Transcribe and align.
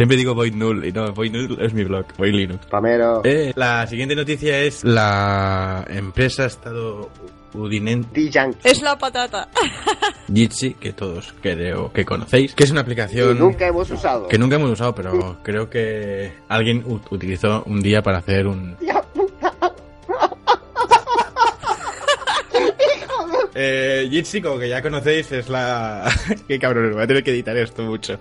Siempre 0.00 0.16
digo 0.16 0.34
Void 0.34 0.54
Null 0.54 0.86
y 0.86 0.92
no, 0.92 1.12
Void 1.12 1.30
Null 1.30 1.58
es 1.60 1.74
mi 1.74 1.84
blog, 1.84 2.06
Void 2.16 2.32
Linux. 2.32 2.64
Pamero. 2.70 3.20
Eh, 3.22 3.52
la 3.54 3.86
siguiente 3.86 4.16
noticia 4.16 4.58
es 4.60 4.82
la 4.82 5.84
empresa 5.90 6.46
estadounidense 6.46 8.08
D-Junk. 8.10 8.56
Es 8.64 8.80
la 8.80 8.96
patata. 8.96 9.50
Jitsi, 10.34 10.72
que 10.72 10.94
todos 10.94 11.34
creo 11.42 11.92
que 11.92 12.06
conocéis, 12.06 12.54
que 12.54 12.64
es 12.64 12.70
una 12.70 12.80
Que 12.80 12.84
aplicación 12.92 13.38
nunca 13.38 13.66
hemos 13.66 13.90
usado. 13.90 14.26
que 14.26 14.38
nunca 14.38 14.56
hemos 14.56 14.70
usado, 14.70 14.94
pero 14.94 15.36
creo 15.42 15.68
que 15.68 16.32
alguien 16.48 16.82
u- 16.86 16.98
utilizó 17.10 17.62
un 17.66 17.82
día 17.82 18.00
para 18.00 18.18
hacer 18.20 18.46
un... 18.46 18.76
Eh, 23.54 24.08
Jitsi, 24.10 24.40
como 24.40 24.58
que 24.58 24.68
ya 24.68 24.82
conocéis, 24.82 25.30
es 25.32 25.48
la... 25.48 26.10
Qué 26.48 26.58
cabrón, 26.58 26.92
voy 26.92 27.02
a 27.02 27.06
tener 27.06 27.24
que 27.24 27.30
editar 27.30 27.56
esto 27.56 27.82
mucho. 27.82 28.18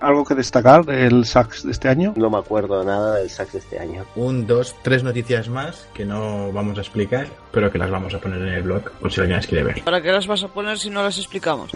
¿Algo 0.00 0.24
que 0.24 0.34
destacar 0.34 0.84
del 0.84 1.24
SAX 1.24 1.64
de 1.64 1.72
este 1.72 1.88
año? 1.88 2.14
No 2.16 2.30
me 2.30 2.38
acuerdo 2.38 2.82
nada 2.84 3.16
del 3.16 3.30
sax 3.30 3.52
de 3.52 3.58
este 3.58 3.78
año. 3.78 4.04
Un, 4.16 4.46
dos, 4.46 4.74
tres 4.82 5.02
noticias 5.02 5.48
más 5.48 5.88
que 5.94 6.04
no 6.04 6.52
vamos 6.52 6.78
a 6.78 6.80
explicar, 6.80 7.28
pero 7.52 7.70
que 7.70 7.78
las 7.78 7.90
vamos 7.90 8.14
a 8.14 8.18
poner 8.18 8.40
en 8.42 8.48
el 8.54 8.62
blog, 8.62 8.90
por 9.00 9.12
si 9.12 9.20
alguien 9.20 9.36
las 9.36 9.46
quiere 9.46 9.64
ver. 9.64 9.82
¿Para 9.82 10.00
qué 10.02 10.12
las 10.12 10.26
vas 10.26 10.42
a 10.44 10.48
poner 10.48 10.78
si 10.78 10.90
no 10.90 11.02
las 11.02 11.18
explicamos? 11.18 11.70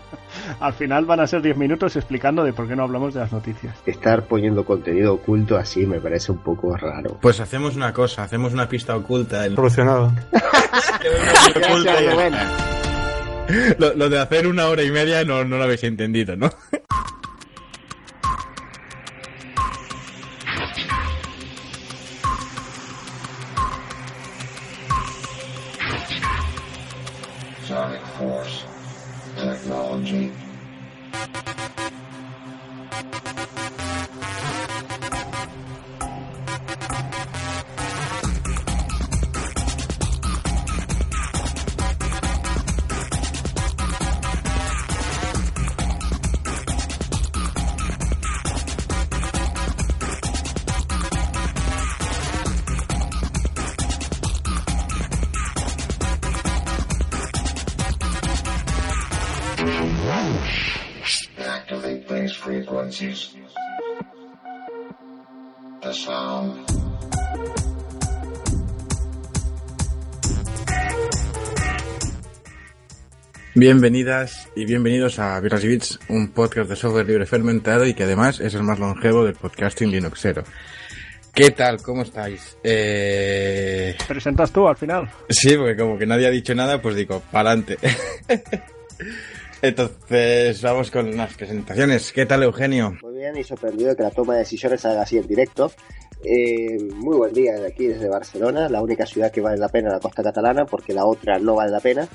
Al 0.60 0.72
final 0.74 1.04
van 1.06 1.20
a 1.20 1.26
ser 1.26 1.42
10 1.42 1.56
minutos 1.56 1.96
explicando 1.96 2.44
de 2.44 2.52
por 2.52 2.68
qué 2.68 2.76
no 2.76 2.82
hablamos 2.84 3.14
de 3.14 3.20
las 3.20 3.32
noticias. 3.32 3.74
Estar 3.86 4.24
poniendo 4.24 4.64
contenido 4.64 5.14
oculto 5.14 5.56
así 5.56 5.86
me 5.86 6.00
parece 6.00 6.32
un 6.32 6.38
poco 6.38 6.76
raro. 6.76 7.18
Pues 7.20 7.40
hacemos 7.40 7.74
una 7.76 7.92
cosa, 7.92 8.22
hacemos 8.24 8.52
una 8.52 8.68
pista 8.68 8.94
oculta. 8.96 9.46
en- 9.46 9.54
Solucionado. 9.56 10.12
Lo, 13.78 13.94
lo 13.94 14.08
de 14.08 14.18
hacer 14.18 14.46
una 14.48 14.66
hora 14.66 14.82
y 14.82 14.90
media 14.90 15.24
no, 15.24 15.44
no 15.44 15.56
lo 15.56 15.64
habéis 15.64 15.84
entendido, 15.84 16.34
¿no? 16.36 16.50
energy. 30.06 30.45
Bienvenidas 73.58 74.50
y 74.54 74.66
bienvenidos 74.66 75.18
a 75.18 75.40
Birras 75.40 75.64
y 75.64 75.68
Bits, 75.68 75.98
un 76.10 76.28
podcast 76.28 76.68
de 76.68 76.76
software 76.76 77.06
libre 77.06 77.24
fermentado 77.24 77.86
y 77.86 77.94
que 77.94 78.02
además 78.02 78.38
es 78.38 78.52
el 78.52 78.62
más 78.62 78.78
longevo 78.78 79.24
del 79.24 79.32
podcasting 79.32 79.90
Linuxero. 79.90 80.44
¿Qué 81.32 81.52
tal? 81.52 81.80
¿Cómo 81.80 82.02
estáis? 82.02 82.58
Eh... 82.62 83.96
¿Presentas 84.06 84.52
tú 84.52 84.68
al 84.68 84.76
final? 84.76 85.08
Sí, 85.30 85.56
porque 85.56 85.74
como 85.74 85.96
que 85.96 86.04
nadie 86.04 86.26
ha 86.26 86.30
dicho 86.30 86.54
nada, 86.54 86.82
pues 86.82 86.96
digo, 86.96 87.22
pa'lante. 87.32 87.78
Entonces, 89.62 90.60
vamos 90.60 90.90
con 90.90 91.16
las 91.16 91.32
presentaciones. 91.32 92.12
¿Qué 92.12 92.26
tal, 92.26 92.42
Eugenio? 92.42 92.98
Muy 93.02 93.14
bien 93.14 93.38
y 93.38 93.42
sorprendido 93.42 93.88
de 93.88 93.96
que 93.96 94.02
la 94.02 94.10
toma 94.10 94.34
de 94.34 94.40
decisiones 94.40 94.82
salga 94.82 95.00
así 95.00 95.16
en 95.16 95.26
directo. 95.26 95.72
Eh, 96.22 96.76
muy 96.94 97.16
buen 97.16 97.32
día 97.32 97.54
de 97.54 97.68
aquí 97.68 97.86
desde 97.86 98.10
Barcelona, 98.10 98.68
la 98.68 98.82
única 98.82 99.06
ciudad 99.06 99.32
que 99.32 99.40
vale 99.40 99.56
la 99.56 99.68
pena 99.70 99.92
la 99.92 100.00
costa 100.00 100.22
catalana 100.22 100.66
porque 100.66 100.92
la 100.92 101.06
otra 101.06 101.38
no 101.38 101.54
vale 101.54 101.70
la 101.70 101.80
pena. 101.80 102.06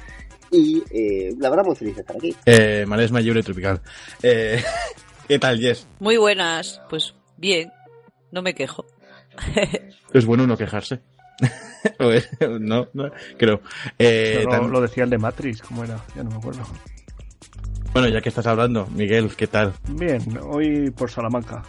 Y 0.51 0.83
eh, 0.91 1.33
la 1.39 1.49
verdad 1.49 1.65
muy 1.65 1.75
feliz 1.75 1.95
de 1.95 2.01
estar 2.01 2.17
aquí. 2.17 2.35
Eh, 2.45 2.85
Maresma 2.87 3.21
Lliure 3.21 3.41
Tropical. 3.41 3.81
Eh, 4.21 4.61
¿Qué 5.27 5.39
tal, 5.39 5.59
Jess? 5.59 5.87
Muy 5.99 6.17
buenas. 6.17 6.81
Pues 6.89 7.15
bien. 7.37 7.71
No 8.31 8.41
me 8.41 8.53
quejo. 8.53 8.85
Es 10.13 10.25
bueno 10.25 10.45
no 10.45 10.57
quejarse. 10.57 10.99
No, 12.59 12.87
no, 12.93 13.09
creo. 13.37 13.61
Eh, 13.97 14.45
lo 14.45 14.81
decía 14.81 15.05
el 15.05 15.09
de 15.09 15.17
Matrix, 15.17 15.63
¿cómo 15.63 15.83
era? 15.83 15.99
Ya 16.15 16.21
no 16.23 16.29
me 16.29 16.35
acuerdo. 16.35 16.61
Bueno, 17.93 18.07
ya 18.07 18.21
que 18.21 18.29
estás 18.29 18.45
hablando, 18.45 18.87
Miguel, 18.93 19.35
¿qué 19.35 19.47
tal? 19.47 19.73
Bien, 19.89 20.21
hoy 20.43 20.91
por 20.91 21.09
Salamanca. 21.09 21.63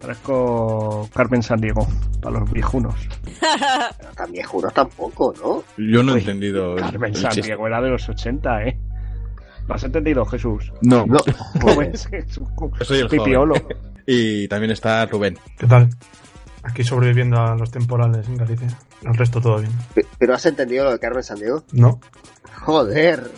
Parezco 0.00 1.08
Carmen 1.14 1.42
San 1.42 1.60
Diego, 1.60 1.86
para 2.22 2.38
los 2.40 2.50
viejunos. 2.52 2.94
Pero 3.40 4.12
tan 4.14 4.30
viejunos 4.32 4.72
tampoco, 4.72 5.34
¿no? 5.42 5.64
Yo 5.76 6.02
no 6.02 6.12
he 6.12 6.14
Uy, 6.16 6.20
entendido. 6.20 6.76
Carmen 6.76 7.14
San 7.14 7.30
chiste. 7.32 7.48
Diego 7.48 7.66
era 7.66 7.80
de 7.80 7.90
los 7.90 8.08
80, 8.08 8.62
¿eh? 8.64 8.78
¿Lo 9.66 9.74
has 9.74 9.84
entendido, 9.84 10.24
Jesús? 10.24 10.72
No, 10.82 11.04
No, 11.06 11.18
¿Cómo 11.60 11.82
es? 11.82 12.08
Yo 12.10 12.84
soy 12.84 13.00
el 13.00 13.08
pipiolo. 13.08 13.54
joven. 13.54 13.76
Y 14.06 14.48
también 14.48 14.70
está 14.70 15.04
Rubén. 15.06 15.36
¿Qué 15.58 15.66
tal? 15.66 15.90
Aquí 16.62 16.82
sobreviviendo 16.84 17.38
a 17.40 17.54
los 17.56 17.70
temporales 17.70 18.26
en 18.28 18.36
Galicia. 18.36 18.68
El 19.02 19.14
resto 19.14 19.40
todo 19.40 19.58
bien. 19.58 19.72
Pe- 19.94 20.06
¿Pero 20.18 20.34
has 20.34 20.46
entendido 20.46 20.84
lo 20.84 20.92
de 20.92 20.98
Carmen 20.98 21.22
Sandiego? 21.22 21.62
No, 21.72 22.00
Joder. 22.64 23.30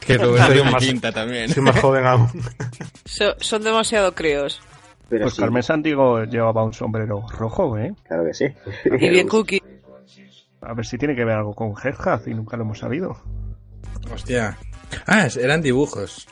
Que 0.00 0.18
Rubén 0.18 0.42
Soy 0.46 0.62
más- 0.64 0.82
quinta 0.82 1.12
también. 1.12 1.48
soy 1.48 1.62
más 1.62 1.78
joven 1.80 2.04
aún. 2.06 2.28
So- 3.04 3.34
son 3.38 3.62
demasiado 3.62 4.14
críos. 4.14 4.60
Pero 5.12 5.24
Pues 5.26 5.34
sí, 5.34 5.42
Carmen 5.42 5.62
San 5.62 5.82
Diego 5.82 6.24
llevaba 6.24 6.64
un 6.64 6.72
sombrero 6.72 7.22
rojo, 7.36 7.76
¿eh? 7.76 7.94
claro 8.02 8.24
que 8.24 8.32
sí. 8.32 8.46
Y 8.86 9.10
bien 9.10 9.28
cookie. 9.28 9.60
A 10.62 10.72
ver 10.72 10.86
si 10.86 10.96
tiene 10.96 11.14
que 11.14 11.22
ver 11.26 11.36
algo 11.36 11.52
con 11.54 11.74
Headhaz 11.76 12.26
y 12.28 12.34
nunca 12.34 12.56
lo 12.56 12.62
hemos 12.62 12.78
sabido. 12.78 13.18
Hostia. 14.10 14.56
Ah, 15.06 15.28
eran 15.38 15.60
dibujos. 15.60 16.26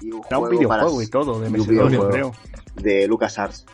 Y 0.00 0.10
un 0.10 0.22
Era 0.26 0.38
un 0.38 0.44
para- 0.48 0.58
videojuego 0.58 1.02
y 1.02 1.06
todo, 1.06 1.40
de 1.40 1.50
videojuego 1.50 2.10
creo. 2.10 2.32
De 2.82 3.06
LucasArts. 3.06 3.64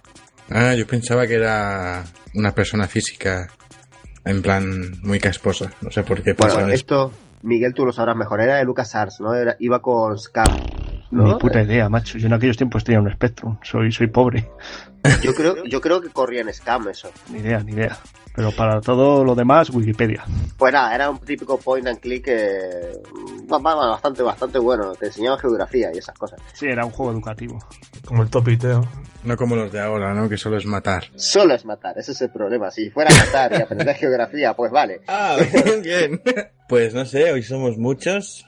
Ah, 0.50 0.74
yo 0.74 0.86
pensaba 0.86 1.26
que 1.26 1.36
era 1.36 2.04
una 2.34 2.52
persona 2.54 2.86
física. 2.88 3.48
En 4.26 4.42
plan, 4.42 5.00
muy 5.02 5.18
casposa. 5.18 5.72
No 5.80 5.90
sé 5.90 6.02
por 6.02 6.18
qué 6.22 6.34
Bueno, 6.34 6.52
pensaba 6.54 6.66
eso. 6.66 6.74
esto, 6.74 7.12
Miguel, 7.42 7.72
tú 7.72 7.86
lo 7.86 7.92
sabrás 7.92 8.16
mejor. 8.16 8.42
Era 8.42 8.56
de 8.56 8.64
LucasArts, 8.66 9.20
¿no? 9.20 9.34
Era, 9.34 9.56
iba 9.60 9.80
con 9.80 10.18
Scam. 10.18 10.44
¿No? 11.10 11.24
Ni 11.24 11.34
puta 11.34 11.62
idea, 11.62 11.88
macho. 11.88 12.18
Yo 12.18 12.26
en 12.26 12.32
aquellos 12.34 12.56
tiempos 12.56 12.84
tenía 12.84 13.00
un 13.00 13.10
Spectrum. 13.10 13.58
Soy, 13.62 13.90
soy 13.92 14.06
pobre. 14.08 14.48
Yo 15.22 15.34
creo, 15.34 15.64
yo 15.64 15.80
creo 15.80 16.00
que 16.00 16.08
corría 16.10 16.40
en 16.42 16.52
Scam 16.52 16.88
eso. 16.88 17.10
Ni 17.30 17.38
idea, 17.38 17.60
ni 17.60 17.72
idea. 17.72 17.96
Pero 18.34 18.52
para 18.52 18.80
todo 18.80 19.24
lo 19.24 19.34
demás, 19.34 19.70
Wikipedia. 19.70 20.24
Pues 20.56 20.72
nada, 20.72 20.94
era 20.94 21.10
un 21.10 21.18
típico 21.18 21.58
point 21.58 21.86
and 21.88 21.98
click 21.98 22.24
eh, 22.28 22.92
ba- 23.48 23.58
bastante, 23.58 24.22
bastante 24.22 24.58
bueno. 24.58 24.92
Te 24.94 25.06
enseñaba 25.06 25.38
geografía 25.38 25.90
y 25.92 25.98
esas 25.98 26.16
cosas. 26.16 26.40
Sí, 26.52 26.66
era 26.66 26.84
un 26.84 26.92
juego 26.92 27.10
educativo. 27.12 27.58
Como 28.04 28.22
el 28.22 28.30
topiteo. 28.30 28.86
No 29.24 29.36
como 29.36 29.56
los 29.56 29.72
de 29.72 29.80
ahora, 29.80 30.14
¿no? 30.14 30.28
Que 30.28 30.36
solo 30.36 30.56
es 30.56 30.66
matar. 30.66 31.04
Solo 31.16 31.54
es 31.54 31.64
matar, 31.64 31.98
ese 31.98 32.12
es 32.12 32.22
el 32.22 32.30
problema. 32.30 32.70
Si 32.70 32.90
fuera 32.90 33.10
a 33.12 33.18
matar 33.26 33.52
y 33.58 33.62
aprender 33.62 33.94
geografía, 33.96 34.54
pues 34.54 34.70
vale. 34.70 35.00
Ah, 35.08 35.36
bien, 35.82 35.82
bien. 35.82 36.22
Pues 36.68 36.92
no 36.92 37.06
sé, 37.06 37.32
hoy 37.32 37.42
somos 37.42 37.78
muchos. 37.78 38.44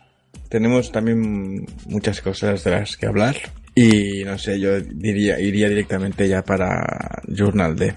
Tenemos 0.48 0.90
también 0.90 1.66
muchas 1.86 2.20
cosas 2.20 2.64
de 2.64 2.72
las 2.72 2.96
que 2.96 3.06
hablar. 3.06 3.36
Y 3.74 4.24
no 4.24 4.36
sé, 4.36 4.58
yo 4.58 4.80
diría, 4.80 5.38
iría 5.38 5.68
directamente 5.68 6.28
ya 6.28 6.42
para 6.42 7.22
Journal 7.28 7.76
D. 7.76 7.94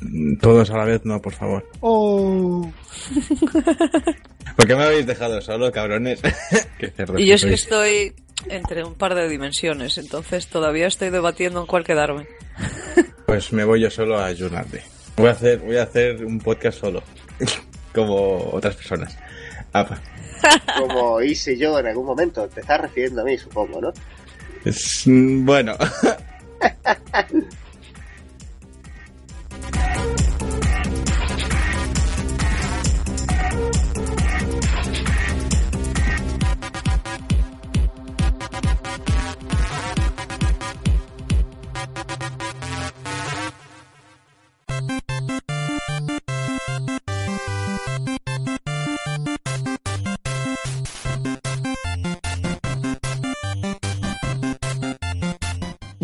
Mm, 0.00 0.36
Todos 0.38 0.70
a 0.70 0.78
la 0.78 0.84
vez, 0.84 1.04
no, 1.04 1.20
por 1.20 1.32
favor. 1.32 1.68
¡Oh! 1.80 2.70
¿Por 4.56 4.66
qué 4.66 4.74
me 4.74 4.84
habéis 4.84 5.06
dejado 5.06 5.40
solo, 5.40 5.70
cabrones? 5.70 6.20
Qué 6.78 6.92
Y 7.18 7.26
yo 7.26 7.34
es 7.34 7.44
que 7.44 7.54
estoy 7.54 8.14
entre 8.48 8.84
un 8.84 8.94
par 8.94 9.14
de 9.14 9.28
dimensiones, 9.28 9.98
entonces 9.98 10.46
todavía 10.46 10.86
estoy 10.86 11.10
debatiendo 11.10 11.60
en 11.60 11.66
cuál 11.66 11.84
quedarme. 11.84 12.26
Pues 13.26 13.52
me 13.52 13.64
voy 13.64 13.82
yo 13.82 13.90
solo 13.90 14.18
a 14.18 14.32
Journal 14.32 14.66
D. 14.70 14.82
Voy 15.18 15.28
a 15.28 15.32
hacer, 15.32 15.58
voy 15.58 15.76
a 15.76 15.82
hacer 15.82 16.24
un 16.24 16.38
podcast 16.38 16.80
solo. 16.80 17.02
Como 17.94 18.50
otras 18.52 18.76
personas. 18.76 19.16
Apa. 19.72 20.00
Como 20.78 21.20
hice 21.20 21.56
yo 21.58 21.78
en 21.78 21.86
algún 21.88 22.06
momento. 22.06 22.48
Te 22.48 22.60
estás 22.60 22.80
refiriendo 22.80 23.22
a 23.22 23.24
mí, 23.24 23.36
supongo, 23.36 23.80
¿no? 23.80 23.92
Es- 24.64 25.02
mm, 25.06 25.44
bueno. 25.44 25.76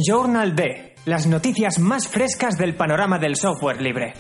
Journal 0.07 0.55
D, 0.55 0.95
las 1.07 1.27
noticias 1.27 1.79
más 1.79 2.09
frescas 2.09 2.59
del 2.59 2.75
panorama 2.77 3.19
del 3.19 3.37
software 3.37 3.81
libre. 3.81 4.13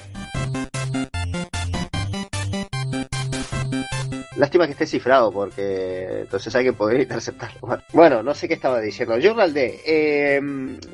Lástima 4.37 4.67
que 4.67 4.73
esté 4.73 4.87
cifrado 4.87 5.31
porque 5.31 6.21
entonces 6.23 6.55
alguien 6.55 6.75
podría 6.75 7.03
interceptarlo. 7.03 7.59
Bueno, 7.61 7.83
Bueno, 7.93 8.23
no 8.23 8.35
sé 8.35 8.49
qué 8.49 8.55
estaba 8.55 8.81
diciendo. 8.81 9.19
Journal 9.19 9.53
D, 9.53 9.81
eh, 9.85 10.41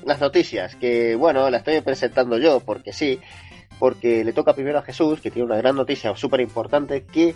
las 0.04 0.20
noticias, 0.20 0.75
que 0.76 1.14
bueno, 1.14 1.48
las 1.50 1.60
estoy 1.60 1.81
presentando 1.82 2.38
yo 2.38 2.60
porque 2.60 2.92
sí, 2.92 3.20
porque 3.78 4.25
le 4.25 4.32
toca 4.32 4.54
primero 4.54 4.78
a 4.78 4.82
Jesús, 4.82 5.20
que 5.20 5.31
tiene 5.31 5.46
una 5.46 5.58
gran 5.58 5.76
noticia 5.76 6.16
súper 6.16 6.40
importante 6.40 7.04
que 7.04 7.34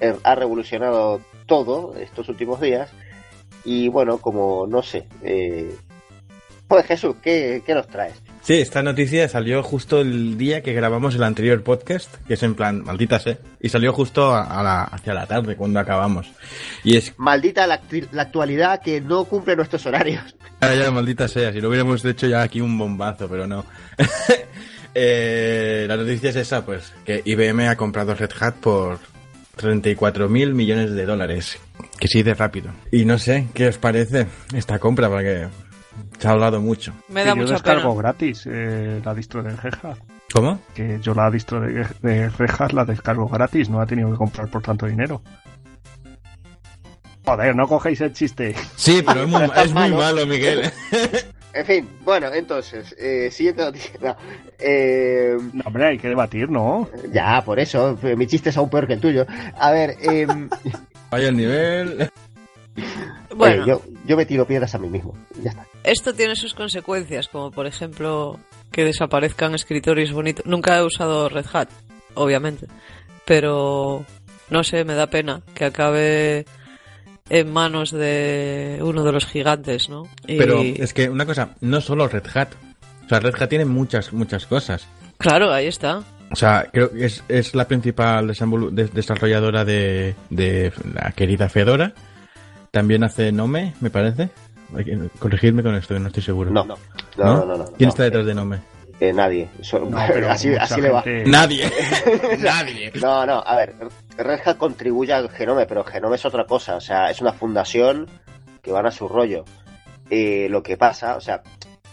eh, 0.00 0.14
ha 0.22 0.34
revolucionado 0.34 1.20
todo 1.46 1.94
estos 1.96 2.28
últimos 2.28 2.60
días. 2.60 2.90
Y 3.64 3.88
bueno, 3.88 4.18
como 4.18 4.66
no 4.66 4.82
sé, 4.82 5.06
eh, 5.22 5.74
pues 6.68 6.86
Jesús, 6.86 7.16
¿qué, 7.22 7.62
qué 7.64 7.74
nos 7.74 7.86
traes? 7.86 8.14
Sí, 8.42 8.54
esta 8.54 8.82
noticia 8.82 9.28
salió 9.28 9.62
justo 9.62 10.00
el 10.00 10.38
día 10.38 10.62
que 10.62 10.72
grabamos 10.72 11.14
el 11.16 11.22
anterior 11.24 11.62
podcast, 11.64 12.14
que 12.26 12.34
es 12.34 12.42
en 12.44 12.54
plan, 12.54 12.84
maldita 12.84 13.18
sea, 13.18 13.38
y 13.60 13.68
salió 13.68 13.92
justo 13.92 14.34
a, 14.34 14.62
la, 14.62 14.84
hacia 14.84 15.14
la 15.14 15.26
tarde 15.26 15.56
cuando 15.56 15.80
acabamos. 15.80 16.30
Y 16.84 16.96
es, 16.96 17.12
Maldita 17.16 17.66
la, 17.66 17.80
la 18.12 18.22
actualidad 18.22 18.80
que 18.82 19.00
no 19.00 19.24
cumple 19.24 19.56
nuestros 19.56 19.84
horarios. 19.86 20.22
ah, 20.60 20.74
ya, 20.74 20.90
maldita 20.90 21.26
sea, 21.26 21.52
si 21.52 21.60
lo 21.60 21.68
hubiéramos 21.68 22.04
hecho 22.04 22.28
ya 22.28 22.42
aquí 22.42 22.60
un 22.60 22.78
bombazo, 22.78 23.28
pero 23.28 23.46
no. 23.46 23.64
Eh, 24.98 25.84
la 25.86 25.98
noticia 25.98 26.30
es 26.30 26.36
esa, 26.36 26.64
pues, 26.64 26.90
que 27.04 27.20
IBM 27.22 27.68
ha 27.68 27.76
comprado 27.76 28.14
Red 28.14 28.30
Hat 28.40 28.54
por 28.54 28.98
34 29.56 30.30
mil 30.30 30.54
millones 30.54 30.92
de 30.92 31.04
dólares. 31.04 31.58
Que 32.00 32.08
sí, 32.08 32.22
de 32.22 32.32
rápido. 32.32 32.70
Y 32.90 33.04
no 33.04 33.18
sé, 33.18 33.46
¿qué 33.52 33.68
os 33.68 33.76
parece 33.76 34.26
esta 34.54 34.78
compra? 34.78 35.10
Porque 35.10 35.48
se 36.18 36.28
ha 36.28 36.32
hablado 36.32 36.60
mucho. 36.60 36.92
Me 37.08 37.24
da 37.24 37.32
Que 37.32 37.38
yo 37.40 37.42
mucha 37.42 37.52
descargo 37.54 37.90
pena. 37.90 38.02
gratis 38.02 38.46
eh, 38.50 39.00
la 39.04 39.14
distro 39.14 39.42
de 39.42 39.54
Red 39.56 39.74
Hat. 39.82 39.98
¿Cómo? 40.32 40.60
Que 40.74 40.98
yo 41.00 41.14
la 41.14 41.30
distro 41.30 41.60
de, 41.60 41.86
de 42.02 42.28
Red 42.30 42.50
Hat 42.58 42.72
la 42.72 42.84
descargo 42.84 43.28
gratis, 43.28 43.68
no 43.70 43.80
ha 43.80 43.86
tenido 43.86 44.10
que 44.10 44.16
comprar 44.16 44.48
por 44.48 44.62
tanto 44.62 44.86
dinero. 44.86 45.22
Joder, 47.24 47.56
no 47.56 47.66
cogéis 47.66 48.00
el 48.02 48.12
chiste. 48.12 48.54
Sí, 48.76 49.02
pero 49.04 49.22
es 49.24 49.28
muy, 49.28 49.42
Está 49.42 49.62
es 49.64 49.72
muy 49.72 49.82
malo. 49.90 49.96
malo, 49.96 50.26
Miguel. 50.26 50.70
En 51.52 51.64
fin, 51.66 51.88
bueno, 52.04 52.28
entonces, 52.32 52.94
eh, 52.98 53.30
siguiente 53.32 53.62
noticia. 53.62 53.92
No, 54.00 54.16
eh, 54.58 55.36
No, 55.52 55.62
hombre, 55.64 55.86
hay 55.86 55.98
que 55.98 56.08
debatir, 56.08 56.50
¿no? 56.50 56.88
ya, 57.12 57.42
por 57.44 57.58
eso, 57.58 57.98
mi 58.16 58.26
chiste 58.26 58.50
es 58.50 58.56
aún 58.56 58.68
peor 58.70 58.86
que 58.86 58.92
el 58.92 59.00
tuyo. 59.00 59.26
A 59.58 59.70
ver, 59.72 59.96
eh, 60.02 60.26
Vaya 61.10 61.28
el 61.28 61.36
nivel. 61.36 62.10
Bueno, 63.36 63.62
oye, 63.64 63.70
yo, 63.72 63.82
yo 64.06 64.16
me 64.16 64.26
tiro 64.26 64.46
piedras 64.46 64.74
a 64.74 64.78
mí 64.78 64.88
mismo. 64.88 65.14
Ya 65.42 65.50
está. 65.50 65.66
esto 65.84 66.14
tiene 66.14 66.34
sus 66.36 66.54
consecuencias, 66.54 67.28
como 67.28 67.50
por 67.50 67.66
ejemplo 67.66 68.38
que 68.72 68.84
desaparezcan 68.84 69.54
escritorios 69.54 70.12
bonitos. 70.12 70.44
Nunca 70.46 70.76
he 70.78 70.82
usado 70.82 71.28
Red 71.28 71.46
Hat, 71.52 71.68
obviamente, 72.14 72.66
pero 73.24 74.04
no 74.50 74.64
sé, 74.64 74.84
me 74.84 74.94
da 74.94 75.08
pena 75.08 75.42
que 75.54 75.64
acabe 75.66 76.46
en 77.28 77.52
manos 77.52 77.90
de 77.90 78.78
uno 78.82 79.02
de 79.04 79.12
los 79.12 79.26
gigantes, 79.26 79.88
¿no? 79.88 80.04
Y- 80.26 80.38
Pero 80.38 80.60
es 80.62 80.92
que 80.94 81.08
una 81.10 81.26
cosa, 81.26 81.50
no 81.60 81.80
solo 81.80 82.06
Red 82.08 82.24
Hat. 82.34 82.48
O 83.04 83.08
sea, 83.08 83.20
Red 83.20 83.34
Hat 83.40 83.48
tiene 83.48 83.64
muchas, 83.64 84.12
muchas 84.12 84.46
cosas. 84.46 84.86
Claro, 85.18 85.52
ahí 85.52 85.66
está. 85.66 86.02
O 86.30 86.36
sea, 86.36 86.68
creo 86.72 86.90
que 86.90 87.04
es, 87.06 87.22
es 87.28 87.54
la 87.54 87.66
principal 87.68 88.26
desarrolladora 88.92 89.64
de, 89.64 90.14
de 90.30 90.72
la 90.94 91.12
querida 91.12 91.48
Fedora. 91.48 91.92
También 92.76 93.04
hace 93.04 93.32
Nome, 93.32 93.72
me 93.80 93.88
parece. 93.88 94.28
Hay 94.76 94.84
que 94.84 94.98
corregirme 95.18 95.62
con 95.62 95.74
esto, 95.76 95.94
que 95.94 96.00
no 96.00 96.08
estoy 96.08 96.22
seguro. 96.22 96.50
No, 96.50 96.62
no, 96.62 96.76
no, 97.16 97.46
no. 97.46 97.56
no, 97.56 97.64
¿Quién 97.64 97.86
no. 97.86 97.88
está 97.88 98.02
detrás 98.02 98.26
de 98.26 98.34
Nome? 98.34 98.58
Eh, 99.00 99.14
nadie. 99.14 99.48
So- 99.62 99.78
No, 99.78 99.96
pero 100.06 100.30
así 100.30 100.54
así 100.54 100.78
le 100.82 100.90
va. 100.90 101.02
Nadie. 101.24 101.70
Nadie. 102.38 102.92
No, 103.00 103.24
no, 103.24 103.42
a 103.46 103.56
ver, 103.56 103.74
Red 104.18 104.40
Hat 104.44 104.58
contribuye 104.58 105.14
al 105.14 105.30
Genome, 105.30 105.64
pero 105.64 105.84
Genome 105.84 106.16
es 106.16 106.26
otra 106.26 106.44
cosa, 106.44 106.76
o 106.76 106.80
sea, 106.82 107.10
es 107.10 107.22
una 107.22 107.32
fundación 107.32 108.08
que 108.60 108.72
van 108.72 108.84
a 108.84 108.90
su 108.90 109.08
rollo. 109.08 109.46
Eh, 110.10 110.48
lo 110.50 110.62
que 110.62 110.76
pasa, 110.76 111.16
o 111.16 111.20
sea, 111.22 111.42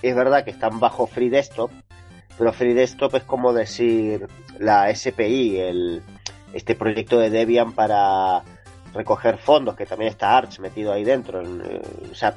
es 0.02 0.14
verdad 0.14 0.44
que 0.44 0.52
están 0.52 0.82
bajo 0.82 1.08
Free 1.08 1.30
Desktop, 1.30 1.72
pero 2.38 2.52
Free 2.52 2.74
Desktop 2.74 3.16
es 3.16 3.24
como 3.24 3.54
decir 3.54 4.28
la 4.60 4.94
SPI, 4.94 5.60
el, 5.60 6.02
este 6.54 6.76
proyecto 6.76 7.20
de 7.20 7.30
Debian 7.30 7.72
para 7.72 8.42
recoger 8.94 9.38
fondos, 9.38 9.76
que 9.76 9.86
también 9.86 10.12
está 10.12 10.38
Arch 10.38 10.60
metido 10.60 10.94
ahí 10.94 11.04
dentro. 11.04 11.42
en, 11.42 11.62
eh, 11.62 11.82
o 12.12 12.16
sea, 12.16 12.36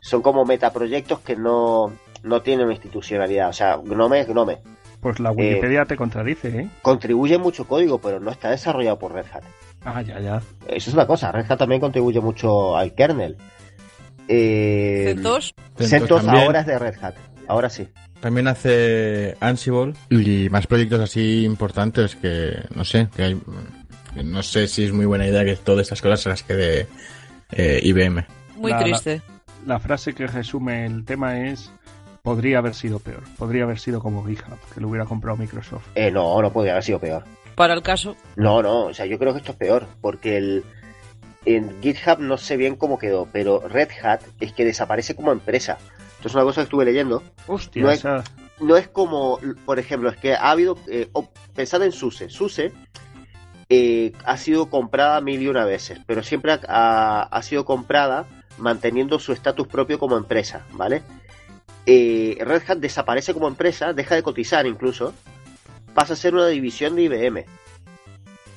son 0.00 0.22
como 0.22 0.44
metaproyectos 0.44 1.20
que 1.20 1.36
no, 1.36 1.92
no 2.22 2.42
tienen 2.42 2.70
institucionalidad. 2.70 3.48
O 3.48 3.52
sea, 3.52 3.76
Gnome 3.76 4.20
es 4.20 4.28
Gnome. 4.28 4.58
Pues 5.00 5.20
la 5.20 5.30
Wikipedia 5.30 5.84
te 5.84 5.96
contradice, 5.96 6.48
¿eh? 6.48 6.68
Contribuye 6.82 7.38
mucho 7.38 7.66
código, 7.66 7.98
pero 7.98 8.18
no 8.18 8.30
está 8.30 8.50
desarrollado 8.50 8.98
por 8.98 9.12
Red 9.12 9.26
Hat. 9.32 9.44
Ah, 9.84 10.02
ya, 10.02 10.18
ya. 10.20 10.42
Eso 10.66 10.90
es 10.90 10.94
una 10.94 11.06
cosa. 11.06 11.30
Red 11.30 11.50
Hat 11.50 11.58
también 11.58 11.80
contribuye 11.80 12.20
mucho 12.20 12.76
al 12.76 12.94
kernel. 12.94 13.36
Eh, 14.28 15.12
CentOS, 15.14 15.54
CentOS 15.76 16.24
también. 16.24 16.44
ahora 16.44 16.60
es 16.60 16.66
de 16.66 16.78
Red 16.78 16.94
Hat. 17.00 17.14
Ahora 17.46 17.70
sí. 17.70 17.88
También 18.20 18.48
hace 18.48 19.36
Ansible 19.40 19.92
y 20.10 20.48
más 20.50 20.66
proyectos 20.66 21.00
así 21.00 21.44
importantes 21.44 22.16
que 22.16 22.64
no 22.74 22.84
sé, 22.84 23.08
que 23.14 23.22
hay, 23.22 23.40
no 24.24 24.42
sé 24.42 24.68
si 24.68 24.84
es 24.84 24.92
muy 24.92 25.06
buena 25.06 25.26
idea 25.26 25.44
que 25.44 25.56
todas 25.56 25.82
estas 25.82 26.00
cosas 26.02 26.20
se 26.20 26.28
las 26.28 26.42
quede 26.42 26.86
eh, 27.52 27.80
IBM. 27.82 28.24
muy 28.56 28.70
La- 28.72 28.78
triste. 28.80 29.22
La 29.66 29.80
frase 29.80 30.14
que 30.14 30.26
resume 30.28 30.86
el 30.86 31.04
tema 31.04 31.48
es 31.48 31.70
podría 32.22 32.58
haber 32.58 32.74
sido 32.74 32.98
peor. 33.00 33.22
Podría 33.36 33.64
haber 33.64 33.78
sido 33.78 34.00
como 34.00 34.24
GitHub, 34.24 34.58
que 34.74 34.80
lo 34.80 34.88
hubiera 34.88 35.06
comprado 35.06 35.36
Microsoft. 35.36 35.86
Eh, 35.94 36.10
no, 36.10 36.40
no 36.40 36.52
podría 36.52 36.72
haber 36.72 36.84
sido 36.84 36.98
peor. 37.00 37.24
Para 37.56 37.74
el 37.74 37.82
caso, 37.82 38.16
No, 38.36 38.62
no. 38.62 38.84
O 38.86 38.94
sea, 38.94 39.06
yo 39.06 39.18
creo 39.18 39.32
que 39.32 39.38
esto 39.38 39.52
es 39.52 39.58
peor. 39.58 39.86
Porque 40.00 40.36
el, 40.36 40.64
en 41.44 41.80
GitHub 41.82 42.18
no 42.20 42.36
sé 42.38 42.56
bien 42.56 42.76
cómo 42.76 42.98
quedó. 42.98 43.28
Pero 43.32 43.60
Red 43.66 43.88
Hat 44.02 44.20
es 44.40 44.52
que 44.52 44.64
desaparece 44.64 45.14
como 45.16 45.32
empresa. 45.32 45.78
Esto 46.16 46.28
es 46.28 46.34
una 46.34 46.44
cosa 46.44 46.60
que 46.60 46.64
estuve 46.64 46.84
leyendo. 46.84 47.22
Hostia, 47.46 47.82
No 47.82 47.90
es- 47.90 47.98
esa- 48.00 48.22
no 48.60 48.76
es 48.76 48.88
como, 48.88 49.38
por 49.64 49.78
ejemplo, 49.78 50.10
es 50.10 50.16
que 50.16 50.34
ha 50.34 50.50
habido, 50.50 50.78
eh, 50.88 51.08
pensad 51.54 51.82
en 51.82 51.92
SUSE, 51.92 52.28
SUSE 52.28 52.72
eh, 53.68 54.12
ha 54.24 54.36
sido 54.36 54.70
comprada 54.70 55.20
mil 55.20 55.42
y 55.42 55.48
una 55.48 55.64
veces, 55.64 56.00
pero 56.06 56.22
siempre 56.22 56.58
ha, 56.68 57.40
sido 57.42 57.64
comprada 57.64 58.26
manteniendo 58.58 59.18
su 59.18 59.32
estatus 59.32 59.66
propio 59.66 59.98
como 59.98 60.16
empresa, 60.16 60.64
¿vale? 60.72 61.02
Eh, 61.84 62.38
Red 62.40 62.62
Hat 62.68 62.78
desaparece 62.78 63.34
como 63.34 63.48
empresa, 63.48 63.92
deja 63.92 64.14
de 64.14 64.22
cotizar 64.22 64.66
incluso, 64.66 65.12
pasa 65.94 66.12
a 66.12 66.16
ser 66.16 66.34
una 66.34 66.46
división 66.46 66.94
de 66.94 67.02
IBM. 67.02 67.44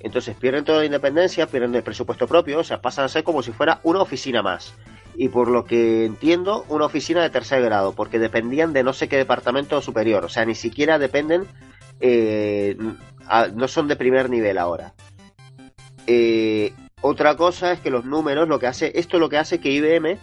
Entonces 0.02 0.36
pierden 0.36 0.64
toda 0.64 0.80
la 0.80 0.86
independencia, 0.86 1.48
pierden 1.48 1.76
el 1.76 1.84
presupuesto 1.84 2.28
propio, 2.28 2.60
o 2.60 2.64
sea, 2.64 2.82
pasan 2.82 3.06
a 3.06 3.10
ser 3.10 3.24
como 3.24 3.42
si 3.42 3.52
fuera 3.52 3.80
una 3.84 4.02
oficina 4.02 4.42
más. 4.42 4.74
Y 5.16 5.30
por 5.30 5.50
lo 5.50 5.66
que 5.66 6.06
entiendo, 6.06 6.66
una 6.70 6.86
oficina 6.86 7.22
de 7.22 7.30
tercer 7.30 7.62
grado, 7.62 7.94
porque 7.94 8.20
dependían 8.20 8.74
de 8.74 8.84
no 8.84 8.94
sé 8.94 9.10
qué 9.10 9.18
departamento 9.18 9.82
superior, 9.82 10.24
o 10.24 10.30
sea, 10.30 10.46
ni 10.46 10.56
siquiera 10.56 10.98
dependen, 10.98 11.46
eh, 12.00 12.78
a- 13.30 13.48
no 13.48 13.68
son 13.68 13.88
de 13.88 13.96
primer 13.96 14.30
nivel 14.30 14.58
ahora. 14.58 14.94
Eh, 16.08 16.74
otra 17.02 17.38
cosa 17.38 17.72
es 17.72 17.80
que 17.80 17.90
los 17.92 18.04
números, 18.04 18.50
lo 18.50 18.60
que 18.60 18.68
hace, 18.68 18.92
esto 18.96 19.20
lo 19.20 19.30
que 19.30 19.38
hace 19.38 19.60
que 19.60 19.72
IBM 19.72 20.18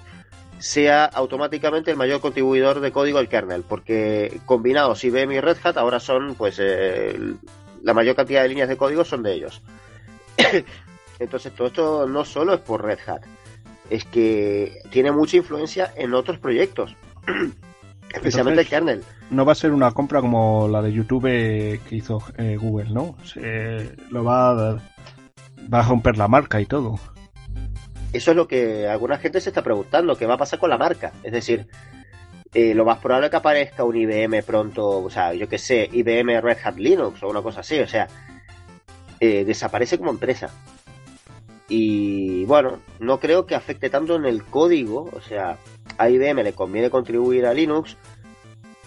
sea 0.59 1.05
automáticamente 1.05 1.91
el 1.91 1.97
mayor 1.97 2.21
contribuidor 2.21 2.81
de 2.81 2.91
código 2.93 3.19
al 3.19 3.29
kernel, 3.29 3.63
porque 3.67 4.41
combinados 4.45 5.05
IBM 5.05 5.35
y 5.35 5.41
Red 5.41 5.59
Hat 5.63 5.77
ahora 5.77 6.01
son, 6.01 6.35
pues, 6.35 6.57
eh, 6.61 7.19
la 7.83 7.95
mayor 7.95 8.17
cantidad 8.17 8.43
de 8.43 8.49
líneas 8.49 8.69
de 8.69 8.77
código 8.77 9.05
son 9.05 9.23
de 9.23 9.35
ellos. 9.35 9.63
Entonces 11.19 11.55
todo 11.55 11.69
esto 11.69 12.09
no 12.09 12.25
solo 12.25 12.55
es 12.55 12.61
por 12.61 12.85
Red 12.85 12.99
Hat, 13.07 13.23
es 13.89 14.05
que 14.05 14.81
tiene 14.91 15.13
mucha 15.13 15.37
influencia 15.37 15.93
en 15.97 16.13
otros 16.15 16.39
proyectos, 16.39 16.95
especialmente 18.13 18.63
el 18.63 18.69
kernel. 18.69 19.05
No 19.31 19.45
va 19.45 19.53
a 19.53 19.57
ser 19.57 19.73
una 19.73 19.91
compra 19.93 20.21
como 20.21 20.69
la 20.69 20.83
de 20.83 20.93
YouTube 20.93 21.27
eh, 21.27 21.81
que 21.89 21.97
hizo 21.97 22.23
eh, 22.37 22.57
Google, 22.61 22.91
¿no? 22.91 23.17
Se, 23.25 23.95
lo 24.11 24.25
va 24.25 24.51
a, 24.51 24.55
va 25.73 25.81
a 25.81 25.83
romper 25.83 26.17
la 26.17 26.29
marca 26.29 26.61
y 26.61 26.67
todo. 26.67 26.99
Eso 28.13 28.31
es 28.31 28.37
lo 28.37 28.49
que 28.49 28.89
alguna 28.89 29.19
gente 29.19 29.41
se 29.41 29.51
está 29.51 29.63
preguntando, 29.63 30.17
¿qué 30.17 30.27
va 30.27 30.35
a 30.35 30.39
pasar 30.39 30.59
con 30.59 30.71
la 30.71 30.79
marca? 30.79 31.13
Es 31.23 31.33
decir, 31.33 31.67
eh, 32.55 32.75
lo 32.75 32.85
más 32.85 32.99
probable 32.99 33.27
es 33.27 33.31
que 33.31 33.37
aparezca 33.37 33.85
un 33.85 33.97
IBM 33.97 34.43
pronto, 34.43 35.03
o 35.03 35.11
sea, 35.11 35.35
yo 35.35 35.49
que 35.49 35.59
sé, 35.59 35.91
IBM 35.93 36.41
Red 36.41 36.59
Hat 36.65 36.77
Linux 36.77 37.23
o 37.23 37.29
una 37.29 37.43
cosa 37.43 37.61
así, 37.61 37.79
o 37.81 37.87
sea, 37.87 38.09
eh, 39.21 39.45
desaparece 39.45 39.99
como 39.99 40.11
empresa. 40.11 40.51
Y 41.69 42.45
bueno, 42.47 42.79
no 43.01 43.21
creo 43.21 43.45
que 43.45 43.57
afecte 43.57 43.91
tanto 43.91 44.15
en 44.17 44.25
el 44.25 44.45
código, 44.45 45.11
o 45.13 45.21
sea, 45.21 45.59
a 45.99 46.09
IBM 46.09 46.45
le 46.45 46.55
conviene 46.55 46.89
contribuir 46.89 47.45
a 47.45 47.53
Linux 47.53 47.97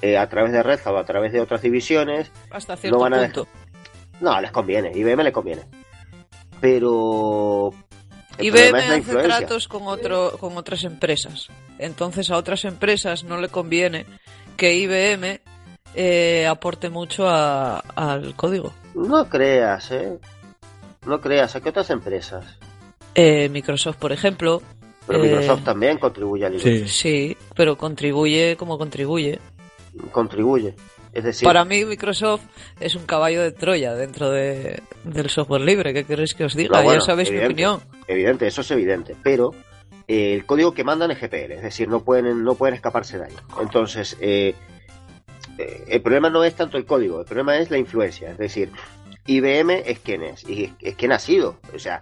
eh, 0.01 0.17
a 0.17 0.27
través 0.29 0.51
de 0.51 0.63
Red 0.63 0.79
Hat 0.85 0.93
o 0.93 0.97
a 0.97 1.05
través 1.05 1.31
de 1.33 1.41
otras 1.41 1.61
divisiones, 1.61 2.31
hasta 2.51 2.75
cierto 2.77 2.99
van 2.99 3.13
a 3.13 3.21
punto. 3.23 3.47
no, 4.21 4.39
les 4.41 4.51
conviene, 4.51 4.91
IBM 4.93 5.23
le 5.23 5.31
conviene. 5.31 5.63
Pero 6.61 7.71
El 8.37 8.45
IBM 8.47 8.75
hace 8.77 8.97
influencia. 8.97 9.37
tratos 9.37 9.67
con, 9.67 9.83
otro, 9.87 10.37
con 10.39 10.57
otras 10.57 10.83
empresas. 10.83 11.47
Entonces 11.77 12.29
a 12.31 12.37
otras 12.37 12.65
empresas 12.65 13.23
no 13.23 13.39
le 13.39 13.49
conviene 13.49 14.05
que 14.57 14.73
IBM 14.75 15.39
eh, 15.95 16.45
aporte 16.47 16.89
mucho 16.89 17.27
a- 17.29 17.79
al 17.79 18.35
código. 18.35 18.73
No 18.93 19.27
creas, 19.29 19.91
¿eh? 19.91 20.17
No 21.05 21.21
creas. 21.21 21.55
¿A 21.55 21.61
qué 21.61 21.69
otras 21.69 21.89
empresas? 21.89 22.45
Eh, 23.15 23.47
Microsoft, 23.49 23.97
por 23.97 24.11
ejemplo. 24.11 24.61
Pero 25.07 25.23
eh, 25.23 25.27
Microsoft 25.29 25.63
también 25.63 25.97
contribuye 25.97 26.45
al 26.45 26.59
Sí. 26.59 26.69
Linux. 26.69 26.91
Sí, 26.91 27.37
pero 27.55 27.77
contribuye 27.77 28.55
como 28.57 28.77
contribuye. 28.77 29.39
Contribuye. 30.11 30.75
Es 31.11 31.23
decir, 31.23 31.45
Para 31.45 31.65
mí 31.65 31.85
Microsoft 31.85 32.43
es 32.79 32.95
un 32.95 33.05
caballo 33.05 33.41
de 33.41 33.51
Troya 33.51 33.95
dentro 33.95 34.29
de, 34.29 34.81
del 35.03 35.29
software 35.29 35.61
libre. 35.61 35.93
¿Qué 35.93 36.03
queréis 36.03 36.35
que 36.35 36.45
os 36.45 36.55
diga? 36.55 36.77
No, 36.77 36.83
bueno, 36.83 36.99
ya 36.99 37.05
sabéis 37.05 37.31
mi 37.31 37.39
opinión. 37.39 37.81
evidente, 38.07 38.45
eso 38.47 38.61
es 38.61 38.71
evidente. 38.71 39.15
Pero 39.23 39.51
eh, 40.07 40.33
el 40.33 40.45
código 40.45 40.73
que 40.73 40.83
mandan 40.83 41.11
es 41.11 41.19
GPL, 41.19 41.51
es 41.53 41.61
decir, 41.61 41.87
no 41.87 42.03
pueden, 42.03 42.43
no 42.43 42.55
pueden 42.55 42.75
escaparse 42.75 43.17
de 43.17 43.25
ahí. 43.25 43.33
Entonces, 43.61 44.17
eh, 44.19 44.53
eh, 45.57 45.83
el 45.87 46.01
problema 46.01 46.29
no 46.29 46.43
es 46.43 46.55
tanto 46.55 46.77
el 46.77 46.85
código, 46.85 47.19
el 47.19 47.25
problema 47.25 47.57
es 47.57 47.69
la 47.69 47.77
influencia. 47.77 48.31
Es 48.31 48.37
decir, 48.37 48.71
IBM 49.25 49.83
es 49.85 49.99
quien 49.99 50.23
es, 50.23 50.47
y 50.47 50.73
es, 50.81 50.95
quien 50.95 51.11
ha 51.11 51.19
sido. 51.19 51.59
O 51.75 51.79
sea, 51.79 52.01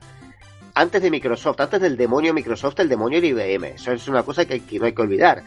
antes 0.74 1.02
de 1.02 1.12
Microsoft, 1.12 1.60
antes 1.60 1.82
del 1.82 1.98
demonio 1.98 2.34
Microsoft, 2.34 2.80
el 2.80 2.88
demonio 2.88 3.18
era 3.18 3.28
IBM. 3.28 3.76
Eso 3.76 3.92
es 3.92 4.08
una 4.08 4.24
cosa 4.24 4.46
que, 4.46 4.54
hay 4.54 4.60
que 4.62 4.80
no 4.80 4.86
hay 4.86 4.94
que 4.94 5.02
olvidar. 5.02 5.44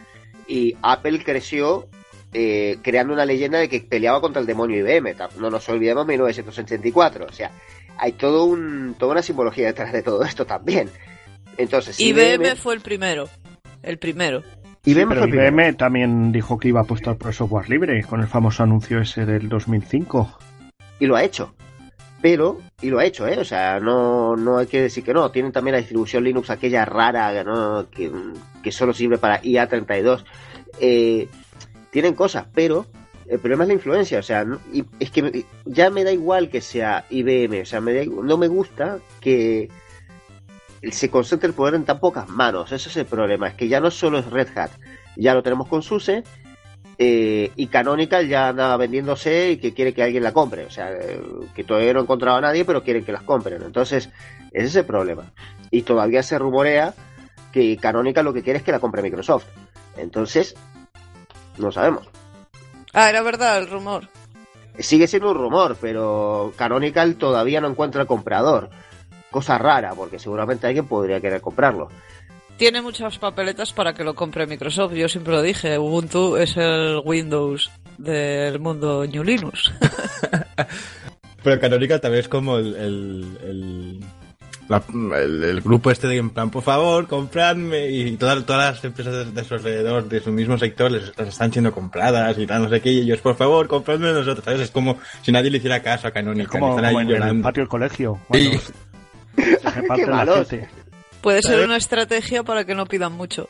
Y 0.47 0.75
Apple 0.81 1.23
creció 1.23 1.87
eh, 2.33 2.77
creando 2.81 3.13
una 3.13 3.25
leyenda 3.25 3.59
de 3.59 3.69
que 3.69 3.81
peleaba 3.81 4.21
contra 4.21 4.41
el 4.41 4.47
demonio 4.47 4.79
IBM. 4.79 5.15
No 5.37 5.49
nos 5.49 5.67
olvidemos 5.69 6.05
1984. 6.05 7.25
O 7.29 7.33
sea, 7.33 7.51
hay 7.97 8.13
todo 8.13 8.45
un, 8.45 8.95
toda 8.97 9.13
una 9.13 9.21
simbología 9.21 9.67
detrás 9.67 9.91
de 9.93 10.01
todo 10.01 10.23
esto 10.23 10.45
también. 10.45 10.89
Entonces, 11.57 11.99
IBM 11.99 12.55
fue 12.55 12.75
el 12.75 12.81
primero. 12.81 13.27
El 13.83 13.97
primero. 13.97 14.43
IBM 14.85 15.09
Pero. 15.09 15.27
IBM 15.27 15.75
también 15.75 16.31
dijo 16.31 16.57
que 16.57 16.69
iba 16.69 16.79
a 16.79 16.83
apostar 16.83 17.17
por 17.17 17.27
el 17.27 17.33
software 17.33 17.69
libre 17.69 18.03
con 18.03 18.21
el 18.21 18.27
famoso 18.27 18.63
anuncio 18.63 18.99
ese 18.99 19.25
del 19.25 19.47
2005. 19.47 20.39
y 20.99 21.05
lo 21.05 21.15
ha 21.15 21.23
hecho. 21.23 21.53
Pero, 22.21 22.61
y 22.81 22.89
lo 22.89 22.99
ha 22.99 23.05
hecho, 23.05 23.27
¿eh? 23.27 23.39
O 23.39 23.43
sea, 23.43 23.79
no, 23.79 24.35
no 24.35 24.59
hay 24.59 24.67
que 24.67 24.81
decir 24.81 25.03
que 25.03 25.13
no. 25.13 25.31
Tienen 25.31 25.51
también 25.51 25.73
la 25.73 25.79
distribución 25.79 26.23
Linux, 26.23 26.51
aquella 26.51 26.85
rara, 26.85 27.43
¿no? 27.43 27.89
que, 27.89 28.11
que 28.61 28.71
solo 28.71 28.93
sirve 28.93 29.17
para 29.17 29.41
IA32. 29.41 30.23
Eh, 30.79 31.27
tienen 31.91 32.15
cosas, 32.15 32.47
pero 32.53 32.85
el 33.27 33.39
problema 33.39 33.63
es 33.63 33.67
la 33.69 33.73
influencia. 33.75 34.19
O 34.19 34.23
sea, 34.23 34.45
y 34.73 34.83
es 34.99 35.11
que 35.11 35.45
ya 35.65 35.89
me 35.89 36.03
da 36.03 36.11
igual 36.11 36.49
que 36.49 36.61
sea 36.61 37.05
IBM. 37.09 37.61
O 37.61 37.65
sea, 37.65 37.81
me 37.81 37.93
da 37.93 38.03
no 38.05 38.37
me 38.37 38.47
gusta 38.47 38.99
que 39.19 39.69
se 40.91 41.09
concentre 41.09 41.47
el 41.47 41.53
poder 41.53 41.75
en 41.75 41.85
tan 41.85 41.99
pocas 41.99 42.27
manos. 42.29 42.71
Ese 42.71 42.89
es 42.89 42.97
el 42.97 43.05
problema. 43.05 43.47
Es 43.47 43.53
que 43.55 43.67
ya 43.67 43.79
no 43.79 43.91
solo 43.91 44.19
es 44.19 44.25
Red 44.29 44.57
Hat. 44.57 44.71
Ya 45.15 45.33
lo 45.33 45.43
tenemos 45.43 45.67
con 45.67 45.81
SUSE. 45.83 46.23
eh, 46.97 47.51
y 47.55 47.67
Canonical 47.67 48.27
ya 48.27 48.49
anda 48.49 48.77
vendiéndose 48.77 49.51
y 49.51 49.57
que 49.57 49.73
quiere 49.73 49.93
que 49.93 50.03
alguien 50.03 50.23
la 50.23 50.33
compre. 50.33 50.65
O 50.65 50.69
sea, 50.69 50.91
eh, 50.91 51.19
que 51.55 51.63
todavía 51.63 51.93
no 51.93 51.99
ha 51.99 52.03
encontrado 52.03 52.37
a 52.37 52.41
nadie, 52.41 52.65
pero 52.65 52.83
quieren 52.83 53.03
que 53.03 53.11
las 53.11 53.23
compren. 53.23 53.61
Entonces, 53.63 54.09
ese 54.51 54.65
es 54.67 54.75
el 54.75 54.85
problema. 54.85 55.31
Y 55.71 55.81
todavía 55.83 56.21
se 56.23 56.37
rumorea 56.37 56.93
que 57.51 57.77
Canonical 57.77 58.25
lo 58.25 58.33
que 58.33 58.43
quiere 58.43 58.59
es 58.59 58.63
que 58.63 58.71
la 58.71 58.79
compre 58.79 59.01
Microsoft. 59.01 59.45
Entonces, 59.97 60.55
no 61.57 61.71
sabemos. 61.71 62.07
Ah, 62.93 63.09
era 63.09 63.21
verdad 63.21 63.57
el 63.59 63.69
rumor. 63.69 64.07
Sigue 64.79 65.07
siendo 65.07 65.31
un 65.31 65.37
rumor, 65.37 65.77
pero 65.79 66.53
Canonical 66.55 67.15
todavía 67.15 67.61
no 67.61 67.67
encuentra 67.69 68.01
el 68.01 68.07
comprador. 68.07 68.69
Cosa 69.29 69.57
rara, 69.57 69.93
porque 69.95 70.19
seguramente 70.19 70.67
alguien 70.67 70.87
podría 70.87 71.21
querer 71.21 71.41
comprarlo. 71.41 71.89
Tiene 72.57 72.81
muchas 72.81 73.17
papeletas 73.17 73.73
para 73.73 73.93
que 73.93 74.03
lo 74.03 74.13
compre 74.13 74.45
Microsoft. 74.45 74.93
Yo 74.93 75.07
siempre 75.07 75.33
lo 75.33 75.41
dije. 75.41 75.79
Ubuntu 75.79 76.35
es 76.37 76.55
el 76.57 77.01
Windows 77.03 77.71
del 77.97 78.59
mundo 78.59 79.05
New 79.05 79.23
Linux. 79.23 79.71
Pero 81.43 81.59
Canonical 81.59 81.99
también 81.99 82.21
es 82.21 82.29
como 82.29 82.57
el, 82.57 82.75
el, 82.75 83.37
el, 83.43 83.99
la- 84.71 85.19
el- 85.19 85.43
el 85.43 85.61
grupo 85.61 85.91
este 85.91 86.07
de 86.07 86.17
en 86.17 86.29
plan, 86.29 86.49
por 86.49 86.63
favor, 86.63 87.07
compradme. 87.07 87.89
Y 87.89 88.17
todas, 88.17 88.45
todas 88.45 88.73
las 88.75 88.83
empresas 88.85 89.13
de, 89.13 89.31
de 89.31 89.43
su 89.43 89.53
alrededor, 89.53 90.07
de 90.09 90.19
su 90.21 90.31
mismo 90.31 90.57
sector, 90.57 90.91
les, 90.91 91.11
les 91.17 91.27
están 91.27 91.51
siendo 91.51 91.71
compradas 91.71 92.37
y 92.37 92.47
tal, 92.47 92.63
no 92.63 92.69
sé 92.69 92.81
qué. 92.81 92.91
Y 92.91 92.99
ellos, 93.01 93.19
por 93.19 93.35
favor, 93.35 93.67
compradme 93.67 94.09
a 94.09 94.13
nosotros. 94.13 94.43
¿sabes? 94.45 94.61
Es 94.61 94.71
como 94.71 94.97
si 95.21 95.31
nadie 95.31 95.51
le 95.51 95.57
hiciera 95.57 95.81
caso 95.81 96.07
a 96.07 96.09
Es 96.09 96.13
Canonical. 96.13 96.47
como, 96.49 96.69
están 96.69 96.85
ahí 96.85 96.93
como 96.93 97.11
en 97.15 97.23
el 97.23 97.41
patio 97.41 97.61
del 97.61 97.69
colegio. 97.69 98.19
Cuando 98.27 98.49
Sí. 98.51 98.57
se 98.57 99.59
la 100.07 100.25
gente. 100.25 100.69
Puede 101.21 101.41
ser 101.43 101.63
una 101.65 101.77
estrategia 101.77 102.43
para 102.43 102.65
que 102.65 102.73
no 102.73 102.85
pidan 102.87 103.11
mucho. 103.13 103.47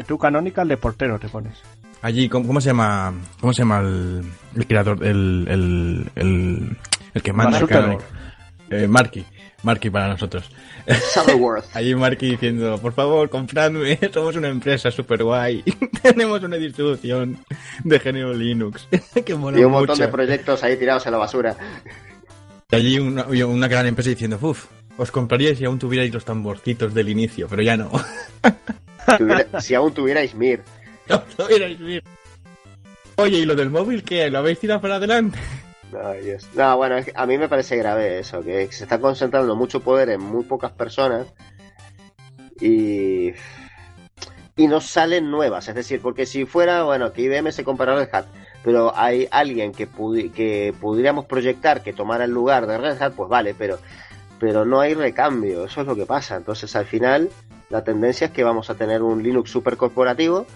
Y 0.00 0.04
tú 0.04 0.16
Canonical 0.16 0.66
de 0.66 0.76
portero 0.78 1.18
te 1.18 1.28
pones. 1.28 1.58
Allí, 2.02 2.28
¿cómo, 2.28 2.46
cómo 2.46 2.60
se 2.60 2.68
llama? 2.68 3.12
¿Cómo 3.40 3.52
se 3.52 3.62
llama 3.62 3.80
el, 3.80 4.22
el 4.54 4.66
creador? 4.66 5.04
El, 5.04 5.46
el, 5.48 6.10
el, 6.14 6.76
el 7.14 7.22
que 7.22 7.32
manda 7.32 7.58
Mark 7.58 7.68
Canonical. 7.68 8.06
Eh, 8.70 8.86
Marky. 8.88 9.24
Marky 9.66 9.90
para 9.90 10.06
nosotros. 10.06 10.48
Sutherworth. 11.12 11.64
Allí 11.74 11.96
Marky 11.96 12.30
diciendo, 12.30 12.78
por 12.80 12.92
favor, 12.92 13.28
compradme, 13.28 13.98
somos 14.14 14.36
una 14.36 14.48
empresa 14.48 14.92
super 14.92 15.24
guay, 15.24 15.64
tenemos 16.02 16.40
una 16.44 16.56
distribución 16.56 17.38
de 17.82 17.98
género 17.98 18.32
Linux, 18.32 18.86
que 19.24 19.34
mola 19.34 19.58
y 19.58 19.64
un 19.64 19.72
montón 19.72 19.94
mucho. 19.94 20.02
de 20.02 20.08
proyectos 20.08 20.62
ahí 20.62 20.76
tirados 20.76 21.04
en 21.06 21.12
la 21.12 21.18
basura. 21.18 21.56
Y 22.70 22.76
allí 22.76 22.98
una, 22.98 23.66
gran 23.66 23.86
empresa 23.86 24.10
diciendo, 24.10 24.38
uff, 24.40 24.66
os 24.96 25.10
compraríais 25.10 25.58
si 25.58 25.64
aún 25.64 25.80
tuvierais 25.80 26.14
los 26.14 26.24
tamborcitos 26.24 26.94
del 26.94 27.08
inicio, 27.08 27.48
pero 27.48 27.62
ya 27.62 27.76
no. 27.76 27.90
Si, 29.60 29.74
aún 29.74 29.92
tuvierais 29.92 30.34
Mir. 30.34 30.62
no 31.08 31.20
tuvierais 31.22 31.78
bien. 31.78 32.02
Oye, 33.16 33.38
¿y 33.38 33.44
lo 33.44 33.56
del 33.56 33.70
móvil 33.70 34.04
qué? 34.04 34.30
¿Lo 34.30 34.38
habéis 34.38 34.60
tirado 34.60 34.80
para 34.80 34.96
adelante? 34.96 35.38
No, 36.54 36.76
bueno, 36.76 36.96
es 36.96 37.06
que 37.06 37.12
a 37.14 37.26
mí 37.26 37.38
me 37.38 37.48
parece 37.48 37.76
grave 37.76 38.18
eso, 38.18 38.42
que 38.42 38.70
se 38.72 38.84
está 38.84 38.98
concentrando 39.00 39.54
mucho 39.56 39.80
poder 39.80 40.10
en 40.10 40.20
muy 40.20 40.44
pocas 40.44 40.72
personas 40.72 41.26
y, 42.60 43.32
y 44.56 44.66
no 44.68 44.80
salen 44.80 45.30
nuevas. 45.30 45.68
Es 45.68 45.74
decir, 45.74 46.00
porque 46.00 46.26
si 46.26 46.44
fuera, 46.44 46.84
bueno, 46.84 47.12
que 47.12 47.22
IBM 47.22 47.52
se 47.52 47.64
compara 47.64 47.94
Red 47.96 48.08
Hat, 48.12 48.26
pero 48.64 48.92
hay 48.96 49.28
alguien 49.30 49.72
que, 49.72 49.88
pudi- 49.88 50.32
que 50.32 50.74
pudiéramos 50.80 51.26
proyectar 51.26 51.82
que 51.82 51.92
tomara 51.92 52.24
el 52.24 52.30
lugar 52.32 52.66
de 52.66 52.78
Red 52.78 53.00
Hat, 53.02 53.12
pues 53.14 53.28
vale, 53.28 53.54
pero, 53.54 53.78
pero 54.40 54.64
no 54.64 54.80
hay 54.80 54.94
recambio, 54.94 55.64
eso 55.64 55.80
es 55.82 55.86
lo 55.86 55.94
que 55.96 56.06
pasa. 56.06 56.36
Entonces, 56.36 56.74
al 56.76 56.86
final, 56.86 57.28
la 57.70 57.84
tendencia 57.84 58.26
es 58.28 58.32
que 58.32 58.44
vamos 58.44 58.70
a 58.70 58.74
tener 58.74 59.02
un 59.02 59.22
Linux 59.22 59.50
super 59.50 59.76
corporativo 59.76 60.46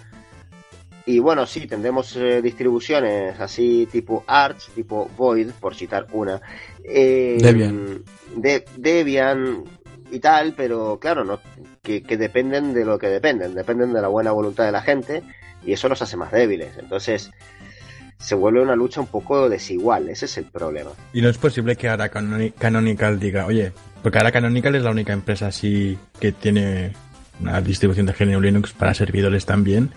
y 1.17 1.19
bueno, 1.19 1.47
sí, 1.47 1.67
tendremos 1.67 2.15
eh, 2.17 2.41
distribuciones 2.43 3.39
así 3.41 3.89
tipo 3.91 4.25
Arch, 4.27 4.71
tipo 4.75 5.11
Void, 5.17 5.51
por 5.61 5.75
citar 5.75 6.07
una. 6.13 6.41
Eh, 6.85 7.39
Debian. 7.41 8.03
De, 8.37 8.65
Debian 8.77 9.65
y 10.11 10.19
tal, 10.21 10.55
pero 10.57 10.99
claro, 11.01 11.25
no 11.25 11.41
que, 11.83 12.03
que 12.03 12.17
dependen 12.17 12.75
de 12.75 12.85
lo 12.85 12.99
que 12.99 13.09
dependen, 13.09 13.55
dependen 13.55 13.93
de 13.93 14.03
la 14.03 14.09
buena 14.09 14.33
voluntad 14.33 14.65
de 14.65 14.73
la 14.73 14.83
gente 14.83 15.23
y 15.65 15.73
eso 15.73 15.89
los 15.89 16.03
hace 16.03 16.17
más 16.17 16.33
débiles. 16.33 16.77
Entonces 16.79 17.31
se 18.19 18.35
vuelve 18.35 18.61
una 18.61 18.77
lucha 18.77 19.01
un 19.01 19.07
poco 19.07 19.49
desigual, 19.49 20.09
ese 20.09 20.27
es 20.27 20.37
el 20.39 20.45
problema. 20.45 20.91
Y 21.13 21.23
no 21.23 21.29
es 21.31 21.39
posible 21.39 21.77
que 21.77 21.89
ahora 21.89 22.11
Canoni- 22.11 22.53
Canonical 22.53 23.19
diga, 23.19 23.47
oye, 23.47 23.73
porque 24.03 24.19
ahora 24.19 24.31
Canonical 24.33 24.75
es 24.75 24.83
la 24.83 24.91
única 24.91 25.13
empresa 25.13 25.47
así 25.47 25.97
que 26.21 26.33
tiene 26.33 26.93
una 27.41 27.61
distribución 27.63 28.05
de 28.07 28.13
género 28.13 28.41
Linux 28.43 28.73
para 28.73 28.93
servidores 28.93 29.47
también, 29.47 29.91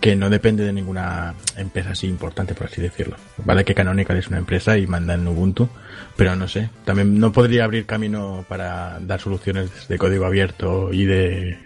que 0.00 0.14
no 0.14 0.30
depende 0.30 0.64
de 0.64 0.72
ninguna 0.72 1.34
empresa 1.56 1.90
así 1.90 2.06
importante, 2.06 2.54
por 2.54 2.66
así 2.66 2.80
decirlo. 2.80 3.16
Vale 3.44 3.64
que 3.64 3.74
Canonical 3.74 4.16
es 4.16 4.28
una 4.28 4.38
empresa 4.38 4.76
y 4.76 4.86
manda 4.86 5.14
en 5.14 5.26
Ubuntu, 5.26 5.68
pero 6.16 6.36
no 6.36 6.48
sé, 6.48 6.70
también 6.84 7.18
no 7.18 7.32
podría 7.32 7.64
abrir 7.64 7.86
camino 7.86 8.44
para 8.48 8.98
dar 9.00 9.20
soluciones 9.20 9.88
de 9.88 9.98
código 9.98 10.26
abierto 10.26 10.92
y 10.92 11.04
de, 11.04 11.58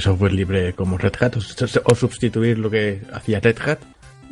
software 0.00 0.32
libre 0.32 0.72
como 0.74 0.98
Red 0.98 1.14
Hat, 1.20 1.36
o, 1.36 1.40
o 1.84 1.94
sustituir 1.94 2.58
lo 2.58 2.70
que 2.70 3.02
hacía 3.12 3.40
Red 3.40 3.58
Hat. 3.66 3.78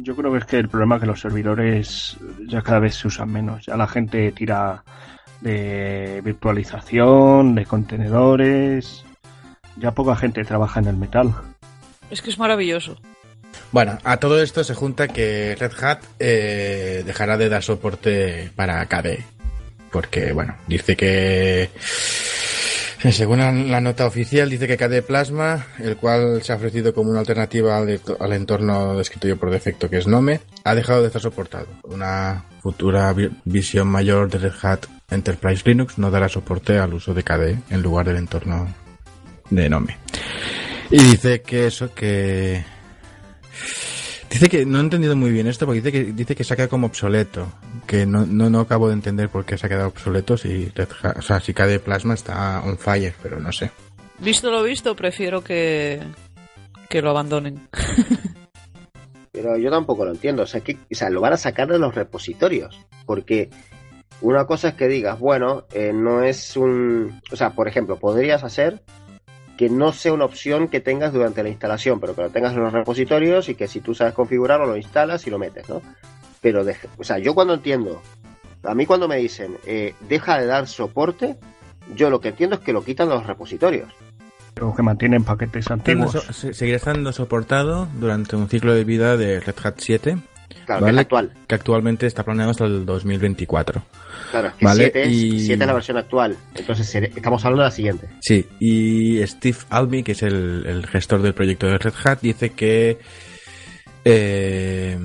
Yo 0.00 0.14
creo 0.14 0.30
que 0.32 0.38
es 0.38 0.44
que 0.44 0.58
el 0.58 0.68
problema 0.68 0.96
es 0.96 1.00
que 1.00 1.06
los 1.08 1.20
servidores 1.20 2.16
ya 2.46 2.62
cada 2.62 2.78
vez 2.78 2.94
se 2.94 3.08
usan 3.08 3.32
menos. 3.32 3.66
Ya 3.66 3.76
la 3.76 3.88
gente 3.88 4.30
tira 4.30 4.84
de 5.40 6.20
virtualización, 6.24 7.56
de 7.56 7.66
contenedores. 7.66 9.04
Ya 9.76 9.90
poca 9.92 10.14
gente 10.14 10.44
trabaja 10.44 10.78
en 10.78 10.86
el 10.86 10.96
metal. 10.96 11.34
Es 12.10 12.22
que 12.22 12.30
es 12.30 12.38
maravilloso. 12.38 12.96
Bueno, 13.72 13.98
a 14.04 14.18
todo 14.18 14.42
esto 14.42 14.62
se 14.64 14.74
junta 14.74 15.08
que 15.08 15.56
Red 15.58 15.72
Hat 15.80 16.00
eh, 16.18 17.02
dejará 17.06 17.36
de 17.36 17.48
dar 17.48 17.62
soporte 17.62 18.50
para 18.56 18.84
KDE. 18.86 19.24
Porque, 19.90 20.32
bueno, 20.32 20.54
dice 20.66 20.96
que 20.96 21.70
Según 23.10 23.38
la- 23.70 23.80
nota 23.80 24.06
oficial, 24.06 24.50
dice 24.50 24.66
que 24.66 24.76
KDE 24.76 25.02
Plasma, 25.02 25.66
el 25.78 25.96
cual 25.96 26.42
se 26.42 26.52
ha 26.52 26.56
ofrecido 26.56 26.92
como 26.92 27.10
una 27.10 27.20
alternativa 27.20 27.76
al, 27.78 28.32
entorno 28.32 28.96
de 28.96 29.02
escritorio 29.02 29.38
por 29.38 29.50
defecto 29.50 29.88
que 29.88 29.98
es 29.98 30.06
Nome, 30.06 30.40
ha 30.64 30.74
dejado 30.74 31.00
de 31.02 31.06
estar 31.06 31.22
soportado. 31.22 31.68
Una 31.84 32.44
futura 32.60 33.12
vi- 33.12 33.30
visión 33.44 33.86
mayor 33.88 34.30
de 34.30 34.38
Red 34.38 34.52
Hat 34.62 34.86
Enterprise 35.10 35.62
Linux 35.64 35.96
no 35.98 36.10
dará 36.10 36.28
soporte 36.28 36.78
al 36.78 36.92
uso 36.92 37.14
de 37.14 37.22
KDE 37.22 37.58
en 37.70 37.82
lugar 37.82 38.06
del 38.06 38.16
entorno 38.16 38.74
de 39.48 39.68
Nome. 39.70 39.96
Y 40.90 41.02
dice 41.02 41.42
que 41.42 41.66
eso, 41.66 41.94
que... 41.94 42.64
Dice 44.30 44.48
que 44.48 44.66
no 44.66 44.78
he 44.78 44.80
entendido 44.82 45.16
muy 45.16 45.30
bien 45.30 45.46
esto 45.46 45.64
porque 45.64 45.80
dice 45.80 45.92
que 45.92 46.12
dice 46.12 46.36
que 46.36 46.44
se 46.44 46.52
ha 46.52 46.56
quedado 46.56 46.70
como 46.70 46.86
obsoleto, 46.86 47.50
que 47.86 48.04
no, 48.04 48.26
no, 48.26 48.50
no 48.50 48.60
acabo 48.60 48.88
de 48.88 48.94
entender 48.94 49.30
por 49.30 49.46
qué 49.46 49.56
se 49.56 49.66
ha 49.66 49.68
quedado 49.70 49.88
obsoleto 49.88 50.36
si 50.36 50.70
o 51.16 51.22
sea, 51.22 51.40
si 51.40 51.54
KDE 51.54 51.80
Plasma 51.80 52.12
está 52.12 52.60
on 52.62 52.76
fire, 52.76 53.14
pero 53.22 53.40
no 53.40 53.50
sé. 53.52 53.70
Visto 54.18 54.50
lo 54.50 54.62
visto, 54.62 54.94
prefiero 54.94 55.42
que, 55.42 56.02
que 56.90 57.00
lo 57.00 57.10
abandonen. 57.10 57.68
Pero 59.30 59.56
yo 59.56 59.70
tampoco 59.70 60.04
lo 60.04 60.10
entiendo. 60.10 60.42
O 60.42 60.46
sea, 60.46 60.62
que, 60.62 60.74
o 60.74 60.94
sea, 60.94 61.10
lo 61.10 61.20
van 61.20 61.34
a 61.34 61.36
sacar 61.36 61.68
de 61.68 61.78
los 61.78 61.94
repositorios. 61.94 62.76
Porque 63.06 63.50
una 64.20 64.46
cosa 64.46 64.68
es 64.68 64.74
que 64.74 64.88
digas, 64.88 65.20
bueno, 65.20 65.66
eh, 65.72 65.92
no 65.94 66.24
es 66.24 66.56
un. 66.56 67.20
O 67.30 67.36
sea, 67.36 67.50
por 67.50 67.68
ejemplo, 67.68 68.00
podrías 68.00 68.42
hacer 68.42 68.82
que 69.58 69.68
no 69.68 69.92
sea 69.92 70.14
una 70.14 70.24
opción 70.24 70.68
que 70.68 70.80
tengas 70.80 71.12
durante 71.12 71.42
la 71.42 71.50
instalación, 71.50 72.00
pero 72.00 72.14
que 72.14 72.22
lo 72.22 72.30
tengas 72.30 72.54
en 72.54 72.60
los 72.62 72.72
repositorios 72.72 73.50
y 73.50 73.54
que 73.56 73.68
si 73.68 73.80
tú 73.80 73.94
sabes 73.94 74.14
configurarlo, 74.14 74.64
lo 74.66 74.76
instalas 74.78 75.26
y 75.26 75.30
lo 75.30 75.38
metes, 75.38 75.68
¿no? 75.68 75.82
Pero, 76.40 76.64
de- 76.64 76.76
o 76.96 77.04
sea, 77.04 77.18
yo 77.18 77.34
cuando 77.34 77.52
entiendo, 77.54 78.00
a 78.62 78.74
mí 78.74 78.86
cuando 78.86 79.06
me 79.08 79.16
dicen, 79.16 79.56
eh, 79.66 79.94
deja 80.08 80.38
de 80.38 80.46
dar 80.46 80.66
soporte, 80.68 81.36
yo 81.94 82.08
lo 82.08 82.20
que 82.20 82.28
entiendo 82.28 82.56
es 82.56 82.62
que 82.62 82.72
lo 82.72 82.82
quitan 82.84 83.08
de 83.08 83.16
los 83.16 83.26
repositorios. 83.26 83.88
Pero 84.54 84.74
que 84.74 84.82
mantienen 84.82 85.24
paquetes 85.24 85.70
antiguos. 85.70 86.12
So- 86.12 86.52
seguirá 86.52 86.76
estando 86.76 87.12
soportado 87.12 87.88
durante 87.98 88.36
un 88.36 88.48
ciclo 88.48 88.72
de 88.74 88.84
vida 88.84 89.16
de 89.16 89.40
Red 89.40 89.54
Hat 89.62 89.74
7, 89.78 90.18
Claro, 90.64 90.78
que 90.80 90.84
Vale. 90.86 90.96
es 90.96 91.00
actual. 91.02 91.32
que 91.46 91.54
actualmente 91.54 92.06
está 92.06 92.22
planeado 92.24 92.50
hasta 92.52 92.64
el 92.64 92.86
2024. 92.86 93.82
Claro, 94.30 94.52
que 94.58 94.64
Vale, 94.64 94.82
7 94.84 95.02
es, 95.02 95.08
y- 95.08 95.40
siete 95.46 95.64
es 95.64 95.66
la 95.66 95.74
versión 95.74 95.96
actual. 95.96 96.36
Entonces, 96.54 96.94
estamos 96.94 97.44
hablando 97.44 97.62
de 97.62 97.68
la 97.68 97.74
siguiente. 97.74 98.08
Sí, 98.20 98.46
y 98.60 99.26
Steve 99.26 99.58
Almy, 99.70 100.02
que 100.02 100.12
es 100.12 100.22
el, 100.22 100.64
el 100.66 100.86
gestor 100.86 101.22
del 101.22 101.34
proyecto 101.34 101.66
de 101.66 101.78
Red 101.78 101.94
Hat, 102.04 102.20
dice 102.20 102.50
que 102.50 102.98
eh, 104.04 104.98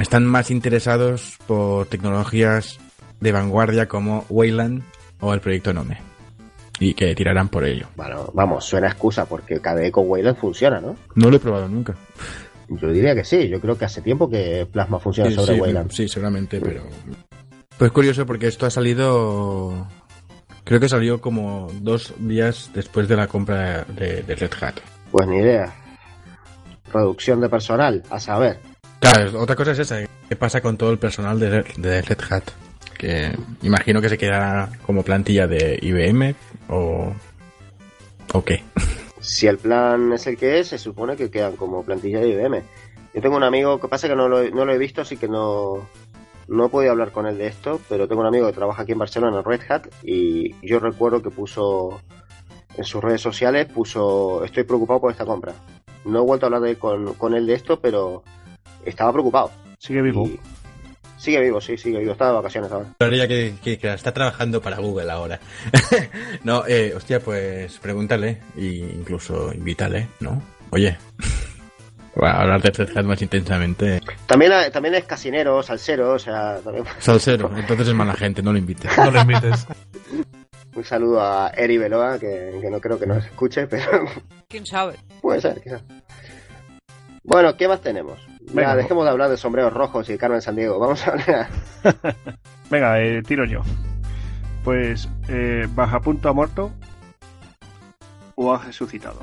están 0.00 0.26
más 0.26 0.50
interesados 0.50 1.38
por 1.46 1.86
tecnologías 1.86 2.78
de 3.20 3.32
vanguardia 3.32 3.86
como 3.86 4.24
Wayland 4.28 4.82
o 5.20 5.32
el 5.32 5.40
proyecto 5.40 5.72
Nome. 5.72 5.98
Y 6.80 6.94
que 6.94 7.14
tirarán 7.14 7.48
por 7.48 7.64
ello. 7.64 7.86
Bueno, 7.94 8.30
vamos, 8.34 8.64
suena 8.64 8.88
excusa 8.88 9.26
porque 9.26 9.60
KDE 9.60 9.92
con 9.92 10.08
Wayland 10.08 10.36
funciona, 10.36 10.80
¿no? 10.80 10.96
No 11.14 11.30
lo 11.30 11.36
he 11.36 11.40
probado 11.40 11.68
nunca. 11.68 11.94
Yo 12.68 12.90
diría 12.90 13.14
que 13.14 13.22
sí, 13.24 13.48
yo 13.48 13.60
creo 13.60 13.78
que 13.78 13.84
hace 13.84 14.02
tiempo 14.02 14.28
que 14.28 14.66
Plasma 14.70 14.98
funciona 14.98 15.30
Sí, 15.30 15.36
sobre 15.36 15.54
sí, 15.54 15.60
Wayland. 15.60 15.90
sí, 15.92 16.08
seguramente, 16.08 16.60
pero... 16.60 16.82
Pues 17.78 17.90
curioso 17.92 18.24
porque 18.26 18.46
esto 18.46 18.66
ha 18.66 18.70
salido... 18.70 19.86
Creo 20.64 20.80
que 20.80 20.88
salió 20.88 21.20
como 21.20 21.70
dos 21.80 22.14
días 22.18 22.70
después 22.74 23.06
de 23.08 23.16
la 23.16 23.26
compra 23.26 23.84
de, 23.84 24.22
de 24.22 24.34
Red 24.34 24.52
Hat. 24.60 24.76
Pues 25.10 25.26
ni 25.28 25.36
idea. 25.36 25.74
Reducción 26.92 27.40
de 27.40 27.48
personal, 27.50 28.02
a 28.08 28.18
saber. 28.18 28.58
Claro, 29.00 29.40
otra 29.40 29.56
cosa 29.56 29.72
es 29.72 29.80
esa. 29.80 29.98
¿Qué 30.28 30.36
pasa 30.36 30.62
con 30.62 30.78
todo 30.78 30.90
el 30.90 30.98
personal 30.98 31.38
de, 31.38 31.50
Red- 31.50 31.74
de 31.76 32.00
Red 32.02 32.18
Hat? 32.30 32.44
Que 32.96 33.36
imagino 33.62 34.00
que 34.00 34.08
se 34.08 34.16
quedará 34.16 34.70
como 34.86 35.02
plantilla 35.02 35.46
de 35.46 35.78
IBM 35.82 36.34
o... 36.70 37.12
¿O 38.32 38.44
qué? 38.44 38.62
Si 39.20 39.46
el 39.46 39.58
plan 39.58 40.12
es 40.14 40.26
el 40.26 40.36
que 40.38 40.60
es, 40.60 40.68
se 40.68 40.78
supone 40.78 41.16
que 41.16 41.30
quedan 41.30 41.56
como 41.56 41.82
plantilla 41.84 42.20
de 42.20 42.28
IBM. 42.30 42.62
Yo 43.14 43.20
tengo 43.20 43.36
un 43.36 43.44
amigo, 43.44 43.78
que 43.80 43.88
pasa 43.88 44.08
que 44.08 44.16
no 44.16 44.28
lo, 44.28 44.48
no 44.50 44.64
lo 44.64 44.72
he 44.72 44.78
visto, 44.78 45.02
así 45.02 45.16
que 45.16 45.28
no, 45.28 45.86
no 46.48 46.66
he 46.66 46.68
podido 46.68 46.92
hablar 46.92 47.12
con 47.12 47.26
él 47.26 47.38
de 47.38 47.46
esto, 47.46 47.80
pero 47.88 48.08
tengo 48.08 48.20
un 48.20 48.26
amigo 48.26 48.46
que 48.46 48.52
trabaja 48.52 48.82
aquí 48.82 48.92
en 48.92 48.98
Barcelona 48.98 49.38
en 49.38 49.44
Red 49.44 49.60
Hat 49.68 49.86
y 50.02 50.54
yo 50.66 50.78
recuerdo 50.78 51.22
que 51.22 51.30
puso 51.30 52.00
en 52.76 52.84
sus 52.84 53.02
redes 53.02 53.20
sociales, 53.20 53.66
puso, 53.66 54.44
estoy 54.44 54.64
preocupado 54.64 55.00
por 55.00 55.12
esta 55.12 55.24
compra. 55.24 55.54
No 56.04 56.20
he 56.20 56.22
vuelto 56.22 56.46
a 56.46 56.48
hablar 56.48 56.62
de 56.62 56.70
él 56.70 56.78
con, 56.78 57.14
con 57.14 57.34
él 57.34 57.46
de 57.46 57.54
esto, 57.54 57.80
pero 57.80 58.22
estaba 58.84 59.12
preocupado. 59.12 59.50
Sigue 59.78 60.02
vivo. 60.02 60.26
Y 60.26 60.38
sigue 61.16 61.40
vivo, 61.40 61.60
sí, 61.60 61.76
sigue 61.78 61.98
vivo. 61.98 62.12
Está 62.12 62.26
de 62.28 62.34
vacaciones 62.34 62.70
ahora. 62.70 62.94
Habría 63.00 63.26
que, 63.26 63.54
que, 63.62 63.78
que 63.78 63.92
está 63.92 64.12
trabajando 64.12 64.60
para 64.60 64.78
Google 64.78 65.10
ahora. 65.10 65.40
no, 66.44 66.66
eh, 66.66 66.92
hostia, 66.94 67.20
pues 67.20 67.78
pregúntale 67.78 68.40
e 68.56 68.64
incluso 68.94 69.52
invítale, 69.52 70.08
¿no? 70.20 70.42
Oye, 70.70 70.98
hablar 72.16 72.62
de 72.62 72.70
Red 72.70 72.96
Hat 72.96 73.04
más 73.04 73.20
intensamente. 73.22 74.00
También, 74.26 74.52
también 74.72 74.94
es 74.94 75.04
casinero, 75.04 75.62
salsero, 75.62 76.12
o 76.12 76.18
sea, 76.18 76.58
también... 76.62 76.84
Salsero, 76.98 77.50
entonces 77.56 77.88
es 77.88 77.94
mala 77.94 78.14
gente, 78.14 78.42
no 78.42 78.52
lo 78.52 78.58
invites. 78.58 78.96
No 78.96 79.10
lo 79.10 79.20
invites. 79.20 79.66
Un 80.76 80.84
saludo 80.84 81.20
a 81.20 81.50
Eri 81.56 81.78
Beloa, 81.78 82.18
que, 82.18 82.58
que 82.60 82.68
no 82.70 82.80
creo 82.80 82.98
que 82.98 83.06
nos 83.06 83.24
escuche, 83.24 83.66
pero 83.68 83.84
¿Quién 84.48 84.66
sabe? 84.66 84.94
puede 85.20 85.40
ser, 85.40 85.60
quizás. 85.62 85.82
Bueno, 87.22 87.56
¿qué 87.56 87.68
más 87.68 87.80
tenemos? 87.80 88.18
Ya, 88.46 88.52
Venga. 88.52 88.76
dejemos 88.76 89.04
de 89.04 89.10
hablar 89.10 89.30
de 89.30 89.36
sombreros 89.36 89.72
rojos 89.72 90.10
y 90.10 90.18
Carmen 90.18 90.42
San 90.42 90.56
Diego. 90.56 90.78
Vamos 90.78 91.06
a 91.06 91.12
hablar. 91.12 91.48
Venga, 92.70 93.00
eh, 93.00 93.22
tiro 93.22 93.44
yo. 93.46 93.60
Pues, 94.62 95.08
eh, 95.28 95.66
¿baja 95.74 96.00
punto 96.00 96.28
ha 96.28 96.32
muerto 96.32 96.70
o 98.34 98.52
ha 98.52 98.62
resucitado? 98.64 99.20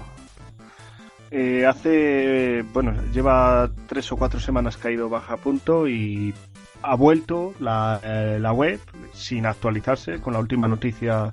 Eh, 1.33 1.65
hace, 1.65 2.63
bueno, 2.73 2.93
lleva 3.13 3.71
tres 3.87 4.11
o 4.11 4.17
cuatro 4.17 4.39
semanas 4.39 4.77
ido 4.85 5.07
baja 5.07 5.37
punto 5.37 5.87
y 5.87 6.33
ha 6.81 6.95
vuelto 6.95 7.53
la, 7.59 8.01
eh, 8.03 8.37
la 8.39 8.51
web 8.51 8.81
sin 9.13 9.45
actualizarse 9.45 10.19
con 10.19 10.33
la 10.33 10.39
última 10.39 10.67
noticia 10.67 11.31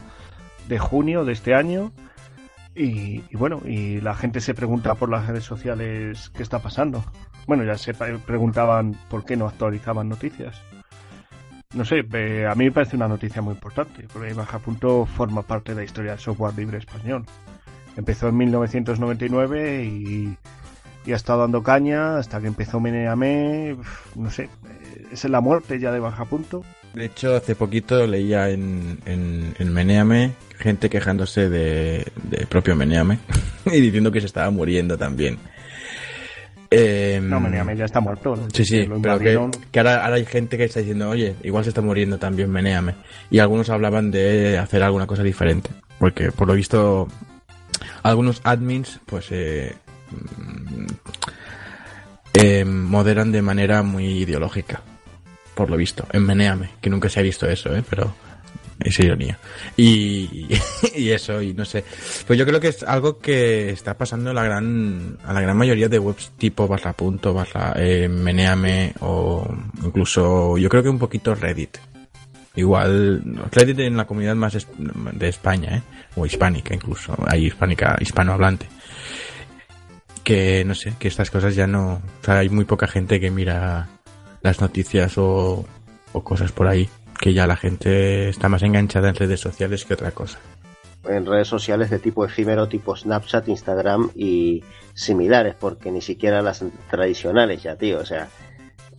de 0.68 0.78
junio 0.78 1.24
de 1.24 1.32
este 1.32 1.54
año. 1.54 1.90
Y, 2.76 3.22
bueno, 3.34 3.60
y 3.64 4.00
la 4.00 4.14
gente 4.14 4.40
se 4.40 4.54
pregunta 4.54 4.94
por 4.94 5.10
las 5.10 5.26
redes 5.26 5.42
sociales 5.42 6.30
qué 6.32 6.44
está 6.44 6.60
pasando. 6.60 7.04
Bueno, 7.48 7.64
ya 7.64 7.76
se 7.76 7.92
pre- 7.92 8.18
preguntaban 8.18 8.96
por 9.10 9.24
qué 9.24 9.36
no 9.36 9.48
actualizaban 9.48 10.08
noticias. 10.08 10.62
No 11.74 11.84
sé, 11.84 12.04
a 12.48 12.54
mí 12.54 12.66
me 12.66 12.70
parece 12.70 12.94
una 12.94 13.08
noticia 13.08 13.42
muy 13.42 13.54
importante, 13.54 14.06
porque 14.12 14.32
Baja 14.32 14.60
Punto 14.60 15.06
forma 15.06 15.42
parte 15.42 15.72
de 15.72 15.78
la 15.78 15.84
historia 15.84 16.12
del 16.12 16.20
software 16.20 16.56
libre 16.56 16.78
español. 16.78 17.24
Empezó 17.98 18.28
en 18.28 18.36
1999 18.36 19.84
y, 19.84 20.36
y 21.04 21.12
ha 21.12 21.16
estado 21.16 21.40
dando 21.40 21.62
caña 21.64 22.16
hasta 22.18 22.40
que 22.40 22.46
empezó 22.46 22.78
Meneame. 22.78 23.76
No 24.14 24.30
sé, 24.30 24.44
eh, 24.44 24.48
es 25.12 25.24
la 25.24 25.40
muerte 25.40 25.80
ya 25.80 25.90
de 25.90 25.98
Baja 25.98 26.24
Punto. 26.24 26.64
De 26.94 27.06
hecho, 27.06 27.34
hace 27.36 27.54
poquito 27.56 28.06
leía 28.06 28.48
en, 28.50 28.98
en, 29.04 29.52
en 29.58 29.72
Meneame 29.72 30.32
gente 30.58 30.88
quejándose 30.88 31.48
de, 31.48 32.06
de 32.24 32.46
propio 32.46 32.74
Meneame 32.76 33.18
y 33.66 33.80
diciendo 33.80 34.10
que 34.12 34.20
se 34.20 34.26
estaba 34.26 34.50
muriendo 34.50 34.96
también. 34.96 35.38
Eh, 36.70 37.20
No, 37.22 37.40
Meneame 37.40 37.76
ya 37.76 37.84
está 37.86 38.00
muerto. 38.00 38.36
¿no? 38.36 38.46
Sí, 38.52 38.64
sí, 38.64 38.88
pero 39.02 39.18
que 39.18 39.78
ahora, 39.80 40.04
ahora 40.04 40.16
hay 40.16 40.24
gente 40.24 40.56
que 40.56 40.64
está 40.64 40.80
diciendo, 40.80 41.08
oye, 41.08 41.34
igual 41.42 41.64
se 41.64 41.70
está 41.70 41.80
muriendo 41.80 42.18
también 42.18 42.50
Meneame. 42.50 42.94
Y 43.30 43.38
algunos 43.40 43.70
hablaban 43.70 44.10
de 44.10 44.56
hacer 44.58 44.82
alguna 44.82 45.06
cosa 45.06 45.22
diferente. 45.22 45.70
Porque 45.98 46.30
por 46.30 46.46
lo 46.46 46.54
visto, 46.54 47.08
algunos 48.08 48.40
admins, 48.44 49.00
pues, 49.06 49.26
eh, 49.30 49.74
mm, 50.10 50.86
eh, 52.34 52.64
moderan 52.64 53.32
de 53.32 53.42
manera 53.42 53.82
muy 53.82 54.06
ideológica. 54.06 54.82
Por 55.54 55.70
lo 55.70 55.76
visto, 55.76 56.06
en 56.12 56.24
Meneame, 56.24 56.70
que 56.80 56.90
nunca 56.90 57.08
se 57.08 57.20
ha 57.20 57.22
visto 57.22 57.48
eso, 57.48 57.74
¿eh? 57.74 57.82
Pero 57.88 58.14
es 58.80 58.98
ironía. 59.00 59.38
Y, 59.76 60.46
y 60.94 61.10
eso, 61.10 61.42
y 61.42 61.52
no 61.52 61.64
sé. 61.64 61.84
Pues 62.26 62.38
yo 62.38 62.46
creo 62.46 62.60
que 62.60 62.68
es 62.68 62.82
algo 62.82 63.18
que 63.18 63.70
está 63.70 63.96
pasando 63.96 64.30
a 64.30 64.34
la 64.34 64.44
gran, 64.44 65.18
a 65.24 65.32
la 65.32 65.40
gran 65.40 65.56
mayoría 65.56 65.88
de 65.88 65.98
webs 65.98 66.32
tipo 66.38 66.68
barra 66.68 66.92
punto, 66.92 67.34
barra 67.34 67.74
eh, 67.76 68.08
meneame 68.08 68.94
o 69.00 69.46
incluso 69.84 70.56
yo 70.58 70.68
creo 70.68 70.82
que 70.82 70.88
un 70.88 70.98
poquito 70.98 71.34
Reddit. 71.34 71.78
Igual, 72.54 73.22
Reddit 73.52 73.78
en 73.80 73.96
la 73.96 74.06
comunidad 74.06 74.34
más 74.34 74.66
de 74.78 75.28
España, 75.28 75.76
¿eh? 75.76 75.82
O 76.20 76.26
hispánica 76.26 76.74
incluso, 76.74 77.16
hay 77.26 77.46
hispánica, 77.46 77.96
hispanohablante. 78.00 78.66
Que 80.24 80.64
no 80.64 80.74
sé, 80.74 80.94
que 80.98 81.08
estas 81.08 81.30
cosas 81.30 81.54
ya 81.54 81.66
no, 81.66 81.94
o 82.20 82.24
sea, 82.24 82.38
hay 82.38 82.48
muy 82.50 82.64
poca 82.64 82.86
gente 82.86 83.18
que 83.18 83.30
mira 83.30 83.88
las 84.42 84.60
noticias 84.60 85.16
o, 85.16 85.64
o 86.12 86.24
cosas 86.24 86.52
por 86.52 86.66
ahí, 86.68 86.88
que 87.18 87.32
ya 87.32 87.46
la 87.46 87.56
gente 87.56 88.28
está 88.28 88.48
más 88.48 88.62
enganchada 88.62 89.08
en 89.08 89.14
redes 89.14 89.40
sociales 89.40 89.84
que 89.84 89.94
otra 89.94 90.10
cosa. 90.10 90.38
en 91.04 91.24
redes 91.24 91.48
sociales 91.48 91.88
de 91.88 91.98
tipo 91.98 92.24
efímero, 92.26 92.68
tipo 92.68 92.94
Snapchat, 92.94 93.48
Instagram 93.48 94.10
y 94.14 94.62
similares, 94.92 95.54
porque 95.58 95.90
ni 95.90 96.02
siquiera 96.02 96.42
las 96.42 96.62
tradicionales 96.90 97.62
ya, 97.62 97.76
tío. 97.76 98.00
O 98.00 98.04
sea, 98.04 98.28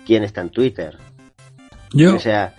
¿quién 0.06 0.24
está 0.24 0.42
en 0.42 0.50
Twitter? 0.50 0.98
Yo, 1.92 2.16
O 2.16 2.20
sea, 2.20 2.56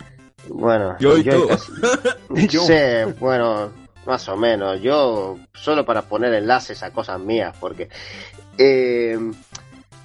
bueno, 0.48 0.96
Yo 1.00 1.18
y 1.18 1.24
tú. 1.24 1.48
casi- 1.48 2.48
Sí, 2.58 3.12
bueno, 3.18 3.72
Más 4.10 4.28
o 4.28 4.36
menos. 4.36 4.82
Yo 4.82 5.38
solo 5.52 5.84
para 5.84 6.02
poner 6.02 6.34
enlaces 6.34 6.82
a 6.82 6.90
cosas 6.90 7.20
mías, 7.20 7.54
porque... 7.60 7.88
eh, 8.58 9.16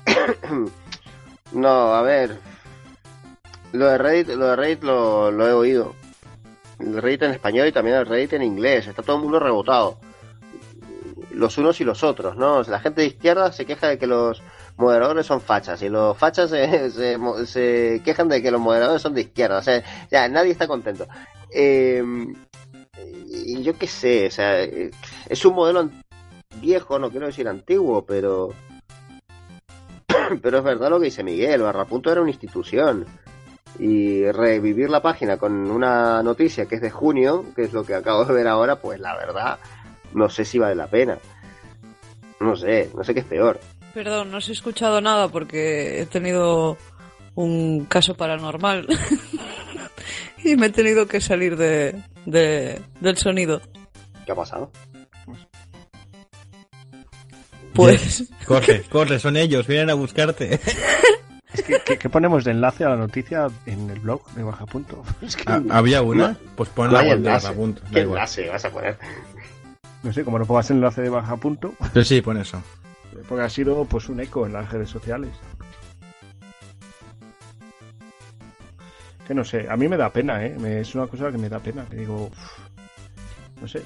no, 1.51 1.95
a 1.95 2.03
ver. 2.03 2.37
Lo 3.71 3.87
de 3.87 3.97
Reddit, 3.97 4.27
lo, 4.35 4.45
de 4.45 4.55
Reddit 4.55 4.83
lo, 4.83 5.47
he 5.47 5.53
oído. 5.53 5.95
El 6.77 7.01
Reddit 7.01 7.23
en 7.23 7.31
español 7.31 7.67
y 7.67 7.71
también 7.71 7.95
el 7.95 8.05
Reddit 8.05 8.33
en 8.33 8.43
inglés. 8.43 8.85
Está 8.85 9.01
todo 9.01 9.15
el 9.15 9.23
mundo 9.23 9.39
rebotado. 9.39 9.97
Los 11.31 11.57
unos 11.57 11.81
y 11.81 11.83
los 11.83 12.03
otros, 12.03 12.37
¿no? 12.37 12.61
La 12.61 12.79
gente 12.79 13.01
de 13.01 13.07
izquierda 13.07 13.51
se 13.51 13.65
queja 13.65 13.87
de 13.87 13.97
que 13.97 14.05
los 14.05 14.43
moderadores 14.77 15.25
son 15.25 15.41
fachas 15.41 15.81
y 15.81 15.89
los 15.89 16.15
fachas 16.15 16.51
se 16.51 18.01
quejan 18.05 18.29
de 18.29 18.43
que 18.43 18.51
los 18.51 18.61
moderadores 18.61 19.01
son 19.01 19.15
de 19.15 19.21
izquierda. 19.21 19.57
O 19.57 19.63
sea, 19.63 19.83
ya 20.11 20.29
nadie 20.29 20.51
está 20.51 20.67
contento. 20.67 21.07
Eh, 21.49 22.03
yo 23.63 23.77
qué 23.77 23.87
sé, 23.87 24.27
o 24.27 24.31
sea, 24.31 24.63
eh, 24.63 24.91
es 25.29 25.45
un 25.45 25.55
modelo 25.55 25.89
viejo, 26.61 26.99
no 26.99 27.09
quiero 27.09 27.27
decir 27.27 27.47
antiguo, 27.47 28.05
pero 28.05 28.53
pero 30.41 30.57
es 30.57 30.63
verdad 30.63 30.89
lo 30.89 30.99
que 30.99 31.05
dice 31.05 31.23
Miguel, 31.23 31.61
Barrapunto 31.61 32.11
era 32.11 32.21
una 32.21 32.31
institución 32.31 33.05
y 33.79 34.25
revivir 34.31 34.89
la 34.89 35.01
página 35.01 35.37
con 35.37 35.69
una 35.69 36.23
noticia 36.23 36.65
que 36.65 36.75
es 36.75 36.81
de 36.81 36.91
junio, 36.91 37.45
que 37.55 37.63
es 37.63 37.73
lo 37.73 37.83
que 37.83 37.95
acabo 37.95 38.23
de 38.25 38.33
ver 38.33 38.47
ahora, 38.47 38.77
pues 38.77 38.99
la 38.99 39.15
verdad 39.17 39.59
no 40.13 40.29
sé 40.29 40.45
si 40.45 40.57
vale 40.57 40.75
la 40.75 40.87
pena. 40.87 41.17
No 42.39 42.55
sé, 42.55 42.89
no 42.95 43.03
sé 43.03 43.13
qué 43.13 43.19
es 43.21 43.25
peor. 43.25 43.59
Perdón, 43.93 44.31
no 44.31 44.37
os 44.37 44.49
he 44.49 44.53
escuchado 44.53 45.01
nada 45.01 45.29
porque 45.29 46.01
he 46.01 46.05
tenido 46.05 46.77
un 47.35 47.85
caso 47.85 48.15
paranormal 48.15 48.87
y 50.43 50.55
me 50.55 50.67
he 50.67 50.69
tenido 50.69 51.07
que 51.07 51.21
salir 51.21 51.57
de, 51.57 52.01
de- 52.25 52.81
del 52.99 53.17
sonido. 53.17 53.61
¿Qué 54.25 54.31
ha 54.31 54.35
pasado? 54.35 54.71
Pues 57.73 58.31
Corre, 58.45 58.83
corre, 58.89 59.19
son 59.19 59.35
ellos, 59.37 59.67
vienen 59.67 59.89
a 59.89 59.93
buscarte. 59.95 60.59
Es 61.53 61.61
que, 61.63 61.79
¿qué, 61.85 61.97
qué 61.97 62.09
ponemos 62.09 62.43
de 62.45 62.51
enlace 62.51 62.83
a 62.85 62.89
la 62.89 62.95
noticia 62.95 63.47
en 63.65 63.89
el 63.89 63.99
blog 63.99 64.25
de 64.33 64.43
Baja 64.43 64.65
Punto? 64.65 65.03
Es 65.21 65.35
que 65.35 65.43
Ah, 65.47 65.61
¿Había 65.69 66.01
una? 66.01 66.37
Pues 66.55 66.69
pon 66.69 66.91
No 66.91 66.97
de 66.99 67.09
enlace. 67.11 67.47
Barrapunto, 67.47 67.81
da 67.83 67.89
¿Qué 67.91 67.99
igual. 68.01 68.17
enlace 68.17 68.49
vas 68.49 68.65
a 68.65 68.69
poner? 68.69 68.97
no 70.03 70.13
sé, 70.13 70.23
como 70.23 70.37
no 70.39 70.45
pongas 70.45 70.69
el 70.69 70.77
enlace 70.77 71.01
de 71.01 71.09
Baja 71.09 71.35
Punto, 71.37 71.73
Sí, 71.95 72.03
sí, 72.03 72.21
pon 72.21 72.37
eso. 72.37 72.61
porque 73.27 73.43
ha 73.43 73.49
sido 73.49 73.83
pues 73.85 74.07
un 74.07 74.19
eco 74.19 74.45
en 74.45 74.53
las 74.53 74.71
redes 74.71 74.89
sociales. 74.89 75.31
Que 79.27 79.33
no 79.33 79.43
sé, 79.43 79.67
a 79.69 79.75
mí 79.75 79.87
me 79.87 79.97
da 79.97 80.11
pena, 80.11 80.45
¿eh? 80.45 80.55
Me- 80.59 80.81
es 80.81 80.93
una 80.95 81.07
cosa 81.07 81.31
que 81.31 81.37
me 81.37 81.49
da 81.49 81.59
pena, 81.59 81.85
que 81.89 81.97
digo, 81.97 82.25
uf, 82.31 83.61
no 83.61 83.67
sé, 83.67 83.81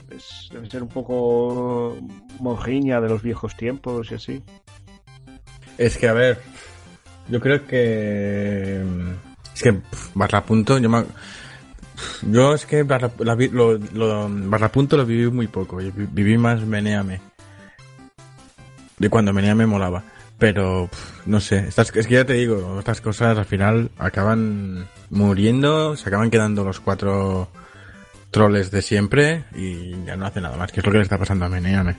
debe 0.52 0.70
ser 0.70 0.84
un 0.84 0.90
poco 0.90 1.98
mojiña 2.40 3.00
de 3.00 3.10
los 3.10 3.22
viejos 3.22 3.56
tiempos 3.56 4.12
y 4.12 4.16
así. 4.16 4.44
Es 5.78 5.98
que, 5.98 6.10
a 6.10 6.14
ver, 6.14 6.42
yo 7.30 7.40
creo 7.40 7.66
que... 7.66 8.82
Es 9.56 9.64
que 9.64 9.74
pf, 9.74 10.12
Barrapunto, 10.14 10.78
yo 10.78 10.90
me... 10.90 11.06
Es 12.56 12.66
que 12.66 12.84
Barra, 12.84 13.12
la 13.20 13.36
lo, 13.36 13.78
lo- 13.78 14.30
Barrapunto 14.30 14.98
lo 14.98 15.06
viví 15.06 15.30
muy 15.32 15.48
poco, 15.48 15.78
viví 15.78 16.38
más 16.38 16.62
Meneame. 16.66 17.22
De 18.98 19.10
cuando 19.10 19.32
Meneame 19.34 19.66
molaba. 19.66 20.04
Pero, 20.40 20.90
no 21.26 21.42
sé, 21.42 21.58
estas, 21.68 21.94
es 21.96 22.08
que 22.08 22.14
ya 22.14 22.26
te 22.26 22.34
digo, 22.34 22.80
estas 22.80 23.02
cosas 23.02 23.38
al 23.38 23.46
final 23.46 23.92
acaban 23.98 24.88
muriendo, 25.10 25.96
se 25.98 26.08
acaban 26.08 26.32
quedando 26.32 26.64
los 26.64 26.80
cuatro 26.80 27.50
troles 28.32 28.72
de 28.72 28.82
siempre 28.82 29.44
y 29.56 30.04
ya 30.06 30.16
no 30.16 30.26
hace 30.26 30.40
nada 30.40 30.56
más, 30.56 30.72
que 30.72 30.80
es 30.80 30.86
lo 30.86 30.92
que 30.92 31.00
le 31.00 31.04
está 31.04 31.18
pasando 31.18 31.46
a 31.46 31.50
Meneame. 31.50 31.98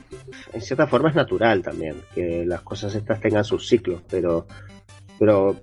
en 0.53 0.63
cierta 0.63 0.87
forma 0.87 1.11
es 1.11 1.17
natural 1.17 1.61
también 1.63 1.97
que 2.15 2.45
las 2.47 2.63
cosas 2.63 2.95
estas 2.95 3.21
tengan 3.21 3.45
sus 3.45 3.69
ciclos, 3.69 4.01
pero 4.09 4.47
pero 5.19 5.57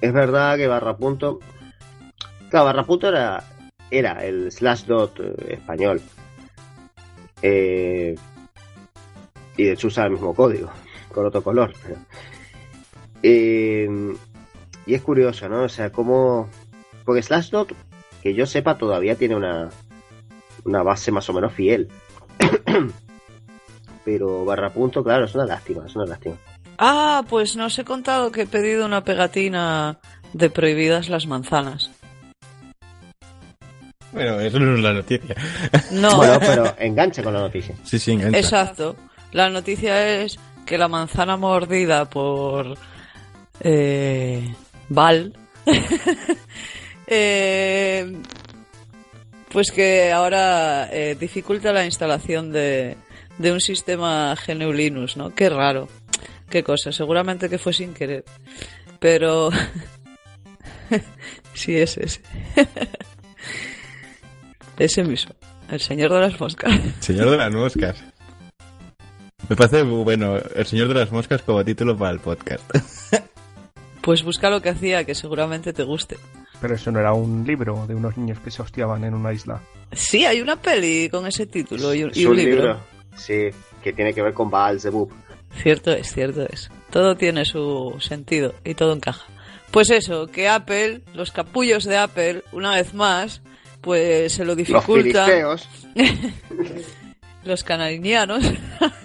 es 0.00 0.12
verdad 0.12 0.56
que 0.56 0.66
Barrapunto 0.68 1.40
claro, 2.50 2.66
Barrapunto 2.66 3.08
era 3.08 3.42
era 3.90 4.24
el 4.24 4.52
slash 4.52 4.84
dot 4.84 5.18
eh, 5.20 5.54
español 5.54 6.00
Eh, 7.42 8.14
y 9.56 9.64
de 9.64 9.72
hecho 9.72 9.88
usa 9.88 10.04
el 10.06 10.12
mismo 10.12 10.34
código 10.34 10.70
con 11.14 11.24
otro 11.26 11.42
color 11.42 11.72
pero- 11.82 11.96
Eh, 13.26 13.88
y 14.84 14.92
es 14.94 15.00
curioso, 15.00 15.48
¿no? 15.48 15.62
O 15.62 15.68
sea, 15.70 15.90
cómo 15.90 16.50
porque 17.06 17.22
slash 17.22 17.48
dot 17.50 17.72
que 18.22 18.34
yo 18.34 18.44
sepa 18.44 18.76
todavía 18.76 19.14
tiene 19.16 19.34
una 19.34 19.70
una 20.64 20.82
base 20.82 21.10
más 21.10 21.26
o 21.30 21.32
menos 21.32 21.52
fiel 21.54 21.88
pero 24.04 24.44
barra 24.44 24.70
punto, 24.70 25.02
claro, 25.02 25.24
es 25.24 25.34
una 25.34 25.46
lástima, 25.46 25.86
es 25.86 25.96
una 25.96 26.04
lástima. 26.04 26.36
Ah, 26.76 27.22
pues 27.28 27.56
no 27.56 27.66
os 27.66 27.78
he 27.78 27.84
contado 27.84 28.30
que 28.30 28.42
he 28.42 28.46
pedido 28.46 28.84
una 28.84 29.04
pegatina 29.04 29.98
de 30.34 30.50
prohibidas 30.50 31.08
las 31.08 31.26
manzanas. 31.26 31.90
Bueno, 34.12 34.38
eso 34.40 34.58
no 34.60 34.74
es 34.76 34.80
la 34.82 34.92
noticia. 34.92 35.34
No, 35.92 36.16
Bueno, 36.16 36.38
pero 36.40 36.74
enganche 36.78 37.22
con 37.22 37.32
la 37.34 37.40
noticia. 37.40 37.74
Sí, 37.84 37.98
sí, 37.98 38.12
engancha. 38.12 38.38
exacto. 38.38 38.96
La 39.32 39.48
noticia 39.48 40.20
es 40.22 40.38
que 40.64 40.78
la 40.78 40.88
manzana 40.88 41.36
mordida 41.36 42.08
por 42.08 42.76
eh, 43.60 44.54
Val, 44.88 45.32
eh, 47.06 48.16
pues 49.50 49.70
que 49.70 50.12
ahora 50.12 50.88
eh, 50.92 51.16
dificulta 51.18 51.72
la 51.72 51.84
instalación 51.84 52.50
de, 52.50 52.96
de 53.38 53.52
un 53.52 53.60
sistema 53.60 54.34
GNU 54.34 54.72
Linux, 54.72 55.16
¿no? 55.16 55.34
Qué 55.34 55.48
raro. 55.48 55.88
Qué 56.50 56.62
cosa. 56.62 56.92
Seguramente 56.92 57.48
que 57.48 57.58
fue 57.58 57.72
sin 57.72 57.94
querer. 57.94 58.24
Pero... 58.98 59.50
sí, 61.54 61.76
es 61.76 61.96
ese. 61.98 62.20
ese 64.78 65.04
mismo. 65.04 65.34
El 65.70 65.80
señor 65.80 66.12
de 66.12 66.20
las 66.20 66.38
moscas. 66.38 66.72
Señor 67.00 67.30
de 67.30 67.38
las 67.38 67.52
moscas. 67.52 67.96
Me 69.48 69.56
parece 69.56 69.82
bueno, 69.82 70.36
el 70.36 70.66
señor 70.66 70.88
de 70.88 70.94
las 70.94 71.12
moscas 71.12 71.42
como 71.42 71.64
título 71.64 71.96
para 71.96 72.12
el 72.12 72.20
podcast. 72.20 72.62
Pues 74.00 74.22
busca 74.22 74.50
lo 74.50 74.60
que 74.60 74.68
hacía, 74.68 75.04
que 75.04 75.14
seguramente 75.14 75.72
te 75.72 75.82
guste. 75.82 76.18
Pero 76.60 76.74
eso 76.74 76.90
no 76.90 77.00
era 77.00 77.14
un 77.14 77.42
libro 77.46 77.86
de 77.86 77.94
unos 77.94 78.18
niños 78.18 78.38
que 78.38 78.50
se 78.50 78.60
hostiaban 78.60 79.02
en 79.02 79.14
una 79.14 79.32
isla. 79.32 79.62
Sí, 79.92 80.26
hay 80.26 80.42
una 80.42 80.56
peli 80.56 81.08
con 81.08 81.26
ese 81.26 81.46
título 81.46 81.94
y 81.94 82.02
un, 82.04 82.10
Es 82.10 82.16
y 82.18 82.26
un 82.26 82.36
libro. 82.36 82.80
Sí, 83.16 83.48
que 83.82 83.94
tiene 83.94 84.12
que 84.12 84.20
ver 84.20 84.34
con 84.34 84.50
Baal 84.50 84.78
Zebub. 84.78 85.10
Cierto 85.54 85.90
es, 85.90 86.12
cierto 86.12 86.42
es. 86.42 86.70
Todo 86.90 87.16
tiene 87.16 87.46
su 87.46 87.96
sentido 87.98 88.52
y 88.62 88.74
todo 88.74 88.92
encaja. 88.92 89.24
Pues 89.70 89.88
eso, 89.88 90.26
que 90.26 90.50
Apple, 90.50 91.00
los 91.14 91.32
capullos 91.32 91.84
de 91.84 91.96
Apple, 91.96 92.42
una 92.52 92.76
vez 92.76 92.92
más, 92.92 93.40
pues 93.80 94.34
se 94.34 94.44
lo 94.44 94.48
Los 94.48 94.56
dificultan. 94.58 95.26
filisteos. 95.26 95.66
los 97.44 97.64
canalinianos. 97.64 98.44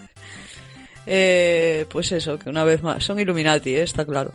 Eh, 1.06 1.86
pues 1.90 2.12
eso, 2.12 2.38
que 2.38 2.50
una 2.50 2.64
vez 2.64 2.84
más, 2.84 3.04
son 3.04 3.20
Illuminati, 3.20 3.76
¿eh? 3.76 3.84
está 3.84 4.06
claro. 4.06 4.32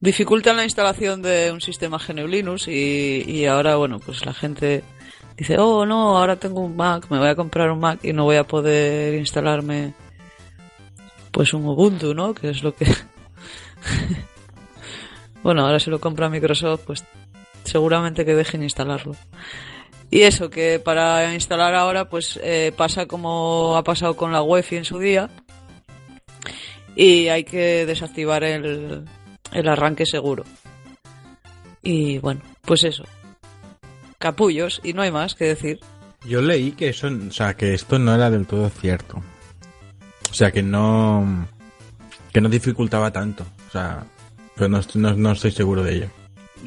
Dificultan 0.00 0.56
la 0.56 0.64
instalación 0.64 1.22
de 1.22 1.50
un 1.52 1.60
sistema 1.60 1.98
GNU 1.98 2.26
Linux 2.26 2.68
y, 2.68 3.44
ahora, 3.46 3.76
bueno, 3.76 3.98
pues 3.98 4.24
la 4.24 4.32
gente 4.32 4.82
dice, 5.36 5.58
oh 5.58 5.84
no, 5.84 6.18
ahora 6.18 6.36
tengo 6.36 6.60
un 6.60 6.76
Mac, 6.76 7.06
me 7.10 7.18
voy 7.18 7.28
a 7.28 7.34
comprar 7.34 7.70
un 7.70 7.80
Mac 7.80 8.00
y 8.02 8.12
no 8.12 8.24
voy 8.24 8.36
a 8.36 8.44
poder 8.44 9.14
instalarme 9.14 9.94
pues 11.30 11.52
un 11.52 11.66
Ubuntu, 11.66 12.14
¿no? 12.14 12.34
Que 12.34 12.50
es 12.50 12.62
lo 12.62 12.74
que... 12.74 12.86
bueno, 15.42 15.66
ahora 15.66 15.78
se 15.78 15.90
lo 15.90 16.00
compra 16.00 16.28
Microsoft, 16.28 16.82
pues 16.86 17.04
seguramente 17.64 18.24
que 18.24 18.34
dejen 18.34 18.62
instalarlo. 18.62 19.14
Y 20.10 20.22
eso, 20.22 20.50
que 20.50 20.80
para 20.80 21.32
instalar 21.34 21.74
ahora, 21.74 22.08
pues 22.08 22.38
eh, 22.42 22.72
pasa 22.76 23.06
como 23.06 23.76
ha 23.76 23.84
pasado 23.84 24.16
con 24.16 24.32
la 24.32 24.42
UEFI 24.42 24.76
en 24.76 24.84
su 24.84 24.98
día. 24.98 25.30
Y 27.02 27.28
hay 27.28 27.44
que 27.44 27.86
desactivar 27.86 28.44
el, 28.44 29.06
el 29.52 29.68
arranque 29.68 30.04
seguro. 30.04 30.44
Y 31.82 32.18
bueno, 32.18 32.42
pues 32.60 32.84
eso. 32.84 33.04
Capullos, 34.18 34.80
y 34.84 34.92
no 34.92 35.00
hay 35.00 35.10
más 35.10 35.34
que 35.34 35.46
decir. 35.46 35.80
Yo 36.26 36.42
leí 36.42 36.72
que 36.72 36.90
eso, 36.90 37.08
o 37.08 37.30
sea, 37.32 37.54
que 37.54 37.72
esto 37.72 37.98
no 37.98 38.14
era 38.14 38.28
del 38.28 38.46
todo 38.46 38.68
cierto. 38.68 39.16
O 40.30 40.34
sea, 40.34 40.50
que 40.50 40.62
no, 40.62 41.46
que 42.34 42.42
no 42.42 42.50
dificultaba 42.50 43.10
tanto. 43.10 43.46
O 43.68 43.70
sea, 43.72 44.04
pero 44.54 44.68
no, 44.68 44.78
estoy- 44.80 45.00
no, 45.00 45.14
no 45.14 45.32
estoy 45.32 45.52
seguro 45.52 45.82
de 45.82 45.94
ello. 45.94 46.06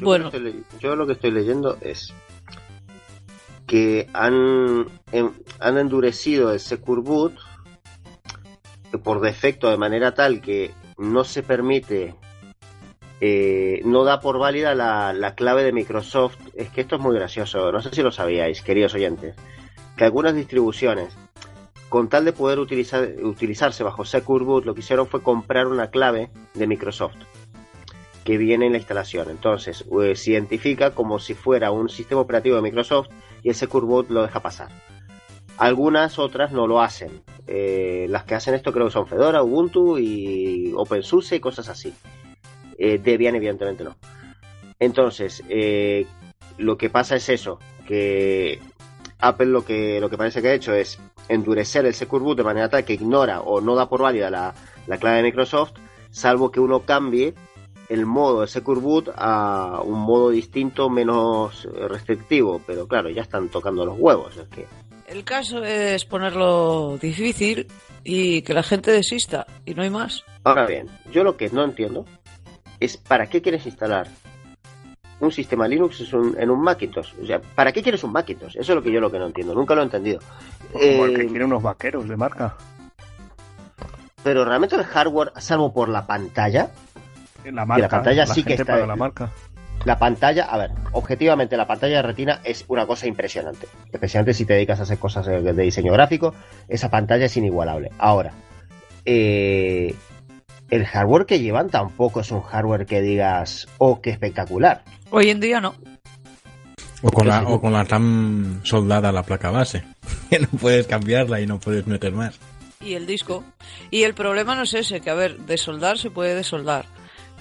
Yo, 0.00 0.04
Bueno. 0.04 0.24
lo 0.24 0.30
que 0.32 0.36
estoy 0.38 0.52
le- 0.52 0.78
yo 0.80 0.96
lo 0.96 1.06
que 1.06 1.12
estoy 1.12 1.30
leyendo 1.30 1.78
es 1.80 2.12
que 3.68 4.08
han, 4.12 4.88
em- 5.12 5.32
han 5.60 5.78
endurecido 5.78 6.52
el 6.52 6.58
Secure 6.58 7.02
Boot 7.02 7.34
por 9.02 9.20
defecto 9.20 9.70
de 9.70 9.76
manera 9.76 10.14
tal 10.14 10.40
que 10.40 10.72
no 10.98 11.24
se 11.24 11.42
permite, 11.42 12.14
eh, 13.20 13.80
no 13.84 14.04
da 14.04 14.20
por 14.20 14.38
válida 14.38 14.74
la, 14.74 15.12
la 15.12 15.34
clave 15.34 15.64
de 15.64 15.72
Microsoft. 15.72 16.38
Es 16.54 16.68
que 16.70 16.82
esto 16.82 16.96
es 16.96 17.02
muy 17.02 17.14
gracioso, 17.14 17.72
no 17.72 17.80
sé 17.82 17.90
si 17.92 18.02
lo 18.02 18.12
sabíais, 18.12 18.62
queridos 18.62 18.94
oyentes. 18.94 19.34
que 19.96 20.04
algunas 20.04 20.34
distribuciones, 20.34 21.16
con 21.88 22.08
tal 22.08 22.24
de 22.24 22.32
poder 22.32 22.58
utilizar, 22.58 23.08
utilizarse 23.22 23.84
bajo 23.84 24.04
Secure 24.04 24.44
Boot, 24.44 24.64
lo 24.64 24.74
que 24.74 24.80
hicieron 24.80 25.06
fue 25.06 25.22
comprar 25.22 25.66
una 25.68 25.90
clave 25.90 26.30
de 26.54 26.66
Microsoft 26.66 27.16
que 28.24 28.38
viene 28.38 28.66
en 28.66 28.72
la 28.72 28.78
instalación. 28.78 29.30
Entonces, 29.30 29.84
eh, 30.02 30.16
se 30.16 30.32
identifica 30.32 30.92
como 30.92 31.18
si 31.18 31.34
fuera 31.34 31.70
un 31.70 31.88
sistema 31.88 32.22
operativo 32.22 32.56
de 32.56 32.62
Microsoft 32.62 33.08
y 33.42 33.50
el 33.50 33.54
Secure 33.54 33.86
Boot 33.86 34.10
lo 34.10 34.22
deja 34.22 34.40
pasar. 34.40 34.68
Algunas 35.58 36.18
otras 36.18 36.50
no 36.50 36.66
lo 36.66 36.80
hacen. 36.80 37.22
Eh, 37.46 38.06
las 38.08 38.24
que 38.24 38.34
hacen 38.34 38.54
esto 38.54 38.72
creo 38.72 38.86
que 38.86 38.92
son 38.92 39.06
Fedora, 39.06 39.42
Ubuntu 39.42 39.98
y 39.98 40.72
OpenSUSE 40.74 41.36
y 41.36 41.40
cosas 41.40 41.68
así. 41.68 41.92
Eh, 42.78 42.98
Debian 42.98 43.34
evidentemente 43.34 43.84
no. 43.84 43.96
Entonces, 44.78 45.42
eh, 45.48 46.06
lo 46.58 46.76
que 46.76 46.90
pasa 46.90 47.16
es 47.16 47.28
eso, 47.28 47.58
que 47.86 48.60
Apple 49.20 49.46
lo 49.46 49.64
que, 49.64 50.00
lo 50.00 50.10
que 50.10 50.18
parece 50.18 50.42
que 50.42 50.48
ha 50.48 50.54
hecho 50.54 50.74
es 50.74 50.98
endurecer 51.28 51.86
el 51.86 51.94
Secure 51.94 52.24
Boot 52.24 52.38
de 52.38 52.44
manera 52.44 52.68
tal 52.68 52.84
que 52.84 52.94
ignora 52.94 53.40
o 53.40 53.60
no 53.60 53.74
da 53.74 53.88
por 53.88 54.02
válida 54.02 54.30
la, 54.30 54.54
la 54.86 54.98
clave 54.98 55.18
de 55.18 55.22
Microsoft, 55.24 55.72
salvo 56.10 56.50
que 56.50 56.60
uno 56.60 56.80
cambie 56.80 57.34
el 57.88 58.06
modo 58.06 58.40
de 58.40 58.46
Secure 58.46 58.80
Boot 58.80 59.10
a 59.16 59.80
un 59.84 60.00
modo 60.00 60.30
distinto, 60.30 60.88
menos 60.88 61.68
restrictivo. 61.88 62.60
Pero 62.66 62.88
claro, 62.88 63.10
ya 63.10 63.22
están 63.22 63.48
tocando 63.48 63.84
los 63.84 63.98
huevos. 63.98 64.36
Es 64.36 64.48
que 64.48 64.66
El 65.06 65.24
caso 65.24 65.62
es 65.62 66.04
ponerlo 66.04 66.98
difícil 67.00 67.66
y 68.02 68.42
que 68.42 68.54
la 68.54 68.62
gente 68.62 68.90
desista, 68.90 69.46
y 69.64 69.74
no 69.74 69.82
hay 69.82 69.90
más. 69.90 70.24
Ahora 70.44 70.66
bien, 70.66 70.88
yo 71.12 71.22
lo 71.24 71.36
que 71.36 71.48
no 71.50 71.64
entiendo 71.64 72.04
es 72.80 72.96
para 72.96 73.26
qué 73.28 73.40
quieres 73.42 73.64
instalar 73.66 74.08
un 75.20 75.30
sistema 75.32 75.66
Linux 75.68 76.00
en 76.00 76.18
un, 76.18 76.40
en 76.40 76.50
un 76.50 76.60
Macintosh. 76.60 77.12
O 77.22 77.26
sea, 77.26 77.40
¿para 77.40 77.72
qué 77.72 77.82
quieres 77.82 78.02
un 78.04 78.12
Macintosh? 78.12 78.56
Eso 78.56 78.72
es 78.72 78.76
lo 78.76 78.82
que 78.82 78.92
yo 78.92 79.00
lo 79.00 79.10
que 79.10 79.18
no 79.18 79.26
entiendo. 79.26 79.54
Nunca 79.54 79.74
lo 79.74 79.80
he 79.80 79.84
entendido. 79.84 80.20
Como 80.72 81.04
el 81.06 81.14
que 81.14 81.22
Eh, 81.22 81.26
quiere 81.28 81.44
unos 81.44 81.62
vaqueros 81.62 82.08
de 82.08 82.16
marca. 82.16 82.56
pero 84.22 84.44
realmente 84.44 84.74
el 84.76 84.84
hardware, 84.84 85.32
salvo 85.36 85.72
por 85.72 85.88
la 85.90 86.06
pantalla, 86.06 86.70
La 87.44 87.64
marca. 87.66 87.88
pantalla 87.90 88.26
sí 88.26 88.42
que 88.42 88.54
está- 88.54 88.64
paga 88.72 88.86
la 88.86 88.96
marca. 88.96 89.30
La 89.84 89.98
pantalla, 89.98 90.44
a 90.44 90.58
ver, 90.58 90.70
objetivamente 90.92 91.56
la 91.56 91.66
pantalla 91.66 91.96
de 91.96 92.02
retina 92.02 92.40
es 92.44 92.64
una 92.68 92.86
cosa 92.86 93.06
impresionante. 93.06 93.66
Especialmente 93.92 94.34
si 94.34 94.44
te 94.44 94.54
dedicas 94.54 94.80
a 94.80 94.84
hacer 94.84 94.98
cosas 94.98 95.26
de, 95.26 95.42
de 95.42 95.62
diseño 95.62 95.92
gráfico, 95.92 96.34
esa 96.68 96.90
pantalla 96.90 97.26
es 97.26 97.36
inigualable. 97.36 97.90
Ahora, 97.98 98.32
eh, 99.04 99.94
el 100.70 100.86
hardware 100.86 101.26
que 101.26 101.40
llevan 101.40 101.68
tampoco 101.68 102.20
es 102.20 102.30
un 102.30 102.42
hardware 102.42 102.86
que 102.86 103.02
digas, 103.02 103.68
oh, 103.78 104.00
qué 104.00 104.10
espectacular. 104.10 104.82
Hoy 105.10 105.30
en 105.30 105.40
día 105.40 105.60
no. 105.60 105.74
O 107.02 107.10
con, 107.10 107.28
la, 107.28 107.42
o 107.42 107.60
con 107.60 107.74
la 107.74 107.84
RAM 107.84 108.60
soldada 108.64 109.10
a 109.10 109.12
la 109.12 109.22
placa 109.22 109.50
base. 109.50 109.84
Que 110.30 110.38
no 110.40 110.48
puedes 110.48 110.86
cambiarla 110.86 111.40
y 111.40 111.46
no 111.46 111.60
puedes 111.60 111.86
meter 111.86 112.12
más. 112.12 112.40
Y 112.80 112.94
el 112.94 113.06
disco. 113.06 113.44
Y 113.90 114.02
el 114.02 114.14
problema 114.14 114.56
no 114.56 114.62
es 114.62 114.74
ese, 114.74 115.00
que 115.00 115.10
a 115.10 115.14
ver, 115.14 115.38
de 115.40 115.58
soldar 115.58 115.98
se 115.98 116.10
puede 116.10 116.34
desoldar. 116.34 116.86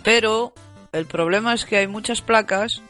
Pero 0.03 0.53
el 0.93 1.06
problema 1.06 1.53
es 1.53 1.65
que 1.65 1.77
hay 1.77 1.88
muchas 1.88 2.21
placas 2.21 2.82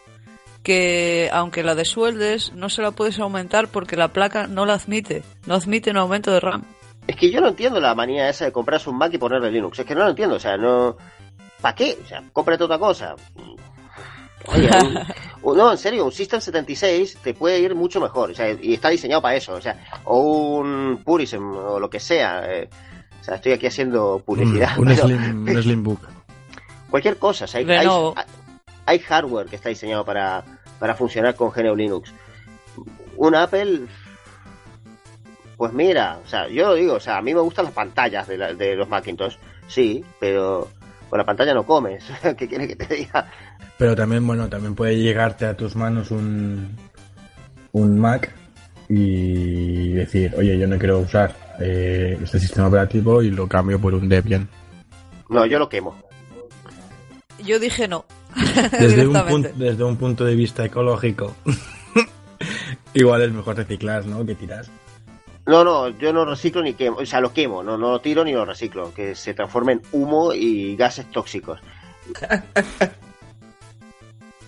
que 0.62 1.30
aunque 1.34 1.64
la 1.64 1.76
desueldes 1.76 2.54
no 2.54 2.70
se 2.70 2.82
la 2.82 2.92
puedes 2.92 3.20
aumentar 3.20 3.68
porque 3.68 3.96
la 3.98 4.10
placa 4.10 4.48
no 4.48 4.66
la 4.66 4.76
admite. 4.76 5.24
No 5.46 5.56
admite 5.56 5.92
un 5.92 5.98
aumento 5.98 6.32
de 6.32 6.40
RAM. 6.40 6.64
Es 7.08 7.16
que 7.18 7.30
yo 7.30 7.42
no 7.42 7.50
entiendo 7.50 7.82
la 7.82 7.94
manía 7.96 8.30
esa 8.30 8.46
de 8.46 8.52
comprarse 8.54 8.90
un 8.90 8.98
Mac 8.98 9.14
y 9.14 9.18
ponerle 9.18 9.52
Linux. 9.52 9.80
Es 9.80 9.86
que 9.86 9.94
no 9.96 10.04
lo 10.06 10.10
entiendo. 10.12 10.36
O 10.36 10.40
sea, 10.40 10.56
no. 10.56 10.96
¿Para 11.60 11.76
qué? 11.76 11.98
O 12.02 12.08
sea, 12.08 12.24
cómprate 12.32 12.64
otra 12.64 12.78
cosa. 12.80 13.16
Oye, 14.46 14.70
un- 14.82 15.00
un- 15.52 15.58
no, 15.58 15.72
en 15.72 15.78
serio, 15.78 16.06
un 16.06 16.12
System 16.14 16.40
76 16.40 17.18
te 17.22 17.34
puede 17.34 17.60
ir 17.60 17.76
mucho 17.76 18.00
mejor. 18.00 18.32
O 18.32 18.34
sea, 18.36 18.50
y 18.52 18.74
está 18.74 18.88
diseñado 18.90 19.22
para 19.22 19.36
eso. 19.36 19.54
O 19.54 19.62
sea, 19.62 19.84
o 20.06 20.20
un 20.60 21.02
Purism 21.04 21.52
o 21.58 21.80
lo 21.80 21.90
que 21.90 22.00
sea. 22.00 22.42
eh, 22.50 22.70
o 23.20 23.24
sea, 23.24 23.36
estoy 23.36 23.52
aquí 23.54 23.68
haciendo 23.68 24.16
Un, 24.16 24.22
publicidad. 24.22 24.78
un 24.78 24.86
pero 24.88 25.04
slim, 25.04 25.44
un 25.48 25.62
Slimbook. 25.64 26.00
Cualquier 26.94 27.18
cosa. 27.18 27.46
O 27.46 27.48
sea, 27.48 27.60
hay, 27.60 27.66
hay, 28.86 29.00
hardware 29.00 29.48
que 29.48 29.56
está 29.56 29.70
diseñado 29.70 30.06
para, 30.06 30.44
para 30.78 30.94
funcionar 30.94 31.34
con 31.34 31.50
GNU 31.50 31.76
Linux. 31.76 32.14
Un 33.18 33.34
Apple. 33.34 33.80
Pues 35.58 35.74
mira, 35.74 36.20
o 36.24 36.28
sea, 36.28 36.48
yo 36.50 36.68
lo 36.68 36.76
digo, 36.76 36.94
o 36.94 37.00
sea, 37.00 37.18
a 37.18 37.22
mí 37.24 37.34
me 37.34 37.40
gustan 37.40 37.66
las 37.66 37.74
pantallas 37.74 38.28
de, 38.28 38.38
la- 38.38 38.54
de 38.54 38.76
los 38.76 38.88
Macintosh, 38.88 39.38
sí, 39.68 40.06
pero 40.20 40.70
con 41.10 41.18
la 41.18 41.26
pantalla 41.26 41.56
no 41.56 41.66
comes. 41.66 42.04
¿Qué 42.38 42.48
quieres 42.48 42.68
que 42.68 42.76
te 42.76 42.94
diga? 42.94 43.26
Pero 43.80 43.96
también, 43.96 44.28
bueno, 44.28 44.48
también 44.48 44.76
puede 44.76 44.96
llegarte 44.96 45.48
a 45.48 45.58
tus 45.58 45.76
manos 45.76 46.12
un, 46.12 46.78
un 47.72 48.00
Mac 48.00 48.32
y 48.88 49.94
decir, 49.94 50.32
oye, 50.38 50.60
yo 50.60 50.68
no 50.68 50.78
quiero 50.78 51.00
usar 51.00 51.36
eh, 51.60 52.20
este 52.22 52.38
sistema 52.40 52.68
operativo 52.68 53.24
y 53.24 53.32
lo 53.32 53.48
cambio 53.48 53.82
por 53.82 53.96
un 53.96 54.08
Debian. 54.08 54.48
No, 55.30 55.48
yo 55.48 55.58
lo 55.58 55.68
quemo. 55.70 55.96
Yo 57.46 57.60
dije 57.60 57.88
no. 57.88 58.06
Desde 58.80 59.08
un, 59.08 59.26
punto, 59.26 59.50
desde 59.56 59.84
un 59.84 59.98
punto 59.98 60.26
de 60.26 60.36
vista 60.36 60.66
ecológico, 60.66 61.36
igual 62.94 63.22
es 63.22 63.32
mejor 63.32 63.58
reciclar, 63.58 64.06
¿no? 64.06 64.26
Que 64.26 64.34
tirar. 64.34 64.66
No, 65.46 65.64
no, 65.64 65.90
yo 65.90 66.14
no 66.14 66.26
reciclo 66.26 66.64
ni 66.64 66.74
quemo, 66.74 66.98
o 66.98 67.06
sea, 67.06 67.20
lo 67.20 67.34
quemo, 67.34 67.62
no, 67.62 67.78
no 67.78 67.92
lo 67.92 68.00
tiro 68.00 68.24
ni 68.24 68.32
lo 68.32 68.46
reciclo, 68.46 68.94
que 68.94 69.14
se 69.14 69.34
transforme 69.34 69.74
en 69.74 69.82
humo 69.92 70.34
y 70.34 70.76
gases 70.76 71.12
tóxicos. 71.12 71.60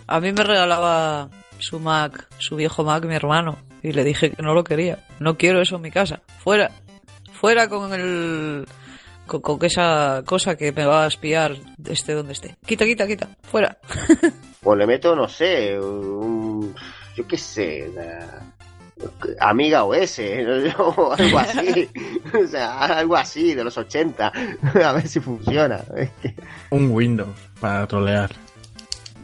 A 0.08 0.20
mí 0.20 0.32
me 0.32 0.44
regalaba 0.44 1.30
su 1.60 1.80
Mac, 1.80 2.28
su 2.38 2.56
viejo 2.56 2.84
Mac, 2.84 3.06
mi 3.06 3.16
hermano. 3.16 3.58
Y 3.82 3.92
le 3.92 4.04
dije 4.04 4.32
que 4.32 4.42
no 4.42 4.54
lo 4.54 4.64
quería. 4.64 5.00
No 5.20 5.38
quiero 5.38 5.62
eso 5.62 5.78
en 5.78 5.82
mi 5.82 5.92
casa. 5.92 6.22
Fuera. 6.44 6.72
Fuera 7.34 7.68
con 7.68 7.94
el... 7.94 8.68
Con, 9.28 9.42
con 9.42 9.58
esa 9.66 10.22
cosa 10.26 10.56
que 10.56 10.72
me 10.72 10.86
va 10.86 11.06
a 11.06 11.08
espiar 11.08 11.56
esté 11.88 12.14
donde 12.14 12.34
esté. 12.34 12.56
Quita, 12.66 12.86
quita, 12.86 13.08
quita. 13.08 13.30
Fuera. 13.44 13.78
Pues 14.66 14.80
le 14.80 14.88
meto, 14.88 15.16
no 15.16 15.30
sé, 15.30 15.80
un, 15.80 16.74
yo 17.16 17.28
qué 17.28 17.38
sé, 17.38 17.88
la- 17.94 18.42
Amiga 19.40 19.84
OS, 19.84 20.20
o 20.80 21.14
algo 21.20 21.38
así, 21.38 21.88
o 22.44 22.48
sea, 22.48 22.80
algo 22.80 23.16
así 23.16 23.54
de 23.54 23.64
los 23.64 23.78
80, 23.78 24.32
a 24.84 24.92
ver 24.94 25.08
si 25.08 25.20
funciona. 25.20 25.84
Un 26.72 26.90
Windows 26.90 27.30
para 27.60 27.86
trolear. 27.86 28.32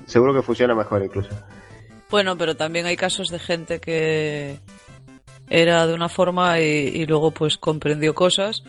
seguro 0.05 0.31
que 0.35 0.43
funciona 0.43 0.75
mejor 0.75 1.03
incluso. 1.03 1.29
Bueno, 2.11 2.37
pero 2.37 2.55
también 2.55 2.85
hay 2.85 2.95
casos 2.95 3.29
de 3.29 3.39
gente 3.39 3.79
que 3.79 4.59
era 5.49 5.87
de 5.87 5.95
una 5.95 6.07
forma 6.09 6.59
y, 6.59 6.63
y 6.63 7.05
luego 7.07 7.31
pues 7.31 7.57
comprendió 7.57 8.13
cosas 8.13 8.61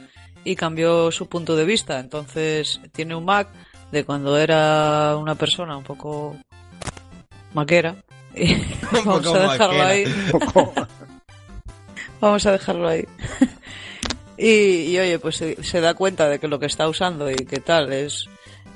y 0.44 0.56
cambió 0.56 1.10
su 1.10 1.28
punto 1.28 1.56
de 1.56 1.64
vista. 1.64 2.00
Entonces 2.00 2.80
tiene 2.92 3.14
un 3.14 3.24
Mac 3.24 3.48
de 3.90 4.04
cuando 4.04 4.36
era 4.38 5.16
una 5.16 5.34
persona 5.34 5.76
un 5.76 5.84
poco 5.84 6.36
maquera. 7.54 7.96
Y 8.34 8.54
vamos 8.92 9.24
poco 9.24 9.36
a 9.36 9.52
dejarlo 9.52 9.78
maquera. 9.78 9.88
ahí. 9.88 10.04
Vamos 12.20 12.46
a 12.46 12.52
dejarlo 12.52 12.88
ahí. 12.88 13.04
Y, 14.38 14.90
y, 14.90 14.98
oye, 14.98 15.20
pues 15.20 15.36
se, 15.36 15.62
se 15.62 15.80
da 15.80 15.94
cuenta 15.94 16.28
de 16.28 16.40
que 16.40 16.48
lo 16.48 16.58
que 16.58 16.66
está 16.66 16.88
usando 16.88 17.30
y 17.30 17.36
que 17.36 17.60
tal 17.60 17.92
es 17.92 18.28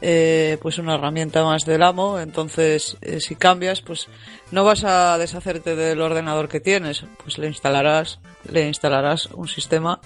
eh, 0.02 0.58
pues 0.60 0.78
una 0.78 0.94
herramienta 0.94 1.42
más 1.44 1.64
del 1.64 1.82
amo. 1.82 2.20
Entonces, 2.20 2.96
eh, 3.00 3.20
si 3.20 3.34
cambias, 3.34 3.80
pues 3.80 4.08
no 4.50 4.64
vas 4.64 4.84
a 4.84 5.16
deshacerte 5.18 5.74
del 5.74 6.00
ordenador 6.00 6.48
que 6.48 6.60
tienes. 6.60 7.04
Pues 7.22 7.38
le 7.38 7.46
instalarás, 7.48 8.20
le 8.48 8.68
instalarás 8.68 9.26
un 9.26 9.48
sistema 9.48 10.00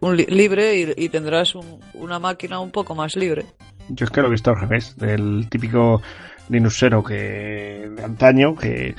un 0.00 0.16
li- 0.16 0.26
libre 0.26 0.94
y, 0.96 1.08
tendrás 1.08 1.54
un- 1.54 1.80
una 1.94 2.18
máquina 2.18 2.60
un 2.60 2.70
poco 2.70 2.94
más 2.94 3.16
libre. 3.16 3.44
Yo 3.88 4.04
es 4.04 4.10
que 4.10 4.20
lo 4.20 4.28
he 4.28 4.30
visto 4.30 4.50
al 4.50 4.60
revés, 4.60 4.96
del 4.96 5.46
típico 5.48 6.02
Linuxero 6.48 7.02
que 7.04 7.90
de 7.94 8.04
antaño 8.04 8.54
que 8.56 8.94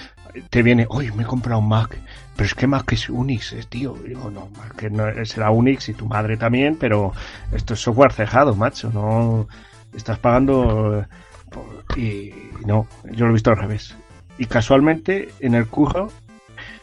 te 0.49 0.61
viene, 0.61 0.85
oye, 0.89 1.11
me 1.11 1.23
he 1.23 1.25
comprado 1.25 1.59
un 1.59 1.67
Mac, 1.69 1.97
pero 2.35 2.45
es 2.45 2.53
que 2.53 2.67
Mac 2.67 2.91
es 2.93 3.09
Unix, 3.09 3.53
eh, 3.53 3.63
tío. 3.67 3.95
Digo, 4.05 4.29
no, 4.29 4.49
Mac 4.57 4.83
no, 4.91 5.25
será 5.25 5.49
Unix 5.51 5.89
y 5.89 5.93
tu 5.93 6.05
madre 6.05 6.37
también, 6.37 6.77
pero 6.79 7.11
esto 7.51 7.73
es 7.73 7.79
software 7.81 8.13
cejado, 8.13 8.55
macho, 8.55 8.91
no 8.93 9.47
estás 9.95 10.19
pagando 10.19 10.99
eh, 11.01 11.05
por- 11.49 11.97
y 11.97 12.31
no, 12.65 12.87
yo 13.11 13.25
lo 13.25 13.31
he 13.31 13.33
visto 13.33 13.49
al 13.49 13.57
revés. 13.57 13.95
Y 14.37 14.45
casualmente 14.45 15.29
en 15.39 15.55
el 15.55 15.67
curro, 15.67 16.09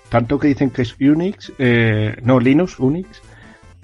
tanto 0.09 0.39
que 0.39 0.49
dicen 0.49 0.71
que 0.71 0.83
es 0.83 0.97
Unix, 1.01 1.53
eh, 1.59 2.17
no, 2.23 2.41
Linux, 2.41 2.79
Unix, 2.81 3.23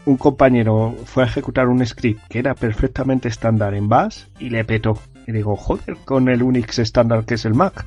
un 0.06 0.16
compañero 0.16 0.94
fue 1.04 1.22
a 1.22 1.26
ejecutar 1.26 1.68
un 1.68 1.84
script 1.86 2.22
que 2.28 2.38
era 2.38 2.54
perfectamente 2.54 3.28
estándar 3.28 3.74
en 3.74 3.88
Bash 3.88 4.24
y 4.38 4.50
le 4.50 4.64
petó. 4.64 4.98
Y 5.26 5.32
digo, 5.32 5.56
joder, 5.56 5.96
con 6.04 6.28
el 6.28 6.42
Unix 6.42 6.78
estándar 6.78 7.24
que 7.24 7.34
es 7.34 7.44
el 7.44 7.54
Mac. 7.54 7.84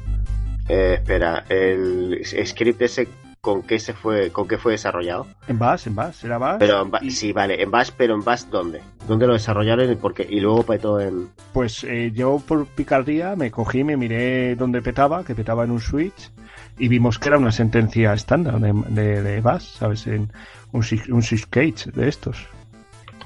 Eh, 0.69 0.93
espera, 0.95 1.43
el 1.49 2.21
script 2.45 2.81
ese 2.81 3.07
con 3.41 3.61
qué 3.63 3.77
se 3.77 3.91
fue, 3.91 4.29
con 4.29 4.47
qué 4.47 4.57
fue 4.57 4.71
desarrollado. 4.71 5.27
En 5.49 5.59
Bash, 5.59 5.87
en 5.87 5.95
Bash, 5.95 6.23
era 6.23 6.37
Bash. 6.37 6.59
Pero 6.59 6.81
en 6.83 6.91
Ba- 6.91 6.99
y, 7.01 7.11
sí, 7.11 7.33
vale, 7.33 7.61
en 7.61 7.69
Bash, 7.69 7.89
pero 7.97 8.13
en 8.15 8.23
Bash 8.23 8.43
¿dónde? 8.43 8.79
¿Dónde 9.05 9.27
lo 9.27 9.33
desarrollaron 9.33 9.91
y 9.91 9.95
por 9.95 10.13
qué? 10.13 10.25
Y 10.29 10.39
luego 10.39 10.63
petó 10.63 11.01
en 11.01 11.27
Pues 11.51 11.83
eh, 11.83 12.11
yo 12.13 12.41
por 12.47 12.65
picardía 12.67 13.35
me 13.35 13.51
cogí, 13.51 13.83
me 13.83 13.97
miré 13.97 14.55
dónde 14.55 14.81
petaba, 14.81 15.25
que 15.25 15.35
petaba 15.35 15.65
en 15.65 15.71
un 15.71 15.81
switch, 15.81 16.31
y 16.77 16.87
vimos 16.87 17.19
que 17.19 17.27
era 17.27 17.37
una 17.37 17.51
sentencia 17.51 18.13
estándar 18.13 18.61
de, 18.61 18.71
de, 18.89 19.21
de 19.21 19.41
Bash, 19.41 19.77
¿sabes? 19.77 20.07
En 20.07 20.31
un, 20.73 20.83
un 21.09 21.23
syscage 21.23 21.91
de 21.93 22.09
estos. 22.09 22.45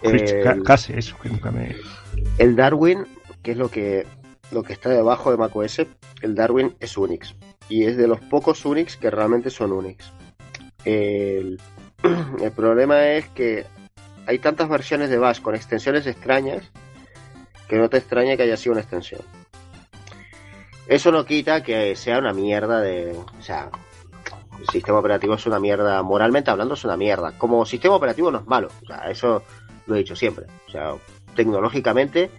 Eh, 0.03 0.41
ca- 0.43 0.61
casi 0.63 0.93
eso, 0.93 1.17
que 1.19 1.29
nunca 1.29 1.49
me... 1.49 1.75
el 2.37 2.55
Darwin, 2.55 3.05
que 3.41 3.51
es 3.51 3.57
lo 3.57 3.69
que 3.71 4.05
lo 4.51 4.63
que 4.63 4.73
está 4.73 4.89
debajo 4.89 5.31
de 5.31 5.37
macOS, 5.37 5.81
el 6.21 6.35
Darwin 6.35 6.75
es 6.79 6.95
Unix 6.97 7.35
y 7.67 7.83
es 7.85 7.97
de 7.97 8.07
los 8.07 8.19
pocos 8.21 8.63
Unix 8.63 8.95
que 8.95 9.09
realmente 9.09 9.49
son 9.49 9.71
Unix. 9.73 10.11
El, 10.85 11.59
el 12.41 12.51
problema 12.51 13.07
es 13.09 13.27
que 13.29 13.65
hay 14.25 14.39
tantas 14.39 14.69
versiones 14.69 15.09
de 15.09 15.17
Bash 15.17 15.41
con 15.41 15.55
extensiones 15.55 16.05
extrañas 16.07 16.71
que 17.67 17.77
no 17.77 17.89
te 17.89 17.97
extraña 17.97 18.37
que 18.37 18.43
haya 18.43 18.55
sido 18.55 18.73
una 18.73 18.81
extensión. 18.81 19.21
Eso 20.87 21.11
no 21.11 21.25
quita 21.25 21.63
que 21.63 21.95
sea 21.97 22.19
una 22.19 22.31
mierda 22.31 22.79
de, 22.79 23.11
o 23.11 23.41
sea, 23.41 23.69
el 24.59 24.67
sistema 24.67 24.99
operativo 24.99 25.35
es 25.35 25.45
una 25.45 25.59
mierda, 25.59 26.01
moralmente 26.03 26.51
hablando 26.51 26.73
es 26.73 26.83
una 26.83 26.97
mierda. 26.97 27.37
Como 27.37 27.65
sistema 27.65 27.95
operativo 27.95 28.31
no 28.31 28.39
es 28.39 28.47
malo, 28.47 28.69
o 28.83 28.85
sea, 28.85 29.09
eso 29.09 29.43
lo 29.85 29.95
he 29.95 29.99
dicho 29.99 30.15
siempre. 30.15 30.45
O 30.67 30.71
sea, 30.71 30.93
tecnológicamente 31.35 32.31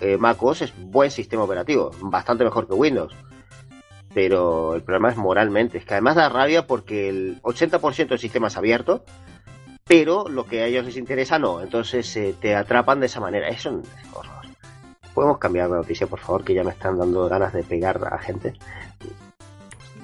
eh, 0.00 0.16
macOS 0.16 0.62
es 0.62 0.72
buen 0.76 1.10
sistema 1.10 1.44
operativo, 1.44 1.90
bastante 2.00 2.44
mejor 2.44 2.66
que 2.66 2.74
Windows. 2.74 3.14
Pero 4.12 4.74
el 4.74 4.82
problema 4.82 5.10
es 5.10 5.16
moralmente, 5.16 5.78
es 5.78 5.84
que 5.84 5.94
además 5.94 6.14
da 6.16 6.28
rabia 6.28 6.66
porque 6.66 7.08
el 7.08 7.42
80% 7.42 8.08
del 8.08 8.18
sistema 8.18 8.46
es 8.46 8.56
abierto, 8.56 9.04
pero 9.86 10.28
lo 10.28 10.46
que 10.46 10.62
a 10.62 10.66
ellos 10.66 10.84
les 10.84 10.96
interesa 10.96 11.38
no, 11.38 11.60
entonces 11.60 12.16
eh, 12.16 12.34
te 12.40 12.54
atrapan 12.54 13.00
de 13.00 13.06
esa 13.06 13.20
manera. 13.20 13.48
Eso 13.48 13.70
es. 13.70 13.88
¿Podemos 15.14 15.38
cambiar 15.38 15.68
de 15.68 15.76
noticia, 15.76 16.06
por 16.06 16.18
favor? 16.18 16.44
Que 16.44 16.54
ya 16.54 16.64
me 16.64 16.72
están 16.72 16.98
dando 16.98 17.28
ganas 17.28 17.52
de 17.52 17.62
pegar 17.62 18.00
a 18.12 18.18
gente. 18.18 18.54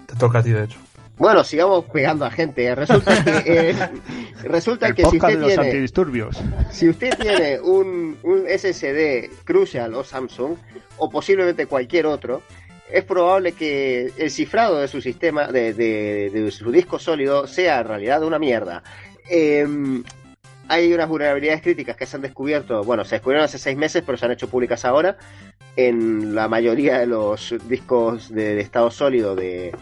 Te 0.07 0.17
toca 0.17 0.39
a 0.39 0.43
ti, 0.43 0.51
de 0.51 0.65
hecho. 0.65 0.79
Bueno, 1.21 1.45
sigamos 1.45 1.85
pegando 1.85 2.25
a 2.25 2.31
gente. 2.31 2.75
Resulta 2.75 3.23
que, 3.23 3.71
eh, 3.71 3.75
resulta 4.43 4.87
El 4.89 4.95
que 4.95 5.05
si 5.05 5.17
usted 5.19 5.29
de 5.29 5.35
los 5.37 5.49
tiene, 5.49 5.63
antidisturbios. 5.67 6.43
si 6.73 6.89
usted 6.89 7.15
tiene 7.19 7.61
un, 7.61 8.17
un 8.23 8.45
SSD 8.49 9.29
Crucial 9.45 9.93
o 9.95 10.03
Samsung, 10.03 10.57
o 10.97 11.11
posiblemente 11.11 11.67
cualquier 11.67 12.07
otro, 12.07 12.41
es 12.91 13.05
probable 13.05 13.53
que 13.53 14.11
el 14.17 14.31
cifrado 14.31 14.81
de 14.81 14.89
su 14.89 15.03
sistema, 15.03 15.47
de, 15.49 15.75
de- 15.75 16.31
de 16.33 16.51
su 16.51 16.73
disco 16.73 16.99
sólido, 16.99 17.47
sea 17.47 17.81
en 17.81 17.87
realidad 17.89 18.23
una 18.25 18.39
mierda. 18.39 18.83
Em, 19.29 20.03
hay 20.69 20.91
unas 20.95 21.07
vulnerabilidades 21.09 21.61
críticas 21.63 21.97
que 21.97 22.07
se 22.07 22.17
han 22.17 22.23
descubierto, 22.23 22.83
bueno, 22.83 23.05
se 23.05 23.17
descubrieron 23.17 23.45
hace 23.45 23.59
seis 23.59 23.77
meses, 23.77 24.03
pero 24.07 24.17
se 24.17 24.25
han 24.25 24.33
hecho 24.33 24.49
públicas 24.49 24.87
ahora, 24.87 25.19
en 25.77 26.35
la 26.35 26.49
mayoría 26.49 26.99
de 26.99 27.07
los 27.07 27.55
discos 27.69 28.31
de, 28.33 28.55
de 28.55 28.61
estado 28.63 28.91
sólido 28.91 29.37
de, 29.37 29.73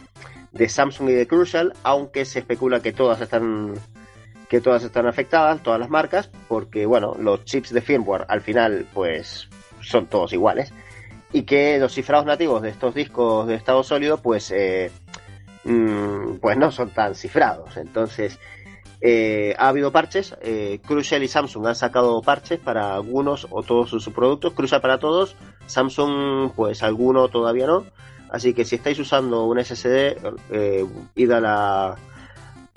de 0.58 0.68
Samsung 0.68 1.10
y 1.10 1.12
de 1.12 1.26
Crucial, 1.26 1.72
aunque 1.84 2.24
se 2.24 2.40
especula 2.40 2.80
que 2.80 2.92
todas 2.92 3.20
están 3.20 3.74
que 4.48 4.60
todas 4.60 4.82
están 4.82 5.06
afectadas, 5.06 5.62
todas 5.62 5.78
las 5.78 5.90
marcas, 5.90 6.30
porque 6.48 6.86
bueno, 6.86 7.14
los 7.18 7.44
chips 7.44 7.70
de 7.70 7.82
firmware 7.82 8.24
al 8.28 8.40
final 8.40 8.86
pues 8.92 9.48
son 9.80 10.06
todos 10.06 10.32
iguales 10.32 10.72
y 11.32 11.42
que 11.42 11.78
los 11.78 11.94
cifrados 11.94 12.26
nativos 12.26 12.62
de 12.62 12.70
estos 12.70 12.94
discos 12.94 13.46
de 13.46 13.54
estado 13.54 13.82
sólido 13.82 14.18
pues 14.18 14.50
eh, 14.50 14.90
mm, 15.64 16.36
pues 16.40 16.56
no 16.56 16.72
son 16.72 16.90
tan 16.90 17.14
cifrados. 17.14 17.76
Entonces 17.76 18.38
eh, 19.00 19.54
ha 19.58 19.68
habido 19.68 19.92
parches, 19.92 20.34
eh, 20.40 20.80
Crucial 20.84 21.22
y 21.22 21.28
Samsung 21.28 21.66
han 21.66 21.76
sacado 21.76 22.20
parches 22.22 22.58
para 22.58 22.94
algunos 22.94 23.46
o 23.50 23.62
todos 23.62 23.90
sus 23.90 24.08
productos, 24.08 24.54
Crucial 24.54 24.80
para 24.80 24.98
todos, 24.98 25.36
Samsung 25.66 26.52
pues 26.56 26.82
alguno 26.82 27.28
todavía 27.28 27.66
no. 27.66 27.84
Así 28.30 28.54
que 28.54 28.64
si 28.64 28.76
estáis 28.76 28.98
usando 28.98 29.46
un 29.46 29.62
SSD, 29.62 30.16
eh, 30.50 30.84
id 31.14 31.30
a 31.30 31.40
la, 31.40 31.96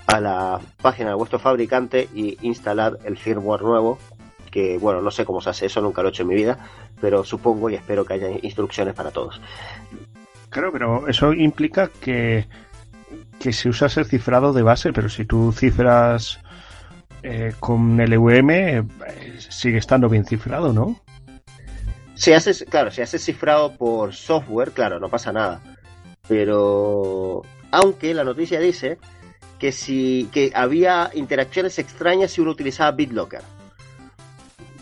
a 0.06 0.20
la 0.20 0.60
página 0.80 1.10
de 1.10 1.14
vuestro 1.14 1.38
fabricante 1.38 2.08
y 2.14 2.38
instalad 2.42 2.94
el 3.04 3.16
firmware 3.16 3.62
nuevo. 3.62 3.98
Que 4.50 4.76
bueno, 4.78 5.00
no 5.00 5.10
sé 5.10 5.24
cómo 5.24 5.40
se 5.40 5.50
hace 5.50 5.66
eso, 5.66 5.80
nunca 5.80 6.02
lo 6.02 6.08
he 6.08 6.10
hecho 6.10 6.22
en 6.22 6.28
mi 6.28 6.34
vida, 6.34 6.58
pero 7.00 7.24
supongo 7.24 7.70
y 7.70 7.74
espero 7.74 8.04
que 8.04 8.14
haya 8.14 8.28
instrucciones 8.42 8.94
para 8.94 9.10
todos. 9.10 9.40
Claro, 10.50 10.70
pero 10.70 11.08
eso 11.08 11.32
implica 11.32 11.88
que, 11.88 12.46
que 13.40 13.52
si 13.54 13.70
usas 13.70 13.96
el 13.96 14.04
cifrado 14.04 14.52
de 14.52 14.62
base, 14.62 14.92
pero 14.92 15.08
si 15.08 15.24
tú 15.24 15.52
cifras 15.52 16.38
eh, 17.22 17.54
con 17.58 17.96
LVM, 17.96 18.50
eh, 18.50 18.84
sigue 19.38 19.78
estando 19.78 20.10
bien 20.10 20.26
cifrado, 20.26 20.74
¿no? 20.74 21.00
Si 22.22 22.32
haces, 22.32 22.64
claro, 22.70 22.92
si 22.92 23.02
haces 23.02 23.24
cifrado 23.24 23.74
por 23.76 24.14
software, 24.14 24.70
claro, 24.70 25.00
no 25.00 25.08
pasa 25.08 25.32
nada. 25.32 25.60
Pero 26.28 27.42
aunque 27.72 28.14
la 28.14 28.22
noticia 28.22 28.60
dice 28.60 28.98
que 29.58 29.72
si 29.72 30.28
que 30.32 30.52
había 30.54 31.10
interacciones 31.14 31.80
extrañas 31.80 32.30
si 32.30 32.40
uno 32.40 32.52
utilizaba 32.52 32.92
BitLocker. 32.92 33.40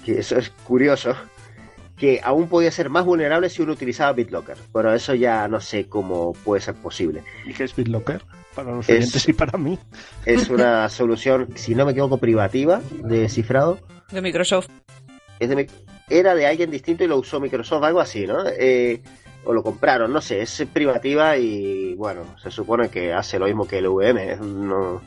Que 0.05 0.19
eso 0.19 0.37
es 0.37 0.51
curioso. 0.51 1.15
Que 1.97 2.21
aún 2.23 2.47
podía 2.47 2.71
ser 2.71 2.91
más 2.91 3.07
vulnerable 3.07 3.49
si 3.49 3.63
uno 3.63 3.73
utilizaba 3.73 4.13
BitLocker. 4.13 4.59
Pero 4.71 4.93
eso 4.93 5.15
ya 5.15 5.49
no 5.49 5.63
sé 5.63 5.87
cómo 5.89 6.35
puede 6.45 6.61
ser 6.61 6.75
posible. 6.75 7.25
¿Y 7.47 7.55
qué 7.55 7.65
es 7.65 7.75
BitLocker? 7.75 8.23
Para 8.55 8.73
los 8.73 8.87
Es- 8.87 8.97
oyentes 8.99 9.29
y 9.31 9.33
para 9.33 9.57
mí. 9.57 9.79
Es 10.27 10.51
una 10.51 10.91
solución, 10.91 11.49
si 11.55 11.75
no 11.75 11.87
me 11.87 11.93
equivoco, 11.93 12.19
privativa 12.19 12.83
de 13.03 13.31
cifrado. 13.31 13.79
De 14.13 14.21
Microsoft. 14.21 14.69
Es 15.41 15.49
de 15.49 15.57
mi- 15.57 15.67
era 16.09 16.35
de 16.35 16.47
alguien 16.47 16.71
distinto 16.71 17.03
y 17.05 17.09
lo 17.09 17.17
usó 17.19 17.41
Microsoft, 17.41 17.83
algo 17.83 18.01
así, 18.01 18.27
¿no? 18.27 18.45
Eh, 18.47 19.01
o 19.45 19.53
lo 19.53 19.63
compraron, 19.63 20.13
no 20.13 20.21
sé, 20.21 20.43
es 20.43 20.65
privativa 20.73 21.37
y 21.37 21.95
bueno, 21.95 22.23
se 22.43 22.51
supone 22.51 22.89
que 22.91 23.13
hace 23.13 23.39
lo 23.39 23.47
mismo 23.47 23.67
que 23.67 23.79
el 23.79 23.89
VM, 23.89 24.37
no, 24.37 25.01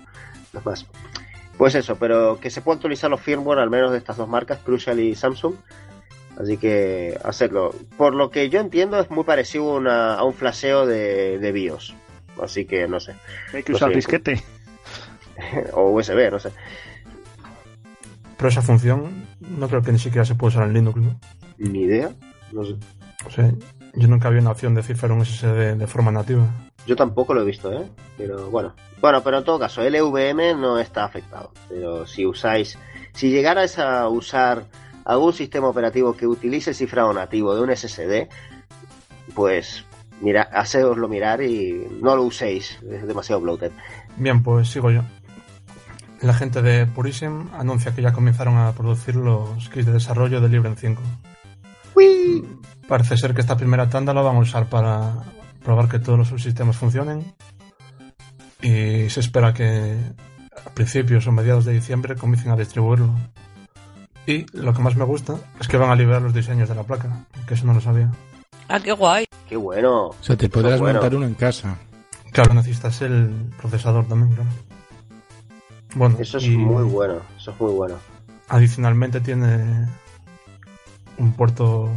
no 0.54 0.60
es 0.60 0.66
más. 0.66 0.86
Pues 1.58 1.76
eso, 1.76 1.96
pero 1.98 2.40
que 2.42 2.50
se 2.50 2.62
puede 2.62 2.78
actualizar 2.78 3.10
los 3.12 3.22
firmware 3.22 3.60
al 3.60 3.70
menos 3.70 3.92
de 3.92 4.00
estas 4.00 4.18
dos 4.18 4.28
marcas, 4.28 4.60
Crucial 4.60 5.00
y 5.00 5.14
Samsung. 5.16 5.54
Así 6.36 6.58
que 6.58 7.16
hacerlo. 7.24 7.76
Por 7.96 8.16
lo 8.16 8.32
que 8.32 8.50
yo 8.50 8.60
entiendo 8.60 9.00
es 9.00 9.12
muy 9.12 9.24
parecido 9.24 9.72
a 9.72 9.76
una- 9.78 10.14
a 10.16 10.24
un 10.24 10.34
flasheo 10.34 10.88
de, 10.88 11.38
de 11.38 11.52
BIOS. 11.52 11.94
Así 12.42 12.66
que 12.66 12.88
no 12.88 13.00
sé. 13.00 13.14
Hay 13.54 13.62
que 13.62 13.72
No 13.72 13.76
usar 13.76 13.90
sé, 13.90 13.96
disquete. 13.98 14.44
O 15.74 15.92
USB, 15.92 16.32
no 16.32 16.40
sé. 16.40 16.50
Pero 18.38 18.50
esa 18.50 18.62
función 18.64 19.28
no 19.58 19.68
creo 19.68 19.82
que 19.82 19.92
ni 19.92 20.00
siquiera 20.00 20.26
se 20.26 20.36
puede 20.36 20.56
usar 20.56 20.68
en 20.68 20.74
Linux, 20.74 20.98
¿no? 20.98 21.20
Ni 21.58 21.82
idea. 21.82 22.12
No 22.52 22.64
sé. 22.64 22.76
O 23.26 23.30
sea, 23.30 23.52
yo 23.96 24.08
nunca 24.08 24.28
había 24.28 24.42
una 24.42 24.52
opción 24.52 24.76
de 24.76 24.84
cifrar 24.84 25.12
un 25.12 25.26
SSD 25.26 25.76
de 25.76 25.88
forma 25.88 26.12
nativa. 26.12 26.48
Yo 26.86 26.96
tampoco 26.96 27.34
lo 27.34 27.42
he 27.42 27.46
visto, 27.46 27.72
¿eh? 27.72 27.88
Pero 28.18 28.50
bueno. 28.50 28.74
Bueno, 29.00 29.22
pero 29.24 29.38
en 29.38 29.44
todo 29.44 29.60
caso, 29.60 29.82
LVM 29.82 30.60
no 30.60 30.80
está 30.80 31.06
afectado. 31.06 31.52
Pero 31.70 32.06
si 32.06 32.26
usáis, 32.26 32.78
si 33.14 33.30
llegarais 33.30 33.80
a 33.80 34.08
usar 34.10 34.66
algún 35.06 35.34
sistema 35.34 35.68
operativo 35.68 36.16
que 36.16 36.28
utilice 36.28 36.72
el 36.72 36.76
cifrado 36.76 37.14
nativo 37.14 37.56
de 37.56 37.62
un 37.62 37.76
SSD, 37.76 38.28
pues 39.34 39.86
mira, 40.22 40.44
hacedoslo 40.44 41.08
mirar 41.08 41.42
y 41.42 41.88
no 42.02 42.16
lo 42.16 42.24
uséis. 42.24 42.80
Es 42.90 43.08
demasiado 43.08 43.42
bloated. 43.42 43.72
Bien, 44.18 44.44
pues 44.44 44.70
sigo 44.70 44.92
yo. 44.92 45.02
La 46.24 46.34
gente 46.34 46.62
de 46.62 46.86
Purism 46.86 47.50
anuncia 47.54 47.94
que 47.94 48.02
ya 48.02 48.14
comenzaron 48.14 48.56
a 48.56 48.72
producir 48.72 49.18
los 49.18 49.68
kits 49.68 49.86
de 49.86 49.92
desarrollo 49.92 50.40
de 50.40 50.48
Librem 50.48 50.78
5. 50.78 51.02
Parece 52.88 53.18
ser 53.18 53.34
que 53.34 53.42
esta 53.42 53.58
primera 53.58 53.90
tanda 53.90 54.14
la 54.14 54.22
van 54.22 54.38
a 54.38 54.40
usar 54.40 54.68
para 54.68 55.16
probar 55.66 55.90
que 55.90 56.00
todos 56.00 56.18
los 56.18 56.30
subsistemas 56.30 56.78
funcionen. 56.78 57.26
Y 58.62 59.10
se 59.10 59.20
espera 59.20 59.54
que 59.54 59.98
a 60.66 60.70
principios 60.70 61.28
o 61.28 61.34
mediados 61.34 61.66
de 61.66 61.74
diciembre 61.74 62.16
comiencen 62.16 62.54
a 62.54 62.56
distribuirlo. 62.56 63.14
Y 64.26 64.46
lo 64.54 64.74
que 64.74 64.82
más 64.82 64.96
me 64.96 65.04
gusta 65.04 65.36
es 65.60 65.68
que 65.68 65.76
van 65.76 65.90
a 65.90 65.96
liberar 65.96 66.22
los 66.22 66.34
diseños 66.34 66.70
de 66.70 66.76
la 66.76 66.84
placa, 66.84 67.26
que 67.46 67.56
eso 67.56 67.66
no 67.66 67.74
lo 67.74 67.82
sabía. 67.82 68.10
Ah, 68.70 68.80
qué 68.80 68.94
guay. 68.94 69.26
Qué 69.50 69.58
bueno. 69.58 70.06
O 70.08 70.16
sea, 70.22 70.38
te 70.38 70.48
podrás 70.48 70.80
bueno. 70.80 71.02
montar 71.02 71.18
uno 71.18 71.26
en 71.26 71.34
casa. 71.34 71.76
Claro, 72.32 72.54
necesitas 72.54 73.02
el 73.02 73.52
procesador 73.58 74.08
también, 74.08 74.34
claro. 74.36 74.50
Bueno, 75.96 76.18
Eso 76.20 76.38
es 76.38 76.46
y 76.46 76.58
muy 76.58 76.84
bueno. 76.84 77.16
Eso 77.38 77.52
es 77.52 77.60
muy 77.60 77.72
bueno. 77.74 77.96
adicionalmente 78.50 79.20
tiene 79.22 79.88
un 81.18 81.34
puerto 81.34 81.90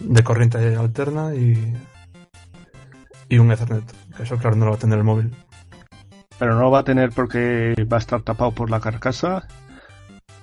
de 0.00 0.22
corriente 0.24 0.74
alterna 0.76 1.34
y, 1.34 1.74
y 3.28 3.38
un 3.38 3.52
Ethernet. 3.52 3.84
Que 4.16 4.22
eso, 4.22 4.36
claro, 4.38 4.56
no 4.56 4.64
lo 4.66 4.70
va 4.72 4.76
a 4.76 4.80
tener 4.80 4.98
el 4.98 5.04
móvil. 5.04 5.34
Pero 6.38 6.54
no 6.54 6.62
lo 6.62 6.70
va 6.70 6.80
a 6.80 6.84
tener 6.84 7.10
porque 7.10 7.74
va 7.90 7.98
a 7.98 8.00
estar 8.00 8.22
tapado 8.22 8.50
por 8.52 8.70
la 8.70 8.80
carcasa. 8.80 9.46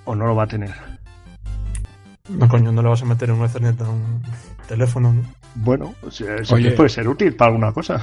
O 0.04 0.14
no 0.14 0.26
lo 0.26 0.34
va 0.34 0.44
a 0.44 0.48
tener. 0.48 0.74
No, 2.28 2.48
coño, 2.48 2.72
no 2.72 2.82
le 2.82 2.88
vas 2.88 3.02
a 3.02 3.04
meter 3.04 3.30
un 3.32 3.44
Ethernet 3.44 3.80
a 3.82 3.88
un 3.88 4.22
teléfono, 4.68 5.12
¿no? 5.12 5.22
Bueno, 5.56 5.94
o 6.02 6.10
sea, 6.10 6.36
eso 6.36 6.54
Oye. 6.54 6.70
puede 6.72 6.88
ser 6.88 7.08
útil 7.08 7.34
para 7.36 7.50
alguna 7.50 7.72
cosa. 7.72 8.00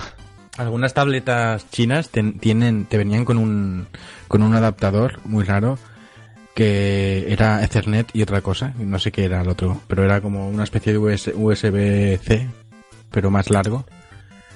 Algunas 0.59 0.93
tabletas 0.93 1.69
chinas 1.71 2.09
ten- 2.09 2.37
tienen, 2.37 2.83
te 2.85 2.97
venían 2.97 3.23
con 3.23 3.37
un, 3.37 3.87
con 4.27 4.43
un 4.43 4.53
adaptador 4.55 5.19
muy 5.23 5.45
raro 5.45 5.79
que 6.53 7.31
era 7.31 7.63
Ethernet 7.63 8.09
y 8.13 8.21
otra 8.23 8.41
cosa, 8.41 8.73
no 8.77 8.99
sé 8.99 9.13
qué 9.13 9.23
era 9.23 9.39
el 9.41 9.47
otro, 9.47 9.79
pero 9.87 10.03
era 10.03 10.19
como 10.19 10.49
una 10.49 10.65
especie 10.65 10.91
de 10.91 10.97
US 10.99 11.31
USB-C, 11.33 12.49
pero 13.09 13.31
más 13.31 13.49
largo. 13.49 13.85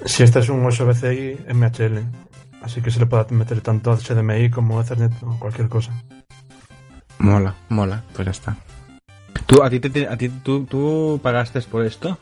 Si 0.04 0.24
este 0.24 0.40
es 0.40 0.50
un 0.50 0.66
USB-C 0.66 1.46
MHL, 1.54 2.00
así 2.62 2.82
que 2.82 2.92
se 2.92 3.00
le 3.00 3.06
puede 3.06 3.34
meter 3.34 3.62
tanto 3.62 3.96
HDMI 3.96 4.50
como 4.50 4.82
Ethernet 4.82 5.14
o 5.24 5.40
cualquier 5.40 5.70
cosa. 5.70 5.94
Mola, 7.20 7.56
mola, 7.70 8.04
pues 8.14 8.26
ya 8.26 8.32
está. 8.32 8.58
¿Tú, 9.46 9.64
a 9.64 9.70
ti, 9.70 9.80
te- 9.80 9.90
te- 9.90 10.08
a 10.10 10.18
ti 10.18 10.28
tú, 10.28 10.66
tú 10.66 11.18
pagaste 11.24 11.62
por 11.62 11.86
esto? 11.86 12.18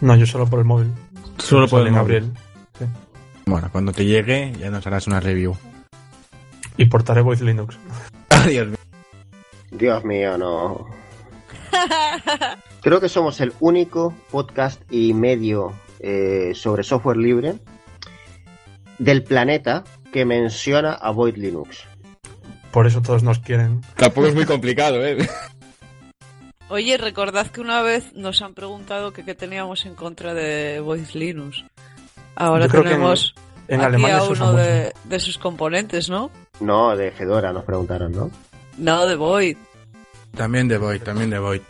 No, 0.00 0.14
yo 0.14 0.26
solo 0.26 0.46
por 0.46 0.60
el 0.60 0.64
móvil. 0.64 0.92
Solo 1.38 1.66
por 1.66 1.80
el 1.84 1.90
móvil. 1.90 2.16
abril. 2.18 2.32
Bueno, 3.46 3.68
cuando 3.70 3.92
te 3.92 4.04
llegue 4.04 4.52
ya 4.58 4.70
nos 4.70 4.86
harás 4.86 5.06
una 5.06 5.20
review. 5.20 5.56
Y 6.76 6.86
portaré 6.86 7.20
Voice 7.22 7.44
Linux. 7.44 7.78
Adiós. 8.30 8.68
Dios 9.70 10.04
mío, 10.04 10.38
no. 10.38 10.86
Creo 12.82 13.00
que 13.00 13.08
somos 13.08 13.40
el 13.40 13.52
único 13.60 14.14
podcast 14.30 14.80
y 14.90 15.14
medio 15.14 15.72
eh, 16.00 16.52
sobre 16.54 16.82
software 16.82 17.16
libre 17.16 17.54
del 18.98 19.24
planeta 19.24 19.84
que 20.12 20.24
menciona 20.24 20.92
a 20.92 21.10
Void 21.10 21.36
Linux. 21.36 21.84
Por 22.70 22.86
eso 22.86 23.02
todos 23.02 23.22
nos 23.22 23.38
quieren. 23.38 23.80
Tampoco 23.96 24.28
es 24.28 24.34
muy 24.34 24.44
complicado, 24.44 25.04
¿eh? 25.04 25.16
Oye, 26.68 26.96
recordad 26.96 27.48
que 27.48 27.60
una 27.60 27.82
vez 27.82 28.12
nos 28.14 28.42
han 28.42 28.54
preguntado 28.54 29.12
que 29.12 29.24
qué 29.24 29.34
teníamos 29.34 29.86
en 29.86 29.94
contra 29.94 30.34
de 30.34 30.80
Voice 30.80 31.18
Linux. 31.18 31.64
Ahora 32.36 32.66
Yo 32.66 32.72
que 32.72 32.76
en- 32.78 32.82
tenemos 32.84 33.34
En 33.68 33.80
aquí 33.80 33.86
Alemania 33.86 34.18
a 34.18 34.24
uno 34.24 34.52
de, 34.52 34.92
de 35.04 35.20
sus 35.20 35.38
componentes, 35.38 36.08
¿no? 36.10 36.30
No, 36.60 36.96
de 36.96 37.10
Fedora 37.12 37.52
nos 37.52 37.64
preguntaron, 37.64 38.12
¿no? 38.12 38.30
No, 38.78 39.06
de 39.06 39.14
Void. 39.16 39.56
También 40.36 40.68
de 40.68 40.78
Void, 40.78 41.02
también 41.02 41.30
de 41.30 41.38
Void. 41.38 41.60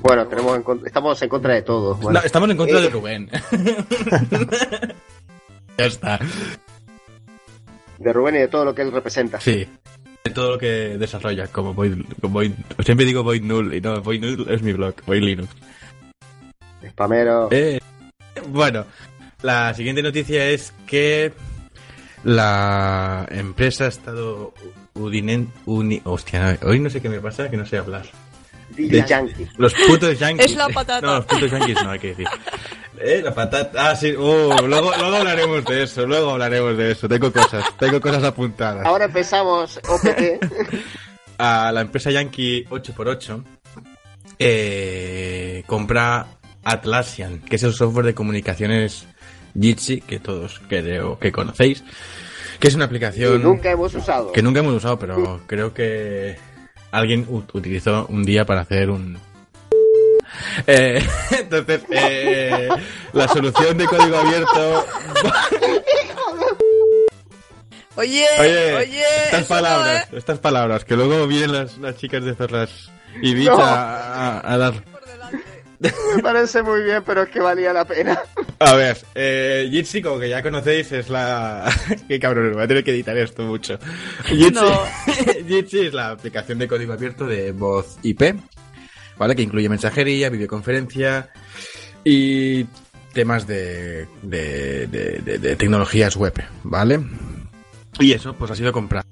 Bueno, 0.00 0.26
tenemos 0.26 0.56
en 0.56 0.64
estamos 0.86 1.20
en 1.22 1.28
contra 1.28 1.54
de 1.54 1.62
todo. 1.62 1.94
Bueno, 1.96 2.20
No, 2.20 2.26
estamos 2.26 2.50
en 2.50 2.56
contra 2.56 2.78
Eh. 2.78 2.82
de 2.82 2.90
Rubén. 2.90 3.30
ya 5.78 5.86
está. 5.86 6.18
de 7.98 8.12
Rubén 8.12 8.34
y 8.36 8.38
de 8.38 8.48
todo 8.48 8.64
lo 8.64 8.74
que 8.74 8.82
él 8.82 8.92
representa. 8.92 9.40
Sí. 9.40 9.66
De 10.24 10.30
todo 10.30 10.52
lo 10.52 10.58
que 10.58 10.96
desarrolla, 10.98 11.46
como 11.48 11.74
Void, 11.74 12.02
como 12.20 12.40
Void- 12.40 12.54
Siempre 12.84 13.06
digo 13.06 13.22
Void 13.22 13.42
Null, 13.42 13.74
y 13.74 13.80
no, 13.80 14.00
Void 14.00 14.20
Null 14.20 14.46
es 14.50 14.62
mi 14.62 14.72
blog, 14.72 14.94
Void 15.06 15.22
Linux. 15.22 15.48
Spamero. 16.90 17.48
Eh, 17.50 17.80
bueno, 18.48 18.84
la 19.44 19.74
siguiente 19.74 20.02
noticia 20.02 20.46
es 20.48 20.72
que 20.86 21.32
la 22.24 23.26
empresa 23.30 23.86
estadounidense... 23.86 25.52
Uni, 25.66 26.00
hostia, 26.04 26.58
hoy 26.62 26.80
no 26.80 26.88
sé 26.88 27.02
qué 27.02 27.10
me 27.10 27.20
pasa, 27.20 27.50
que 27.50 27.56
no 27.58 27.66
sé 27.66 27.76
hablar. 27.76 28.06
De- 28.70 29.04
Yankee. 29.06 29.46
Los 29.58 29.74
putos 29.86 30.18
yankees. 30.18 30.46
Es 30.52 30.56
la 30.56 30.68
patata. 30.70 31.06
No, 31.06 31.16
los 31.16 31.26
putos 31.26 31.50
yankees 31.50 31.82
no, 31.84 31.90
hay 31.90 31.98
que 31.98 32.08
decir. 32.08 32.26
Eh, 32.98 33.20
la 33.22 33.34
patata. 33.34 33.90
Ah, 33.90 33.94
sí. 33.94 34.12
Uh, 34.12 34.56
luego, 34.66 34.90
luego 34.98 35.16
hablaremos 35.16 35.62
de 35.66 35.82
eso. 35.82 36.06
Luego 36.06 36.30
hablaremos 36.30 36.76
de 36.78 36.92
eso. 36.92 37.06
Tengo 37.06 37.30
cosas. 37.30 37.64
Tengo 37.78 38.00
cosas 38.00 38.24
apuntadas. 38.24 38.86
Ahora 38.86 39.04
empezamos 39.04 39.78
OPT. 39.86 40.44
A 41.38 41.70
la 41.72 41.82
empresa 41.82 42.10
Yankee 42.10 42.64
8x8 42.70 43.42
eh, 44.38 45.62
compra 45.66 46.26
Atlassian, 46.64 47.40
que 47.40 47.56
es 47.56 47.62
el 47.64 47.74
software 47.74 48.06
de 48.06 48.14
comunicaciones 48.14 49.06
Jitsi, 49.58 50.00
que 50.00 50.18
todos 50.20 50.60
creo 50.68 51.18
que 51.18 51.30
conocéis. 51.32 51.84
Que 52.60 52.68
es 52.68 52.74
una 52.74 52.84
aplicación 52.86 53.42
nunca 53.42 53.70
hemos 53.70 53.94
usado. 53.94 54.32
que 54.32 54.42
nunca 54.42 54.60
hemos 54.60 54.74
usado, 54.74 54.98
pero 54.98 55.40
creo 55.46 55.74
que 55.74 56.36
alguien 56.92 57.26
utilizó 57.28 58.06
un 58.08 58.24
día 58.24 58.44
para 58.46 58.60
hacer 58.62 58.90
un... 58.90 59.18
Eh, 60.66 61.00
entonces, 61.30 61.82
eh, 61.90 62.68
la 63.12 63.28
solución 63.28 63.78
de 63.78 63.84
código 63.86 64.16
abierto... 64.16 64.84
Oye, 67.96 68.26
Oye, 68.40 68.74
oye, 68.74 69.02
estas 69.26 69.42
no, 69.42 69.46
palabras, 69.46 70.08
¿eh? 70.12 70.16
estas 70.16 70.38
palabras, 70.40 70.84
que 70.84 70.96
luego 70.96 71.28
vienen 71.28 71.52
las, 71.52 71.78
las 71.78 71.96
chicas 71.96 72.24
de 72.24 72.34
Ferras 72.34 72.90
y 73.22 73.34
No. 73.34 73.56
a, 73.56 74.38
a- 74.40 74.52
a 74.54 74.58
dar... 74.58 74.74
Me 75.80 76.22
parece 76.22 76.62
muy 76.62 76.82
bien, 76.82 77.02
pero 77.04 77.22
es 77.22 77.28
que 77.30 77.40
valía 77.40 77.72
la 77.72 77.84
pena. 77.84 78.18
A 78.60 78.74
ver, 78.74 78.96
eh, 79.14 79.68
Jitsi, 79.70 80.00
como 80.02 80.18
que 80.18 80.28
ya 80.28 80.42
conocéis, 80.42 80.92
es 80.92 81.08
la... 81.10 81.70
Qué 82.08 82.18
cabrón, 82.20 82.52
voy 82.54 82.62
a 82.62 82.68
tener 82.68 82.84
que 82.84 82.92
editar 82.92 83.16
esto 83.16 83.42
mucho. 83.42 83.78
Jitsi, 84.26 84.50
No. 84.52 84.82
Jitsi 85.48 85.80
es 85.86 85.94
la 85.94 86.10
aplicación 86.12 86.58
de 86.58 86.68
código 86.68 86.92
abierto 86.92 87.26
de 87.26 87.52
voz 87.52 87.98
IP, 88.02 88.22
¿vale? 89.18 89.34
Que 89.36 89.42
incluye 89.42 89.68
mensajería, 89.68 90.30
videoconferencia 90.30 91.30
y 92.04 92.64
temas 93.12 93.46
de, 93.46 94.06
de, 94.22 94.86
de- 94.86 95.18
de- 95.24 95.38
de 95.38 95.56
tecnologías 95.56 96.16
web, 96.16 96.34
¿vale? 96.62 97.00
Y 98.00 98.12
eso, 98.12 98.34
pues 98.34 98.50
ha 98.50 98.56
sido 98.56 98.72
comprado. 98.72 99.06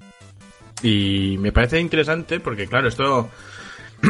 Y 0.81 1.37
me 1.39 1.51
parece 1.51 1.79
interesante 1.79 2.39
porque, 2.39 2.67
claro, 2.67 2.87
esto... 2.89 3.29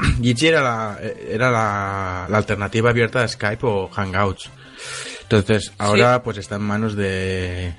Jitsi 0.22 0.48
era 0.48 0.62
la, 0.62 1.00
era 1.30 1.52
la, 1.52 2.28
la 2.30 2.38
alternativa 2.38 2.90
abierta 2.90 3.24
a 3.24 3.28
Skype 3.28 3.66
o 3.66 3.88
Hangouts. 3.90 4.50
Entonces, 5.24 5.72
ahora 5.78 6.22
pues 6.24 6.38
está 6.38 6.56
en 6.56 6.64
manos 6.64 6.96
de 6.96 7.74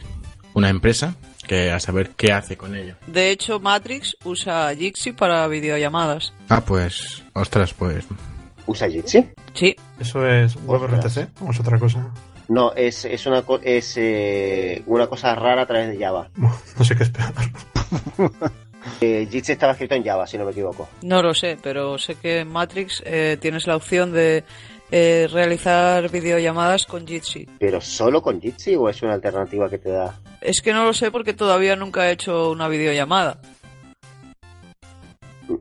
una 0.54 0.68
empresa 0.70 1.14
que 1.46 1.70
a 1.70 1.78
saber 1.78 2.10
qué 2.16 2.32
hace 2.32 2.56
con 2.56 2.74
ello. 2.74 2.94
De 3.06 3.30
hecho, 3.30 3.60
Matrix 3.60 4.16
usa 4.24 4.74
Jitsi 4.74 5.12
para 5.12 5.46
videollamadas. 5.48 6.32
Ah, 6.48 6.62
pues, 6.64 7.22
ostras, 7.34 7.74
pues. 7.74 8.04
¿Usa 8.66 8.88
Jitsi? 8.88 9.28
Sí, 9.52 9.76
¿Eso 10.00 10.26
es 10.26 10.56
WebRTC 10.64 11.28
o 11.42 11.50
es 11.50 11.60
otra 11.60 11.78
cosa? 11.78 12.08
No, 12.48 12.72
es, 12.74 13.04
es, 13.04 13.26
una, 13.26 13.42
co- 13.42 13.60
es 13.62 13.94
eh, 13.96 14.82
una 14.86 15.06
cosa 15.06 15.34
rara 15.34 15.62
a 15.62 15.66
través 15.66 15.88
de 15.90 16.02
Java. 16.02 16.28
No 16.78 16.84
sé 16.84 16.96
qué 16.96 17.02
esperar. 17.02 17.32
Eh, 19.00 19.26
Jitsi 19.30 19.52
estaba 19.52 19.72
escrito 19.72 19.94
en 19.94 20.04
Java, 20.04 20.26
si 20.26 20.36
no 20.38 20.44
me 20.44 20.52
equivoco. 20.52 20.88
no 21.02 21.22
lo 21.22 21.34
sé, 21.34 21.58
pero 21.62 21.98
sé 21.98 22.16
que 22.16 22.40
en 22.40 22.48
Matrix 22.48 23.02
eh, 23.06 23.38
tienes 23.40 23.66
la 23.66 23.76
opción 23.76 24.12
de 24.12 24.44
eh, 24.90 25.26
realizar 25.32 26.10
videollamadas 26.10 26.86
con 26.86 27.06
Jitsi. 27.06 27.48
¿Pero 27.58 27.80
solo 27.80 28.22
con 28.22 28.40
Jitsi 28.40 28.76
o 28.76 28.88
es 28.88 29.02
una 29.02 29.14
alternativa 29.14 29.68
que 29.68 29.78
te 29.78 29.90
da? 29.90 30.20
Es 30.40 30.60
que 30.60 30.72
no 30.72 30.84
lo 30.84 30.92
sé 30.92 31.10
porque 31.10 31.32
todavía 31.32 31.76
nunca 31.76 32.08
he 32.08 32.12
hecho 32.12 32.50
una 32.50 32.68
videollamada. 32.68 33.38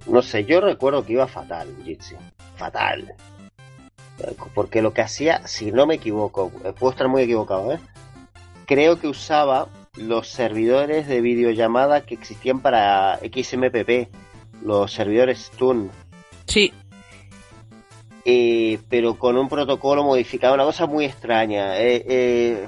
No 0.08 0.22
sé, 0.22 0.46
yo 0.46 0.62
recuerdo 0.62 1.06
que 1.06 1.14
iba 1.14 1.28
fatal 1.28 1.68
Jitsi. 1.84 2.16
Fatal. 2.58 3.14
Porque 4.54 4.82
lo 4.82 4.94
que 4.94 5.02
hacía, 5.02 5.46
si 5.48 5.72
no 5.72 5.86
me 5.86 5.96
equivoco, 5.96 6.50
puedo 6.78 6.92
estar 6.92 7.08
muy 7.08 7.24
equivocado, 7.24 7.74
¿eh? 7.74 7.80
Creo 8.66 9.00
que 9.00 9.08
usaba 9.08 9.68
los 9.96 10.28
servidores 10.28 11.08
de 11.08 11.22
videollamada 11.22 12.06
que 12.06 12.16
existían 12.16 12.62
para 12.62 13.20
XMPP, 13.20 14.10
los 14.64 14.92
servidores 14.92 15.52
Tune, 15.52 15.90
Sí, 16.46 16.74
eh, 18.26 18.80
pero 18.90 19.18
con 19.18 19.38
un 19.38 19.50
protocolo 19.50 20.04
modificado, 20.04 20.54
una 20.54 20.64
cosa 20.64 20.86
muy 20.86 21.06
extraña. 21.06 21.78
eh, 21.80 22.06
eh, 22.08 22.68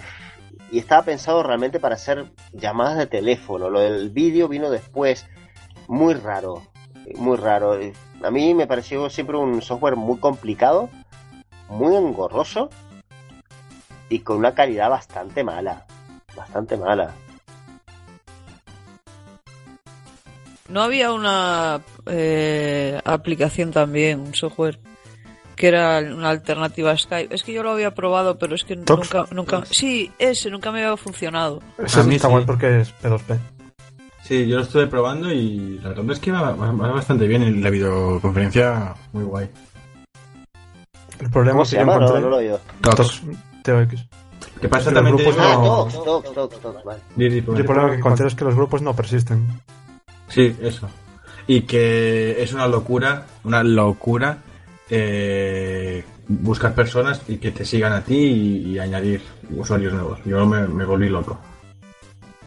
y 0.71 0.79
estaba 0.79 1.03
pensado 1.03 1.43
realmente 1.43 1.79
para 1.79 1.95
hacer 1.95 2.25
llamadas 2.51 2.97
de 2.97 3.07
teléfono. 3.07 3.69
Lo 3.69 3.79
del 3.79 4.09
vídeo 4.09 4.47
vino 4.47 4.69
después. 4.69 5.25
Muy 5.87 6.15
raro, 6.15 6.63
muy 7.15 7.37
raro. 7.37 7.79
A 8.23 8.31
mí 8.31 8.53
me 8.53 8.65
pareció 8.67 9.09
siempre 9.09 9.37
un 9.37 9.61
software 9.61 9.95
muy 9.95 10.17
complicado, 10.17 10.89
muy 11.69 11.95
engorroso 11.95 12.69
y 14.09 14.19
con 14.19 14.37
una 14.37 14.55
calidad 14.55 14.89
bastante 14.89 15.43
mala. 15.43 15.85
Bastante 16.35 16.77
mala. 16.77 17.13
no 20.67 20.81
había 20.81 21.11
una 21.13 21.79
eh, 22.07 22.99
aplicación 23.05 23.71
también, 23.71 24.19
un 24.19 24.33
software 24.33 24.79
que 25.55 25.67
era 25.69 25.99
una 25.99 26.29
alternativa 26.31 26.91
a 26.91 26.97
Skype. 26.97 27.33
Es 27.33 27.43
que 27.43 27.53
yo 27.53 27.63
lo 27.63 27.71
había 27.71 27.93
probado, 27.93 28.37
pero 28.37 28.55
es 28.55 28.63
que 28.65 28.75
Tox. 28.75 29.13
nunca, 29.13 29.29
nunca, 29.33 29.63
sí, 29.69 30.11
ese 30.19 30.49
nunca 30.49 30.71
me 30.71 30.83
había 30.83 30.97
funcionado. 30.97 31.61
Ese 31.77 32.01
A 32.01 32.03
mí 32.03 32.15
está 32.15 32.27
sí. 32.27 32.33
guay 32.33 32.45
porque 32.45 32.81
es 32.81 32.93
P2P. 33.01 33.37
Sí, 34.23 34.47
yo 34.47 34.57
lo 34.57 34.63
estuve 34.63 34.87
probando 34.87 35.31
y 35.31 35.79
la 35.83 35.89
verdad 35.89 36.11
es 36.11 36.19
que 36.19 36.31
va, 36.31 36.51
va- 36.53 36.71
va 36.71 36.87
bastante 36.91 37.27
bien 37.27 37.43
en 37.43 37.63
la 37.63 37.69
videoconferencia, 37.69 38.95
muy 39.13 39.23
guay. 39.23 39.47
El 41.19 41.29
problema 41.29 41.59
¿Cómo 41.59 41.63
que 41.63 41.69
se? 41.69 41.85
No, 41.85 41.93
encontré... 41.93 42.21
no 42.21 42.29
lo 42.29 42.35
he 42.39 42.43
oído. 42.45 42.59
Tox, 42.81 43.21
TOX. 43.63 44.05
¿Qué 44.65 44.69
pasa 44.69 44.91
Los 44.91 44.93
también? 44.95 45.15
grupos 45.17 45.35
Ah, 45.39 45.53
no- 45.55 45.63
Tox, 45.63 45.93
Tox, 46.03 46.33
Tox, 46.33 46.59
Tox, 46.59 46.83
vale. 46.83 46.99
El 47.17 47.43
problema 47.43 47.89
que 47.91 47.95
encontré 47.97 48.27
es 48.27 48.35
que 48.35 48.45
los 48.45 48.55
grupos 48.55 48.81
no 48.81 48.95
persisten. 48.95 49.45
Sí, 50.27 50.55
eso. 50.61 50.89
Y 51.47 51.61
que 51.61 52.41
es 52.41 52.51
una 52.53 52.67
locura, 52.67 53.25
una 53.43 53.63
locura 53.63 54.39
eh, 54.89 56.03
buscar 56.27 56.73
personas 56.73 57.21
y 57.27 57.37
que 57.37 57.51
te 57.51 57.63
sigan 57.65 57.93
a 57.93 58.01
ti 58.03 58.15
y, 58.17 58.71
y 58.71 58.79
añadir 58.79 59.21
usuarios 59.51 59.93
nuevos. 59.93 60.19
Yo 60.25 60.45
me, 60.45 60.67
me 60.67 60.85
volví 60.85 61.09
loco. 61.09 61.39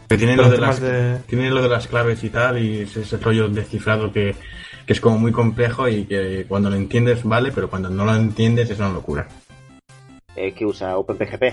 Que 0.09 0.17
tiene 0.17 0.35
Pero 0.35 0.47
lo, 0.47 0.51
de 0.53 0.57
las, 0.57 0.81
de- 0.81 1.19
tiene 1.27 1.49
lo 1.51 1.61
de 1.61 1.69
las 1.69 1.87
claves 1.87 2.23
y 2.23 2.29
tal, 2.29 2.57
y 2.61 2.79
ese, 2.81 3.01
ese 3.01 3.17
rollo 3.17 3.47
descifrado 3.47 4.11
que, 4.11 4.35
que 4.85 4.93
es 4.93 4.99
como 4.99 5.19
muy 5.19 5.31
complejo 5.31 5.87
y 5.87 6.05
que 6.05 6.45
cuando 6.49 6.69
lo 6.69 6.75
entiendes 6.75 7.23
vale, 7.23 7.51
pero 7.53 7.69
cuando 7.69 7.89
no 7.89 8.03
lo 8.05 8.15
entiendes 8.15 8.69
es 8.71 8.79
una 8.79 8.89
locura. 8.89 9.27
Eh, 10.35 10.53
que 10.53 10.65
usa 10.65 10.97
OpenPGP. 10.97 11.43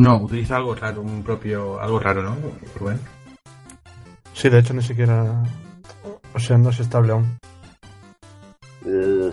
No, 0.00 0.16
utiliza 0.18 0.56
algo 0.56 0.74
raro, 0.74 1.02
un 1.02 1.22
propio, 1.22 1.80
algo 1.80 1.98
raro, 2.00 2.22
¿no? 2.22 2.36
Rubén? 2.78 3.00
Sí, 4.34 4.48
de 4.48 4.58
hecho 4.60 4.72
ni 4.74 4.82
siquiera... 4.82 5.42
O 6.34 6.38
sea, 6.38 6.56
no 6.56 6.70
es 6.70 6.80
estable 6.80 7.12
aún. 7.12 7.38
No 8.84 9.30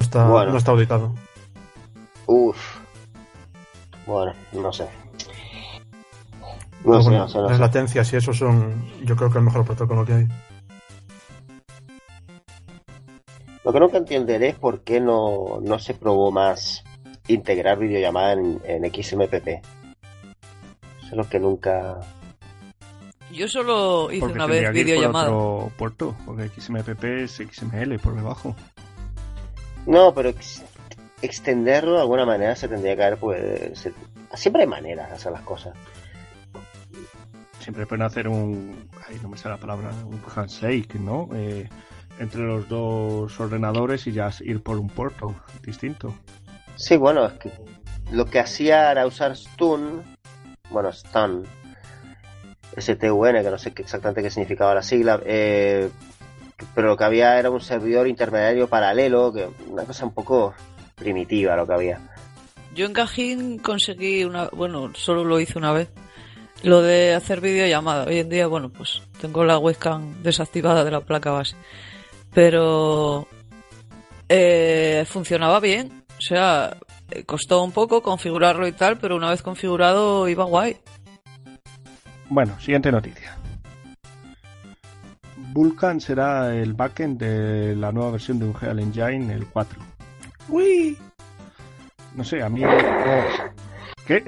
está, 0.00 0.26
Bueno. 0.28 0.52
no 0.52 0.58
está 0.58 0.72
auditado. 0.72 1.14
Uf. 2.26 2.56
Bueno, 4.06 4.32
no 4.52 4.72
sé. 4.72 4.88
No 6.84 7.00
sé, 7.02 7.08
bueno, 7.08 7.18
no 7.24 7.28
sé, 7.28 7.38
no 7.38 7.44
las 7.48 7.56
sé. 7.56 7.60
latencias 7.62 8.12
y 8.12 8.16
eso 8.16 8.32
son, 8.34 8.84
yo 9.04 9.16
creo 9.16 9.30
que 9.30 9.38
el 9.38 9.44
mejor 9.44 9.64
protocolo 9.64 10.04
que 10.04 10.12
hay. 10.12 10.28
Lo 13.64 13.72
que 13.72 13.80
nunca 13.80 13.96
entenderé 13.96 14.48
es 14.48 14.56
por 14.56 14.80
qué 14.80 15.00
no, 15.00 15.58
no 15.62 15.78
se 15.78 15.94
probó 15.94 16.30
más 16.30 16.83
integrar 17.28 17.78
videollamada 17.78 18.32
en, 18.34 18.60
en 18.64 18.84
XMPP. 18.92 19.48
Eso 19.48 19.62
es 21.10 21.12
lo 21.12 21.28
que 21.28 21.38
nunca... 21.40 22.00
Yo 23.32 23.48
solo 23.48 24.10
hice 24.12 24.20
Porque 24.20 24.34
una 24.34 24.46
vez 24.46 24.60
ir 24.60 24.66
por 24.66 24.74
videollamada. 24.74 25.26
otro 25.32 25.72
puerto, 25.76 26.16
porque 26.24 26.48
XMPP 26.48 27.04
es 27.04 27.32
XML 27.50 27.98
por 27.98 28.14
debajo. 28.14 28.54
No, 29.86 30.14
pero 30.14 30.28
ex- 30.28 30.62
extenderlo 31.20 31.94
de 31.94 32.00
alguna 32.02 32.24
manera 32.26 32.54
se 32.54 32.68
tendría 32.68 32.94
que 32.96 33.02
haber, 33.02 33.18
pues... 33.18 33.78
se- 33.78 33.92
Siempre 34.34 34.62
hay 34.62 34.68
maneras 34.68 35.08
de 35.10 35.14
hacer 35.16 35.32
las 35.32 35.42
cosas. 35.42 35.74
Siempre 37.60 37.86
pueden 37.86 38.02
hacer 38.02 38.28
un. 38.28 38.88
Ay, 39.08 39.18
no 39.22 39.28
me 39.28 39.38
sale 39.38 39.54
la 39.54 39.60
palabra. 39.60 39.90
Un 40.04 40.20
handshake, 40.34 40.96
¿no? 40.96 41.28
Eh, 41.34 41.68
entre 42.18 42.42
los 42.42 42.68
dos 42.68 43.38
ordenadores 43.40 44.06
y 44.06 44.12
ya 44.12 44.30
ir 44.40 44.60
por 44.62 44.76
un 44.78 44.88
puerto 44.88 45.34
distinto. 45.62 46.14
Sí, 46.76 46.96
bueno, 46.96 47.26
es 47.26 47.32
que 47.34 47.50
lo 48.10 48.26
que 48.26 48.40
hacía 48.40 48.90
era 48.90 49.06
usar 49.06 49.36
Stun, 49.36 50.02
bueno, 50.70 50.92
Stun, 50.92 51.44
STUN, 52.78 53.42
que 53.42 53.50
no 53.50 53.58
sé 53.58 53.72
exactamente 53.76 54.22
qué 54.22 54.30
significaba 54.30 54.74
la 54.74 54.82
sigla, 54.82 55.20
eh, 55.24 55.88
pero 56.74 56.88
lo 56.88 56.96
que 56.96 57.04
había 57.04 57.38
era 57.38 57.50
un 57.50 57.60
servidor 57.60 58.08
intermediario 58.08 58.68
paralelo, 58.68 59.32
que 59.32 59.48
una 59.68 59.84
cosa 59.84 60.06
un 60.06 60.12
poco 60.12 60.54
primitiva 60.94 61.56
lo 61.56 61.66
que 61.66 61.74
había. 61.74 62.00
Yo 62.74 62.86
en 62.86 62.92
Cajín 62.92 63.58
conseguí 63.58 64.24
una, 64.24 64.48
bueno, 64.48 64.90
solo 64.94 65.24
lo 65.24 65.38
hice 65.38 65.58
una 65.58 65.72
vez, 65.72 65.88
lo 66.62 66.82
de 66.82 67.14
hacer 67.14 67.40
videollamada. 67.40 68.04
Hoy 68.06 68.18
en 68.18 68.28
día, 68.28 68.46
bueno, 68.46 68.70
pues 68.70 69.02
tengo 69.20 69.44
la 69.44 69.58
webcam 69.58 70.22
desactivada 70.22 70.84
de 70.84 70.90
la 70.90 71.00
placa 71.00 71.30
base, 71.30 71.56
pero 72.32 73.28
eh, 74.28 75.04
funcionaba 75.06 75.60
bien. 75.60 76.03
O 76.24 76.26
sea, 76.26 76.74
eh, 77.10 77.24
costó 77.24 77.62
un 77.62 77.70
poco 77.72 78.00
configurarlo 78.02 78.66
y 78.66 78.72
tal, 78.72 78.96
pero 78.96 79.14
una 79.14 79.28
vez 79.28 79.42
configurado 79.42 80.26
iba 80.26 80.44
guay. 80.44 80.78
Bueno, 82.30 82.58
siguiente 82.60 82.90
noticia. 82.90 83.36
Vulkan 85.52 86.00
será 86.00 86.54
el 86.54 86.72
backend 86.72 87.18
de 87.20 87.76
la 87.76 87.92
nueva 87.92 88.12
versión 88.12 88.38
de 88.38 88.46
Unreal 88.46 88.80
Engine, 88.80 89.34
el 89.34 89.46
4. 89.46 89.78
¡Uy! 90.48 90.96
No 92.14 92.24
sé, 92.24 92.42
a 92.42 92.48
mí. 92.48 92.62
¿Qué? 94.06 94.24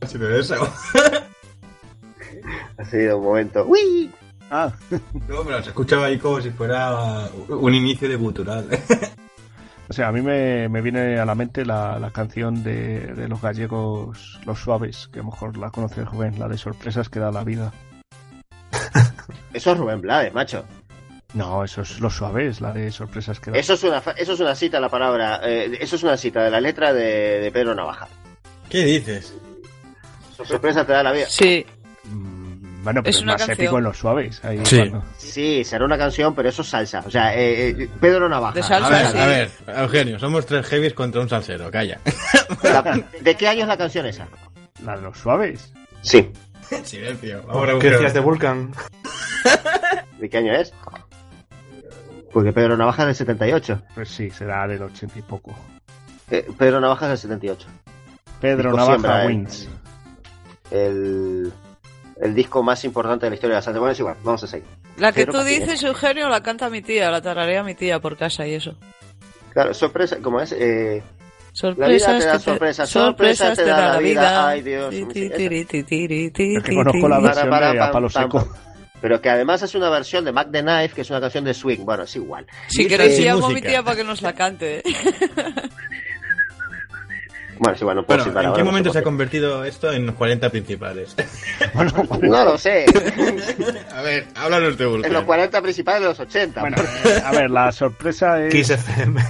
Ha 0.00 0.06
sido 0.08 0.36
eso. 0.36 0.54
Ha 2.76 2.84
sido 2.86 3.18
un 3.18 3.24
momento. 3.24 3.64
¡Uy! 3.66 4.10
Ah, 4.50 4.72
No, 5.28 5.44
pero 5.44 5.62
se 5.62 5.68
escuchaba 5.68 6.06
ahí 6.06 6.18
como 6.18 6.40
si 6.40 6.50
fuera 6.50 7.28
un 7.48 7.72
inicio 7.72 8.08
de 8.08 8.16
gutural. 8.16 8.66
o 9.90 9.92
sea, 9.92 10.06
a 10.08 10.12
mí 10.12 10.22
me, 10.22 10.68
me 10.68 10.80
viene 10.80 11.18
a 11.18 11.24
la 11.26 11.34
mente 11.34 11.64
la, 11.66 11.98
la 11.98 12.10
canción 12.12 12.62
de, 12.62 13.08
de 13.14 13.28
los 13.28 13.42
gallegos, 13.42 14.38
Los 14.46 14.60
Suaves, 14.60 15.08
que 15.12 15.18
a 15.18 15.22
lo 15.22 15.30
mejor 15.30 15.56
la 15.56 15.70
conoce 15.70 16.00
el 16.00 16.06
joven, 16.06 16.38
la 16.38 16.46
de 16.48 16.56
sorpresas 16.56 17.08
que 17.08 17.18
da 17.18 17.32
la 17.32 17.42
vida. 17.44 17.72
Eso 19.52 19.72
es 19.72 19.78
Rubén 19.78 20.00
Blades, 20.00 20.32
macho. 20.32 20.64
No, 21.34 21.62
eso 21.64 21.82
es 21.82 22.00
Los 22.00 22.16
Suaves, 22.16 22.60
la 22.60 22.72
de 22.72 22.90
sorpresas 22.90 23.38
que 23.38 23.50
da 23.52 23.58
Eso 23.58 23.74
es 23.74 23.84
una, 23.84 24.00
fa- 24.00 24.12
eso 24.12 24.32
es 24.32 24.40
una 24.40 24.54
cita 24.56 24.80
la 24.80 24.88
palabra, 24.88 25.40
eh, 25.44 25.76
eso 25.80 25.94
es 25.96 26.02
una 26.02 26.16
cita 26.16 26.42
de 26.42 26.50
la 26.50 26.60
letra 26.60 26.92
de, 26.92 27.40
de 27.40 27.52
Pedro 27.52 27.72
Navaja. 27.74 28.08
¿Qué 28.68 28.84
dices? 28.84 29.34
Sorpresa 30.44 30.84
te 30.86 30.92
da 30.92 31.02
la 31.02 31.12
vida. 31.12 31.26
Sí, 31.28 31.64
Mm, 32.04 32.39
Bueno, 32.82 33.02
pero 33.02 33.10
Es 33.16 33.24
más 33.24 33.36
canción. 33.36 33.58
épico 33.60 33.78
en 33.78 33.84
Los 33.84 33.98
Suaves. 33.98 34.44
Ahí 34.44 34.60
Sí. 34.64 34.78
cuando- 34.78 35.04
Sí, 35.18 35.64
será 35.64 35.84
una 35.84 35.98
canción, 35.98 36.34
pero 36.34 36.48
eso 36.48 36.62
es 36.62 36.68
salsa. 36.68 37.02
O 37.06 37.10
sea, 37.10 37.34
eh, 37.34 37.70
eh, 37.70 37.88
Pedro 38.00 38.28
Navaja. 38.28 38.54
De 38.54 38.62
salsa, 38.62 38.86
A 38.86 38.90
ver, 38.90 39.06
sí. 39.10 39.18
a 39.18 39.26
ver, 39.26 39.50
Eugenio, 39.82 40.18
somos 40.18 40.46
tres 40.46 40.66
heavies 40.66 40.94
contra 40.94 41.20
un 41.20 41.28
salsero, 41.28 41.70
calla. 41.70 41.98
La- 42.62 43.04
¿De 43.20 43.34
qué 43.34 43.48
año 43.48 43.62
es 43.62 43.68
la 43.68 43.76
canción 43.76 44.06
esa? 44.06 44.26
La 44.84 44.96
de 44.96 45.02
Los 45.02 45.18
Suaves. 45.18 45.72
Sí. 46.02 46.30
Silencio. 46.84 47.44
Ahora 47.48 47.78
¿Qué 47.78 47.90
decías 47.90 48.14
de 48.14 48.20
Vulcan? 48.20 48.72
¿De 50.18 50.28
qué 50.30 50.38
año 50.38 50.54
es? 50.54 50.72
Porque 52.32 52.52
Pedro 52.52 52.76
Navaja 52.76 53.02
es 53.02 53.06
del 53.08 53.16
78. 53.16 53.82
Pues 53.94 54.08
sí, 54.08 54.30
será 54.30 54.66
del 54.68 54.82
80 54.82 55.18
y 55.18 55.22
poco. 55.22 55.54
Eh, 56.30 56.46
Pedro 56.56 56.80
Navaja 56.80 57.06
es 57.06 57.10
del 57.10 57.18
78. 57.18 57.66
Pedro 58.40 58.70
Navaja 58.70 58.86
siembra. 58.92 59.26
Wins. 59.26 59.68
El, 60.70 61.52
el 61.52 61.52
disco 62.34 62.62
más 62.62 62.84
importante 62.84 63.26
de 63.26 63.30
la 63.30 63.34
historia 63.34 63.54
de 63.54 63.58
la 63.58 63.62
salsa. 63.62 63.78
Bueno, 63.80 63.92
es 63.92 63.98
igual, 63.98 64.16
vamos 64.22 64.42
a 64.44 64.46
seguir. 64.46 64.66
la 64.98 65.10
que 65.12 65.20
Cero 65.20 65.32
tú 65.32 65.38
paciencia. 65.38 65.66
dices, 65.72 65.84
Eugenio, 65.84 66.28
la 66.28 66.42
canta 66.42 66.68
mi 66.68 66.82
tía, 66.82 67.10
la 67.10 67.20
tararea 67.22 67.62
mi 67.62 67.74
tía 67.74 67.98
por 68.00 68.16
casa 68.16 68.46
y 68.46 68.54
eso. 68.54 68.74
Claro, 69.52 69.72
sorpresa, 69.74 70.18
¿cómo 70.22 70.40
es? 70.40 70.52
Eh, 70.52 71.02
Sorpresas 71.52 72.18
te 72.20 72.24
da 72.26 72.32
que 72.34 72.38
sorpresas, 72.38 72.88
sorpresas 72.88 73.56
te 73.58 73.64
da 73.64 73.94
la 73.94 73.98
vida. 73.98 74.48
Ay, 74.48 74.62
Dios, 74.62 74.94
Es 74.94 75.08
que 75.12 76.74
conozco 76.74 77.08
la 77.08 77.16
Para, 77.16 77.20
versión 77.28 77.50
para, 77.50 77.72
de 77.72 77.78
A 77.80 77.82
pam, 77.84 77.92
Palo 77.92 78.08
pam, 78.08 78.22
Seco. 78.22 78.38
pam. 78.38 78.48
pero 79.00 79.20
que 79.20 79.30
además 79.30 79.60
es 79.62 79.74
una 79.74 79.90
versión 79.90 80.24
de 80.24 80.30
Mac 80.32 80.48
the 80.52 80.62
Knife, 80.62 80.94
que 80.94 81.00
es 81.00 81.10
una 81.10 81.20
canción 81.20 81.42
de 81.44 81.52
swing. 81.54 81.78
Bueno, 81.84 82.04
es 82.04 82.14
igual. 82.14 82.46
Si 82.68 82.86
queréis 82.86 83.18
llamo 83.18 83.46
a 83.46 83.50
mi 83.50 83.60
tía 83.60 83.82
para 83.82 83.96
que 83.96 84.04
nos 84.04 84.22
la 84.22 84.32
cante. 84.34 84.82
Bueno, 87.60 87.74
es 87.76 87.80
igual, 87.82 87.96
no 87.96 88.06
puedo 88.06 88.18
Bueno, 88.18 88.30
citar 88.32 88.44
¿en 88.44 88.52
qué 88.52 88.58
no 88.58 88.64
sé 88.64 88.64
momento 88.64 88.88
por 88.88 88.92
se 88.94 88.98
ha 88.98 89.02
convertido 89.02 89.64
esto 89.64 89.92
en 89.92 90.06
los 90.06 90.14
40 90.16 90.48
principales? 90.50 91.14
No 92.22 92.44
lo 92.44 92.56
sé. 92.58 92.86
A 93.94 94.02
ver, 94.02 94.26
háblanos 94.34 94.76
de 94.78 94.84
en 94.84 94.90
Vulcan. 94.90 95.12
los 95.12 95.24
40 95.24 95.62
principales 95.62 96.00
de 96.02 96.08
los 96.08 96.20
80. 96.20 96.60
Bueno, 96.60 96.76
eh, 96.78 97.22
a 97.24 97.30
ver, 97.32 97.50
la 97.50 97.70
sorpresa 97.72 98.42
es. 98.44 98.52
Kiss 98.52 98.70
FM. 98.70 99.22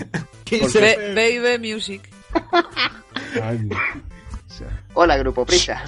Be- 0.51 1.15
Baby 1.41 1.73
Music. 1.75 2.09
Ay, 3.43 3.69
Hola, 4.95 5.17
Grupo 5.17 5.45
Prisa. 5.47 5.83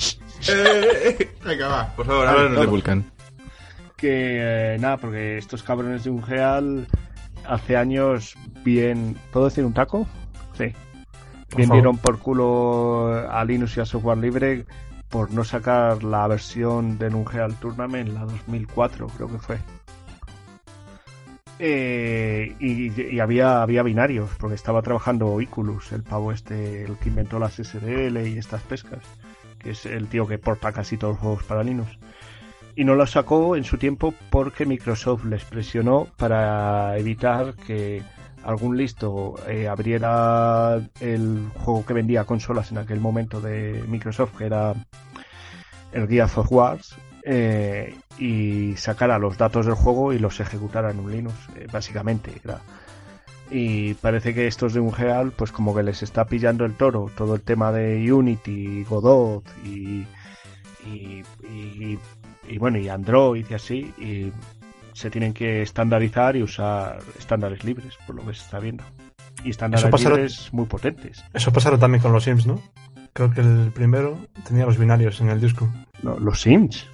Eh, 0.48 1.30
Venga, 1.44 1.68
va, 1.68 1.94
por 1.94 2.06
favor, 2.06 2.26
háblanos 2.26 2.60
de 2.60 2.66
Vulcan. 2.66 3.10
que 3.96 4.74
eh, 4.74 4.78
nada, 4.80 4.96
porque 4.96 5.38
estos 5.38 5.62
cabrones 5.62 6.04
de 6.04 6.10
un 6.10 6.26
Real 6.26 6.86
hace 7.46 7.76
años 7.76 8.34
bien. 8.64 9.16
¿Puedo 9.32 9.46
decir 9.46 9.64
un 9.64 9.74
taco? 9.74 10.08
Sí. 10.58 10.72
Bien 11.56 11.68
favor. 11.68 11.82
dieron 11.82 11.98
por 11.98 12.18
culo 12.18 13.30
a 13.30 13.44
Linux 13.44 13.76
y 13.76 13.80
a 13.80 13.86
software 13.86 14.18
libre 14.18 14.64
por 15.08 15.30
no 15.30 15.44
sacar 15.44 16.02
la 16.02 16.26
versión 16.26 16.98
del 16.98 17.14
Unreal 17.14 17.54
Tournament, 17.56 18.08
la 18.08 18.24
2004 18.24 19.08
creo 19.08 19.28
que 19.28 19.38
fue. 19.38 19.58
Eh, 21.58 22.56
y, 22.58 23.14
y 23.14 23.20
había, 23.20 23.62
había 23.62 23.82
binarios, 23.82 24.30
porque 24.40 24.56
estaba 24.56 24.82
trabajando 24.82 25.40
Iculus, 25.40 25.92
el 25.92 26.02
pavo 26.02 26.32
este, 26.32 26.84
el 26.84 26.96
que 26.96 27.10
inventó 27.10 27.38
las 27.38 27.54
SDL 27.54 28.26
y 28.26 28.38
estas 28.38 28.62
pescas, 28.62 29.00
que 29.58 29.70
es 29.70 29.86
el 29.86 30.08
tío 30.08 30.26
que 30.26 30.38
porta 30.38 30.72
casi 30.72 30.96
todos 30.96 31.12
los 31.12 31.20
juegos 31.20 31.44
para 31.44 31.62
Linux. 31.62 31.98
Y 32.74 32.84
no 32.84 32.94
lo 32.94 33.06
sacó 33.06 33.54
en 33.54 33.64
su 33.64 33.76
tiempo 33.76 34.14
porque 34.30 34.64
Microsoft 34.64 35.26
les 35.26 35.44
presionó 35.44 36.08
para 36.16 36.96
evitar 36.96 37.54
que 37.54 38.02
algún 38.44 38.76
listo 38.76 39.34
eh, 39.48 39.68
abriera 39.68 40.80
el 41.00 41.48
juego 41.58 41.84
que 41.84 41.94
vendía 41.94 42.24
consolas 42.24 42.70
en 42.70 42.78
aquel 42.78 43.00
momento 43.00 43.40
de 43.40 43.84
Microsoft, 43.88 44.36
que 44.36 44.46
era 44.46 44.74
el 45.92 46.08
Gears 46.08 46.38
of 46.38 46.50
Wars, 46.50 46.94
eh, 47.24 47.94
y 48.18 48.74
sacara 48.76 49.18
los 49.18 49.38
datos 49.38 49.66
del 49.66 49.74
juego 49.74 50.12
y 50.12 50.18
los 50.18 50.40
ejecutara 50.40 50.90
en 50.90 51.00
un 51.00 51.10
Linux, 51.10 51.34
eh, 51.56 51.66
básicamente. 51.72 52.32
Era. 52.44 52.60
Y 53.50 53.94
parece 53.94 54.34
que 54.34 54.46
estos 54.46 54.72
de 54.72 54.80
Unreal, 54.80 55.32
pues 55.32 55.52
como 55.52 55.74
que 55.74 55.82
les 55.82 56.02
está 56.02 56.24
pillando 56.24 56.64
el 56.64 56.74
toro, 56.74 57.10
todo 57.14 57.34
el 57.34 57.42
tema 57.42 57.70
de 57.70 58.10
Unity, 58.10 58.84
Godot 58.84 59.44
y, 59.64 60.06
y, 60.86 61.22
y, 62.48 62.58
bueno, 62.58 62.78
y 62.78 62.88
Android 62.88 63.44
y 63.48 63.54
así, 63.54 63.92
y 63.98 64.32
se 64.92 65.10
tienen 65.10 65.32
que 65.32 65.62
estandarizar 65.62 66.36
y 66.36 66.42
usar 66.42 66.98
estándares 67.18 67.64
libres, 67.64 67.94
por 68.06 68.16
lo 68.16 68.26
que 68.26 68.34
se 68.34 68.42
está 68.42 68.58
viendo. 68.58 68.84
Y 69.44 69.50
estándares 69.50 70.04
libres 70.04 70.52
muy 70.52 70.66
potentes. 70.66 71.24
Eso 71.32 71.52
pasaron 71.52 71.80
también 71.80 72.02
con 72.02 72.12
los 72.12 72.24
Sims, 72.24 72.46
¿no? 72.46 72.60
Creo 73.12 73.30
que 73.30 73.40
el 73.40 73.70
primero 73.74 74.18
tenía 74.46 74.64
los 74.64 74.78
binarios 74.78 75.20
en 75.20 75.28
el 75.28 75.40
disco. 75.40 75.68
No, 76.02 76.18
los 76.18 76.40
Sims. 76.40 76.86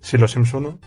Sí, 0.00 0.18
los 0.18 0.32
Sims 0.32 0.52
1. 0.52 0.78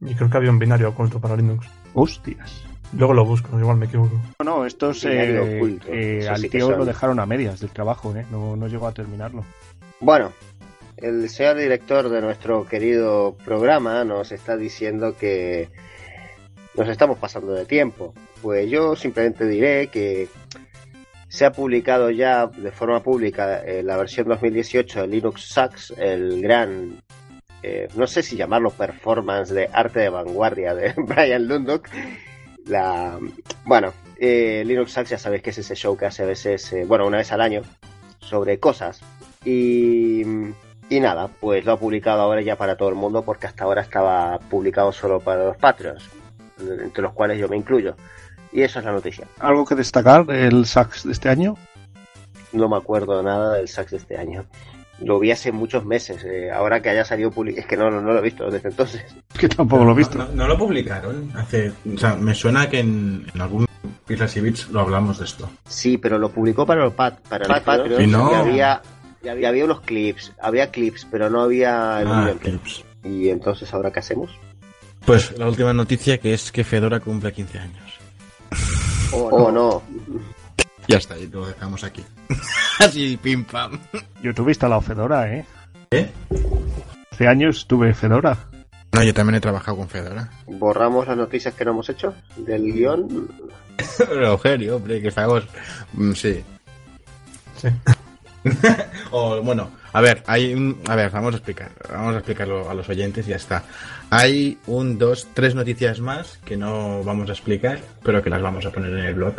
Y 0.00 0.14
creo 0.14 0.30
que 0.30 0.36
había 0.36 0.50
un 0.50 0.58
binario 0.58 0.88
oculto 0.90 1.20
para 1.20 1.36
Linux. 1.36 1.66
Hostias. 1.94 2.62
Luego 2.92 3.14
lo 3.14 3.24
busco, 3.24 3.58
igual 3.58 3.78
me 3.78 3.86
equivoco. 3.86 4.20
No, 4.38 4.44
no, 4.44 4.66
estos 4.66 5.04
eh, 5.04 5.56
oculto. 5.58 5.88
eh, 5.90 6.28
al 6.28 6.48
tío 6.48 6.70
lo 6.76 6.84
dejaron 6.84 7.18
a 7.18 7.26
medias 7.26 7.60
del 7.60 7.70
trabajo, 7.70 8.14
¿eh? 8.14 8.24
No, 8.30 8.56
no 8.56 8.68
llegó 8.68 8.86
a 8.86 8.92
terminarlo. 8.92 9.44
Bueno, 10.00 10.30
el 10.96 11.28
señor 11.28 11.56
director 11.56 12.08
de 12.08 12.20
nuestro 12.20 12.66
querido 12.66 13.36
programa 13.44 14.04
nos 14.04 14.32
está 14.32 14.56
diciendo 14.56 15.16
que 15.16 15.68
nos 16.74 16.88
estamos 16.88 17.18
pasando 17.18 17.52
de 17.52 17.64
tiempo. 17.64 18.14
Pues 18.42 18.70
yo 18.70 18.96
simplemente 18.96 19.46
diré 19.46 19.88
que 19.88 20.28
se 21.28 21.44
ha 21.44 21.52
publicado 21.52 22.10
ya 22.10 22.46
de 22.46 22.70
forma 22.70 23.02
pública 23.02 23.62
eh, 23.64 23.82
la 23.82 23.96
versión 23.96 24.28
2018 24.28 25.02
de 25.02 25.08
Linux 25.08 25.42
Sucks, 25.42 25.92
el 25.98 26.40
gran, 26.40 27.00
eh, 27.62 27.88
no 27.94 28.06
sé 28.06 28.22
si 28.22 28.36
llamarlo 28.36 28.70
performance 28.70 29.52
de 29.52 29.68
arte 29.72 30.00
de 30.00 30.08
vanguardia 30.08 30.74
de 30.74 30.94
Brian 30.96 31.46
Lundok. 31.46 31.88
La, 32.66 33.18
bueno, 33.64 33.92
eh, 34.18 34.62
Linux 34.66 34.92
Sucks 34.92 35.10
ya 35.10 35.18
sabéis 35.18 35.42
que 35.42 35.50
es 35.50 35.58
ese 35.58 35.74
show 35.74 35.96
que 35.96 36.06
hace 36.06 36.22
a 36.22 36.26
veces, 36.26 36.72
eh, 36.72 36.84
bueno, 36.86 37.06
una 37.06 37.18
vez 37.18 37.30
al 37.32 37.40
año, 37.40 37.62
sobre 38.18 38.58
cosas. 38.58 39.00
Y, 39.44 40.22
y 40.88 41.00
nada, 41.00 41.28
pues 41.40 41.64
lo 41.64 41.72
ha 41.72 41.78
publicado 41.78 42.20
ahora 42.22 42.40
ya 42.42 42.56
para 42.56 42.76
todo 42.76 42.88
el 42.88 42.94
mundo 42.94 43.22
porque 43.22 43.46
hasta 43.46 43.64
ahora 43.64 43.82
estaba 43.82 44.38
publicado 44.38 44.92
solo 44.92 45.20
para 45.20 45.44
los 45.44 45.56
Patreons, 45.56 46.08
entre 46.60 47.02
los 47.02 47.12
cuales 47.12 47.38
yo 47.38 47.48
me 47.48 47.56
incluyo. 47.56 47.96
Y 48.52 48.62
eso 48.62 48.78
es 48.78 48.84
la 48.84 48.92
noticia. 48.92 49.26
¿Algo 49.40 49.64
que 49.64 49.74
destacar 49.74 50.24
del 50.24 50.64
sax 50.66 51.04
de 51.04 51.12
este 51.12 51.28
año? 51.28 51.56
No 52.52 52.68
me 52.68 52.76
acuerdo 52.76 53.22
nada 53.22 53.54
del 53.54 53.68
sax 53.68 53.90
de 53.90 53.96
este 53.98 54.16
año. 54.16 54.44
Lo 55.00 55.18
vi 55.18 55.30
hace 55.30 55.52
muchos 55.52 55.84
meses. 55.84 56.24
eh, 56.24 56.50
ahora 56.50 56.80
que 56.80 56.88
haya 56.88 57.04
salido 57.04 57.30
publicado, 57.30 57.60
es 57.60 57.66
que 57.66 57.76
no, 57.76 57.90
no, 57.90 58.00
no 58.00 58.12
lo 58.14 58.18
he 58.20 58.22
visto 58.22 58.50
desde 58.50 58.68
entonces. 58.68 59.04
Que 59.38 59.48
tampoco 59.48 59.84
lo 59.84 59.92
he 59.92 59.96
visto. 59.96 60.16
No, 60.16 60.28
no 60.28 60.46
lo 60.48 60.56
publicaron 60.56 61.30
hace. 61.36 61.70
O 61.94 61.98
sea, 61.98 62.14
me 62.14 62.34
suena 62.34 62.70
que 62.70 62.78
en, 62.80 63.26
en 63.34 63.40
algún 63.42 63.66
Pislas 64.06 64.34
y 64.36 64.40
Bits 64.40 64.70
lo 64.70 64.80
hablamos 64.80 65.18
de 65.18 65.26
esto. 65.26 65.50
Sí, 65.68 65.98
pero 65.98 66.16
lo 66.18 66.30
publicó 66.30 66.64
para 66.64 66.84
los 66.84 66.94
pat 66.94 67.18
para 67.28 67.46
los 67.46 67.60
Patreons 67.60 68.02
Y 68.02 68.06
no. 68.06 68.30
y 68.32 68.34
había, 68.36 68.80
y 69.26 69.28
había, 69.28 69.48
había 69.48 69.64
unos 69.64 69.80
clips, 69.80 70.32
había 70.40 70.70
clips, 70.70 71.04
pero 71.10 71.28
no 71.28 71.42
había 71.42 72.00
el 72.00 72.06
Ah, 72.08 72.32
clips. 72.40 72.84
Y 73.02 73.28
entonces, 73.28 73.74
¿ahora 73.74 73.90
qué 73.92 73.98
hacemos? 73.98 74.30
Pues 75.04 75.36
la 75.36 75.48
última 75.48 75.72
noticia 75.72 76.18
que 76.18 76.32
es 76.32 76.52
que 76.52 76.62
Fedora 76.62 77.00
cumple 77.00 77.32
15 77.32 77.58
años. 77.58 77.92
Oh, 79.12 79.50
no. 79.50 79.82
Ya 80.88 80.98
está, 80.98 81.18
y 81.18 81.26
lo 81.26 81.44
dejamos 81.44 81.82
aquí. 81.82 82.04
Así, 82.78 83.16
pim 83.16 83.44
pam. 83.44 83.76
Yo 84.22 84.32
tuve 84.32 84.52
instalado 84.52 84.80
Fedora, 84.80 85.28
¿eh? 85.34 85.44
¿Eh? 85.90 86.08
Hace 87.10 87.26
años 87.26 87.66
tuve 87.66 87.92
Fedora. 87.92 88.38
No, 88.92 89.02
yo 89.02 89.12
también 89.12 89.34
he 89.34 89.40
trabajado 89.40 89.78
con 89.78 89.88
Fedora. 89.88 90.30
Borramos 90.46 91.08
las 91.08 91.16
noticias 91.16 91.52
que 91.54 91.64
no 91.64 91.72
hemos 91.72 91.88
hecho 91.88 92.14
del 92.36 92.72
guion. 92.72 93.28
Eugenio, 94.22 94.76
hombre, 94.76 95.02
que 95.02 95.08
estamos. 95.08 95.42
mm, 95.94 96.12
sí. 96.12 96.44
Sí. 97.56 97.68
O 99.10 99.40
bueno, 99.42 99.70
a 99.92 100.00
ver, 100.00 100.22
hay 100.26 100.52
un, 100.52 100.80
a 100.86 100.96
ver, 100.96 101.10
vamos 101.10 101.34
a 101.34 101.36
explicar, 101.38 101.70
vamos 101.90 102.14
a 102.14 102.18
explicarlo 102.18 102.68
a 102.68 102.74
los 102.74 102.88
oyentes 102.88 103.26
y 103.26 103.30
ya 103.30 103.36
está. 103.36 103.62
Hay 104.10 104.58
un, 104.66 104.98
dos, 104.98 105.28
tres 105.32 105.54
noticias 105.54 106.00
más 106.00 106.38
que 106.44 106.56
no 106.56 107.02
vamos 107.02 107.28
a 107.28 107.32
explicar, 107.32 107.80
pero 108.02 108.22
que 108.22 108.30
las 108.30 108.42
vamos 108.42 108.66
a 108.66 108.70
poner 108.70 108.90
en 108.92 109.06
el 109.06 109.14
blog, 109.14 109.36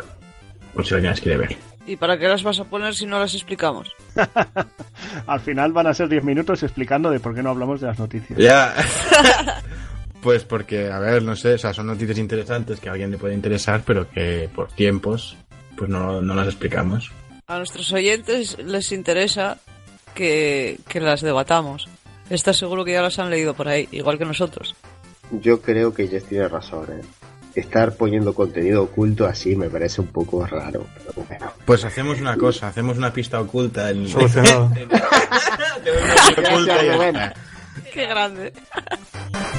por 0.73 0.85
si 0.85 0.93
alguien 0.93 1.11
las 1.11 1.21
quiere 1.21 1.37
ver. 1.37 1.57
¿Y 1.85 1.95
para 1.95 2.17
qué 2.17 2.27
las 2.27 2.43
vas 2.43 2.59
a 2.59 2.65
poner 2.65 2.93
si 2.95 3.05
no 3.05 3.17
las 3.19 3.33
explicamos? 3.33 3.95
Al 5.27 5.39
final 5.39 5.71
van 5.71 5.87
a 5.87 5.93
ser 5.93 6.09
10 6.09 6.23
minutos 6.23 6.61
explicando 6.63 7.09
de 7.09 7.19
por 7.19 7.33
qué 7.33 7.41
no 7.41 7.51
hablamos 7.51 7.79
de 7.79 7.87
las 7.87 7.99
noticias. 7.99 8.37
Ya. 8.37 8.73
pues 10.21 10.43
porque, 10.43 10.91
a 10.91 10.99
ver, 10.99 11.23
no 11.23 11.35
sé, 11.35 11.53
o 11.53 11.57
sea, 11.57 11.73
son 11.73 11.87
noticias 11.87 12.17
interesantes 12.17 12.79
que 12.81 12.89
a 12.89 12.91
alguien 12.91 13.11
le 13.11 13.17
puede 13.17 13.35
interesar, 13.35 13.83
pero 13.85 14.09
que 14.09 14.49
por 14.53 14.69
tiempos, 14.73 15.37
pues 15.77 15.89
no, 15.89 16.21
no 16.21 16.35
las 16.35 16.47
explicamos. 16.47 17.11
A 17.49 17.59
nuestros 17.59 17.93
oyentes 17.93 18.57
les 18.59 18.91
interesa 18.91 19.57
que, 20.13 20.77
que 20.85 20.99
las 20.99 21.21
debatamos. 21.21 21.87
Estás 22.29 22.57
seguro 22.57 22.83
que 22.83 22.91
ya 22.91 23.01
las 23.01 23.19
han 23.19 23.29
leído 23.29 23.53
por 23.53 23.69
ahí, 23.69 23.87
igual 23.91 24.17
que 24.17 24.25
nosotros. 24.25 24.75
Yo 25.31 25.61
creo 25.61 25.93
que 25.93 26.09
Jess 26.09 26.25
tiene 26.25 26.49
razón, 26.49 26.87
¿eh? 26.91 27.05
Estar 27.55 27.95
poniendo 27.95 28.33
contenido 28.33 28.83
oculto 28.83 29.25
así 29.25 29.55
me 29.55 29.69
parece 29.69 30.01
un 30.01 30.07
poco 30.07 30.45
raro, 30.45 30.85
pero 30.93 31.25
bueno. 31.25 31.53
Pues 31.63 31.85
hacemos 31.85 32.19
una 32.19 32.35
cosa, 32.35 32.67
hacemos 32.67 32.97
una 32.97 33.13
pista 33.13 33.39
oculta 33.39 33.91
en... 33.91 34.09
Solucionado. 34.09 34.69
Hacemos 36.37 36.63
una 36.63 37.33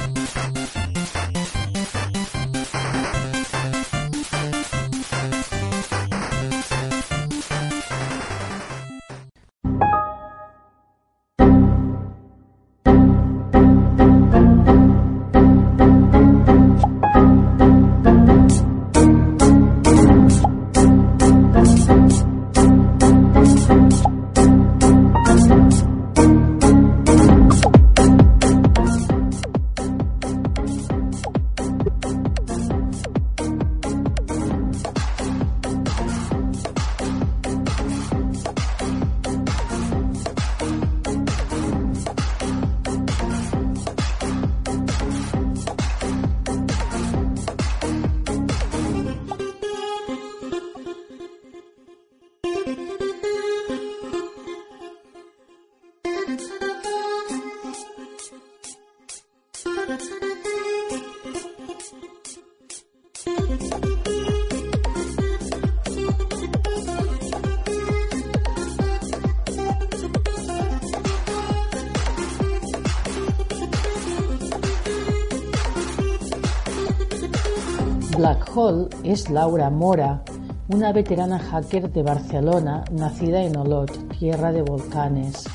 Es 79.03 79.31
Laura 79.31 79.71
Mora, 79.71 80.21
una 80.67 80.93
veterana 80.93 81.39
hacker 81.39 81.91
de 81.91 82.03
Barcelona 82.03 82.83
nacida 82.91 83.41
en 83.41 83.57
Olot, 83.57 83.91
tierra 84.19 84.51
de 84.51 84.61
volcanes. 84.61 85.45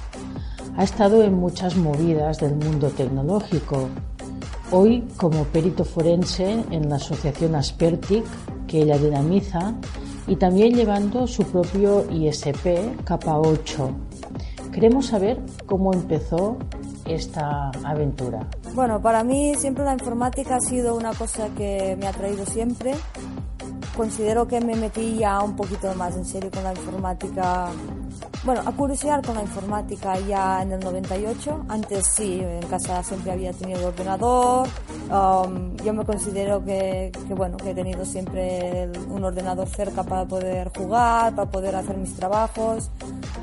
Ha 0.76 0.82
estado 0.82 1.22
en 1.22 1.34
muchas 1.34 1.76
movidas 1.76 2.40
del 2.40 2.56
mundo 2.56 2.88
tecnológico. 2.88 3.88
Hoy 4.72 5.06
como 5.16 5.44
perito 5.44 5.84
forense 5.84 6.64
en 6.72 6.88
la 6.88 6.96
asociación 6.96 7.54
Aspertic, 7.54 8.24
que 8.66 8.82
ella 8.82 8.98
dinamiza, 8.98 9.74
y 10.26 10.34
también 10.34 10.74
llevando 10.74 11.28
su 11.28 11.44
propio 11.44 12.10
ISP 12.10 13.04
K8. 13.04 13.94
Queremos 14.72 15.06
saber 15.06 15.40
cómo 15.66 15.92
empezó 15.92 16.56
esta 17.04 17.70
aventura. 17.84 18.44
Bueno, 18.74 19.00
para 19.00 19.22
mí 19.22 19.54
siempre 19.54 19.84
la 19.84 19.92
informática 19.92 20.56
ha 20.56 20.60
sido 20.60 20.96
una 20.96 21.14
cosa 21.14 21.48
que 21.56 21.96
me 21.96 22.08
ha 22.08 22.12
traído 22.12 22.44
siempre. 22.44 22.94
Considero 23.96 24.48
que 24.48 24.60
me 24.60 24.74
metí 24.74 25.16
ya 25.16 25.40
un 25.42 25.54
poquito 25.54 25.94
más 25.94 26.16
en 26.16 26.24
serio 26.24 26.50
con 26.50 26.64
la 26.64 26.72
informática 26.72 27.68
bueno, 28.44 28.60
a 28.66 28.72
curiosear 28.72 29.22
con 29.24 29.36
la 29.36 29.42
informática 29.42 30.18
ya 30.20 30.62
en 30.62 30.72
el 30.72 30.80
98. 30.80 31.64
Antes 31.68 32.06
sí, 32.06 32.40
en 32.40 32.66
casa 32.68 33.02
siempre 33.02 33.32
había 33.32 33.52
tenido 33.52 33.88
ordenador. 33.88 34.68
Um, 35.10 35.74
yo 35.76 35.94
me 35.94 36.04
considero 36.04 36.62
que, 36.62 37.10
que, 37.26 37.34
bueno, 37.34 37.56
que 37.56 37.70
he 37.70 37.74
tenido 37.74 38.04
siempre 38.04 38.90
un 39.08 39.24
ordenador 39.24 39.66
cerca 39.68 40.02
para 40.02 40.26
poder 40.26 40.70
jugar, 40.76 41.34
para 41.34 41.50
poder 41.50 41.74
hacer 41.76 41.96
mis 41.96 42.14
trabajos. 42.16 42.90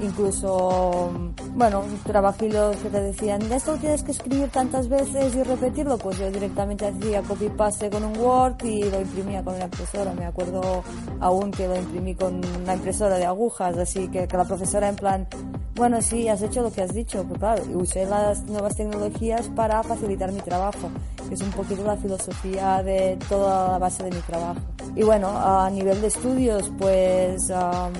Incluso, 0.01 1.09
um, 1.09 1.33
bueno, 1.55 1.83
trabajillos 2.05 2.75
que 2.77 2.89
te 2.89 3.01
decían, 3.01 3.41
esto 3.51 3.77
tienes 3.77 4.03
que 4.03 4.11
escribir 4.11 4.49
tantas 4.49 4.87
veces 4.87 5.33
y 5.33 5.41
repetirlo. 5.41 5.97
Pues 5.97 6.19
yo 6.19 6.29
directamente 6.29 6.85
hacía 6.85 7.23
copy-paste 7.23 7.89
con 7.89 8.03
un 8.03 8.17
Word 8.17 8.63
y 8.65 8.83
lo 8.83 9.01
imprimía 9.01 9.43
con 9.43 9.55
una 9.55 9.65
impresora. 9.65 10.13
Me 10.13 10.25
acuerdo 10.25 10.83
aún 11.19 11.49
que 11.49 11.67
lo 11.67 11.75
imprimí 11.75 12.13
con 12.13 12.41
una 12.63 12.75
impresora 12.75 13.17
de 13.17 13.25
agujas, 13.25 13.75
así 13.77 14.07
que, 14.09 14.27
que 14.27 14.37
la 14.37 14.45
profesora 14.45 14.90
en 14.91 14.95
plan, 14.95 15.27
bueno, 15.75 16.01
sí, 16.01 16.27
has 16.27 16.41
hecho 16.41 16.61
lo 16.61 16.71
que 16.71 16.81
has 16.81 16.93
dicho, 16.93 17.23
pues 17.23 17.39
claro, 17.39 17.63
usé 17.73 18.05
las 18.05 18.43
nuevas 18.43 18.75
tecnologías 18.75 19.49
para 19.49 19.81
facilitar 19.81 20.31
mi 20.31 20.39
trabajo, 20.41 20.91
que 21.27 21.33
es 21.33 21.41
un 21.41 21.49
poquito 21.51 21.83
la 21.83 21.97
filosofía 21.97 22.83
de 22.83 23.17
toda 23.27 23.71
la 23.71 23.77
base 23.79 24.03
de 24.03 24.11
mi 24.11 24.21
trabajo. 24.21 24.59
Y 24.95 25.03
bueno, 25.03 25.29
a 25.29 25.69
nivel 25.69 25.99
de 26.01 26.07
estudios, 26.07 26.71
pues 26.77 27.49
am, 27.49 27.93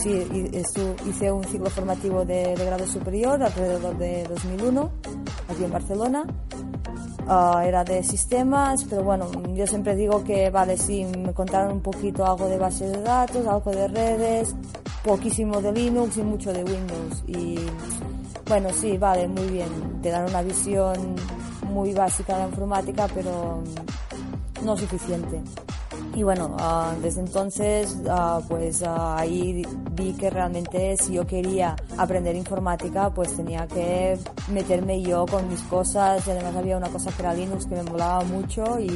sí, 0.00 0.52
hice 1.06 1.32
un 1.32 1.44
ciclo 1.44 1.68
formativo 1.68 2.24
de, 2.24 2.54
de 2.56 2.64
grado 2.64 2.86
superior 2.86 3.42
alrededor 3.42 3.98
de 3.98 4.24
2001, 4.24 4.90
aquí 5.48 5.64
en 5.64 5.72
Barcelona. 5.72 6.24
Ah, 7.26 7.62
era 7.66 7.84
de 7.84 8.02
sistemas, 8.02 8.84
pero 8.84 9.02
bueno, 9.02 9.30
yo 9.54 9.66
siempre 9.66 9.96
digo 9.96 10.22
que, 10.24 10.50
vale, 10.50 10.76
sí, 10.76 11.04
me 11.04 11.32
contaron 11.32 11.72
un 11.72 11.80
poquito 11.80 12.26
algo 12.26 12.48
de 12.48 12.58
base 12.58 12.86
de 12.86 13.00
datos, 13.00 13.46
algo 13.46 13.70
de 13.70 13.88
redes, 13.88 14.54
poquísimo 15.02 15.62
de 15.62 15.72
Linux 15.72 16.18
y 16.18 16.22
mucho 16.22 16.52
de 16.52 16.62
Windows. 16.64 17.24
Y 17.26 17.58
bueno, 18.46 18.68
sí, 18.74 18.98
vale, 18.98 19.26
muy 19.26 19.46
bien, 19.46 19.68
te 20.02 20.10
dan 20.10 20.28
una 20.28 20.42
visión 20.42 21.16
muy 21.70 21.94
básica 21.94 22.34
de 22.34 22.40
la 22.40 22.48
informática, 22.48 23.08
pero 23.14 23.62
no 24.62 24.76
suficiente. 24.76 25.40
Y 26.14 26.22
bueno, 26.22 26.56
ah, 26.60 26.94
desde 27.02 27.20
entonces, 27.20 27.96
ah, 28.08 28.40
pues 28.48 28.84
ah, 28.84 29.18
ahí 29.18 29.66
vi 29.92 30.12
que 30.12 30.30
realmente 30.30 30.96
si 30.96 31.14
yo 31.14 31.26
quería 31.26 31.74
aprender 31.98 32.36
informática, 32.36 33.10
pues 33.10 33.36
tenía 33.36 33.66
que 33.66 34.16
meterme 34.52 35.02
yo 35.02 35.26
con 35.26 35.48
mis 35.48 35.60
cosas. 35.62 36.26
Y 36.26 36.30
además 36.30 36.54
había 36.54 36.76
una 36.76 36.88
cosa 36.88 37.10
que 37.10 37.22
era 37.22 37.34
Linux 37.34 37.66
que 37.66 37.74
me 37.74 37.82
molaba 37.82 38.22
mucho 38.24 38.78
y, 38.78 38.90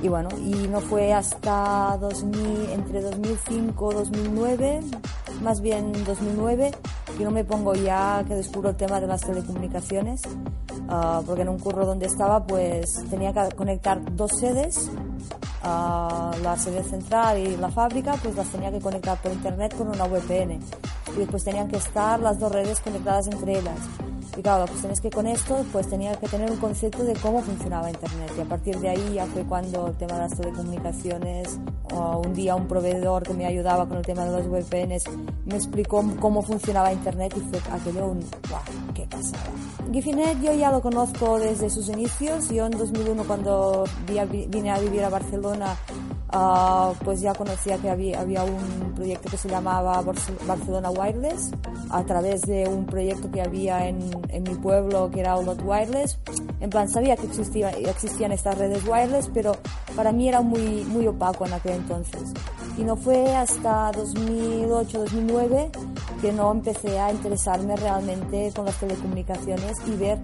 y 0.00 0.08
bueno, 0.08 0.28
y 0.38 0.68
no 0.68 0.80
fue 0.80 1.12
hasta 1.12 1.98
2000, 2.00 2.70
entre 2.70 3.02
2005 3.02 3.90
y 3.90 3.94
2009, 3.94 4.80
más 5.42 5.60
bien 5.60 5.92
2009, 6.04 6.72
que 7.16 7.24
no 7.24 7.30
me 7.30 7.44
pongo 7.44 7.74
ya 7.74 8.24
que 8.26 8.34
descubro 8.34 8.70
el 8.70 8.76
tema 8.76 9.00
de 9.00 9.06
las 9.06 9.20
telecomunicaciones, 9.20 10.22
ah, 10.88 11.22
porque 11.26 11.42
en 11.42 11.48
un 11.48 11.58
curro 11.58 11.86
donde 11.86 12.06
estaba 12.06 12.46
pues 12.46 13.04
tenía 13.10 13.32
que 13.32 13.54
conectar 13.54 14.00
dos 14.14 14.30
sedes, 14.38 14.90
ah, 15.62 16.32
la 16.42 16.56
sede 16.56 16.82
central 16.84 17.38
y 17.38 17.56
la 17.56 17.70
fábrica, 17.70 18.14
pues 18.22 18.34
las 18.34 18.48
tenía 18.48 18.70
que 18.70 18.80
conectar 18.80 19.20
por 19.20 19.32
internet 19.32 19.76
con 19.76 19.88
una 19.88 20.04
VPN. 20.04 20.60
Y 21.14 21.18
después 21.18 21.44
tenían 21.44 21.68
que 21.68 21.76
estar 21.76 22.20
las 22.20 22.38
dos 22.38 22.52
redes 22.52 22.80
conectadas 22.80 23.26
entre 23.28 23.58
ellas. 23.58 23.78
Y 24.36 24.42
claro, 24.42 24.60
la 24.60 24.66
cuestión 24.68 24.92
es 24.92 25.00
que 25.00 25.10
con 25.10 25.26
esto 25.26 25.64
pues 25.72 25.88
tenía 25.88 26.14
que 26.14 26.28
tener 26.28 26.48
un 26.48 26.58
concepto 26.58 27.02
de 27.02 27.14
cómo 27.14 27.42
funcionaba 27.42 27.90
Internet 27.90 28.30
y 28.36 28.40
a 28.40 28.44
partir 28.44 28.78
de 28.78 28.88
ahí 28.88 29.14
ya 29.14 29.26
fue 29.26 29.42
cuando 29.42 29.88
el 29.88 29.94
tema 29.94 30.14
de 30.14 30.20
las 30.20 30.36
telecomunicaciones, 30.36 31.58
o 31.92 32.22
un 32.24 32.34
día 32.34 32.54
un 32.54 32.68
proveedor 32.68 33.24
que 33.24 33.34
me 33.34 33.46
ayudaba 33.46 33.88
con 33.88 33.96
el 33.96 34.04
tema 34.04 34.24
de 34.24 34.30
los 34.30 34.48
VPNs 34.48 35.04
me 35.46 35.56
explicó 35.56 36.04
cómo 36.20 36.42
funcionaba 36.42 36.92
Internet 36.92 37.34
y 37.36 37.40
fue 37.40 37.58
aquello 37.72 38.06
un 38.06 38.20
¡guau! 38.48 38.62
¡Qué 38.94 39.06
pasada! 39.06 39.44
Gifinet 39.92 40.40
yo 40.42 40.52
ya 40.52 40.70
lo 40.70 40.80
conozco 40.82 41.38
desde 41.38 41.70
sus 41.70 41.88
inicios, 41.88 42.48
yo 42.50 42.66
en 42.66 42.72
2001 42.72 43.24
cuando 43.24 43.84
vine 44.50 44.70
a 44.70 44.78
vivir 44.78 45.04
a 45.04 45.08
Barcelona 45.08 45.76
Ah, 46.30 46.92
pues 47.06 47.22
ya 47.22 47.32
conocía 47.32 47.78
que 47.78 47.88
había, 47.88 48.20
había 48.20 48.44
un 48.44 48.92
proyecto 48.94 49.30
que 49.30 49.38
se 49.38 49.48
llamaba 49.48 50.02
Barce- 50.02 50.36
Barcelona 50.46 50.90
Wireless 50.90 51.52
a 51.88 52.04
través 52.04 52.42
de 52.42 52.68
un 52.68 52.84
proyecto 52.84 53.30
que 53.30 53.40
había 53.40 53.88
en, 53.88 53.98
en 54.28 54.42
mi 54.42 54.54
pueblo 54.56 55.10
que 55.10 55.20
era 55.20 55.36
Olot 55.38 55.62
Wireless. 55.64 56.18
En 56.60 56.68
plan, 56.68 56.86
sabía 56.86 57.16
que 57.16 57.26
existía, 57.28 57.70
existían 57.70 58.32
estas 58.32 58.58
redes 58.58 58.86
wireless, 58.86 59.30
pero 59.32 59.56
para 59.96 60.12
mí 60.12 60.28
era 60.28 60.42
muy, 60.42 60.84
muy 60.84 61.06
opaco 61.06 61.46
en 61.46 61.54
aquel 61.54 61.72
entonces. 61.76 62.20
Y 62.78 62.84
no 62.84 62.96
fue 62.96 63.34
hasta 63.34 63.92
2008-2009 63.92 65.70
que 66.20 66.32
no 66.32 66.52
empecé 66.52 66.98
a 66.98 67.12
interesarme 67.12 67.76
realmente 67.76 68.52
con 68.54 68.64
las 68.64 68.78
telecomunicaciones 68.78 69.76
y 69.86 69.96
ver 69.96 70.20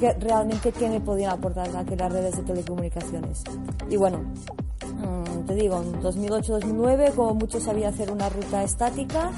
que 0.00 0.12
realmente 0.14 0.72
qué 0.72 0.88
me 0.88 1.00
podían 1.00 1.32
aportar 1.32 1.68
aquellas 1.76 2.12
redes 2.12 2.36
de 2.36 2.42
telecomunicaciones. 2.42 3.44
Y 3.90 3.96
bueno, 3.96 4.20
Mm, 5.02 5.46
te 5.46 5.54
digo, 5.54 5.82
en 5.82 6.00
2008-2009 6.00 7.14
como 7.14 7.34
mucho 7.34 7.60
sabía 7.60 7.88
hacer 7.88 8.10
una 8.10 8.28
ruta 8.28 8.62
estática 8.62 9.30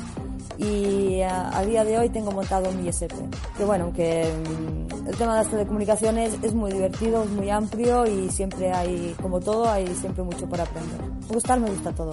y 0.59 1.21
a, 1.23 1.57
a 1.57 1.65
día 1.65 1.85
de 1.85 1.99
hoy 1.99 2.09
tengo 2.11 2.33
montado 2.33 2.71
un 2.71 2.87
ISP. 2.87 3.13
Que 3.57 3.65
bueno, 3.65 3.93
que 3.93 4.25
mm, 4.25 4.84
el 5.07 5.17
tema 5.17 5.33
de 5.33 5.39
las 5.43 5.51
telecomunicaciones 5.51 6.35
es 6.43 6.55
muy 6.55 6.73
divertido, 6.73 7.25
es 7.25 7.31
muy 7.31 7.51
amplio 7.51 8.07
y 8.07 8.31
siempre 8.31 8.73
hay, 8.73 9.15
como 9.21 9.41
todo, 9.41 9.69
hay 9.69 9.87
siempre 9.95 10.23
mucho 10.23 10.49
por 10.49 10.61
aprender. 10.61 11.01
Gustar 11.29 11.61
me 11.61 11.71
gusta 11.71 11.93
todo, 11.93 12.11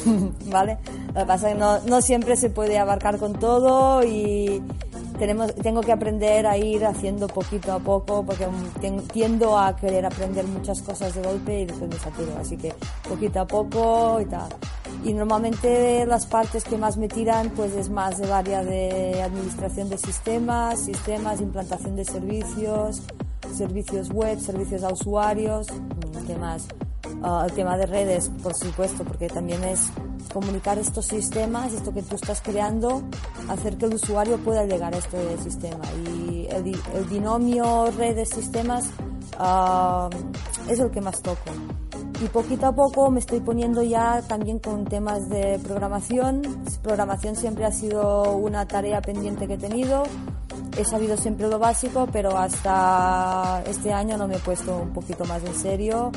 ¿vale? 0.50 0.78
Lo 1.08 1.20
que 1.20 1.26
pasa 1.26 1.48
es 1.48 1.54
que 1.54 1.60
no, 1.60 1.78
no 1.80 2.00
siempre 2.00 2.36
se 2.36 2.50
puede 2.50 2.78
abarcar 2.78 3.18
con 3.18 3.34
todo 3.34 4.02
y 4.02 4.62
tengo 5.62 5.80
que 5.80 5.92
aprender 5.92 6.46
a 6.46 6.56
ir 6.56 6.84
haciendo 6.84 7.28
poquito 7.28 7.72
a 7.72 7.78
poco 7.78 8.24
porque 8.24 8.46
tiendo 9.12 9.58
a 9.58 9.76
querer 9.76 10.06
aprender 10.06 10.44
muchas 10.46 10.82
cosas 10.82 11.14
de 11.14 11.22
golpe 11.22 11.60
y 11.60 11.66
después 11.66 11.90
me 11.90 11.98
saturo. 11.98 12.36
Así 12.40 12.56
que 12.56 12.72
poquito 13.08 13.40
a 13.40 13.46
poco 13.46 14.20
y 14.20 14.26
tal. 14.26 14.48
Y 15.04 15.12
normalmente 15.12 16.06
las 16.06 16.26
partes 16.26 16.64
que 16.64 16.76
más 16.76 16.96
me 16.96 17.08
tiran 17.08 17.50
pues 17.50 17.74
es 17.74 17.88
más 17.88 18.18
del 18.18 18.32
área 18.32 18.62
de 18.64 19.22
administración 19.22 19.88
de 19.88 19.98
sistemas, 19.98 20.80
sistemas, 20.80 21.40
implantación 21.40 21.96
de 21.96 22.04
servicios, 22.04 23.02
servicios 23.54 24.10
web, 24.10 24.38
servicios 24.38 24.82
a 24.82 24.92
usuarios, 24.92 25.68
mm, 25.70 26.26
temas 26.26 26.68
Ah, 27.24 27.44
el 27.46 27.52
tema 27.52 27.76
de 27.76 27.86
redes, 27.86 28.30
por 28.42 28.54
supuesto, 28.54 29.04
porque 29.04 29.28
también 29.28 29.62
es 29.64 29.90
comunicar 30.32 30.78
estos 30.78 31.06
sistemas, 31.06 31.72
esto 31.72 31.92
que 31.92 32.02
tú 32.02 32.16
estás 32.16 32.40
creando, 32.40 33.02
hacer 33.48 33.76
que 33.76 33.86
el 33.86 33.94
usuario 33.94 34.38
pueda 34.38 34.64
llegar 34.64 34.94
a 34.94 34.98
este 34.98 35.38
sistema. 35.38 35.84
Y 36.04 36.48
el, 36.50 36.76
el 36.94 37.04
binomio 37.04 37.90
redes-sistemas 37.92 38.90
ah, 39.38 40.10
es 40.68 40.80
el 40.80 40.90
que 40.90 41.00
más 41.00 41.22
toco. 41.22 41.50
Y 42.22 42.28
poquito 42.28 42.66
a 42.66 42.72
poco 42.72 43.10
me 43.10 43.18
estoy 43.18 43.40
poniendo 43.40 43.82
ya 43.82 44.22
también 44.22 44.60
con 44.60 44.84
temas 44.84 45.28
de 45.28 45.58
programación. 45.58 46.42
Programación 46.80 47.34
siempre 47.34 47.64
ha 47.64 47.72
sido 47.72 48.36
una 48.36 48.64
tarea 48.64 49.00
pendiente 49.02 49.48
que 49.48 49.54
he 49.54 49.58
tenido. 49.58 50.04
He 50.78 50.84
sabido 50.84 51.16
siempre 51.16 51.48
lo 51.48 51.58
básico, 51.58 52.08
pero 52.12 52.38
hasta 52.38 53.64
este 53.66 53.92
año 53.92 54.16
no 54.16 54.28
me 54.28 54.36
he 54.36 54.38
puesto 54.38 54.78
un 54.78 54.92
poquito 54.92 55.24
más 55.24 55.42
en 55.42 55.54
serio. 55.54 56.12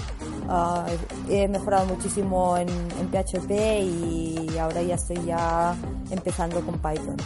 Ah, 0.47 0.85
he 1.27 1.47
mejorado 1.47 1.87
muchísimo 1.87 2.55
en, 2.55 2.69
en 2.69 3.09
PHP 3.09 3.51
y 3.81 4.57
ahora 4.59 4.83
ya 4.83 4.95
estoy 4.95 5.25
ya 5.25 5.75
empezando 6.11 6.61
con 6.61 6.75
Python. 6.75 7.17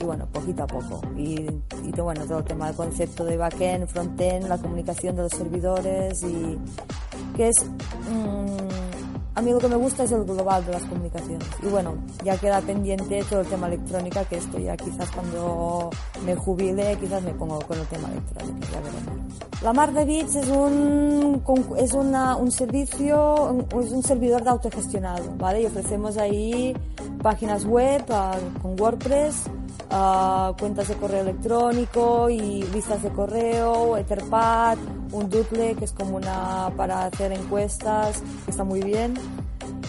Y 0.00 0.04
bueno, 0.04 0.26
poquito 0.32 0.62
a 0.62 0.66
poco. 0.66 1.02
Y, 1.16 1.46
y 1.84 1.90
bueno, 2.00 2.24
todo 2.24 2.38
el 2.38 2.44
tema 2.44 2.68
del 2.68 2.76
concepto 2.76 3.24
de 3.24 3.36
backend, 3.36 3.86
frontend, 3.86 4.48
la 4.48 4.56
comunicación 4.56 5.14
de 5.16 5.22
los 5.22 5.32
servidores 5.32 6.22
y 6.22 6.56
que 7.36 7.48
es... 7.48 7.66
mm, 8.10 8.98
a 9.38 9.40
mí 9.40 9.52
lo 9.52 9.60
que 9.60 9.68
me 9.68 9.76
gusta 9.76 10.02
es 10.02 10.10
el 10.10 10.24
global 10.24 10.66
de 10.66 10.72
las 10.72 10.82
comunicaciones. 10.82 11.46
Y 11.62 11.66
bueno, 11.66 11.94
ya 12.24 12.36
queda 12.36 12.60
pendiente 12.60 13.22
todo 13.30 13.42
el 13.42 13.46
tema 13.46 13.68
electrónica, 13.68 14.24
que 14.24 14.36
esto 14.36 14.58
ya 14.58 14.76
quizás 14.76 15.08
cuando 15.12 15.90
me 16.26 16.34
jubile, 16.34 16.96
quizás 16.98 17.22
me 17.22 17.32
pongo 17.34 17.60
con 17.60 17.78
el 17.78 17.86
tema 17.86 18.08
electrónica, 18.08 18.66
ya 18.72 18.80
veremos. 18.80 19.38
La 19.62 19.72
Mar 19.72 19.92
de 19.92 20.04
Bits 20.04 20.34
es 20.34 20.48
un, 20.48 21.40
es 21.76 21.92
una, 21.92 22.34
un 22.34 22.50
servicio, 22.50 23.64
es 23.80 23.92
un 23.92 24.02
servidor 24.02 24.42
de 24.42 24.50
autogestionado, 24.50 25.32
¿vale? 25.36 25.62
Y 25.62 25.66
ofrecemos 25.66 26.16
ahí 26.16 26.74
páginas 27.22 27.64
web 27.64 28.04
ah, 28.10 28.36
con 28.60 28.80
WordPress, 28.80 29.44
ah, 29.90 30.52
cuentas 30.58 30.88
de 30.88 30.94
correo 30.94 31.22
electrónico 31.22 32.30
y 32.30 32.62
listas 32.64 33.02
de 33.02 33.10
correo, 33.10 33.96
Etherpad, 33.96 34.78
un 35.12 35.28
Doodle 35.28 35.74
que 35.74 35.84
es 35.84 35.92
como 35.92 36.16
una 36.16 36.70
para 36.76 37.06
hacer 37.06 37.32
encuestas, 37.32 38.22
que 38.44 38.50
está 38.50 38.64
muy 38.64 38.80
bien. 38.82 39.14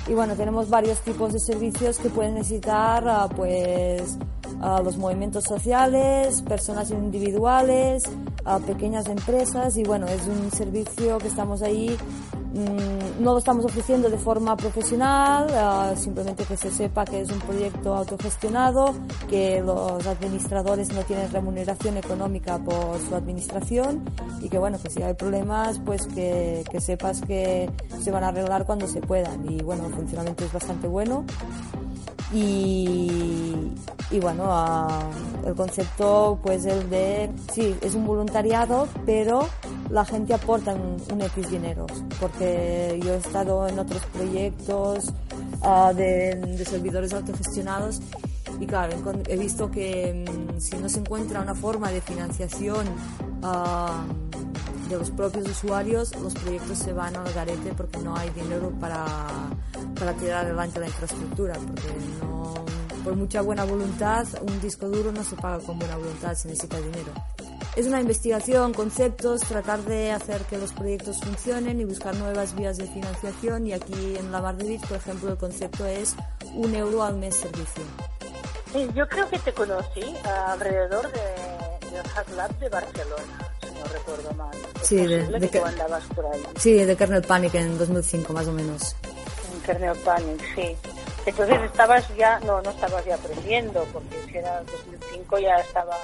Y 0.08 0.14
bueno, 0.14 0.36
tenemos 0.36 0.70
varios 0.70 1.00
tipos 1.00 1.34
de 1.34 1.40
servicios 1.40 1.98
que 2.00 2.10
pueden 2.10 2.36
necesitar 2.36 3.04
ah, 3.08 3.30
pues 3.36 4.18
ah, 4.62 4.82
los 4.84 4.98
movimientos 4.98 5.44
sociales, 5.44 6.42
personas 6.42 6.92
individuales, 6.92 8.04
a 8.46 8.60
pequeñas 8.60 9.08
empresas 9.08 9.78
y 9.78 9.84
bueno, 9.84 10.08
es 10.08 10.26
un 10.28 10.52
servicio 10.52 11.18
que 11.18 11.28
estamos 11.28 11.62
ahí, 11.62 11.96
mm, 12.54 13.24
no 13.24 13.34
lo 13.34 13.40
estamos 13.40 13.66
ofreciendo 13.66 14.10
de 14.10 14.18
forma 14.18 14.56
profesional, 14.58 15.48
ah, 15.54 15.94
simplemente 15.96 16.46
que 16.46 16.58
se 16.58 16.72
sepa 16.72 17.06
que 17.06 17.22
es 17.22 17.32
un 17.32 17.40
proyecto 17.40 17.94
autogestionado, 17.96 18.96
que 19.30 19.62
los 19.62 20.06
administradores 20.08 20.92
no 20.94 21.02
tienen 21.04 21.32
remuneración 21.32 21.98
económica 21.98 22.58
por 22.58 23.00
su 23.08 23.16
administración 23.16 24.04
y 24.42 24.50
que 24.50 24.58
bueno, 24.58 24.78
que 24.82 24.90
si 24.90 25.04
hay 25.04 25.14
problemas, 25.14 25.80
pues 25.86 26.08
que, 26.08 26.64
que 26.72 26.82
sepas 26.82 27.22
que 27.22 27.70
se 28.02 28.12
van 28.12 28.24
a 28.24 28.30
arreglar 28.30 28.66
cuando 28.66 28.88
se 28.88 29.02
puedan 29.02 29.50
y 29.52 29.62
bueno, 29.62 29.88
el 29.88 29.94
funcionamiento 29.94 30.46
es 30.46 30.54
bastante 30.54 30.88
bueno 30.88 31.26
y, 32.32 33.72
y 34.12 34.20
bueno, 34.20 34.44
ah, 34.48 35.02
el 35.46 35.56
concepto 35.56 36.40
pues 36.44 36.66
el 36.66 36.90
de, 36.90 37.30
sí, 37.52 37.76
es 37.82 37.96
un 37.96 38.06
voluntariado, 38.06 38.88
pero 39.06 39.48
la 39.90 40.06
gente 40.06 40.34
aporta 40.34 40.74
un, 40.74 41.02
un 41.12 41.22
X 41.22 41.50
dineros, 41.50 41.92
porque 42.20 43.00
yo 43.04 43.14
he 43.14 43.18
estado 43.18 43.68
en 43.68 43.80
otros 43.80 44.06
proyectos 44.08 45.12
ah, 45.62 45.92
de, 45.96 46.64
servidores 46.66 47.14
autogestionados 47.14 48.02
y 48.60 48.68
claro, 48.68 48.94
he 49.28 49.38
visto 49.38 49.72
que 49.72 50.26
mm, 50.28 50.60
si 50.60 50.78
no 50.78 50.90
se 50.90 51.00
encuentra 51.00 51.42
una 51.42 51.56
forma 51.56 51.92
de 51.92 52.02
financiación 52.02 52.86
ah, 53.42 54.04
de 54.90 54.98
los 54.98 55.12
propios 55.12 55.48
usuarios, 55.48 56.16
los 56.20 56.34
proyectos 56.34 56.78
se 56.80 56.94
van 56.94 57.16
al 57.16 57.32
garete 57.34 57.74
porque 57.76 58.00
no 58.00 58.16
hay 58.16 58.30
dinero 58.32 58.72
para, 58.80 59.06
para 60.00 60.14
tirar 60.14 60.46
adelante 60.46 60.80
la 60.80 60.86
infraestructura, 60.88 61.54
porque 61.56 61.88
no, 62.22 62.54
por 63.04 63.16
mucha 63.16 63.42
buena 63.42 63.64
voluntad, 63.66 64.26
un 64.42 64.62
disco 64.62 64.88
duro 64.88 65.12
no 65.12 65.24
se 65.24 65.36
paga 65.36 65.60
con 65.60 65.78
buena 65.80 65.98
voluntad, 65.98 66.34
se 66.36 66.48
necesita 66.48 66.78
dinero. 66.78 67.12
Es 67.76 67.86
una 67.86 68.02
investigación, 68.02 68.74
conceptos, 68.74 69.42
tratar 69.42 69.80
de 69.84 70.12
hacer 70.12 70.42
que 70.44 70.58
los 70.58 70.74
proyectos 70.74 71.20
funcionen 71.22 71.80
y 71.80 71.86
buscar 71.86 72.16
nuevas 72.16 72.56
vías 72.56 72.78
de 72.78 72.88
financiación 72.88 73.68
y 73.68 73.74
aquí 73.74 74.16
en 74.18 74.32
la 74.32 74.42
Mar 74.42 74.58
de 74.58 74.66
Vic, 74.68 74.86
por 74.88 74.98
ejemplo, 74.98 75.30
el 75.32 75.38
concepto 75.38 75.86
es 75.86 76.16
un 76.56 76.74
euro 76.76 77.04
al 77.04 77.18
mes 77.18 77.36
servicio. 77.36 77.84
Sí, 78.74 78.88
yo 78.96 79.08
creo 79.08 79.30
que 79.30 79.40
te 79.40 79.54
conocí 79.54 80.02
alrededor 80.48 81.12
de, 81.12 81.90
del 81.96 82.04
Hack 82.08 82.30
Lab 82.36 82.60
de 82.60 82.70
Barcelona, 82.70 83.52
si 83.62 83.68
no 83.80 83.86
recuerdo 83.94 84.32
mal. 84.34 84.52
Sí, 84.82 84.96
de- 84.98 85.28
de 85.40 85.50
que- 85.50 85.60
andabas 85.60 86.04
por 86.16 86.26
ahí. 86.26 86.42
Sí, 86.58 86.74
de 86.74 86.96
Kernel 86.98 87.22
Panic 87.24 87.54
en 87.56 87.78
2005 87.78 88.34
más 88.34 88.48
o 88.48 88.52
menos. 88.52 88.96
Panic, 90.04 90.42
sí. 90.56 90.76
Entonces 91.26 91.62
estabas 91.64 92.08
ya, 92.16 92.40
no, 92.40 92.62
no 92.62 92.70
estabas 92.70 93.06
ya 93.06 93.16
aprendiendo, 93.16 93.86
porque 93.94 94.16
si 94.28 94.38
era 94.38 94.64
2005 94.64 95.40
ya 95.40 95.58
estaba... 95.58 95.96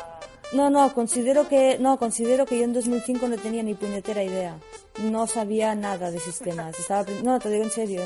No, 0.54 0.70
no, 0.70 0.94
considero 0.94 1.48
que 1.48 1.78
no, 1.80 1.98
considero 1.98 2.46
que 2.46 2.58
yo 2.58 2.64
en 2.64 2.74
2005 2.74 3.28
no 3.28 3.38
tenía 3.38 3.64
ni 3.64 3.74
puñetera 3.74 4.24
idea. 4.24 4.58
No 5.04 5.28
sabía 5.28 5.76
nada 5.76 6.12
de 6.12 6.20
sistemas. 6.20 6.80
Estaba 6.80 7.06
no, 7.24 7.40
te 7.40 7.50
digo 7.50 7.64
en 7.64 7.72
serio. 7.72 8.02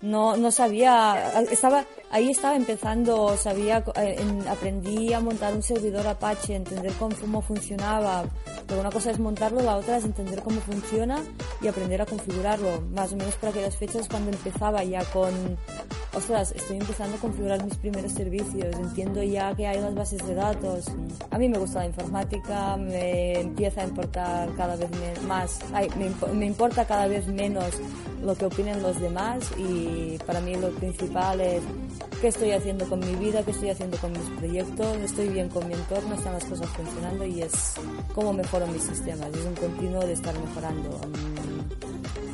No 0.00 0.36
no 0.36 0.52
sabía, 0.52 1.32
estaba 1.50 1.84
ahí 2.12 2.30
estaba 2.30 2.54
empezando, 2.54 3.36
sabía 3.36 3.82
eh, 3.96 4.14
en- 4.20 4.46
aprendí 4.46 5.12
a 5.12 5.18
montar 5.18 5.52
un 5.52 5.62
servidor 5.62 6.06
Apache, 6.06 6.54
entender 6.54 6.92
cómo, 6.98 7.42
funcionaba. 7.42 8.24
Pero 8.68 8.80
una 8.80 8.90
cosa 8.92 9.10
es 9.10 9.18
montarlo, 9.18 9.60
la 9.60 9.76
otra 9.76 9.96
es 9.96 10.04
entender 10.04 10.40
cómo 10.42 10.60
funciona 10.60 11.18
y 11.60 11.66
aprender 11.66 12.00
a 12.00 12.06
configurarlo. 12.06 12.80
Más 12.94 13.12
o 13.12 13.16
menos 13.16 13.34
por 13.34 13.48
aquellas 13.48 13.76
fechas 13.76 14.08
cuando 14.08 14.30
empezaba 14.30 14.84
ya 14.84 15.02
con 15.06 15.58
ostras, 16.14 16.52
estoy 16.52 16.76
empezando 16.78 17.16
a 17.16 17.20
configurar 17.20 17.64
mis 17.64 17.76
primeros 17.76 18.12
servicios, 18.12 18.74
entiendo 18.76 19.22
ya 19.22 19.54
que 19.56 19.66
hay 19.66 19.80
las 19.80 19.94
bases 19.94 20.24
de 20.26 20.34
datos. 20.34 20.86
A 21.30 21.38
mí 21.38 21.47
me 21.48 21.58
gusta 21.58 21.80
la 21.80 21.86
informática, 21.86 22.76
me 22.76 23.40
empieza 23.40 23.82
a 23.82 23.84
importar 23.84 24.50
cada 24.56 24.76
vez 24.76 24.90
más, 25.26 25.60
ay, 25.72 25.88
me, 25.98 26.34
me 26.34 26.46
importa 26.46 26.84
cada 26.84 27.06
vez 27.06 27.26
menos 27.26 27.74
lo 28.22 28.34
que 28.34 28.46
opinen 28.46 28.82
los 28.82 29.00
demás 29.00 29.50
y 29.56 30.18
para 30.26 30.40
mí 30.40 30.56
lo 30.56 30.70
principal 30.70 31.40
es 31.40 31.62
qué 32.20 32.28
estoy 32.28 32.50
haciendo 32.52 32.88
con 32.88 33.00
mi 33.00 33.14
vida, 33.16 33.42
qué 33.44 33.52
estoy 33.52 33.70
haciendo 33.70 33.96
con 33.98 34.12
mis 34.12 34.28
proyectos, 34.38 34.96
estoy 34.98 35.28
bien 35.28 35.48
con 35.48 35.66
mi 35.68 35.74
entorno, 35.74 36.14
están 36.14 36.34
las 36.34 36.44
cosas 36.44 36.68
funcionando 36.68 37.24
y 37.24 37.42
es 37.42 37.74
cómo 38.14 38.32
mejoro 38.32 38.66
mis 38.66 38.82
sistemas, 38.82 39.28
es 39.28 39.44
un 39.44 39.54
continuo 39.54 40.00
de 40.00 40.12
estar 40.12 40.34
mejorando. 40.38 41.00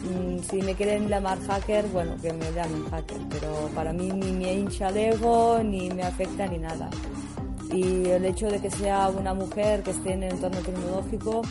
Mm, 0.05 0.39
si 0.51 0.63
me 0.63 0.75
quieren 0.75 1.09
llamar 1.09 1.39
hacker, 1.47 1.87
bueno, 1.89 2.17
que 2.21 2.33
me 2.33 2.51
llamen 2.53 2.85
hacker, 2.91 3.21
pero 3.31 3.69
para 3.75 3.93
mí 3.93 4.11
ni 4.11 4.33
me 4.33 4.55
hincha 4.55 4.89
el 4.89 4.97
ego, 4.97 5.61
ni 5.63 5.91
me 5.91 6.03
afecta, 6.03 6.47
ni 6.47 6.59
nada. 6.59 6.91
Y 7.73 8.09
el 8.09 8.25
hecho 8.25 8.49
de 8.49 8.61
que 8.61 8.71
sea 8.71 9.09
una 9.09 9.35
mujer 9.35 9.83
que 9.83 9.91
esté 9.91 10.13
en 10.13 10.23
el 10.25 10.33
entorno 10.33 10.59
tecnológico, 10.61 11.43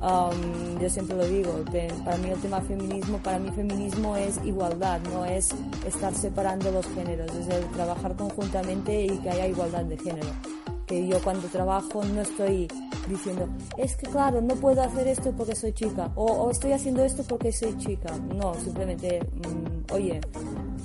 um, 0.00 0.80
yo 0.80 0.90
siempre 0.90 1.16
lo 1.16 1.24
digo, 1.24 1.64
para 2.04 2.16
mí 2.18 2.30
el 2.30 2.40
tema 2.40 2.60
feminismo, 2.60 3.18
para 3.18 3.38
mí 3.38 3.50
feminismo 3.50 4.16
es 4.16 4.38
igualdad, 4.44 5.00
no 5.12 5.24
es 5.24 5.50
estar 5.86 6.14
separando 6.14 6.70
los 6.70 6.86
géneros, 6.88 7.30
es 7.34 7.48
el 7.48 7.64
trabajar 7.70 8.14
conjuntamente 8.16 9.04
y 9.04 9.18
que 9.18 9.30
haya 9.30 9.46
igualdad 9.46 9.84
de 9.84 9.96
género. 9.96 10.61
Que 10.92 11.06
yo 11.06 11.18
cuando 11.22 11.48
trabajo 11.48 12.04
no 12.04 12.20
estoy 12.20 12.68
diciendo, 13.08 13.48
es 13.78 13.96
que 13.96 14.06
claro, 14.08 14.42
no 14.42 14.54
puedo 14.56 14.82
hacer 14.82 15.08
esto 15.08 15.32
porque 15.32 15.54
soy 15.54 15.72
chica, 15.72 16.10
o, 16.16 16.26
o 16.26 16.50
estoy 16.50 16.72
haciendo 16.72 17.02
esto 17.02 17.24
porque 17.26 17.50
soy 17.50 17.74
chica. 17.78 18.14
No, 18.34 18.52
simplemente, 18.56 19.20
mm, 19.20 19.90
oye, 19.94 20.20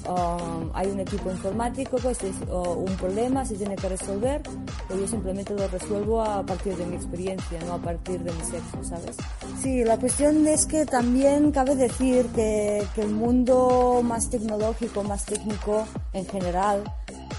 um, 0.08 0.72
hay 0.74 0.88
un 0.88 1.01
equipo 1.01 1.30
informático, 1.30 1.97
pues 1.97 2.24
es 2.24 2.36
o 2.49 2.76
un 2.76 2.95
problema, 2.95 3.43
se 3.43 3.55
tiene 3.55 3.76
que 3.76 3.89
resolver, 3.89 4.41
pues 4.88 4.97
yo 4.97 5.08
simplemente 5.10 5.53
lo 5.53 5.68
resuelvo 5.68 6.22
a 6.22 6.41
partir 6.45 6.78
de 6.78 6.86
mi 6.86 6.95
experiencia, 6.95 7.60
no 7.66 7.74
a 7.74 7.80
partir 7.80 8.22
de 8.22 8.32
mi 8.32 8.43
sexo, 8.43 8.82
¿sabes? 8.84 9.18
Sí, 9.62 9.84
la 9.84 9.97
cuestión 9.97 10.47
es 10.47 10.66
que 10.68 10.86
también 10.86 11.51
cabe 11.51 11.76
decir 11.76 12.28
que, 12.28 12.82
que 12.95 13.01
el 13.01 13.12
mundo 13.12 13.99
más 14.05 14.30
tecnológico, 14.30 15.03
más 15.03 15.26
técnico 15.26 15.84
en 16.14 16.26
general, 16.28 16.86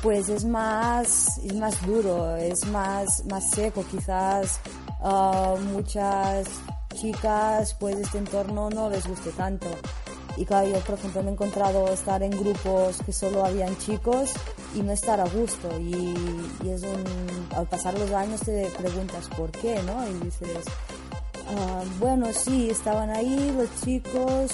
pues 0.02 0.28
es 0.28 0.44
más, 0.44 1.38
es 1.38 1.54
más 1.54 1.84
duro, 1.86 2.36
es 2.36 2.66
más, 2.66 3.24
más 3.26 3.50
seco, 3.50 3.84
quizás 3.90 4.60
ah, 5.00 5.54
muchas 5.72 6.46
chicas 6.94 7.74
pues 7.74 7.96
este 7.96 8.18
entorno 8.18 8.70
no 8.70 8.90
les 8.90 9.06
guste 9.06 9.30
tanto. 9.30 9.66
Y 10.36 10.44
claro, 10.44 10.68
yo 10.68 10.78
por 10.80 10.98
ejemplo 10.98 11.22
me 11.22 11.30
he 11.30 11.32
encontrado 11.32 11.88
estar 11.92 12.22
en 12.22 12.30
grupos 12.30 12.98
que 13.04 13.12
solo 13.12 13.44
habían 13.44 13.76
chicos 13.78 14.32
y 14.74 14.82
no 14.82 14.92
estar 14.92 15.20
a 15.20 15.28
gusto. 15.28 15.68
Y, 15.80 16.14
es 16.68 16.82
un, 16.82 17.48
al 17.56 17.66
pasar 17.66 17.98
los 17.98 18.10
años 18.12 18.40
te 18.42 18.66
preguntas 18.78 19.28
por 19.36 19.50
qué, 19.50 19.82
¿no? 19.82 20.08
Y 20.08 20.14
dices, 20.24 20.64
ah, 21.56 21.82
bueno, 21.98 22.32
sí, 22.32 22.70
estaban 22.70 23.10
ahí 23.10 23.52
los 23.56 23.68
chicos, 23.84 24.52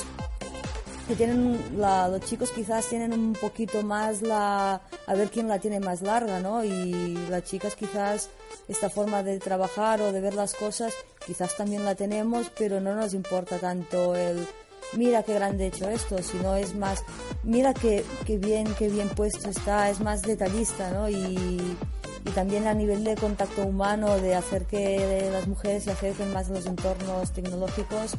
que 1.07 1.15
tienen 1.17 1.61
la- 1.79 2.09
los 2.09 2.21
chicos 2.23 2.51
quizás 2.51 2.87
tienen 2.89 3.13
un 3.13 3.33
poquito 3.35 3.83
más 3.83 4.23
la 4.23 4.81
a 5.07 5.15
ver 5.15 5.31
quién 5.31 5.49
la 5.49 5.59
tiene 5.59 5.81
más 5.81 6.01
larga 6.03 6.41
no 6.41 6.65
y 6.65 7.15
las 7.29 7.45
chicas 7.45 7.75
quizás 7.77 8.31
esta 8.69 8.89
forma 8.89 9.23
de 9.23 9.39
trabajar 9.39 10.01
o 10.01 10.13
de 10.13 10.21
ver 10.21 10.35
las 10.35 10.55
cosas 10.55 10.93
quizás 11.27 11.57
también 11.57 11.85
la 11.85 11.95
tenemos 11.95 12.51
pero 12.59 12.81
no 12.81 12.95
nos 12.95 13.13
importa 13.13 13.59
tanto 13.59 14.17
el 14.17 14.47
mira 14.95 15.23
qué 15.23 15.35
grande 15.35 15.65
he 15.65 15.69
hecho 15.69 15.89
esto 15.91 16.17
sino 16.23 16.57
es 16.57 16.75
más 16.75 17.03
mira 17.43 17.75
qué, 17.75 18.05
qué 18.25 18.39
bien 18.39 18.67
qué 18.79 18.89
bien 18.89 19.09
puesto 19.11 19.51
está 19.51 19.91
es 19.91 20.01
más 20.01 20.23
detallista 20.23 20.91
no 20.91 21.09
y 21.11 21.77
y 22.25 22.31
también 22.31 22.67
a 22.67 22.75
nivel 22.75 23.05
de 23.05 23.15
contacto 23.17 23.63
humano, 23.67 24.17
de 24.17 24.35
hacer 24.35 24.65
que 24.65 25.29
las 25.33 25.47
mujeres 25.47 25.85
se 25.85 25.91
acerquen 25.93 26.33
más 26.33 26.49
a 26.51 26.55
los 26.55 26.67
entornos 26.67 27.31
tecnológicos, 27.33 28.17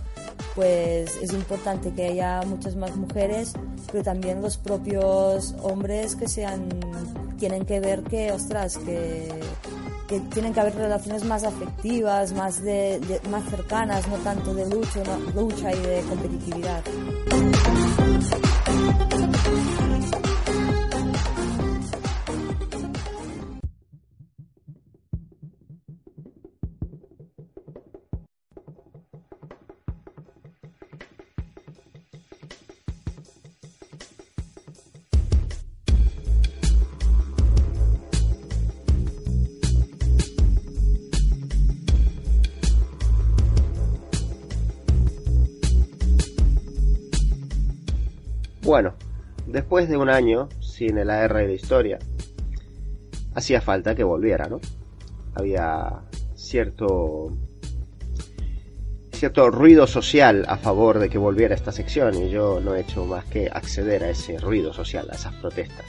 pues 0.55 1.15
es 1.21 1.33
importante 1.33 1.91
que 1.93 2.07
haya 2.07 2.41
muchas 2.45 2.75
más 2.75 2.95
mujeres, 2.95 3.53
pero 3.91 4.03
también 4.03 4.41
los 4.41 4.57
propios 4.57 5.55
hombres 5.63 6.15
que 6.15 6.27
sean, 6.27 6.69
tienen 7.37 7.65
que 7.65 7.79
ver 7.79 8.03
que, 8.03 8.31
ostras, 8.31 8.77
que, 8.77 9.27
que 10.07 10.19
tienen 10.19 10.53
que 10.53 10.59
haber 10.59 10.75
relaciones 10.75 11.23
más 11.25 11.43
afectivas, 11.43 12.31
más, 12.33 12.61
de, 12.61 12.99
de- 12.99 13.19
más 13.29 13.43
cercanas, 13.49 14.07
no 14.07 14.17
tanto 14.17 14.53
de 14.53 14.69
lucha, 14.69 15.01
lucha 15.35 15.71
y 15.73 15.79
de 15.81 16.01
competitividad. 16.01 16.83
Después 49.75 49.89
de 49.89 49.97
un 49.97 50.09
año 50.09 50.47
sin 50.61 50.97
el 50.97 51.09
AR 51.09 51.33
de 51.33 51.53
historia, 51.53 51.99
hacía 53.33 53.59
falta 53.59 53.93
que 53.93 54.05
volviera, 54.05 54.47
¿no? 54.47 54.61
Había 55.33 55.99
cierto 56.33 57.29
cierto 59.11 59.49
ruido 59.49 59.85
social 59.85 60.45
a 60.47 60.55
favor 60.55 60.99
de 60.99 61.09
que 61.09 61.17
volviera 61.17 61.55
esta 61.55 61.73
sección 61.73 62.15
y 62.15 62.29
yo 62.29 62.61
no 62.61 62.73
he 62.73 62.81
hecho 62.81 63.03
más 63.05 63.25
que 63.25 63.49
acceder 63.49 64.05
a 64.05 64.09
ese 64.11 64.37
ruido 64.37 64.71
social, 64.71 65.09
a 65.11 65.15
esas 65.15 65.33
protestas. 65.35 65.85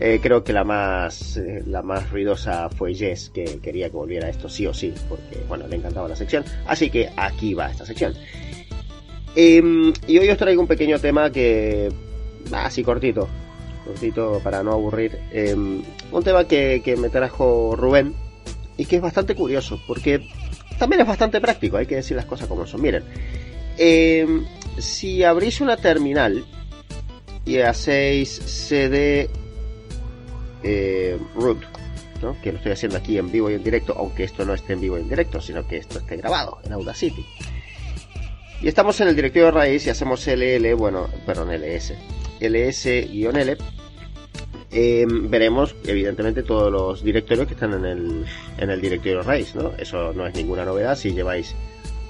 Eh, 0.00 0.18
creo 0.22 0.42
que 0.44 0.54
la 0.54 0.64
más 0.64 1.36
eh, 1.36 1.62
la 1.66 1.82
más 1.82 2.10
ruidosa 2.10 2.70
fue 2.70 2.94
Jess, 2.94 3.28
que 3.28 3.60
quería 3.60 3.90
que 3.90 3.96
volviera 3.96 4.30
esto 4.30 4.48
sí 4.48 4.66
o 4.66 4.72
sí, 4.72 4.94
porque 5.10 5.44
bueno, 5.46 5.66
le 5.66 5.76
encantaba 5.76 6.08
la 6.08 6.16
sección. 6.16 6.42
Así 6.66 6.88
que 6.88 7.10
aquí 7.16 7.52
va 7.52 7.70
esta 7.70 7.84
sección. 7.84 8.14
Em, 9.40 9.92
y 10.08 10.18
hoy 10.18 10.28
os 10.30 10.36
traigo 10.36 10.60
un 10.60 10.66
pequeño 10.66 10.98
tema 10.98 11.30
que, 11.30 11.92
así 12.50 12.82
cortito, 12.82 13.28
cortito 13.84 14.40
para 14.42 14.64
no 14.64 14.72
aburrir. 14.72 15.16
Em, 15.30 15.80
un 16.10 16.24
tema 16.24 16.48
que, 16.48 16.96
me 16.98 17.08
trajo 17.08 17.76
Rubén 17.76 18.16
y 18.76 18.84
que 18.84 18.96
es 18.96 19.02
bastante 19.02 19.36
curioso, 19.36 19.80
porque 19.86 20.28
también 20.76 21.02
es 21.02 21.06
bastante 21.06 21.40
práctico, 21.40 21.76
hay 21.76 21.86
que 21.86 21.94
decir 21.94 22.16
las 22.16 22.26
cosas 22.26 22.48
como 22.48 22.66
son. 22.66 22.82
Miren, 22.82 23.04
em, 23.76 24.44
si 24.76 25.22
abrís 25.22 25.60
una 25.60 25.76
terminal 25.76 26.44
y 27.44 27.58
hacéis 27.58 28.40
cd 28.40 29.30
eh, 30.64 31.16
root, 31.36 31.60
que 32.42 32.50
lo 32.50 32.58
estoy 32.58 32.72
haciendo 32.72 32.98
aquí 32.98 33.18
en 33.18 33.30
vivo 33.30 33.48
y 33.48 33.54
en 33.54 33.62
directo, 33.62 33.94
aunque 33.96 34.24
esto 34.24 34.44
no 34.44 34.54
esté 34.54 34.72
en 34.72 34.80
vivo 34.80 34.98
y 34.98 35.02
en 35.02 35.08
directo, 35.08 35.40
sino 35.40 35.64
que 35.64 35.76
esto 35.76 36.00
esté 36.00 36.16
grabado 36.16 36.58
en 36.64 36.72
Audacity. 36.72 37.24
Y 38.60 38.68
estamos 38.68 39.00
en 39.00 39.08
el 39.08 39.16
directorio 39.16 39.50
raíz 39.50 39.86
y 39.86 39.90
hacemos 39.90 40.26
ll, 40.26 40.74
bueno, 40.74 41.08
perdón, 41.24 41.50
ls, 41.52 41.92
ls-l, 42.40 43.56
eh, 44.70 45.06
veremos 45.08 45.74
evidentemente 45.86 46.42
todos 46.42 46.70
los 46.70 47.02
directorios 47.02 47.46
que 47.46 47.54
están 47.54 47.72
en 47.74 47.84
el, 47.84 48.24
en 48.58 48.70
el 48.70 48.80
directorio 48.80 49.22
raíz, 49.22 49.54
¿no? 49.54 49.72
Eso 49.78 50.12
no 50.12 50.26
es 50.26 50.34
ninguna 50.34 50.64
novedad 50.64 50.96
si 50.96 51.12
lleváis 51.12 51.54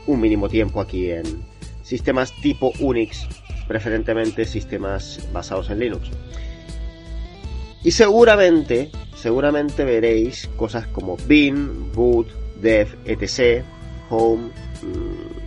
un 0.07 0.21
mínimo 0.21 0.49
tiempo 0.49 0.81
aquí 0.81 1.11
en 1.11 1.45
sistemas 1.83 2.33
tipo 2.43 2.73
Unix, 2.81 3.29
preferentemente 3.69 4.45
sistemas 4.45 5.21
basados 5.33 5.71
en 5.71 5.79
Linux. 5.81 6.11
Y 7.85 7.93
seguramente, 7.93 8.91
seguramente 9.15 9.85
veréis 9.85 10.49
cosas 10.57 10.87
como 10.89 11.17
bin, 11.29 11.93
boot, 11.93 12.29
dev, 12.61 12.89
etc, 13.05 13.65
home, 14.11 14.51
mm, 14.83 15.38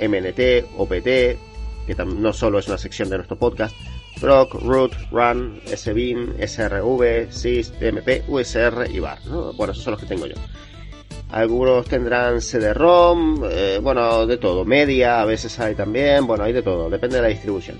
mnt, 0.00 0.66
opt, 0.76 1.04
que 1.86 1.94
no 2.04 2.32
solo 2.32 2.58
es 2.58 2.68
una 2.68 2.78
sección 2.78 3.08
de 3.08 3.16
nuestro 3.16 3.36
podcast, 3.36 3.74
proc, 4.20 4.54
root, 4.54 4.92
run, 5.10 5.60
sbin, 5.66 6.34
srv, 6.46 7.32
sys, 7.32 7.72
tmp, 7.72 8.28
usr 8.28 8.88
y 8.92 8.98
bar. 8.98 9.18
¿no? 9.26 9.52
Bueno, 9.52 9.72
esos 9.72 9.84
son 9.84 9.92
los 9.92 10.00
que 10.00 10.06
tengo 10.06 10.26
yo. 10.26 10.34
Algunos 11.30 11.86
tendrán 11.86 12.40
CD-ROM, 12.40 13.42
eh, 13.50 13.78
bueno, 13.82 14.26
de 14.26 14.36
todo. 14.36 14.64
Media, 14.64 15.20
a 15.20 15.24
veces 15.24 15.58
hay 15.58 15.74
también, 15.74 16.26
bueno, 16.26 16.44
hay 16.44 16.52
de 16.52 16.62
todo, 16.62 16.88
depende 16.88 17.16
de 17.16 17.22
la 17.22 17.28
distribución. 17.28 17.78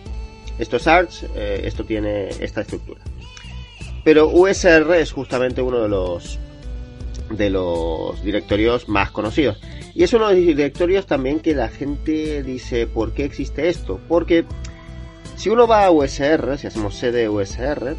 Esto 0.59 0.77
es 0.77 0.87
Arch, 0.87 1.25
eh, 1.35 1.61
esto 1.64 1.85
tiene 1.85 2.29
esta 2.41 2.62
estructura. 2.62 3.01
Pero 4.05 4.29
USR 4.29 4.95
es 4.97 5.12
justamente 5.12 5.62
uno 5.62 5.81
de 5.81 5.89
los 5.89 6.39
de 7.31 7.51
los 7.51 8.22
directorios 8.22 8.89
más 8.89 9.11
conocidos. 9.11 9.59
Y 9.95 10.05
es 10.05 10.12
uno 10.12 10.29
de 10.29 10.37
los 10.37 10.47
directorios 10.47 11.07
también 11.07 11.41
que 11.41 11.55
la 11.55 11.68
gente 11.68 12.43
dice, 12.43 12.87
¿por 12.87 13.12
qué 13.12 13.24
existe 13.24 13.68
esto? 13.68 14.01
Porque 14.09 14.45
si 15.37 15.51
uno 15.51 15.66
va 15.66 15.85
a 15.87 15.91
USR, 15.91 16.59
si 16.59 16.66
hacemos 16.66 16.99
cd 16.99 17.29
USR, 17.29 17.97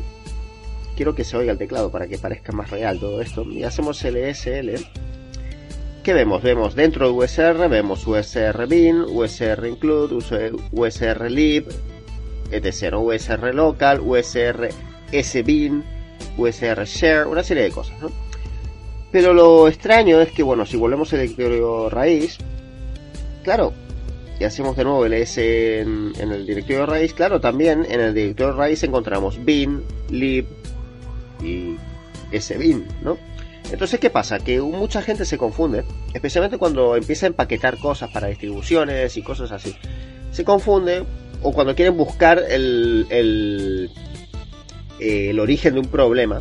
quiero 0.95 1.13
que 1.15 1.23
se 1.23 1.38
oiga 1.38 1.51
el 1.51 1.57
teclado 1.57 1.91
para 1.91 2.07
que 2.07 2.17
parezca 2.17 2.51
más 2.51 2.69
real 2.69 2.99
todo 2.99 3.21
esto, 3.21 3.43
y 3.43 3.63
hacemos 3.63 4.03
LSL, 4.03 4.73
¿qué 6.03 6.13
vemos? 6.13 6.41
Vemos 6.41 6.75
dentro 6.75 7.07
de 7.07 7.13
USR, 7.13 7.69
vemos 7.69 8.05
USR 8.07 8.67
bin, 8.67 9.01
USR 9.01 9.67
include, 9.67 10.15
USR 10.71 11.32
lib, 11.32 11.67
etc. 12.51 12.95
USR 12.95 13.53
local, 13.53 14.01
USR 14.01 14.69
sbin, 15.11 15.84
USR 16.38 16.86
share, 16.86 17.28
una 17.28 17.43
serie 17.43 17.63
de 17.63 17.71
cosas, 17.71 17.99
¿no? 18.01 18.26
Pero 19.11 19.33
lo 19.33 19.67
extraño 19.67 20.19
es 20.19 20.31
que, 20.31 20.43
bueno, 20.43 20.65
si 20.65 20.77
volvemos 20.77 21.11
al 21.13 21.21
directorio 21.21 21.89
raíz, 21.89 22.37
claro, 23.43 23.73
y 24.39 24.43
hacemos 24.43 24.75
de 24.75 24.83
nuevo 24.83 25.05
el 25.05 25.13
S 25.13 25.79
en, 25.79 26.13
el 26.19 26.45
directorio 26.45 26.85
raíz, 26.85 27.13
claro, 27.13 27.39
también 27.39 27.85
en 27.89 28.01
el 28.01 28.13
directorio 28.13 28.53
raíz 28.53 28.83
encontramos 28.83 29.43
bin, 29.43 29.83
lib 30.09 30.45
y 31.41 31.77
sbin, 32.37 32.85
¿no? 33.01 33.17
Entonces, 33.71 33.99
¿qué 33.99 34.09
pasa? 34.09 34.39
Que 34.39 34.61
mucha 34.61 35.01
gente 35.01 35.25
se 35.25 35.37
confunde, 35.37 35.83
especialmente 36.13 36.57
cuando 36.57 36.95
empieza 36.95 37.25
a 37.25 37.29
empaquetar 37.29 37.77
cosas 37.79 38.09
para 38.11 38.27
distribuciones 38.27 39.17
y 39.17 39.21
cosas 39.21 39.51
así. 39.51 39.75
Se 40.31 40.45
confunde, 40.45 41.03
o 41.41 41.51
cuando 41.51 41.75
quieren 41.75 41.97
buscar 41.97 42.41
el, 42.49 43.07
el, 43.09 43.89
el 44.99 45.39
origen 45.39 45.73
de 45.73 45.79
un 45.81 45.87
problema, 45.87 46.39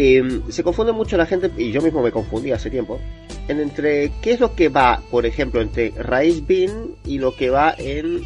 eh, 0.00 0.42
se 0.48 0.62
confunde 0.62 0.92
mucho 0.92 1.16
la 1.16 1.26
gente, 1.26 1.50
y 1.58 1.72
yo 1.72 1.82
mismo 1.82 2.02
me 2.02 2.12
confundí 2.12 2.52
hace 2.52 2.70
tiempo, 2.70 3.00
en 3.48 3.58
entre 3.58 4.12
qué 4.22 4.30
es 4.30 4.38
lo 4.38 4.54
que 4.54 4.68
va, 4.68 5.02
por 5.10 5.26
ejemplo, 5.26 5.60
entre 5.60 5.90
raíz 5.90 6.46
bin 6.46 6.94
y 7.04 7.18
lo 7.18 7.34
que 7.34 7.50
va 7.50 7.74
en 7.76 8.22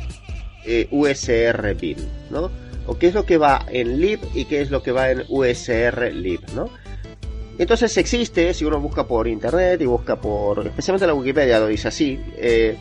eh, 0.67 0.87
USR 0.91 1.75
bin, 1.81 1.97
¿no? 2.31 2.51
O 2.87 2.99
qué 2.99 3.07
es 3.07 3.15
lo 3.15 3.25
que 3.25 3.39
va 3.39 3.65
en 3.71 4.03
lib 4.03 4.21
y 4.35 4.45
qué 4.45 4.61
es 4.61 4.71
lo 4.71 4.83
que 4.83 4.93
va 4.93 5.13
en 5.13 5.23
USR 5.31 6.13
lib, 6.13 6.43
¿no? 6.55 6.69
Entonces 7.57 7.97
existe, 7.97 8.53
si 8.53 8.67
uno 8.67 8.79
busca 8.79 9.07
por 9.07 9.27
internet 9.27 9.81
y 9.81 9.87
busca 9.87 10.21
por, 10.21 10.67
especialmente 10.67 11.07
la 11.07 11.15
Wikipedia 11.15 11.59
lo 11.59 11.69
dice 11.69 11.89
así, 11.89 12.21
eh, 12.37 12.77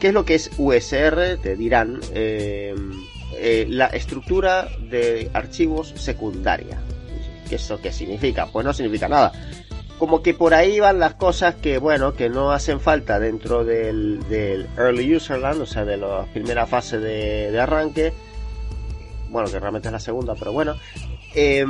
¿qué 0.00 0.08
es 0.08 0.14
lo 0.14 0.24
que 0.24 0.34
es 0.34 0.50
USR? 0.58 1.38
Te 1.40 1.54
dirán 1.54 2.00
eh, 2.12 2.74
la 3.68 3.86
estructura 3.86 4.68
de 4.90 5.30
archivos 5.32 5.94
secundaria. 5.94 6.80
¿Qué 7.48 7.56
eso 7.56 7.80
qué 7.80 7.92
significa? 7.92 8.46
Pues 8.46 8.64
no 8.64 8.72
significa 8.72 9.08
nada. 9.08 9.32
Como 9.98 10.22
que 10.22 10.34
por 10.34 10.52
ahí 10.52 10.78
van 10.78 10.98
las 10.98 11.14
cosas 11.14 11.54
que, 11.54 11.78
bueno, 11.78 12.14
que 12.14 12.28
no 12.28 12.52
hacen 12.52 12.80
falta 12.80 13.18
dentro 13.18 13.64
del, 13.64 14.20
del 14.28 14.68
Early 14.76 15.16
Userland, 15.16 15.62
o 15.62 15.66
sea, 15.66 15.84
de 15.84 15.96
la 15.96 16.26
primera 16.32 16.66
fase 16.66 16.98
de, 16.98 17.58
arranque. 17.58 18.12
Bueno, 19.30 19.50
que 19.50 19.58
realmente 19.58 19.88
es 19.88 19.92
la 19.92 20.00
segunda, 20.00 20.34
pero 20.34 20.52
bueno. 20.52 20.76
Eh, 21.34 21.64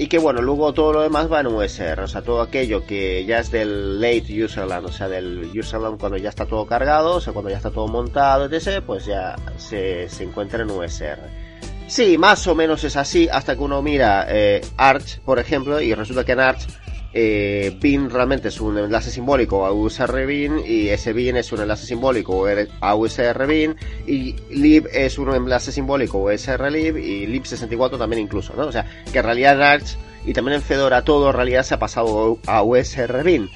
y 0.00 0.06
que 0.06 0.18
bueno, 0.18 0.40
luego 0.40 0.72
todo 0.72 0.92
lo 0.92 1.02
demás 1.02 1.30
va 1.30 1.40
en 1.40 1.48
USR, 1.48 2.00
o 2.00 2.06
sea, 2.06 2.22
todo 2.22 2.40
aquello 2.40 2.86
que 2.86 3.24
ya 3.24 3.40
es 3.40 3.50
del 3.50 4.00
late 4.00 4.44
userland, 4.44 4.86
o 4.86 4.92
sea, 4.92 5.08
del 5.08 5.50
userland 5.52 5.98
cuando 5.98 6.16
ya 6.16 6.28
está 6.28 6.46
todo 6.46 6.66
cargado, 6.66 7.16
o 7.16 7.20
sea, 7.20 7.32
cuando 7.32 7.50
ya 7.50 7.56
está 7.56 7.72
todo 7.72 7.88
montado, 7.88 8.44
etc., 8.44 8.80
pues 8.86 9.06
ya 9.06 9.34
se, 9.56 10.08
se 10.08 10.22
encuentra 10.22 10.62
en 10.62 10.70
USR. 10.70 11.47
Sí, 11.88 12.18
más 12.18 12.46
o 12.46 12.54
menos 12.54 12.84
es 12.84 12.96
así, 12.96 13.28
hasta 13.32 13.56
que 13.56 13.62
uno 13.62 13.80
mira 13.80 14.26
eh, 14.28 14.60
Arch, 14.76 15.20
por 15.20 15.38
ejemplo, 15.38 15.80
y 15.80 15.94
resulta 15.94 16.22
que 16.22 16.32
en 16.32 16.40
Arch 16.40 16.66
eh, 17.14 17.74
bin 17.80 18.10
realmente 18.10 18.48
es 18.48 18.60
un 18.60 18.76
enlace 18.76 19.10
simbólico 19.10 19.64
a 19.64 19.72
USR 19.72 20.26
bin 20.26 20.60
y 20.66 20.88
ese 20.88 21.14
bin 21.14 21.38
es 21.38 21.50
un 21.50 21.62
enlace 21.62 21.86
simbólico 21.86 22.46
a 22.80 22.94
USR 22.94 23.46
bin 23.46 23.74
y 24.06 24.36
lib 24.50 24.86
es 24.92 25.16
un 25.16 25.34
enlace 25.34 25.72
simbólico 25.72 26.28
a 26.28 26.34
USR 26.34 26.70
lib 26.70 26.98
y 26.98 27.26
lib64 27.26 27.96
también 27.96 28.20
incluso, 28.20 28.52
¿no? 28.54 28.66
O 28.66 28.72
sea, 28.72 28.84
que 29.10 29.20
en 29.20 29.24
realidad 29.24 29.54
en 29.54 29.62
Arch 29.62 29.96
y 30.26 30.34
también 30.34 30.56
en 30.56 30.62
Fedora 30.62 31.02
todo 31.02 31.30
en 31.30 31.36
realidad 31.36 31.62
se 31.62 31.72
ha 31.72 31.78
pasado 31.78 32.38
a 32.46 32.62
USR 32.62 33.24
bin 33.24 33.48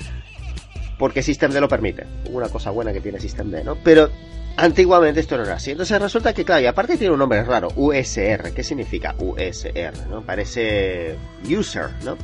porque 0.99 1.23
Systemd 1.23 1.59
lo 1.59 1.69
permite. 1.69 2.07
Una 2.31 2.49
cosa 2.49 2.71
buena 2.71 2.95
que 2.95 3.01
tiene 3.01 3.21
Systemd, 3.21 3.63
¿no? 3.65 3.77
Pero 3.85 4.09
antiguamente 4.57 5.21
esto 5.21 5.37
no 5.37 5.45
era 5.45 5.55
así. 5.55 5.73
Entonces 5.73 6.01
resulta 6.01 6.33
que, 6.33 6.45
claro, 6.45 6.63
y 6.63 6.67
aparte 6.67 6.97
tiene 6.97 7.13
un 7.13 7.19
nombre 7.19 7.43
raro, 7.45 7.69
USR. 7.77 8.53
¿Qué 8.55 8.63
significa 8.63 9.15
USR? 9.19 10.09
¿no? 10.09 10.23
Parece 10.23 11.17
user, 11.49 11.91
¿no? 12.05 12.17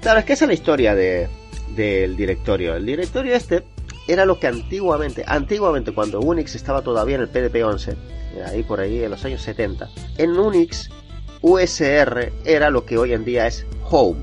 Claro, 0.00 0.20
es 0.20 0.24
que 0.24 0.32
esa 0.32 0.44
es 0.44 0.48
la 0.48 0.54
historia 0.54 0.94
de, 0.94 1.28
del 1.76 2.16
directorio. 2.16 2.74
El 2.76 2.86
directorio 2.86 3.34
este 3.34 3.64
era 4.08 4.24
lo 4.24 4.38
que 4.40 4.46
antiguamente, 4.46 5.24
antiguamente 5.26 5.92
cuando 5.92 6.20
Unix 6.20 6.54
estaba 6.54 6.82
todavía 6.82 7.16
en 7.16 7.22
el 7.22 7.32
PDP-11, 7.32 7.96
ahí 8.46 8.62
por 8.62 8.80
ahí 8.80 9.02
en 9.04 9.10
los 9.10 9.24
años 9.24 9.42
70, 9.42 9.88
en 10.18 10.30
Unix 10.30 10.90
USR 11.42 12.32
era 12.44 12.70
lo 12.70 12.84
que 12.84 12.98
hoy 12.98 13.12
en 13.12 13.24
día 13.24 13.46
es 13.46 13.66
Home. 13.90 14.20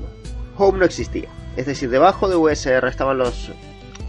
Home 0.56 0.78
no 0.78 0.84
existía. 0.84 1.28
Es 1.56 1.66
decir, 1.66 1.90
debajo 1.90 2.28
de 2.28 2.36
USR 2.36 2.86
estaban 2.86 3.18
los, 3.18 3.50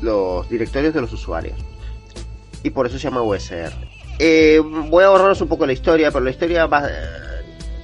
los 0.01 0.47
directorios 0.49 0.93
de 0.93 1.01
los 1.01 1.13
usuarios. 1.13 1.57
Y 2.63 2.71
por 2.71 2.87
eso 2.87 2.97
se 2.97 3.03
llama 3.03 3.21
USR. 3.21 3.71
Eh, 4.19 4.61
voy 4.89 5.03
a 5.03 5.07
ahorraros 5.07 5.41
un 5.41 5.47
poco 5.47 5.65
la 5.65 5.73
historia, 5.73 6.11
pero 6.11 6.25
la 6.25 6.31
historia 6.31 6.65
va, 6.65 6.89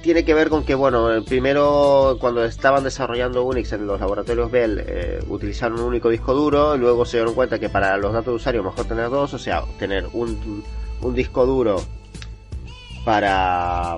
tiene 0.06 0.24
que 0.24 0.34
ver 0.34 0.50
con 0.50 0.64
que, 0.64 0.76
bueno, 0.76 1.08
primero 1.24 2.16
cuando 2.20 2.44
estaban 2.44 2.84
desarrollando 2.84 3.42
Unix 3.42 3.72
en 3.72 3.88
los 3.88 3.98
laboratorios 3.98 4.52
Bell 4.52 4.84
eh, 4.86 5.18
utilizaron 5.28 5.80
un 5.80 5.86
único 5.86 6.10
disco 6.10 6.32
duro, 6.32 6.76
luego 6.76 7.04
se 7.04 7.16
dieron 7.16 7.34
cuenta 7.34 7.58
que 7.58 7.68
para 7.68 7.96
los 7.96 8.12
datos 8.12 8.26
de 8.26 8.36
usuario 8.36 8.62
mejor 8.62 8.84
tener 8.84 9.10
dos, 9.10 9.34
o 9.34 9.38
sea, 9.40 9.64
tener 9.80 10.06
un, 10.12 10.62
un 11.00 11.14
disco 11.14 11.44
duro 11.44 11.82
para... 13.04 13.96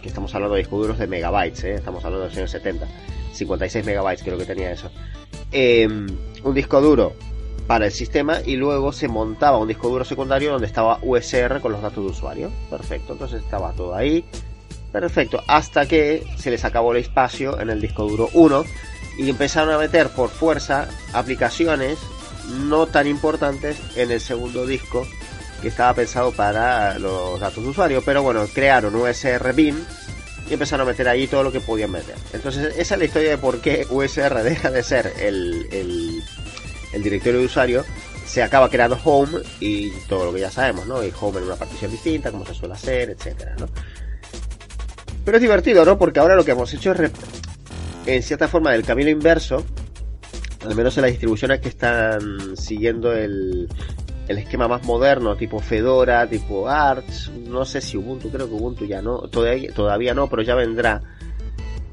que 0.00 0.06
estamos 0.06 0.32
hablando 0.36 0.54
de 0.54 0.60
discos 0.60 0.82
duros 0.82 0.98
de 1.00 1.08
megabytes, 1.08 1.64
¿eh? 1.64 1.74
estamos 1.74 2.04
hablando 2.04 2.22
de 2.22 2.28
los 2.28 2.38
años 2.38 2.52
70, 2.52 2.86
56 3.32 3.86
megabytes 3.86 4.22
creo 4.22 4.38
que 4.38 4.44
tenía 4.44 4.70
eso. 4.70 4.88
Eh, 5.50 5.88
un 5.88 6.54
disco 6.54 6.80
duro 6.80 7.14
para 7.68 7.84
el 7.84 7.92
sistema 7.92 8.38
y 8.44 8.56
luego 8.56 8.92
se 8.92 9.06
montaba 9.08 9.58
un 9.58 9.68
disco 9.68 9.90
duro 9.90 10.04
secundario 10.04 10.50
donde 10.50 10.66
estaba 10.66 10.98
USR 11.02 11.60
con 11.60 11.70
los 11.70 11.82
datos 11.82 12.02
de 12.02 12.10
usuario. 12.10 12.50
Perfecto, 12.70 13.12
entonces 13.12 13.42
estaba 13.44 13.72
todo 13.72 13.94
ahí. 13.94 14.24
Perfecto, 14.90 15.44
hasta 15.46 15.86
que 15.86 16.26
se 16.38 16.50
les 16.50 16.64
acabó 16.64 16.92
el 16.92 16.98
espacio 16.98 17.60
en 17.60 17.68
el 17.68 17.80
disco 17.80 18.08
duro 18.08 18.30
1 18.32 18.64
y 19.18 19.28
empezaron 19.28 19.74
a 19.74 19.78
meter 19.78 20.08
por 20.08 20.30
fuerza 20.30 20.88
aplicaciones 21.12 21.98
no 22.68 22.86
tan 22.86 23.06
importantes 23.06 23.76
en 23.96 24.10
el 24.10 24.20
segundo 24.20 24.66
disco 24.66 25.06
que 25.60 25.68
estaba 25.68 25.92
pensado 25.92 26.32
para 26.32 26.98
los 26.98 27.38
datos 27.38 27.62
de 27.62 27.68
usuario. 27.68 28.02
Pero 28.02 28.22
bueno, 28.22 28.46
crearon 28.54 28.94
USR 28.94 29.52
Bin 29.52 29.84
y 30.48 30.54
empezaron 30.54 30.86
a 30.86 30.90
meter 30.90 31.08
ahí 31.08 31.26
todo 31.26 31.42
lo 31.42 31.52
que 31.52 31.60
podían 31.60 31.90
meter. 31.90 32.14
Entonces, 32.32 32.74
esa 32.78 32.94
es 32.94 32.98
la 32.98 33.04
historia 33.04 33.30
de 33.30 33.38
por 33.38 33.60
qué 33.60 33.86
USR 33.90 34.42
deja 34.42 34.70
de 34.70 34.82
ser 34.82 35.12
el, 35.20 35.68
el, 35.70 36.22
el 36.92 37.02
directorio 37.02 37.40
de 37.40 37.46
usuario, 37.46 37.84
se 38.26 38.42
acaba 38.42 38.68
creando 38.68 38.98
Home 39.04 39.38
y 39.60 39.90
todo 40.08 40.26
lo 40.26 40.34
que 40.34 40.40
ya 40.40 40.50
sabemos, 40.50 40.86
¿no? 40.86 41.02
Y 41.02 41.12
Home 41.20 41.38
en 41.38 41.44
una 41.44 41.56
partición 41.56 41.90
distinta, 41.90 42.30
como 42.30 42.44
se 42.44 42.54
suele 42.54 42.74
hacer, 42.74 43.10
etcétera, 43.10 43.54
¿no? 43.58 43.66
Pero 45.24 45.36
es 45.36 45.42
divertido, 45.42 45.84
¿no? 45.84 45.98
Porque 45.98 46.20
ahora 46.20 46.34
lo 46.34 46.44
que 46.44 46.52
hemos 46.52 46.72
hecho 46.72 46.92
es, 46.92 47.10
en 48.06 48.22
cierta 48.22 48.48
forma, 48.48 48.72
del 48.72 48.84
camino 48.84 49.10
inverso, 49.10 49.64
al 50.66 50.74
menos 50.74 50.96
en 50.96 51.02
las 51.02 51.10
distribuciones 51.10 51.60
que 51.60 51.68
están 51.68 52.56
siguiendo 52.56 53.12
el, 53.12 53.68
el 54.28 54.38
esquema 54.38 54.68
más 54.68 54.84
moderno, 54.84 55.36
tipo 55.36 55.58
Fedora, 55.58 56.28
tipo 56.28 56.68
Arch, 56.68 57.30
no 57.30 57.64
sé 57.64 57.80
si 57.80 57.96
Ubuntu, 57.96 58.30
creo 58.30 58.46
que 58.46 58.54
Ubuntu 58.54 58.84
ya 58.84 59.00
no, 59.00 59.20
todavía, 59.28 59.72
todavía 59.72 60.14
no, 60.14 60.28
pero 60.28 60.42
ya 60.42 60.54
vendrá. 60.54 61.00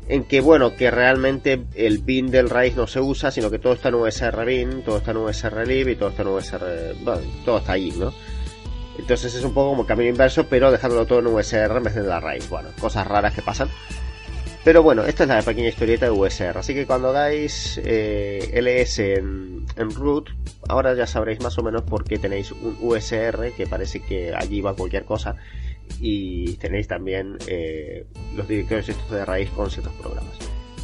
En 0.07 0.23
que 0.25 0.39
bueno, 0.39 0.75
que 0.75 0.91
realmente 0.91 1.65
el 1.73 1.99
bin 1.99 2.29
del 2.29 2.49
raíz 2.49 2.75
no 2.75 2.85
se 2.85 2.99
usa, 2.99 3.31
sino 3.31 3.49
que 3.49 3.57
todo 3.57 3.73
está 3.73 3.89
en 3.89 3.95
USR 3.95 4.45
bin, 4.45 4.83
todo 4.83 4.97
está 4.97 5.11
en 5.11 5.17
USR 5.17 5.67
lib 5.67 5.87
y 5.89 5.95
todo 5.95 6.09
está 6.09 6.21
en 6.21 6.27
USR, 6.27 6.95
bueno, 7.03 7.21
todo 7.43 7.57
está 7.57 7.71
allí, 7.71 7.91
¿no? 7.91 8.13
Entonces 8.97 9.33
es 9.33 9.43
un 9.43 9.53
poco 9.53 9.71
como 9.71 9.85
camino 9.85 10.09
inverso, 10.09 10.45
pero 10.47 10.71
dejándolo 10.71 11.05
todo 11.05 11.19
en 11.19 11.27
USR 11.27 11.77
en 11.77 11.83
vez 11.83 11.95
de 11.95 12.03
la 12.03 12.19
raíz. 12.19 12.47
Bueno, 12.49 12.69
cosas 12.79 13.07
raras 13.07 13.33
que 13.33 13.41
pasan. 13.41 13.69
Pero 14.63 14.81
bueno, 14.81 15.03
esta 15.03 15.23
es 15.23 15.29
la 15.29 15.41
pequeña 15.41 15.69
historieta 15.69 16.05
de 16.05 16.11
USR. 16.11 16.57
Así 16.57 16.73
que 16.73 16.87
cuando 16.87 17.09
hagáis 17.09 17.79
eh, 17.83 18.49
LS 18.53 18.99
en 18.99 19.91
root, 19.91 20.29
ahora 20.67 20.95
ya 20.95 21.05
sabréis 21.05 21.39
más 21.41 21.57
o 21.59 21.63
menos 21.63 21.83
por 21.83 22.03
qué 22.03 22.17
tenéis 22.17 22.51
un 22.51 22.77
USR, 22.81 23.51
que 23.55 23.67
parece 23.69 24.01
que 24.01 24.33
allí 24.33 24.61
va 24.61 24.75
cualquier 24.75 25.05
cosa. 25.05 25.35
Y 25.99 26.53
tenéis 26.57 26.87
también 26.87 27.37
eh, 27.47 28.05
los 28.35 28.47
directorios 28.47 28.89
estos 28.89 29.09
de 29.11 29.25
raíz 29.25 29.49
con 29.51 29.69
ciertos 29.69 29.93
programas. 29.93 30.33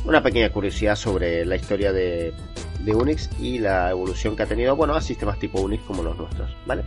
Una 0.05 0.23
pequeña 0.23 0.49
curiosidad 0.51 0.95
sobre 0.95 1.45
la 1.45 1.55
historia 1.55 1.93
de, 1.93 2.33
Unix 2.87 3.29
y 3.39 3.59
la 3.59 3.91
evolución 3.91 4.35
que 4.35 4.43
ha 4.43 4.47
tenido, 4.47 4.75
bueno, 4.75 4.95
a 4.95 5.01
sistemas 5.01 5.37
tipo 5.37 5.61
Unix 5.61 5.83
como 5.83 6.01
los 6.01 6.17
nuestros, 6.17 6.55
¿vale? 6.65 6.83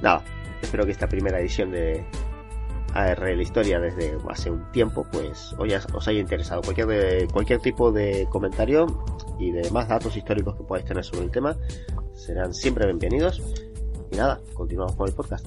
Nada, 0.00 0.22
espero 0.62 0.86
que 0.86 0.92
esta 0.92 1.06
primera 1.06 1.38
edición 1.38 1.70
de 1.70 2.04
AR 2.94 3.20
la 3.20 3.42
historia 3.42 3.78
desde 3.78 4.16
hace 4.28 4.50
un 4.50 4.70
tiempo, 4.72 5.06
pues 5.12 5.54
os 5.58 6.08
haya 6.08 6.20
interesado. 6.20 6.62
Cualquier, 6.62 7.28
cualquier 7.28 7.60
tipo 7.60 7.92
de 7.92 8.26
comentario 8.30 8.86
y 9.38 9.50
de 9.50 9.70
más 9.70 9.88
datos 9.88 10.16
históricos 10.16 10.56
que 10.56 10.64
podáis 10.64 10.86
tener 10.86 11.04
sobre 11.04 11.24
el 11.24 11.30
tema 11.30 11.56
serán 12.14 12.54
siempre 12.54 12.86
bienvenidos. 12.86 13.42
Y 14.10 14.16
nada, 14.16 14.40
continuamos 14.54 14.96
con 14.96 15.08
el 15.08 15.14
podcast. 15.14 15.46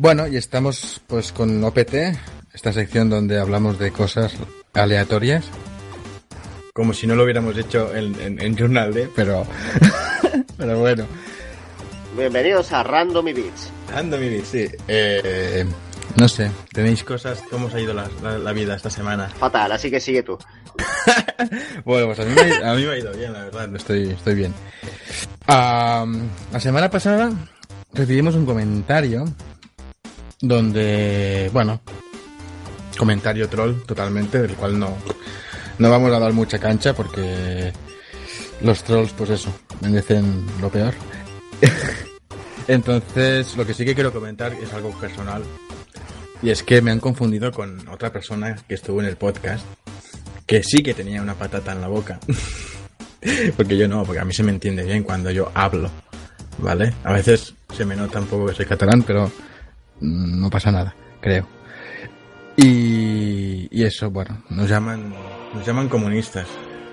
Bueno, 0.00 0.26
y 0.26 0.36
estamos 0.38 1.02
pues 1.06 1.30
con 1.30 1.62
OPT, 1.62 1.94
esta 2.54 2.72
sección 2.72 3.10
donde 3.10 3.38
hablamos 3.38 3.78
de 3.78 3.90
cosas 3.92 4.32
aleatorias. 4.72 5.44
Como 6.72 6.94
si 6.94 7.06
no 7.06 7.14
lo 7.14 7.24
hubiéramos 7.24 7.54
hecho 7.58 7.94
en, 7.94 8.18
en, 8.18 8.40
en 8.40 8.56
Journal 8.56 8.94
D, 8.94 9.10
pero, 9.14 9.46
pero 10.56 10.78
bueno. 10.78 11.04
Bienvenidos 12.16 12.72
a 12.72 12.82
Random 12.82 13.26
Bits. 13.26 13.70
Random 13.92 14.20
Bits, 14.20 14.48
sí. 14.48 14.68
Eh, 14.88 15.66
no 16.16 16.28
sé, 16.28 16.50
¿tenéis 16.72 17.04
cosas? 17.04 17.42
¿Cómo 17.50 17.66
os 17.66 17.74
ha 17.74 17.80
ido 17.80 17.92
la, 17.92 18.08
la, 18.22 18.38
la 18.38 18.52
vida 18.54 18.76
esta 18.76 18.88
semana? 18.88 19.28
Fatal, 19.28 19.70
así 19.72 19.90
que 19.90 20.00
sigue 20.00 20.22
tú. 20.22 20.38
Bueno, 21.84 22.06
pues 22.06 22.20
a 22.20 22.24
mí, 22.24 22.34
me, 22.34 22.52
ha- 22.64 22.70
a 22.72 22.74
mí 22.74 22.84
me 22.84 22.92
ha 22.92 22.98
ido 22.98 23.12
bien, 23.12 23.32
la 23.32 23.44
verdad, 23.44 23.74
estoy, 23.76 24.10
estoy 24.10 24.34
bien. 24.34 24.54
Am, 25.46 26.28
la 26.52 26.60
semana 26.60 26.90
pasada 26.90 27.30
recibimos 27.94 28.34
un 28.34 28.44
comentario 28.46 29.24
donde, 30.40 31.50
bueno, 31.52 31.80
comentario 32.98 33.48
troll 33.48 33.82
totalmente, 33.86 34.40
del 34.40 34.54
cual 34.54 34.78
no, 34.78 34.96
no 35.78 35.90
vamos 35.90 36.12
a 36.12 36.18
dar 36.18 36.32
mucha 36.32 36.58
cancha 36.58 36.94
porque 36.94 37.72
los 38.62 38.82
trolls, 38.84 39.12
pues 39.12 39.30
eso, 39.30 39.52
merecen 39.80 40.46
lo 40.60 40.70
peor. 40.70 40.94
Entonces, 42.68 43.56
lo 43.56 43.66
que 43.66 43.74
sí 43.74 43.84
que 43.84 43.94
quiero 43.94 44.12
comentar 44.12 44.52
es 44.54 44.72
algo 44.72 44.90
personal. 45.00 45.42
Y 46.42 46.50
es 46.50 46.62
que 46.62 46.80
me 46.80 46.90
han 46.90 47.00
confundido 47.00 47.52
con 47.52 47.86
otra 47.88 48.12
persona 48.12 48.56
que 48.66 48.74
estuvo 48.74 49.00
en 49.00 49.06
el 49.06 49.16
podcast, 49.16 49.64
que 50.46 50.62
sí 50.62 50.82
que 50.82 50.94
tenía 50.94 51.20
una 51.20 51.34
patata 51.34 51.72
en 51.72 51.80
la 51.80 51.88
boca. 51.88 52.18
porque 53.56 53.76
yo 53.76 53.88
no, 53.88 54.04
porque 54.04 54.20
a 54.20 54.24
mí 54.24 54.32
se 54.32 54.42
me 54.42 54.52
entiende 54.52 54.84
bien 54.84 55.02
cuando 55.02 55.30
yo 55.30 55.50
hablo, 55.54 55.90
¿vale? 56.58 56.94
A 57.04 57.12
veces 57.12 57.54
se 57.76 57.84
me 57.84 57.96
nota 57.96 58.20
un 58.20 58.26
poco 58.26 58.46
que 58.46 58.54
soy 58.54 58.66
catalán, 58.66 59.02
pero 59.02 59.30
no 60.00 60.50
pasa 60.50 60.70
nada, 60.70 60.94
creo. 61.20 61.46
Y, 62.56 63.68
y 63.70 63.84
eso, 63.84 64.10
bueno, 64.10 64.42
nos 64.50 64.68
llaman, 64.68 65.14
nos 65.54 65.66
llaman 65.66 65.88
comunistas. 65.88 66.46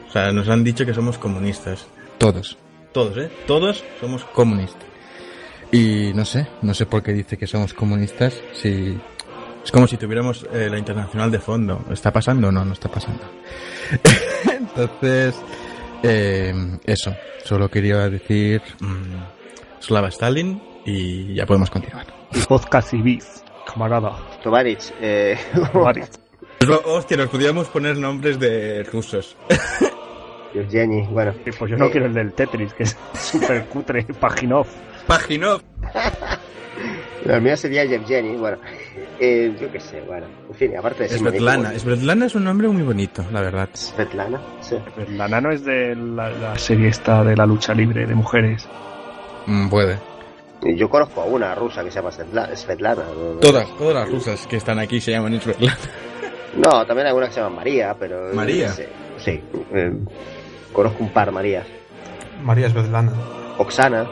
O 0.07 0.11
sea, 0.11 0.31
nos 0.31 0.47
han 0.47 0.63
dicho 0.63 0.85
que 0.85 0.93
somos 0.93 1.17
comunistas. 1.17 1.85
Todos. 2.17 2.57
Todos, 2.93 3.17
¿eh? 3.17 3.29
Todos 3.45 3.83
somos 3.99 4.23
comunistas. 4.23 4.87
Y 5.71 6.13
no 6.15 6.23
sé, 6.23 6.47
no 6.61 6.73
sé 6.73 6.85
por 6.85 7.03
qué 7.03 7.11
dice 7.11 7.37
que 7.37 7.47
somos 7.47 7.73
comunistas. 7.73 8.33
Si 8.53 8.97
es 9.63 9.71
como 9.71 9.85
si 9.85 9.97
tuviéramos 9.97 10.47
eh, 10.53 10.69
la 10.69 10.77
internacional 10.77 11.29
de 11.29 11.39
fondo. 11.39 11.83
¿Está 11.91 12.11
pasando? 12.13 12.51
No, 12.51 12.63
no 12.63 12.71
está 12.71 12.89
pasando. 12.89 13.23
Entonces, 14.49 15.35
eh, 16.03 16.79
eso. 16.85 17.13
Solo 17.43 17.69
quería 17.69 18.09
decir 18.09 18.61
mm, 18.79 19.81
Slava 19.81 20.07
Stalin 20.07 20.61
y 20.85 21.33
ya 21.33 21.45
podemos 21.45 21.69
continuar. 21.69 22.16
Y 22.33 22.39
podcast 22.41 22.93
y 22.93 23.01
biz, 23.01 23.43
camarada. 23.65 24.13
Tovarich, 24.43 24.93
eh... 25.01 25.37
Tovarich. 25.73 26.09
Hostia, 26.85 27.17
nos 27.17 27.29
podríamos 27.29 27.67
poner 27.67 27.97
nombres 27.97 28.39
de 28.39 28.83
rusos. 28.83 29.35
Jenny, 30.71 31.03
bueno. 31.07 31.33
Sí, 31.45 31.51
pues 31.57 31.69
yo 31.71 31.77
no 31.77 31.85
Eh, 31.85 31.91
quiero 31.91 32.07
el 32.07 32.13
del 32.13 32.33
Tetris, 32.33 32.73
que 32.73 32.83
es 32.83 32.97
súper 33.13 33.65
cutre, 33.65 34.03
Paginov. 34.19 34.65
Paginov. 35.05 35.61
El 37.25 37.41
mío 37.41 37.55
sería 37.57 37.83
Yevgeny, 37.85 38.37
bueno. 38.37 38.57
Eh, 39.19 39.55
yo 39.59 39.71
qué 39.71 39.79
sé, 39.79 40.01
bueno. 40.01 40.25
En 40.49 40.55
fin, 40.55 40.77
aparte 40.77 41.03
de 41.03 41.09
Svetlana. 41.09 41.77
Svetlana 41.77 42.25
es 42.25 42.35
un 42.35 42.43
nombre 42.45 42.67
muy 42.69 42.81
bonito, 42.83 43.23
la 43.31 43.41
verdad. 43.41 43.69
Svetlana, 43.73 44.39
sí. 44.61 44.77
La 45.09 45.27
nano 45.27 45.51
es 45.51 45.63
de 45.63 45.95
la, 45.95 46.29
la 46.29 46.57
serie 46.57 46.87
esta 46.89 47.23
de 47.23 47.35
la 47.35 47.45
lucha 47.45 47.73
libre 47.73 48.05
de 48.07 48.15
mujeres. 48.15 48.67
Mm, 49.45 49.69
puede. 49.69 49.97
Yo 50.63 50.89
conozco 50.89 51.21
a 51.21 51.25
una 51.25 51.53
rusa 51.55 51.83
que 51.83 51.91
se 51.91 51.97
llama 51.99 52.09
Svetla- 52.11 52.55
Svetlana. 52.55 53.03
no- 53.15 53.39
Todas, 53.39 53.67
todas 53.77 53.93
las 53.93 54.09
rusas 54.09 54.47
que 54.47 54.57
están 54.57 54.79
aquí 54.79 54.99
se 54.99 55.11
llaman 55.11 55.39
Svetlana. 55.39 55.77
No, 56.55 56.83
también 56.87 57.05
hay 57.07 57.13
una 57.13 57.27
que 57.27 57.33
se 57.33 57.41
llama 57.41 57.57
María, 57.57 57.95
pero... 57.99 58.33
¿María? 58.33 58.69
Sí, 58.69 58.83
sí, 59.19 59.43
eh, 59.75 59.91
conozco 60.73 61.03
un 61.03 61.09
par 61.09 61.31
Marías. 61.31 61.67
María 62.41 62.67
Svetlana. 62.69 63.11
Oksana, 63.59 64.07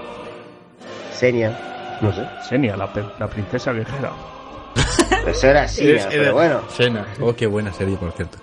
Senia, 1.12 1.98
no 2.02 2.14
sé. 2.14 2.28
Senia, 2.48 2.76
la, 2.76 2.88
la 3.18 3.28
princesa 3.28 3.72
guerrera. 3.74 4.12
Eso 5.28 5.48
era 5.48 5.64
así, 5.64 5.90
Eres- 5.90 6.06
pero 6.08 6.34
bueno. 6.34 6.62
Sena. 6.70 7.08
Oh, 7.20 7.34
qué 7.34 7.48
buena 7.48 7.74
serie, 7.74 7.96
por 7.98 8.12
cierto. 8.12 8.38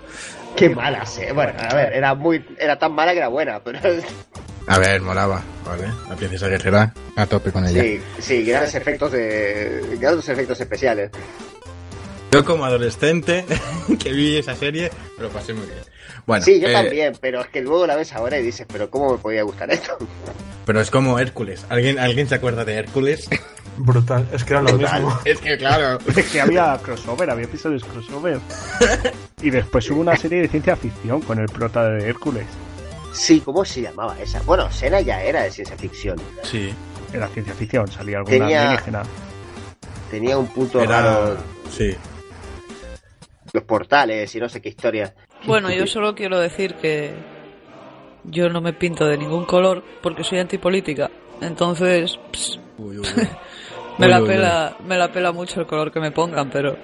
Qué 0.57 0.69
mala, 0.69 1.05
sé. 1.05 1.31
Bueno, 1.31 1.53
a 1.57 1.73
ver, 1.73 1.93
era 1.93 2.13
muy, 2.13 2.43
era 2.59 2.77
tan 2.77 2.93
mala 2.93 3.13
que 3.13 3.19
era 3.19 3.27
buena, 3.29 3.61
pero 3.63 3.79
A 4.67 4.79
ver, 4.79 5.01
molaba, 5.01 5.41
¿vale? 5.65 5.87
La 6.09 6.15
princesa 6.15 6.47
guerrera 6.47 6.93
a 7.15 7.25
tope 7.25 7.51
con 7.51 7.65
ella. 7.65 7.81
sí, 7.81 8.01
sí, 8.19 8.43
grandes 8.45 8.75
efectos 8.75 9.11
de, 9.11 9.97
grandes 9.99 10.27
efectos 10.29 10.59
especiales. 10.59 11.11
Yo 12.31 12.43
como 12.43 12.65
adolescente 12.65 13.45
que 13.99 14.11
vi 14.11 14.37
esa 14.37 14.55
serie, 14.55 14.89
lo 15.19 15.29
pasé 15.29 15.53
muy 15.53 15.65
bien. 15.65 15.79
Bueno, 16.25 16.43
sí, 16.43 16.59
yo 16.59 16.69
eh, 16.69 16.73
también, 16.73 17.13
pero 17.19 17.41
es 17.41 17.47
que 17.47 17.61
luego 17.61 17.85
la 17.85 17.95
ves 17.95 18.13
ahora 18.13 18.39
y 18.39 18.43
dices, 18.43 18.65
pero 18.71 18.89
¿cómo 18.89 19.11
me 19.11 19.17
podía 19.17 19.43
gustar 19.43 19.69
esto? 19.69 19.97
Pero 20.65 20.79
es 20.81 20.89
como 20.89 21.19
Hércules. 21.19 21.65
¿Alguien, 21.69 21.99
¿Alguien 21.99 22.27
se 22.27 22.35
acuerda 22.35 22.63
de 22.63 22.75
Hércules? 22.75 23.29
Brutal, 23.77 24.27
es 24.31 24.43
que 24.43 24.53
era 24.53 24.61
lo 24.61 24.77
Brutal. 24.77 25.03
mismo. 25.03 25.19
es 25.25 25.39
que 25.39 25.57
claro. 25.57 25.99
Es 26.15 26.31
que 26.31 26.41
había 26.41 26.79
crossover, 26.81 27.29
había 27.29 27.45
episodios 27.45 27.83
crossover. 27.83 28.39
Y 29.41 29.49
después 29.49 29.91
hubo 29.91 29.99
una 29.99 30.15
serie 30.15 30.39
de 30.41 30.47
ciencia 30.47 30.73
ficción 30.77 31.19
con 31.19 31.37
el 31.37 31.47
prota 31.47 31.89
de 31.89 32.07
Hércules. 32.07 32.45
Sí, 33.13 33.39
¿cómo 33.41 33.63
se 33.63 33.81
llamaba 33.81 34.19
esa? 34.19 34.41
Bueno, 34.43 34.69
Sena 34.71 34.99
ya 35.01 35.21
era 35.23 35.43
de 35.43 35.51
ciencia 35.51 35.77
ficción. 35.77 36.17
Sí. 36.43 36.73
Era 37.13 37.27
ciencia 37.27 37.53
ficción, 37.53 37.87
salía 37.87 38.17
alguna 38.17 38.37
Tenía- 38.37 38.61
alienígena. 38.63 39.03
Tenía 40.09 40.37
un 40.37 40.47
punto 40.47 40.81
Era... 40.81 41.01
raro, 41.01 41.37
Sí. 41.69 41.95
los 43.53 43.63
portales 43.63 44.33
y 44.35 44.39
no 44.39 44.49
sé 44.49 44.61
qué 44.61 44.69
historia. 44.69 45.13
Bueno, 45.45 45.71
yo 45.71 45.85
solo 45.87 46.15
quiero 46.15 46.39
decir 46.39 46.75
que 46.75 47.13
yo 48.23 48.49
no 48.49 48.61
me 48.61 48.73
pinto 48.73 49.05
de 49.05 49.17
ningún 49.17 49.45
color 49.45 49.83
porque 50.01 50.23
soy 50.23 50.39
antipolítica. 50.39 51.09
Entonces, 51.41 52.17
ps, 52.31 52.59
Uy, 52.77 52.97
uy, 52.97 53.05
uy. 53.15 53.27
me, 53.99 54.05
Uy, 54.07 54.11
la 54.11 54.17
uy, 54.17 54.23
uy. 54.23 54.27
pela, 54.29 54.77
me 54.85 54.97
la 54.97 55.11
pela 55.11 55.31
mucho 55.31 55.59
el 55.61 55.67
color 55.67 55.91
que 55.91 55.99
me 55.99 56.11
pongan, 56.11 56.49
pero 56.49 56.75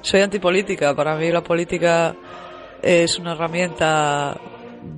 soy 0.00 0.20
antipolítica. 0.22 0.94
Para 0.94 1.16
mí 1.16 1.30
la 1.30 1.42
política 1.42 2.14
es 2.82 3.18
una 3.18 3.32
herramienta 3.32 4.38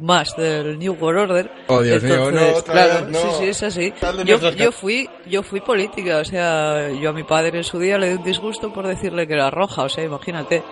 más 0.01 0.37
del 0.37 0.79
New 0.79 0.95
World 0.95 1.31
Order. 1.31 1.51
Oh, 1.67 1.83
Dios 1.83 2.03
mío, 2.03 2.31
no, 2.31 2.63
claro, 2.63 3.07
no. 3.09 3.19
sí, 3.19 3.29
sí, 3.39 3.45
es 3.47 3.63
así. 3.63 3.93
Yo, 4.25 4.39
yo 4.53 4.73
fui, 4.73 5.09
yo 5.27 5.43
fui 5.43 5.61
política, 5.61 6.19
o 6.19 6.25
sea, 6.25 6.91
yo 6.91 7.11
a 7.11 7.13
mi 7.13 7.25
padre 7.25 7.59
en 7.59 7.65
su 7.65 7.79
día 7.79 7.99
le 7.99 8.09
di 8.09 8.15
un 8.15 8.23
disgusto 8.23 8.73
por 8.73 8.87
decirle 8.87 9.27
que 9.27 9.35
era 9.35 9.51
roja, 9.51 9.83
o 9.83 9.89
sea, 9.89 10.05
imagínate. 10.05 10.63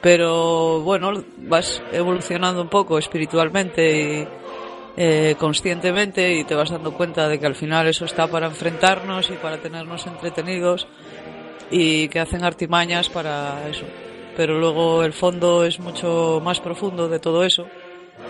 Pero 0.00 0.80
bueno, 0.80 1.12
vas 1.38 1.82
evolucionando 1.92 2.60
un 2.60 2.68
poco 2.68 2.98
espiritualmente 2.98 4.00
y 4.00 4.28
eh, 4.96 5.36
conscientemente 5.38 6.34
y 6.34 6.44
te 6.44 6.54
vas 6.54 6.70
dando 6.70 6.92
cuenta 6.92 7.28
de 7.28 7.38
que 7.38 7.46
al 7.46 7.54
final 7.54 7.86
eso 7.86 8.04
está 8.04 8.26
para 8.26 8.46
enfrentarnos 8.46 9.30
y 9.30 9.34
para 9.34 9.58
tenernos 9.58 10.06
entretenidos 10.06 10.86
y 11.70 12.08
que 12.08 12.20
hacen 12.20 12.44
artimañas 12.44 13.08
para 13.08 13.68
eso. 13.68 13.86
Pero 14.36 14.58
luego 14.58 15.04
el 15.04 15.12
fondo 15.12 15.64
es 15.64 15.78
mucho 15.78 16.40
más 16.42 16.60
profundo 16.60 17.08
de 17.08 17.18
todo 17.18 17.44
eso 17.44 17.66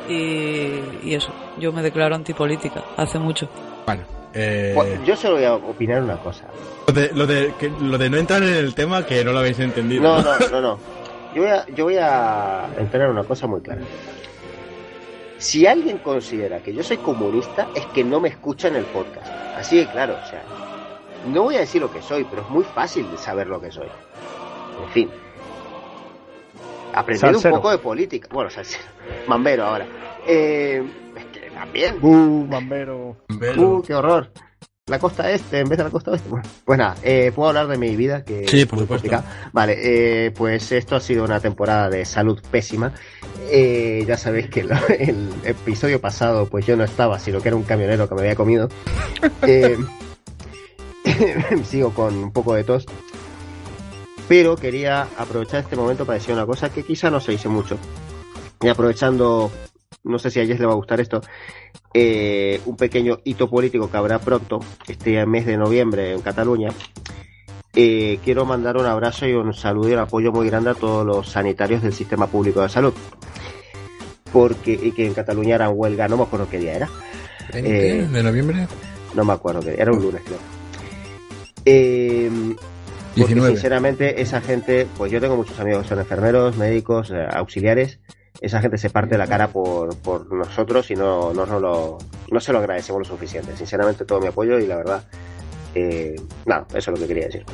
y, 0.09 0.81
y 1.03 1.15
eso. 1.15 1.33
Yo 1.59 1.73
me 1.73 1.83
declaro 1.83 2.15
antipolítica 2.15 2.83
hace 2.97 3.19
mucho. 3.19 3.49
Bueno, 3.87 4.03
eh, 4.35 4.73
Bueno, 4.75 5.05
yo 5.05 5.17
solo 5.17 5.37
voy 5.37 5.45
a 5.45 5.55
opinar 5.55 6.03
una 6.03 6.17
cosa. 6.19 6.45
lo, 6.87 6.93
de, 6.95 7.11
lo, 7.15 7.27
de, 7.27 7.55
que- 7.59 7.71
lo 7.81 7.99
de 7.99 8.11
no 8.11 8.17
entrar 8.17 8.43
en 8.43 8.55
el 8.55 8.75
tema 8.75 9.05
que 9.07 9.25
no 9.25 9.33
lo 9.33 9.39
habéis 9.41 9.59
entendido. 9.59 10.03
No, 10.03 10.23
no, 10.23 10.39
no, 10.51 10.61
no. 10.61 10.79
Yo 11.35 11.43
voy 11.43 11.51
a, 11.51 11.67
yo 11.75 11.85
voy 11.85 11.97
a 11.99 12.67
entrar 12.79 13.05
en 13.05 13.11
una 13.11 13.25
cosa 13.25 13.47
muy 13.47 13.61
clara. 13.63 13.81
Si 15.39 15.67
alguien 15.67 15.99
considera 15.99 16.61
que 16.61 16.73
yo 16.73 16.83
soy 16.83 16.99
comunista, 16.99 17.69
es 17.75 17.87
que 17.87 18.05
no 18.05 18.21
me 18.21 18.29
escucha 18.29 18.69
en 18.69 18.77
el 18.77 18.85
podcast. 18.85 19.27
Así 19.57 19.79
de 19.79 19.87
claro, 19.87 20.15
o 20.23 20.29
sea, 20.29 20.43
no 21.27 21.43
voy 21.45 21.57
a 21.57 21.61
decir 21.61 21.81
lo 21.81 21.91
que 21.93 22.01
soy, 22.03 22.25
pero 22.25 22.43
es 22.43 22.49
muy 22.49 22.65
fácil 22.65 23.11
de 23.11 23.19
saber 23.19 23.49
lo 23.49 23.61
que 23.61 23.73
soy. 23.73 23.89
En 24.85 24.91
fin. 24.93 25.11
Aprendiendo 26.95 27.39
un 27.39 27.51
poco 27.51 27.71
de 27.71 27.79
política. 27.79 28.29
Bueno, 28.33 28.51
salsero. 28.51 28.85
Mambero 29.27 29.65
ahora. 29.65 29.87
Eh, 30.27 30.83
es 31.17 31.25
que 31.27 31.51
también. 31.51 31.97
¡Uh, 32.03 32.47
bombero! 32.47 33.17
Uh, 33.57 33.83
qué 33.83 33.95
horror. 33.95 34.31
La 34.87 34.99
costa 34.99 35.31
este 35.31 35.61
en 35.61 35.69
vez 35.69 35.79
de 35.79 35.85
la 35.85 35.91
costa 35.91 36.11
oeste. 36.11 36.29
Bueno, 36.29 36.45
pues 36.65 36.77
nada, 36.79 36.97
eh, 37.05 37.31
puedo 37.33 37.49
hablar 37.51 37.69
de 37.69 37.79
mi 37.79 37.95
vida, 37.95 38.25
que 38.25 38.49
Sí, 38.49 38.63
es 38.63 38.67
por 38.67 38.79
muy 38.81 38.85
supuesto. 38.87 39.09
complicada? 39.09 39.51
Vale, 39.53 39.77
eh, 40.27 40.33
pues 40.33 40.73
esto 40.73 40.97
ha 40.97 41.01
sido 41.01 41.25
una 41.25 41.39
temporada 41.39 41.89
de 41.89 42.05
salud 42.05 42.43
pésima. 42.51 42.93
Eh, 43.49 44.05
ya 44.09 44.17
sabéis 44.17 44.51
que 44.51 44.61
el 44.99 45.29
episodio 45.45 46.01
pasado, 46.01 46.47
pues 46.47 46.67
yo 46.67 46.77
no 46.77 46.83
estaba, 46.83 47.21
sino 47.21 47.41
que 47.41 47.49
era 47.49 47.57
un 47.57 47.63
camionero 47.63 48.09
que 48.09 48.15
me 48.17 48.23
había 48.23 48.35
comido. 48.37 48.69
Eh, 49.47 49.77
sigo 51.65 51.91
con 51.95 52.15
un 52.17 52.33
poco 52.33 52.55
de 52.55 52.65
tos. 52.65 52.87
Pero 54.33 54.57
quería 54.57 55.09
aprovechar 55.19 55.61
este 55.61 55.77
momento 55.77 56.07
para 56.07 56.19
decir 56.19 56.33
una 56.33 56.47
cosa 56.47 56.73
que 56.73 56.85
quizá 56.85 57.11
no 57.11 57.21
se 57.21 57.33
dice 57.33 57.51
mucho. 57.51 57.77
Y 58.63 58.69
aprovechando, 58.69 59.53
no 60.05 60.19
sé 60.19 60.31
si 60.31 60.41
a 60.41 60.47
Jess 60.47 60.59
le 60.59 60.65
va 60.65 60.73
a 60.73 60.77
gustar 60.77 61.03
esto, 61.03 61.21
eh, 61.93 62.59
un 62.65 62.75
pequeño 62.79 63.19
hito 63.25 63.51
político 63.51 63.91
que 63.91 63.97
habrá 63.99 64.19
pronto, 64.21 64.61
este 64.89 65.27
mes 65.27 65.45
de 65.45 65.59
noviembre 65.59 66.15
en 66.15 66.23
Cataluña. 66.23 66.71
Eh, 67.75 68.21
quiero 68.25 68.47
mandar 68.47 68.79
un 68.79 68.87
abrazo 68.87 69.27
y 69.27 69.35
un 69.35 69.53
saludo 69.53 69.91
y 69.91 69.93
un 69.93 69.99
apoyo 69.99 70.33
muy 70.33 70.47
grande 70.47 70.71
a 70.71 70.75
todos 70.77 71.05
los 71.05 71.29
sanitarios 71.29 71.83
del 71.83 71.93
sistema 71.93 72.27
público 72.27 72.63
de 72.63 72.71
salud. 72.71 72.95
Porque, 74.33 74.81
y 74.83 74.93
que 74.93 75.07
en 75.07 75.13
Cataluña 75.13 75.57
harán 75.57 75.73
huelga, 75.75 76.09
no 76.09 76.17
me 76.17 76.23
acuerdo 76.23 76.49
qué 76.49 76.59
día 76.59 76.77
era. 76.77 76.89
Eh, 77.53 78.09
¿De 78.11 78.23
noviembre? 78.23 78.67
No 79.13 79.27
me 79.27 79.35
acuerdo 79.35 79.61
qué 79.61 79.73
día, 79.73 79.83
era 79.83 79.93
un 79.93 80.01
lunes 80.01 80.23
creo. 80.25 80.39
Eh, 81.67 82.31
porque 83.15 83.35
19. 83.35 83.51
sinceramente 83.55 84.21
esa 84.23 84.41
gente, 84.41 84.87
pues 84.97 85.13
yo 85.13 85.21
tengo 85.21 85.37
muchos 85.37 85.59
amigos 85.61 85.83
que 85.83 85.89
son 85.91 85.99
enfermeros, 86.01 86.57
médicos, 86.57 87.11
eh, 87.11 87.27
auxiliares. 87.31 87.99
Esa 88.41 88.61
gente 88.61 88.79
se 88.79 88.91
parte 88.91 89.17
la 89.19 89.27
cara 89.27 89.49
por, 89.49 89.97
por 89.99 90.33
nosotros 90.33 90.91
y 90.91 90.95
no, 90.95 91.33
no, 91.33 91.47
no, 91.47 91.61
lo, 91.61 91.99
no 92.31 92.41
se 92.41 92.53
lo 92.53 92.59
agradecemos 92.59 93.01
lo 93.01 93.05
suficiente. 93.05 93.57
Sinceramente 93.57 94.05
todo 94.05 94.21
mi 94.21 94.27
apoyo 94.29 94.59
y 94.59 94.67
la 94.67 94.77
verdad, 94.77 95.05
eh, 95.75 96.17
nada, 96.47 96.67
eso 96.71 96.91
es 96.91 96.99
lo 96.99 97.07
que 97.07 97.07
quería 97.07 97.27
decir. 97.27 97.45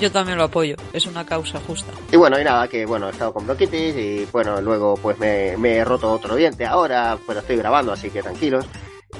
Yo 0.00 0.10
también 0.10 0.38
lo 0.38 0.44
apoyo, 0.44 0.74
es 0.94 1.06
una 1.06 1.24
causa 1.24 1.60
justa. 1.60 1.92
Y 2.10 2.16
bueno, 2.16 2.40
y 2.40 2.44
nada, 2.44 2.66
que 2.66 2.86
bueno, 2.86 3.08
he 3.08 3.12
estado 3.12 3.32
con 3.34 3.46
bronquitis 3.46 3.94
y 3.94 4.26
bueno, 4.32 4.60
luego 4.60 4.94
pues 4.94 5.18
me, 5.18 5.54
me 5.58 5.76
he 5.76 5.84
roto 5.84 6.10
otro 6.10 6.34
diente 6.34 6.64
ahora, 6.64 7.16
pero 7.26 7.40
estoy 7.40 7.56
grabando, 7.56 7.92
así 7.92 8.08
que 8.10 8.22
tranquilos. 8.22 8.64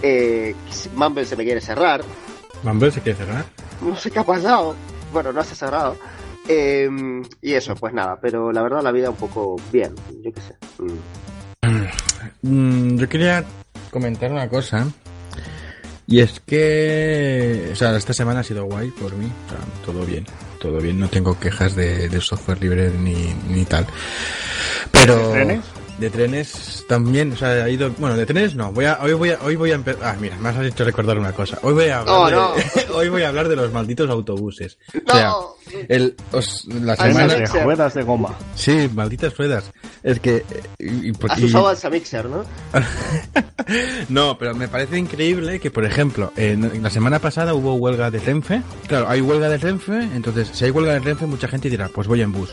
Eh, 0.03 0.55
Mumble 0.97 1.27
se 1.27 1.37
me 1.37 1.45
quiere 1.45 1.61
cerrar, 1.61 2.03
¿Mumble 2.63 2.91
se 2.91 3.01
quiere 3.03 3.19
cerrar? 3.19 3.45
no 3.83 3.95
sé 3.97 4.11
qué 4.11 4.19
ha 4.21 4.25
pasado. 4.25 4.75
Bueno, 5.13 5.33
no 5.33 5.45
se 5.45 5.53
ha 5.53 5.57
cerrado. 5.57 5.97
Eh, 6.49 6.89
y 7.41 7.53
eso, 7.53 7.75
pues 7.77 7.95
nada, 7.95 8.19
pero 8.21 8.51
la 8.51 8.63
verdad 8.63 8.83
la 8.83 8.91
vida 8.91 9.11
un 9.11 9.17
poco 9.17 9.57
bien, 9.71 9.95
yo 10.23 10.33
qué 10.33 10.41
sé. 10.41 10.57
Mm. 10.79 11.13
Mm, 12.43 12.99
yo 12.99 13.09
quería 13.09 13.45
comentar 13.91 14.31
una 14.33 14.49
cosa. 14.49 14.87
Y 16.07 16.21
es 16.21 16.41
que, 16.41 17.71
o 17.73 17.77
sea, 17.77 17.97
esta 17.97 18.13
semana 18.13 18.41
ha 18.41 18.45
sido 18.45 18.65
guay 18.65 18.91
por 18.91 19.15
mí. 19.15 19.31
O 19.47 19.49
sea, 19.49 19.59
todo 19.85 20.05
bien, 20.05 20.27
todo 20.61 20.79
bien. 20.79 20.99
No 20.99 21.09
tengo 21.09 21.39
quejas 21.39 21.77
de, 21.77 22.09
de 22.09 22.21
software 22.21 22.61
libre 22.61 22.91
ni, 22.91 23.33
ni 23.49 23.65
tal. 23.65 23.87
Pero... 24.91 25.29
¿De 25.29 25.33
trenes? 25.33 25.65
De 25.99 26.11
trenes 26.11 26.85
también, 26.89 27.33
o 27.33 27.37
sea, 27.37 27.65
ha 27.65 27.69
ido... 27.69 27.91
Bueno, 27.99 28.17
de 28.17 28.27
trenes 28.27 28.57
no. 28.57 28.73
Voy 28.73 28.87
a, 28.87 28.99
hoy 29.03 29.13
voy 29.13 29.31
a, 29.31 29.39
hoy 29.43 29.55
voy 29.57 29.71
a 29.71 29.75
empezar... 29.75 30.03
Ah, 30.03 30.17
mira, 30.19 30.37
me 30.39 30.49
has 30.49 30.59
hecho 30.65 30.85
recordar 30.85 31.19
una 31.19 31.33
cosa. 31.33 31.59
Hoy 31.63 31.75
voy 31.75 31.89
a 31.89 32.01
hablar, 32.01 32.15
Oh, 32.17 32.27
de, 32.27 32.33
no. 32.33 32.95
hoy 32.97 33.09
voy 33.09 33.23
a 33.23 33.29
hablar 33.29 33.49
de 33.49 33.55
los 33.57 33.73
malditos 33.73 34.11
autobuses. 34.11 34.79
O 35.07 35.13
sea, 35.13 35.27
No. 35.29 35.55
el, 35.89 36.17
os- 36.33 36.65
la 36.67 36.97
Ay, 36.99 37.13
semana... 37.13 37.35
De 37.35 37.47
ruedas 37.63 37.95
de 37.95 38.03
goma. 38.03 38.35
Sí, 38.57 38.91
malditas 38.93 39.37
ruedas. 39.37 39.71
Es 40.03 40.19
que... 40.19 40.45
y- 40.79 41.11
y- 41.11 41.13
Has 41.29 41.39
y- 41.39 41.45
usado 41.45 41.69
Alsa 41.69 41.89
Mixer, 41.91 42.25
¿no? 42.27 42.45
no, 44.09 44.37
pero 44.39 44.55
me 44.55 44.69
parece 44.69 44.99
increíble 44.99 45.61
que, 45.61 45.71
por 45.71 45.85
ejemplo, 45.85 46.33
en 46.37 46.83
la 46.83 46.91
semana 46.91 47.19
pasada 47.19 47.55
hubo 47.55 47.75
huelga 47.75 48.11
de 48.11 48.19
Renfe. 48.19 48.63
Claro, 48.89 49.09
hay 49.09 49.21
huelga 49.21 49.49
de 49.49 49.59
Renfe, 49.59 49.99
entonces 50.15 50.51
si 50.53 50.65
hay 50.65 50.71
huelga 50.71 50.95
de 50.95 50.99
Renfe, 51.01 51.27
mucha 51.27 51.49
gente 51.49 51.71
dirá, 51.71 51.89
pues 51.89 52.09
voy 52.09 52.23
en 52.23 52.33
bus. 52.33 52.51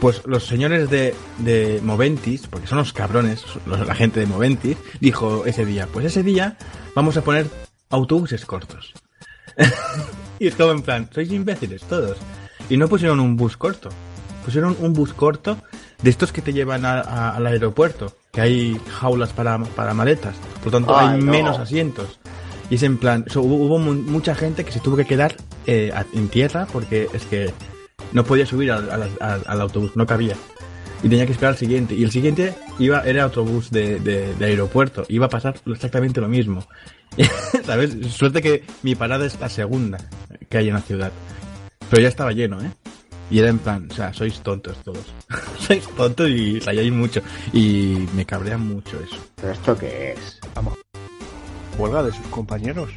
Pues 0.00 0.22
los 0.24 0.46
señores 0.46 0.88
de, 0.88 1.14
de 1.38 1.80
Moventis, 1.82 2.46
porque 2.46 2.66
son 2.66 2.78
los 2.78 2.92
cabrones, 2.92 3.44
los- 3.66 3.86
la 3.86 3.94
gente 3.94 4.20
de 4.20 4.26
Moventis, 4.26 4.76
dijo 5.00 5.44
ese 5.44 5.64
día, 5.66 5.86
pues 5.92 6.06
ese 6.06 6.22
día 6.22 6.56
vamos 6.94 7.16
a 7.18 7.22
poner 7.22 7.46
autobuses 7.90 8.46
cortos. 8.46 8.94
y 10.38 10.46
es 10.46 10.54
como 10.54 10.72
en 10.72 10.82
plan, 10.82 11.08
sois 11.12 11.30
imbéciles 11.30 11.82
todos. 11.82 12.16
Y 12.70 12.76
no 12.78 12.88
pusieron 12.88 13.20
un 13.20 13.36
bus 13.36 13.56
corto, 13.58 13.90
pusieron 14.44 14.74
un 14.80 14.92
bus 14.94 15.12
corto 15.12 15.58
de 16.02 16.08
estos 16.10 16.32
que 16.32 16.40
te 16.40 16.52
llevan 16.54 16.86
a- 16.86 17.00
a- 17.00 17.36
al 17.36 17.46
aeropuerto, 17.46 18.16
que 18.32 18.40
hay 18.40 18.80
jaulas 19.00 19.32
para, 19.34 19.58
para 19.58 19.92
maletas, 19.92 20.34
por 20.62 20.66
lo 20.66 20.78
tanto 20.78 20.98
Ay, 20.98 21.08
hay 21.16 21.18
no. 21.22 21.30
menos 21.30 21.58
asientos. 21.58 22.18
Y 22.70 22.76
es 22.76 22.82
en 22.84 22.96
plan, 22.98 23.24
so, 23.28 23.42
hubo, 23.42 23.56
hubo 23.56 23.78
mu- 23.78 23.92
mucha 23.94 24.34
gente 24.34 24.64
que 24.64 24.72
se 24.72 24.80
tuvo 24.80 24.96
que 24.96 25.04
quedar 25.04 25.34
eh, 25.66 25.92
en 26.14 26.28
tierra 26.28 26.66
porque 26.72 27.08
es 27.12 27.24
que 27.26 27.52
no 28.12 28.24
podía 28.24 28.46
subir 28.46 28.72
al, 28.72 28.90
al- 28.90 29.10
al- 29.20 29.42
al 29.46 29.60
autobús, 29.60 29.92
no 29.96 30.06
cabía. 30.06 30.36
Y 31.02 31.08
tenía 31.08 31.24
que 31.26 31.32
esperar 31.32 31.52
al 31.54 31.58
siguiente. 31.58 31.94
Y 31.94 32.04
el 32.04 32.10
siguiente 32.10 32.54
iba 32.78 33.00
era 33.04 33.24
autobús 33.24 33.70
de, 33.70 34.00
de- 34.00 34.34
de 34.34 34.44
aeropuerto. 34.44 35.04
Iba 35.08 35.26
a 35.26 35.30
pasar 35.30 35.54
exactamente 35.66 36.20
lo 36.20 36.28
mismo. 36.28 36.66
¿Sabes? 37.64 37.96
Suerte 38.12 38.42
que 38.42 38.64
mi 38.82 38.94
parada 38.94 39.26
es 39.26 39.38
la 39.40 39.48
segunda 39.48 39.98
que 40.48 40.58
hay 40.58 40.68
en 40.68 40.74
la 40.74 40.82
ciudad. 40.82 41.10
Pero 41.88 42.02
ya 42.02 42.08
estaba 42.08 42.32
lleno, 42.32 42.60
¿eh? 42.62 42.70
Y 43.30 43.38
era 43.38 43.48
en 43.48 43.58
plan, 43.58 43.88
o 43.90 43.94
sea, 43.94 44.12
sois 44.12 44.40
tontos 44.40 44.76
todos. 44.84 45.04
sois 45.58 45.86
tontos 45.96 46.28
y 46.28 46.58
rayáis 46.60 46.92
mucho. 46.92 47.20
Y 47.52 48.06
me 48.14 48.26
cabrea 48.26 48.58
mucho 48.58 48.98
eso. 49.00 49.16
¿Pero 49.36 49.52
esto 49.52 49.78
qué 49.78 50.12
es? 50.12 50.40
Huelga 51.78 52.02
de 52.02 52.12
sus 52.12 52.26
compañeros. 52.26 52.90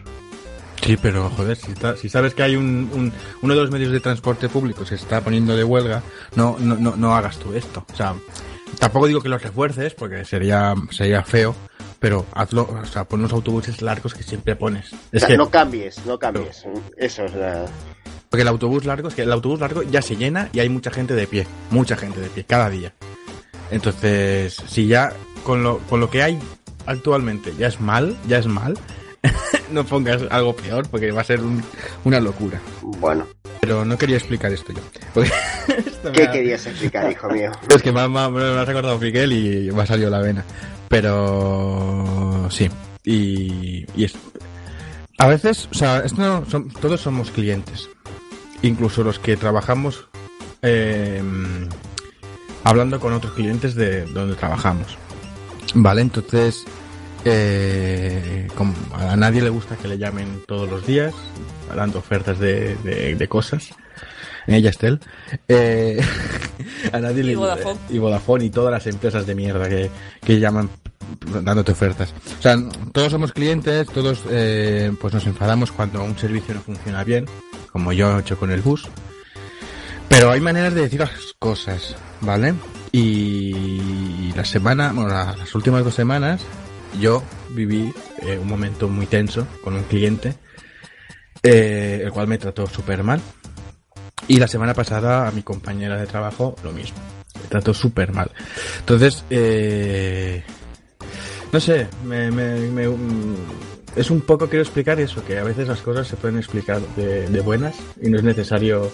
Sí, 0.83 0.97
pero 1.01 1.29
joder, 1.29 1.55
si, 1.55 1.73
si 2.01 2.09
sabes 2.09 2.33
que 2.33 2.43
hay 2.43 2.55
un, 2.55 2.89
un- 2.93 3.13
uno 3.41 3.55
de 3.55 3.61
los 3.61 3.71
medios 3.71 3.91
de 3.91 3.99
transporte 3.99 4.49
público 4.49 4.85
se 4.85 4.95
está 4.95 5.21
poniendo 5.21 5.55
de 5.55 5.63
huelga, 5.63 6.03
no, 6.35 6.57
no, 6.59 6.75
no, 6.75 6.95
no 6.95 7.15
hagas 7.15 7.37
tú 7.37 7.53
esto. 7.53 7.85
O 7.91 7.95
sea, 7.95 8.13
tampoco 8.79 9.07
digo 9.07 9.21
que 9.21 9.29
los 9.29 9.41
refuerces, 9.41 9.93
porque 9.93 10.25
sería, 10.25 10.73
sería 10.91 11.23
feo, 11.23 11.55
pero 11.99 12.25
hazlo, 12.33 12.63
o 12.69 12.85
sea, 12.85 13.05
pon 13.05 13.21
los 13.21 13.31
autobuses 13.31 13.81
largos 13.81 14.13
que 14.13 14.23
siempre 14.23 14.55
pones. 14.57 14.91
O 14.93 15.19
sea, 15.19 15.27
que, 15.29 15.37
no 15.37 15.49
cambies, 15.49 16.05
no 16.05 16.19
cambies. 16.19 16.65
Eso 16.97 17.23
es 17.25 17.33
la... 17.33 17.65
porque 18.29 18.41
el 18.41 18.47
autobús 18.49 18.83
largo, 18.83 19.07
es 19.07 19.13
que 19.15 19.21
el 19.21 19.31
autobús 19.31 19.61
largo 19.61 19.83
ya 19.83 20.01
se 20.01 20.17
llena 20.17 20.49
y 20.51 20.59
hay 20.59 20.67
mucha 20.67 20.91
gente 20.91 21.13
de 21.15 21.27
pie, 21.27 21.47
mucha 21.71 21.95
gente 21.95 22.19
de 22.19 22.27
pie, 22.27 22.43
cada 22.43 22.69
día. 22.69 22.93
Entonces, 23.71 24.57
si 24.67 24.87
ya 24.87 25.13
con 25.45 25.63
lo, 25.63 25.77
con 25.89 25.99
lo 26.01 26.09
que 26.09 26.23
hay 26.23 26.37
actualmente 26.85 27.53
ya 27.57 27.67
es 27.67 27.79
mal, 27.79 28.17
ya 28.27 28.37
es 28.37 28.47
mal, 28.47 28.77
no 29.71 29.85
pongas 29.85 30.21
algo 30.29 30.55
peor 30.55 30.87
porque 30.89 31.11
va 31.11 31.21
a 31.21 31.25
ser 31.25 31.41
un- 31.41 31.63
una 32.03 32.19
locura. 32.19 32.59
Bueno, 32.81 33.25
Pero 33.61 33.85
no 33.85 33.97
quería 33.97 34.17
explicar 34.17 34.51
esto 34.51 34.73
yo. 34.73 34.81
Esto 35.77 36.11
¿qué 36.11 36.29
querías 36.31 36.65
explicar, 36.65 37.09
hijo 37.11 37.29
mío? 37.29 37.51
Es 37.69 37.81
que 37.81 37.91
me, 37.93 38.07
me 38.09 38.29
me 38.29 38.59
has 38.59 38.67
recordado 38.67 38.99
Miguel 38.99 39.31
y 39.31 39.71
me 39.71 39.81
ha 39.83 39.85
salido 39.85 40.09
la 40.09 40.19
vena. 40.19 40.43
Pero 40.89 42.47
sí. 42.51 42.69
Y, 43.05 43.85
y 43.95 44.03
es, 44.05 44.13
a 45.17 45.27
veces, 45.27 45.67
o 45.71 45.73
sea, 45.75 45.99
esto 45.99 46.21
no, 46.21 46.45
son- 46.49 46.69
todos 46.69 47.01
somos 47.01 47.31
clientes. 47.31 47.89
Incluso 48.61 49.03
los 49.03 49.19
que 49.19 49.35
trabajamos 49.37 50.07
eh, 50.61 51.21
hablando 52.63 52.99
con 52.99 53.13
otros 53.13 53.33
clientes 53.33 53.75
de 53.75 54.05
donde 54.05 54.35
trabajamos. 54.35 54.97
Vale, 55.75 56.01
entonces 56.01 56.63
eh, 57.25 58.47
como 58.55 58.73
a 58.93 59.15
nadie 59.15 59.41
le 59.41 59.49
gusta 59.49 59.75
que 59.77 59.87
le 59.87 59.97
llamen 59.97 60.41
todos 60.47 60.69
los 60.69 60.85
días 60.85 61.13
dando 61.75 61.99
ofertas 61.99 62.39
de, 62.39 62.75
de- 62.83 63.15
de 63.15 63.27
cosas. 63.27 63.69
Ella 64.45 64.69
Estel. 64.71 64.99
Eh, 65.47 66.01
a 66.91 66.99
nadie 66.99 67.21
Y 67.21 67.27
le 67.27 67.35
Vodafone. 67.35 67.79
y 67.89 67.97
Vodafone 67.97 68.45
y 68.45 68.49
todas 68.49 68.71
las 68.71 68.85
empresas 68.87 69.25
de 69.25 69.35
mierda 69.35 69.69
que, 69.69 69.89
que 70.23 70.39
llaman 70.39 70.69
dándote 71.43 71.71
ofertas. 71.71 72.13
O 72.39 72.41
sea, 72.41 72.57
todos 72.91 73.11
somos 73.11 73.31
clientes, 73.31 73.87
todos 73.87 74.21
eh, 74.29 74.91
pues 74.99 75.13
nos 75.13 75.25
enfadamos 75.27 75.71
cuando 75.71 76.03
un 76.03 76.17
servicio 76.17 76.53
no 76.53 76.61
funciona 76.61 77.03
bien, 77.03 77.25
como 77.71 77.93
yo 77.93 78.17
he 78.17 78.21
hecho 78.21 78.37
con 78.37 78.51
el 78.51 78.61
bus. 78.61 78.87
Pero 80.09 80.29
hay 80.31 80.41
maneras 80.41 80.73
de 80.75 80.81
decir 80.81 80.99
las 80.99 81.11
cosas, 81.39 81.95
¿vale? 82.21 82.53
Y 82.91 84.31
la 84.35 84.45
semana, 84.45 84.91
bueno, 84.93 85.09
la- 85.09 85.35
las 85.37 85.55
últimas 85.55 85.83
dos 85.83 85.95
semanas, 85.95 86.41
yo 86.99 87.23
viví 87.49 87.93
eh, 88.21 88.37
un 88.39 88.47
momento 88.47 88.87
muy 88.89 89.05
tenso 89.05 89.47
con 89.63 89.75
un 89.75 89.83
cliente, 89.83 90.35
eh, 91.41 92.01
el 92.03 92.11
cual 92.11 92.27
me 92.27 92.37
trató 92.37 92.67
súper 92.67 93.03
mal. 93.03 93.21
Y 94.27 94.37
la 94.39 94.47
semana 94.47 94.73
pasada 94.73 95.27
a 95.27 95.31
mi 95.31 95.43
compañera 95.43 95.97
de 95.97 96.07
trabajo 96.07 96.55
lo 96.63 96.71
mismo. 96.71 96.97
Me 97.41 97.47
trató 97.49 97.73
súper 97.73 98.13
mal. 98.13 98.31
Entonces, 98.79 99.23
eh, 99.29 100.43
no 101.51 101.59
sé, 101.59 101.87
me, 102.05 102.31
me- 102.31 102.87
mm, 102.87 103.35
es 103.95 104.09
un 104.09 104.21
poco 104.21 104.47
quiero 104.47 104.63
explicar 104.63 104.99
eso, 104.99 105.23
que 105.25 105.37
a 105.37 105.43
veces 105.43 105.67
las 105.67 105.81
cosas 105.81 106.07
se 106.07 106.15
pueden 106.15 106.37
explicar 106.37 106.79
de, 106.95 107.27
de 107.27 107.41
buenas 107.41 107.75
y 108.01 108.09
no 108.09 108.17
es 108.17 108.23
necesario 108.23 108.91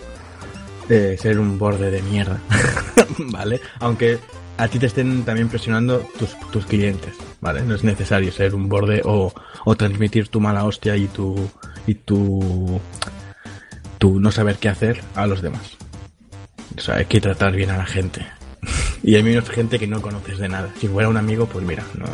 eh, 0.89 1.15
ser 1.21 1.39
un 1.39 1.57
borde 1.59 1.91
de 1.91 2.01
mierda, 2.01 2.41
¿vale? 3.19 3.61
Aunque 3.79 4.17
a 4.59 4.67
ti 4.67 4.77
te 4.77 4.85
estén 4.87 5.23
también 5.23 5.49
presionando 5.49 6.05
tus, 6.17 6.37
tus 6.51 6.65
clientes, 6.65 7.13
¿vale? 7.41 7.61
No 7.61 7.75
es 7.75 7.83
necesario 7.83 8.31
ser 8.31 8.53
un 8.53 8.67
borde 8.69 9.01
o, 9.05 9.33
o 9.65 9.75
transmitir 9.75 10.27
tu 10.27 10.39
mala 10.39 10.65
hostia 10.65 10.95
y 10.97 11.07
tu, 11.07 11.49
y 11.87 11.95
tu, 11.95 12.79
tu 13.97 14.19
no 14.19 14.31
saber 14.31 14.57
qué 14.57 14.69
hacer 14.69 15.01
a 15.15 15.25
los 15.27 15.41
demás. 15.41 15.77
O 16.77 16.81
sea, 16.81 16.95
hay 16.97 17.05
que 17.05 17.19
tratar 17.21 17.53
bien 17.55 17.69
a 17.71 17.77
la 17.77 17.85
gente. 17.85 18.25
Y 19.01 19.15
hay 19.15 19.23
menos 19.23 19.49
gente 19.49 19.79
que 19.79 19.87
no 19.87 20.01
conoces 20.01 20.39
de 20.39 20.49
nada. 20.49 20.69
Si 20.77 20.89
fuera 20.89 21.07
un 21.07 21.15
amigo, 21.15 21.45
pues 21.45 21.63
mira, 21.65 21.83
no. 21.97 22.05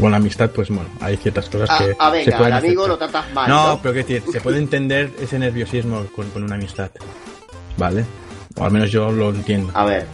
Con 0.00 0.10
la 0.10 0.16
amistad, 0.16 0.50
pues 0.50 0.68
bueno, 0.68 0.88
hay 1.00 1.16
ciertas 1.16 1.48
cosas 1.48 1.68
Ah, 1.70 1.78
que. 1.78 1.96
ah, 1.98 2.10
se 2.10 2.16
venga, 2.24 2.36
pueden 2.38 2.52
al 2.52 2.58
amigo 2.58 2.82
aceptar. 2.84 2.88
lo 2.88 2.98
tratas 3.12 3.32
mal, 3.34 3.48
No, 3.48 3.68
¿no? 3.68 3.80
pero 3.82 3.94
que 3.94 4.02
decir, 4.02 4.22
se 4.32 4.40
puede 4.40 4.58
entender 4.58 5.12
ese 5.20 5.38
nerviosismo 5.38 6.06
con, 6.14 6.28
con 6.30 6.42
una 6.42 6.56
amistad. 6.56 6.90
¿Vale? 7.76 8.04
O 8.56 8.64
al 8.64 8.72
menos 8.72 8.90
yo 8.90 9.12
lo 9.12 9.30
entiendo. 9.30 9.70
A 9.74 9.84
ver, 9.84 10.06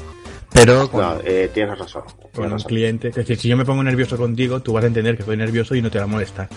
Pero 0.53 0.89
no, 0.93 1.19
eh, 1.25 1.51
tienes 1.53 1.79
razón. 1.79 2.03
con 2.35 2.45
un 2.45 2.51
razón. 2.53 2.69
cliente, 2.69 3.09
es 3.09 3.15
decir, 3.15 3.39
si 3.39 3.49
yo 3.49 3.57
me 3.57 3.65
pongo 3.65 3.83
nervioso 3.83 4.17
contigo, 4.17 4.61
tú 4.61 4.73
vas 4.75 4.85
a 4.85 4.87
entender 4.89 5.17
que 5.17 5.23
estoy 5.23 5.37
nervioso 5.37 5.75
y 5.75 5.83
no 5.83 5.91
te 5.91 5.99
va 5.99 6.05
a 6.05 6.09
molestar. 6.09 6.49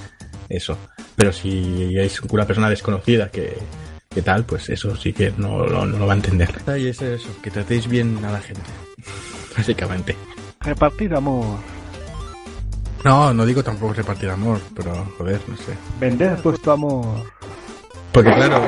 Eso. 0.49 0.77
Pero 1.15 1.31
si 1.31 1.97
es 1.97 2.21
una 2.21 2.45
persona 2.45 2.69
desconocida 2.69 3.29
que, 3.31 3.57
que 4.09 4.21
tal, 4.21 4.43
pues 4.45 4.69
eso 4.69 4.95
sí 4.97 5.13
que 5.13 5.31
no, 5.37 5.65
lo- 5.65 5.85
no 5.85 5.97
lo 5.97 6.05
va 6.07 6.13
a 6.13 6.17
entender. 6.17 6.49
Y 6.77 6.87
es 6.87 7.01
eso, 7.01 7.29
que 7.41 7.49
tratéis 7.51 7.87
bien 7.87 8.23
a 8.25 8.31
la 8.31 8.41
gente. 8.41 8.61
Básicamente. 9.57 10.15
Repartir 10.59 11.13
amor. 11.15 11.57
No, 13.05 13.33
no 13.33 13.45
digo 13.45 13.63
tampoco 13.63 13.93
repartir 13.93 14.29
amor, 14.29 14.59
pero 14.75 14.93
joder, 15.17 15.39
no 15.47 15.55
sé. 15.57 15.73
Vender 15.99 16.37
vuestro 16.43 16.71
amor. 16.73 17.23
Porque 18.11 18.33
claro, 18.33 18.67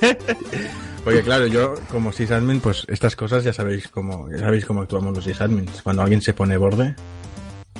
porque 1.04 1.22
claro, 1.22 1.46
yo 1.46 1.74
como 1.90 2.12
sysadmin, 2.12 2.60
pues 2.60 2.84
estas 2.88 3.14
cosas 3.16 3.44
ya 3.44 3.52
sabéis 3.52 3.88
cómo, 3.88 4.28
ya 4.30 4.38
sabéis 4.38 4.64
cómo 4.64 4.82
actuamos 4.82 5.14
los 5.14 5.24
sysadmins. 5.24 5.82
Cuando 5.82 6.02
alguien 6.02 6.22
se 6.22 6.32
pone 6.34 6.56
borde, 6.56 6.94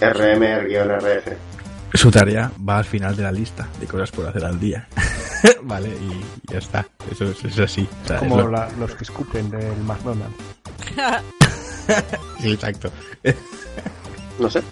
RM-RF. 0.01 1.33
su 1.95 2.11
tarea 2.11 2.51
va 2.69 2.79
al 2.79 2.85
final 2.85 3.17
de 3.17 3.23
la 3.23 3.33
lista 3.33 3.69
de 3.81 3.87
cosas 3.87 4.11
por 4.11 4.27
hacer 4.27 4.45
al 4.45 4.59
día. 4.61 4.87
vale, 5.63 5.89
y 5.89 6.51
ya 6.53 6.59
está. 6.59 6.87
Eso 7.11 7.25
es, 7.25 7.45
es 7.45 7.59
así. 7.59 7.89
O 8.05 8.07
sea, 8.09 8.17
es 8.17 8.23
Como 8.23 8.41
lo- 8.43 8.51
la- 8.51 8.69
los 8.79 8.95
que 8.95 9.05
escupen 9.05 9.51
del 9.51 9.77
McDonald's. 9.85 10.37
Sí, 12.41 12.53
exacto. 12.53 12.91
No 14.39 14.51
sé. 14.51 14.63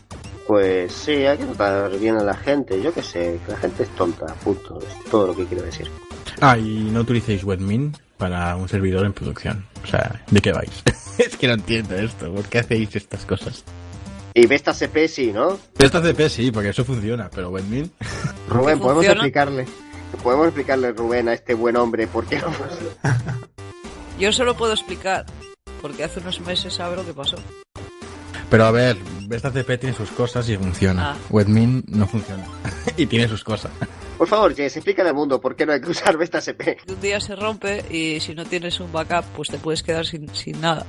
Pues 0.46 0.92
sí, 0.92 1.12
hay 1.24 1.38
que 1.38 1.44
tratar 1.44 1.96
bien 1.98 2.16
a 2.16 2.22
la 2.24 2.34
gente. 2.34 2.82
Yo 2.82 2.92
qué 2.92 3.02
sé, 3.02 3.38
que 3.46 3.52
la 3.52 3.58
gente 3.58 3.84
es 3.84 3.88
tonta, 3.90 4.26
punto. 4.42 4.78
Es 4.80 5.10
todo 5.10 5.28
lo 5.28 5.36
que 5.36 5.46
quiero 5.46 5.62
decir. 5.64 5.88
Ah, 6.40 6.58
y 6.58 6.90
no 6.92 7.00
utilicéis 7.00 7.44
Webmin 7.44 7.96
para 8.22 8.54
un 8.54 8.68
servidor 8.68 9.04
en 9.04 9.12
producción. 9.12 9.66
O 9.82 9.86
sea, 9.88 10.22
¿de 10.30 10.40
qué 10.40 10.52
vais? 10.52 10.70
es 11.18 11.36
que 11.36 11.48
no 11.48 11.54
entiendo 11.54 11.96
esto. 11.96 12.32
¿Por 12.32 12.44
qué 12.44 12.60
hacéis 12.60 12.94
estas 12.94 13.26
cosas? 13.26 13.64
Y 14.32 14.46
Vesta 14.46 14.72
CP 14.72 15.08
sí, 15.08 15.32
¿no? 15.32 15.58
Esta 15.76 16.00
CP 16.00 16.28
sí, 16.28 16.52
porque 16.52 16.68
eso 16.68 16.84
funciona, 16.84 17.28
pero 17.34 17.50
Webmin... 17.50 17.90
Rubén, 18.48 18.78
podemos 18.78 18.94
funciona? 18.94 19.14
explicarle. 19.14 19.66
Podemos 20.22 20.46
explicarle, 20.46 20.92
Rubén, 20.92 21.28
a 21.30 21.32
este 21.32 21.54
buen 21.54 21.76
hombre 21.76 22.06
por 22.06 22.24
qué 22.26 22.38
no 22.38 22.52
Yo 24.20 24.30
solo 24.30 24.56
puedo 24.56 24.72
explicar, 24.72 25.26
porque 25.80 26.04
hace 26.04 26.20
unos 26.20 26.40
meses 26.42 26.74
sabe 26.74 26.94
lo 26.94 27.04
que 27.04 27.14
pasó. 27.14 27.38
Pero 28.52 28.66
a 28.66 28.70
ver, 28.70 28.98
esta 29.30 29.50
CP 29.50 29.78
tiene 29.78 29.96
sus 29.96 30.10
cosas 30.10 30.46
y 30.50 30.58
funciona. 30.58 31.12
Ah. 31.12 31.16
Webmin 31.30 31.84
no 31.88 32.06
funciona. 32.06 32.44
y 32.98 33.06
tiene 33.06 33.26
sus 33.26 33.42
cosas. 33.42 33.72
Por 34.18 34.28
favor, 34.28 34.54
Jess, 34.54 34.76
explícale 34.76 35.08
al 35.08 35.14
mundo 35.14 35.40
por 35.40 35.56
qué 35.56 35.64
no 35.64 35.72
hay 35.72 35.80
que 35.80 35.88
usar 35.88 36.18
Vesta 36.18 36.38
CP. 36.42 36.76
Un 36.86 37.00
día 37.00 37.18
se 37.18 37.34
rompe 37.34 37.82
y 37.90 38.20
si 38.20 38.34
no 38.34 38.44
tienes 38.44 38.78
un 38.78 38.92
backup, 38.92 39.24
pues 39.34 39.48
te 39.48 39.56
puedes 39.56 39.82
quedar 39.82 40.04
sin, 40.04 40.28
sin 40.34 40.60
nada. 40.60 40.84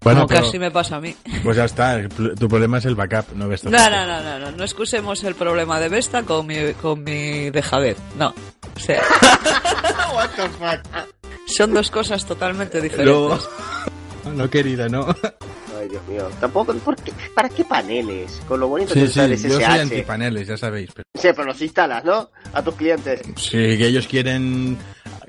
Bueno, 0.00 0.20
Como 0.20 0.28
pero- 0.28 0.40
casi 0.46 0.58
me 0.58 0.70
pasa 0.70 0.96
a 0.96 1.00
mí. 1.02 1.14
Pues 1.44 1.58
ya 1.58 1.66
está, 1.66 1.96
el 1.96 2.08
tu 2.08 2.48
problema 2.48 2.78
es 2.78 2.86
el 2.86 2.94
backup, 2.94 3.34
no 3.34 3.46
ves 3.46 3.64
No, 3.64 3.70
no, 3.72 4.06
no, 4.06 4.22
no, 4.22 4.38
no, 4.38 4.50
no 4.52 4.64
excusemos 4.64 5.22
el 5.24 5.34
problema 5.34 5.78
de 5.78 5.90
Vesta 5.90 6.22
con 6.22 6.46
mi, 6.46 6.72
con 6.80 7.04
mi 7.04 7.50
dejadez. 7.50 7.98
No. 8.18 8.28
O 8.74 8.80
sea, 8.80 9.02
What 10.14 10.30
the 10.30 10.48
fuck? 10.48 10.80
son 11.46 11.74
dos 11.74 11.90
cosas 11.90 12.24
totalmente 12.24 12.80
diferentes. 12.80 13.04
Luego... 13.14 13.38
No, 14.34 14.48
querida, 14.48 14.88
no. 14.88 15.14
Dios 15.96 16.08
mío. 16.08 16.28
Tampoco, 16.40 16.74
¿por 16.74 16.96
qué? 16.96 17.12
¿para 17.34 17.48
qué 17.48 17.64
paneles? 17.64 18.40
Con 18.48 18.60
lo 18.60 18.68
bonito 18.68 18.94
Sí, 18.94 19.00
que 19.00 19.08
sí, 19.08 19.20
el 19.20 19.36
yo 19.36 19.50
soy 19.50 19.62
SSH. 19.62 19.80
antipaneles, 19.80 20.48
ya 20.48 20.56
sabéis. 20.56 20.90
Pero... 20.94 21.04
Sí, 21.14 21.28
pero 21.34 21.44
los 21.44 21.60
instalas, 21.62 22.04
¿no? 22.04 22.30
A 22.52 22.62
tus 22.62 22.74
clientes. 22.74 23.20
Si 23.36 23.50
que 23.52 23.86
ellos 23.86 24.06
quieren 24.06 24.76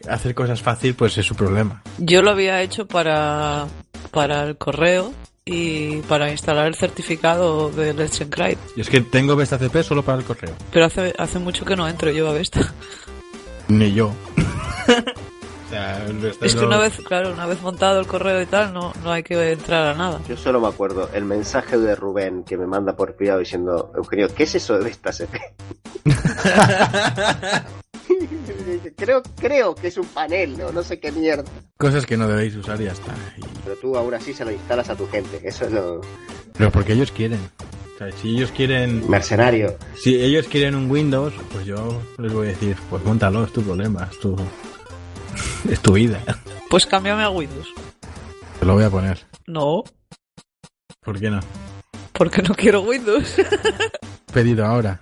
hacer 0.10 0.34
cosas 0.36 0.62
fácil, 0.62 0.94
pues 0.96 1.18
es 1.18 1.26
su 1.26 1.36
problema. 1.36 1.82
Yo 1.98 2.22
lo 2.22 2.32
había 2.32 2.62
hecho 2.62 2.88
para, 2.88 3.68
para 4.12 4.44
el 4.44 4.58
correo 4.58 5.14
y 5.46 5.98
para 6.02 6.30
instalar 6.32 6.68
el 6.68 6.76
certificado 6.76 7.70
de 7.72 7.94
Let's 7.94 8.20
Encrypt. 8.22 8.78
Y 8.78 8.82
es 8.82 8.90
que 8.90 9.02
tengo 9.02 9.36
Vesta 9.36 9.58
CP 9.58 9.82
solo 9.84 10.04
para 10.04 10.18
el 10.20 10.26
correo. 10.26 10.54
Pero 10.72 10.86
hace, 10.86 11.14
hace 11.18 11.40
mucho 11.40 11.64
que 11.66 11.76
no 11.76 11.88
entro 11.88 12.12
yo 12.12 12.28
a 12.30 12.34
Vesta. 12.34 12.74
Ni 13.70 13.94
yo. 13.94 14.14
Sea, 15.78 16.06
Es 16.42 16.56
que 16.56 16.62
no- 16.62 16.68
una 16.68 16.78
vez, 16.80 16.98
claro, 17.06 17.32
una 17.32 17.46
vez 17.46 17.62
montado 17.62 18.00
el 18.00 18.08
correo 18.08 18.42
y 18.42 18.46
tal, 18.46 18.74
no, 18.74 18.94
no 19.04 19.12
hay 19.12 19.24
que 19.24 19.52
entrar 19.52 19.88
a 19.88 19.94
nada. 19.94 20.20
Yo 20.28 20.38
solo 20.38 20.60
me 20.60 20.68
acuerdo 20.68 21.10
el 21.14 21.26
mensaje 21.26 21.78
de 21.78 21.96
Rubén 21.96 22.44
que 22.44 22.58
me 22.58 22.66
manda 22.68 22.96
por 22.96 23.16
privado 23.16 23.40
diciendo, 23.40 23.92
Eugenio, 23.96 24.28
¿qué 24.34 24.44
es 24.44 24.56
eso 24.56 24.78
de 24.78 24.86
Vesta 24.86 25.12
CP? 25.12 25.40
creo, 28.96 29.22
creo 29.40 29.76
que 29.76 29.88
es 29.88 29.98
un 29.98 30.06
panel, 30.08 30.58
¿no? 30.58 30.72
No 30.72 30.84
sé 30.84 31.00
qué 31.00 31.12
mierda. 31.12 31.44
Cosas 31.78 32.06
que 32.06 32.18
no 32.18 32.28
debéis 32.28 32.56
usar 32.56 32.80
y 32.82 32.86
ya 32.86 32.92
está. 32.94 33.14
Y- 33.38 33.42
Pero 33.64 33.76
tú 33.78 33.98
aún 33.98 34.14
así 34.14 34.34
se 34.34 34.46
lo 34.46 34.52
instalas 34.52 34.90
a 34.90 34.96
tu 34.96 35.08
gente. 35.08 35.42
Eso 35.44 35.66
es 35.66 35.72
lo 35.72 36.02
Pero 36.58 36.72
porque 36.72 36.94
ellos 36.94 37.12
quieren. 37.12 37.40
O 37.96 37.98
sea, 37.98 38.12
si 38.12 38.36
ellos 38.36 38.52
quieren... 38.52 39.10
mercenario. 39.10 39.76
Si 39.96 40.16
ellos 40.22 40.48
quieren 40.48 40.76
un 40.76 40.90
Windows, 40.90 41.34
pues 41.52 41.66
yo 41.66 42.00
les 42.20 42.32
voy 42.32 42.48
a 42.48 42.50
decir, 42.52 42.78
pues 42.90 43.04
montalo, 43.04 43.44
es 43.44 43.52
tu 43.52 43.62
problema, 43.64 44.08
es 44.12 44.20
tu... 44.20 44.36
es 45.70 45.80
tu 45.82 45.94
vida. 45.94 46.22
Pues 46.70 46.86
cámbiame 46.86 47.24
a 47.24 47.30
Windows. 47.30 47.68
Te 48.60 48.66
lo 48.66 48.74
voy 48.74 48.84
a 48.84 48.90
poner. 48.90 49.26
No, 49.48 49.84
¿Por 51.02 51.20
qué 51.20 51.30
no? 51.30 51.40
porque 52.14 52.42
no 52.42 52.54
quiero 52.56 52.82
Windows. 52.82 53.36
Pedido 54.34 54.66
ahora. 54.66 55.00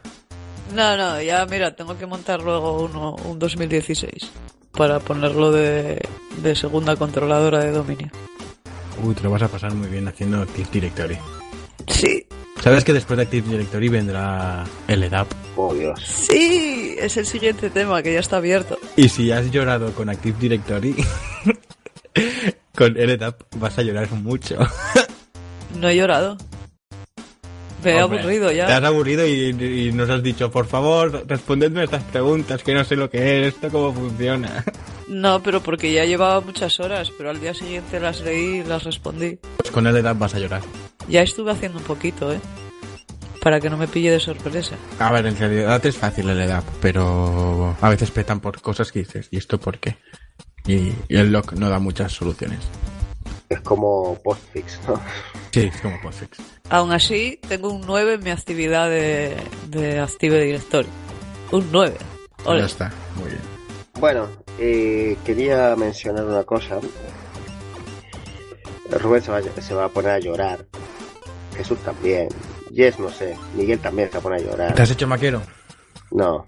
no, 0.73 0.97
no, 0.97 1.21
ya 1.21 1.45
mira, 1.45 1.75
tengo 1.75 1.97
que 1.97 2.05
montar 2.05 2.41
luego 2.41 2.83
uno, 2.83 3.15
un 3.25 3.39
2016 3.39 4.29
para 4.73 4.99
ponerlo 4.99 5.51
de, 5.51 6.01
de 6.43 6.55
segunda 6.55 6.95
controladora 6.97 7.59
de 7.63 7.71
dominio. 7.71 8.11
Uy, 9.03 9.15
te 9.15 9.23
lo 9.23 9.31
vas 9.31 9.41
a 9.43 9.47
pasar 9.47 9.73
muy 9.73 9.87
bien 9.87 10.07
haciendo 10.07 10.41
Active 10.41 10.67
Directory. 10.71 11.17
Sí, 11.87 12.27
¿Sabes 12.61 12.83
que 12.83 12.93
después 12.93 13.17
de 13.17 13.23
Active 13.23 13.47
Directory 13.49 13.89
vendrá 13.89 14.63
el 14.87 15.03
EDAP? 15.03 15.27
Oh, 15.55 15.73
Dios. 15.73 15.99
sí, 16.03 16.95
es 16.99 17.15
el 17.17 17.25
siguiente 17.25 17.69
tema 17.69 18.01
que 18.01 18.13
ya 18.13 18.19
está 18.19 18.37
abierto. 18.37 18.79
Y 18.95 19.09
si 19.09 19.31
has 19.31 19.51
llorado 19.51 19.91
con 19.93 20.09
Active 20.09 20.35
Directory, 20.39 20.95
con 22.75 22.93
LDAP 22.93 23.41
vas 23.57 23.77
a 23.77 23.81
llorar 23.83 24.09
mucho. 24.11 24.57
No 25.79 25.89
he 25.89 25.95
llorado. 25.97 26.37
Me 27.83 27.97
he 27.97 28.01
Hombre, 28.01 28.19
aburrido 28.21 28.47
Te 28.49 28.61
has 28.61 28.81
ya. 28.81 28.87
aburrido 28.87 29.27
y, 29.27 29.49
y 29.49 29.91
nos 29.91 30.09
has 30.09 30.23
dicho, 30.23 30.49
por 30.49 30.67
favor, 30.67 31.25
respondedme 31.27 31.83
estas 31.83 32.03
preguntas, 32.05 32.63
que 32.63 32.73
no 32.73 32.85
sé 32.85 32.95
lo 32.95 33.09
que 33.09 33.41
es, 33.47 33.53
esto 33.55 33.67
cómo 33.69 33.93
funciona. 33.93 34.63
No, 35.07 35.41
pero 35.43 35.61
porque 35.61 35.91
ya 35.91 36.05
llevaba 36.05 36.41
muchas 36.41 36.79
horas, 36.79 37.11
pero 37.17 37.29
al 37.29 37.39
día 37.39 37.53
siguiente 37.53 37.99
las 37.99 38.21
leí 38.21 38.59
y 38.59 38.63
las 38.63 38.83
respondí. 38.83 39.39
Pues 39.57 39.71
con 39.71 39.83
LDAP 39.83 40.17
vas 40.17 40.35
a 40.35 40.39
llorar. 40.39 40.61
Ya 41.07 41.21
estuve 41.21 41.51
haciendo 41.51 41.77
un 41.77 41.83
poquito, 41.83 42.33
¿eh? 42.33 42.39
Para 43.41 43.59
que 43.59 43.69
no 43.69 43.77
me 43.77 43.87
pille 43.87 44.09
de 44.09 44.19
sorpresa. 44.19 44.75
A 44.97 45.11
ver, 45.11 45.27
en 45.27 45.37
realidad 45.37 45.85
es 45.85 45.95
fácil 45.95 46.29
el 46.29 46.39
LDAP, 46.47 46.63
pero 46.81 47.77
a 47.79 47.89
veces 47.89 48.09
petan 48.09 48.39
por 48.39 48.59
cosas 48.61 48.91
que 48.91 48.99
dices, 48.99 49.27
¿y 49.29 49.37
esto 49.37 49.59
por 49.59 49.77
qué? 49.77 49.97
Y, 50.65 50.93
y 51.07 51.17
el 51.17 51.31
log 51.31 51.53
no 51.53 51.69
da 51.69 51.77
muchas 51.77 52.11
soluciones. 52.11 52.59
Es 53.49 53.59
como 53.61 54.19
postfix, 54.23 54.79
¿no? 54.87 54.99
Sí, 55.51 55.71
es 55.73 55.79
como 55.79 56.01
Postfix. 56.01 56.37
Aún 56.69 56.91
así, 56.91 57.39
tengo 57.47 57.71
un 57.71 57.79
9 57.85 58.15
en 58.15 58.23
mi 58.23 58.29
actividad 58.31 58.89
de, 58.89 59.37
de 59.69 59.99
Active 59.99 60.43
Directory. 60.43 60.89
Un 61.51 61.69
9. 61.71 61.95
Ole. 62.43 62.59
Ya 62.59 62.65
está, 62.65 62.91
muy 63.15 63.29
bien. 63.29 63.41
Bueno, 63.97 64.27
eh, 64.59 65.17
quería 65.25 65.75
mencionar 65.75 66.25
una 66.25 66.43
cosa. 66.43 66.79
Rubén 68.89 69.21
se 69.21 69.31
va, 69.31 69.41
se 69.41 69.73
va 69.73 69.85
a 69.85 69.89
poner 69.89 70.11
a 70.11 70.19
llorar. 70.19 70.65
Jesús 71.57 71.79
también. 71.79 72.29
Jess, 72.73 72.99
no 72.99 73.09
sé. 73.09 73.35
Miguel 73.55 73.79
también 73.79 74.09
se 74.09 74.13
va 74.15 74.19
a 74.19 74.23
poner 74.23 74.39
a 74.41 74.43
llorar. 74.43 74.73
¿Te 74.75 74.81
has 74.81 74.91
hecho 74.91 75.07
maquero? 75.07 75.41
No, 76.11 76.45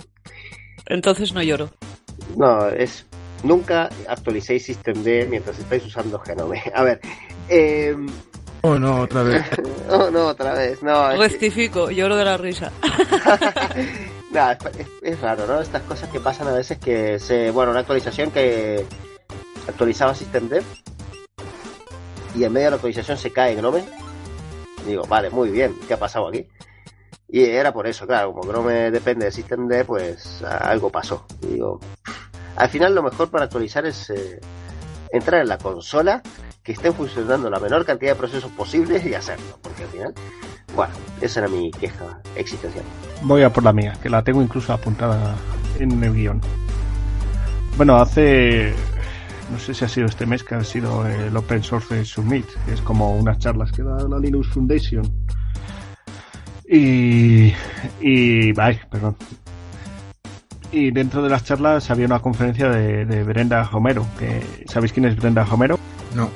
Entonces 0.86 1.34
no 1.34 1.42
lloro. 1.42 1.70
no, 2.36 2.68
es. 2.70 3.06
Nunca 3.44 3.90
actualicéis 4.08 4.66
Systemd 4.66 5.06
mientras 5.30 5.60
estáis 5.60 5.86
usando 5.86 6.18
Genome. 6.20 6.62
A 6.74 6.84
ver, 6.84 7.00
eh, 7.50 7.96
Oh, 8.70 8.78
no, 8.80 9.02
otra 9.02 9.24
vez. 9.24 9.44
oh, 9.90 10.10
no, 10.12 10.28
otra 10.28 10.54
vez, 10.54 10.82
no. 10.84 11.16
Rectifico, 11.16 11.90
lloro 11.90 12.16
de 12.18 12.26
la 12.26 12.38
risa. 12.38 12.72
Nada, 14.32 14.54
es, 14.54 14.80
es- 14.80 14.88
es 15.02 15.22
raro, 15.22 15.46
¿no? 15.48 15.62
Estas 15.62 15.84
cosas 15.84 16.10
que 16.10 16.20
pasan 16.20 16.48
a 16.48 16.52
veces 16.52 16.78
que 16.80 17.18
se. 17.20 17.50
Bueno, 17.52 17.72
una 17.72 17.80
actualización 17.82 18.30
que 18.32 18.86
actualizaba 19.68 20.14
Systemd 20.16 20.62
y 22.36 22.44
en 22.44 22.52
medio 22.54 22.66
de 22.68 22.72
la 22.72 22.76
actualización 22.76 23.18
se 23.18 23.32
cae 23.32 23.56
Gnome. 23.56 23.84
Digo, 24.86 25.04
vale, 25.08 25.30
muy 25.30 25.50
bien, 25.50 25.76
¿qué 25.88 25.94
ha 25.94 26.00
pasado 26.00 26.28
aquí? 26.28 26.46
Y 27.30 27.44
era 27.44 27.74
por 27.74 27.88
eso, 27.88 28.06
claro, 28.08 28.34
como 28.34 28.52
Gnome 28.52 28.92
depende 28.92 29.26
de 29.26 29.32
Systemd, 29.32 29.86
pues 29.86 30.42
algo 30.44 30.90
pasó. 30.90 31.26
Y 31.44 31.48
digo, 31.54 31.80
al 32.58 32.70
final 32.70 32.94
lo 32.96 33.04
mejor 33.04 33.30
para 33.30 33.46
actualizar 33.46 33.86
es 33.86 34.10
eh, 34.10 34.40
entrar 35.12 35.42
en 35.42 35.48
la 35.48 35.58
consola, 35.58 36.22
que 36.68 36.74
estén 36.74 36.94
funcionando 36.94 37.50
la 37.50 37.62
menor 37.62 37.86
cantidad 37.86 38.12
de 38.12 38.18
procesos 38.18 38.52
posibles 38.52 39.06
y 39.06 39.14
hacerlo, 39.14 39.58
porque 39.62 39.84
al 39.84 39.88
final, 39.88 40.14
bueno, 40.76 40.94
esa 41.22 41.40
era 41.40 41.48
mi 41.48 41.72
queja 41.72 42.20
existencial. 42.36 42.84
Voy 43.24 43.42
a 43.44 43.54
por 43.54 43.64
la 43.64 43.72
mía, 43.72 43.98
que 44.04 44.10
la 44.10 44.22
tengo 44.22 44.42
incluso 44.42 44.74
apuntada 44.74 45.34
en 45.80 46.04
el 46.04 46.14
guion. 46.14 46.42
Bueno, 47.78 47.96
hace. 47.96 48.74
No 49.50 49.58
sé 49.60 49.74
si 49.74 49.86
ha 49.86 49.88
sido 49.88 50.08
este 50.08 50.26
mes 50.26 50.44
que 50.44 50.56
ha 50.56 50.64
sido 50.66 51.08
el 51.08 51.38
Open 51.38 51.64
Source 51.64 52.04
Summit, 52.04 52.46
que 52.66 52.74
es 52.74 52.82
como 52.82 53.16
unas 53.16 53.40
charlas 53.40 53.72
que 53.72 53.82
da 53.82 54.06
la 54.06 54.20
Linux 54.20 54.50
Foundation. 54.50 55.10
Y. 56.68 57.54
Y. 58.02 58.60
Ay, 58.60 58.78
perdón. 58.92 59.16
Y 60.74 60.92
dentro 60.92 61.24
de 61.24 61.30
las 61.30 61.46
charlas 61.46 61.90
había 61.92 62.08
una 62.08 62.20
conferencia 62.20 62.68
de, 62.68 63.06
de 63.06 63.24
Brenda 63.24 63.70
Homero. 63.72 64.06
Que, 64.20 64.66
¿Sabéis 64.68 64.92
quién 64.92 65.06
es 65.06 65.16
Brenda 65.16 65.48
Homero? 65.50 65.80
No. 66.14 66.30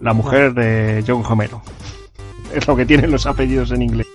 La 0.00 0.12
mujer 0.12 0.54
de 0.54 1.04
John 1.06 1.22
Homero. 1.28 1.62
Es 2.54 2.66
lo 2.66 2.76
que 2.76 2.86
tienen 2.86 3.10
los 3.10 3.26
apellidos 3.26 3.72
en 3.72 3.82
inglés. 3.82 4.06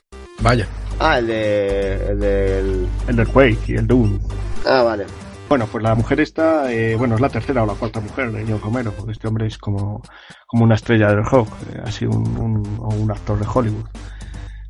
Vaya. 0.42 0.68
Ah, 1.00 1.20
el 1.20 1.28
de. 1.28 1.94
El 2.10 2.20
del. 2.20 2.88
El 3.08 3.16
del 3.16 3.28
Quake 3.28 3.60
y 3.68 3.74
el 3.76 3.88
Doom. 3.88 4.20
Ah, 4.66 4.82
vale. 4.84 5.06
Bueno, 5.50 5.68
pues 5.72 5.84
la 5.84 5.94
mujer 5.94 6.20
esta, 6.20 6.72
eh, 6.72 6.96
bueno, 6.96 7.16
es 7.16 7.22
la 7.22 7.30
tercera 7.30 7.64
o 7.64 7.66
la 7.66 7.74
cuarta 7.74 8.00
mujer 8.00 8.32
de 8.32 8.46
John 8.48 8.62
Romero, 8.62 8.92
porque 8.92 9.12
este 9.12 9.28
hombre 9.28 9.46
es 9.46 9.58
como, 9.58 10.02
como 10.48 10.64
una 10.64 10.74
estrella 10.74 11.10
del 11.10 11.24
rock, 11.24 11.50
eh, 11.74 11.82
así 11.84 12.06
un, 12.06 12.66
un 12.80 13.12
actor 13.12 13.38
de 13.38 13.46
Hollywood. 13.54 13.86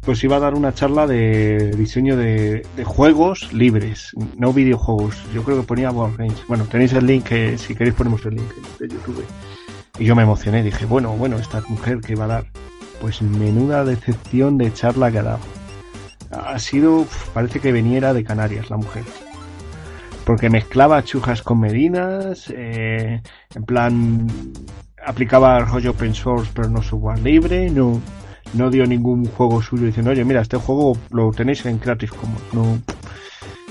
Pues 0.01 0.21
iba 0.25 0.35
a 0.35 0.39
dar 0.41 0.55
una 0.55 0.73
charla 0.73 1.07
de 1.07 1.71
diseño 1.77 2.17
de, 2.17 2.67
de 2.75 2.83
juegos 2.83 3.53
libres, 3.53 4.11
no 4.35 4.51
videojuegos. 4.51 5.23
Yo 5.33 5.43
creo 5.43 5.61
que 5.61 5.67
ponía 5.67 5.91
board 5.91 6.17
games. 6.17 6.43
Bueno, 6.49 6.65
tenéis 6.65 6.91
el 6.91 7.05
link, 7.05 7.31
eh, 7.31 7.57
si 7.57 7.75
queréis 7.75 7.95
ponemos 7.95 8.25
el 8.25 8.35
link 8.35 8.51
de 8.79 8.89
YouTube. 8.89 9.23
Y 9.97 10.05
yo 10.05 10.15
me 10.15 10.23
emocioné, 10.23 10.63
dije, 10.63 10.85
bueno, 10.85 11.15
bueno, 11.15 11.37
esta 11.37 11.61
mujer 11.67 12.01
que 12.01 12.15
va 12.15 12.25
a 12.25 12.27
dar. 12.27 12.45
Pues 13.01 13.21
menuda 13.21 13.83
decepción 13.83 14.57
de 14.57 14.73
charla 14.73 15.11
que 15.11 15.19
ha 15.19 15.23
dado. 15.23 15.39
Ha 16.31 16.57
sido, 16.59 17.05
parece 17.33 17.59
que 17.59 17.71
veniera 17.71 18.13
de 18.13 18.23
Canarias 18.23 18.69
la 18.69 18.77
mujer 18.77 19.03
porque 20.25 20.49
mezclaba 20.49 21.03
chujas 21.03 21.41
con 21.41 21.59
medidas, 21.59 22.51
eh, 22.55 23.21
en 23.55 23.63
plan 23.63 24.27
aplicaba 25.05 25.57
el 25.57 25.67
rollo 25.67 25.91
open 25.91 26.15
source 26.15 26.49
pero 26.53 26.69
no 26.69 26.81
software 26.81 27.19
libre, 27.19 27.69
no, 27.69 28.01
no 28.53 28.69
dio 28.69 28.85
ningún 28.85 29.25
juego 29.25 29.61
suyo 29.61 29.85
diciendo, 29.85 30.11
oye, 30.11 30.23
mira, 30.23 30.41
este 30.41 30.57
juego 30.57 30.97
lo 31.11 31.31
tenéis 31.31 31.65
en 31.65 31.77
Creative 31.77 32.15
Commons, 32.15 32.53
no, 32.53 32.79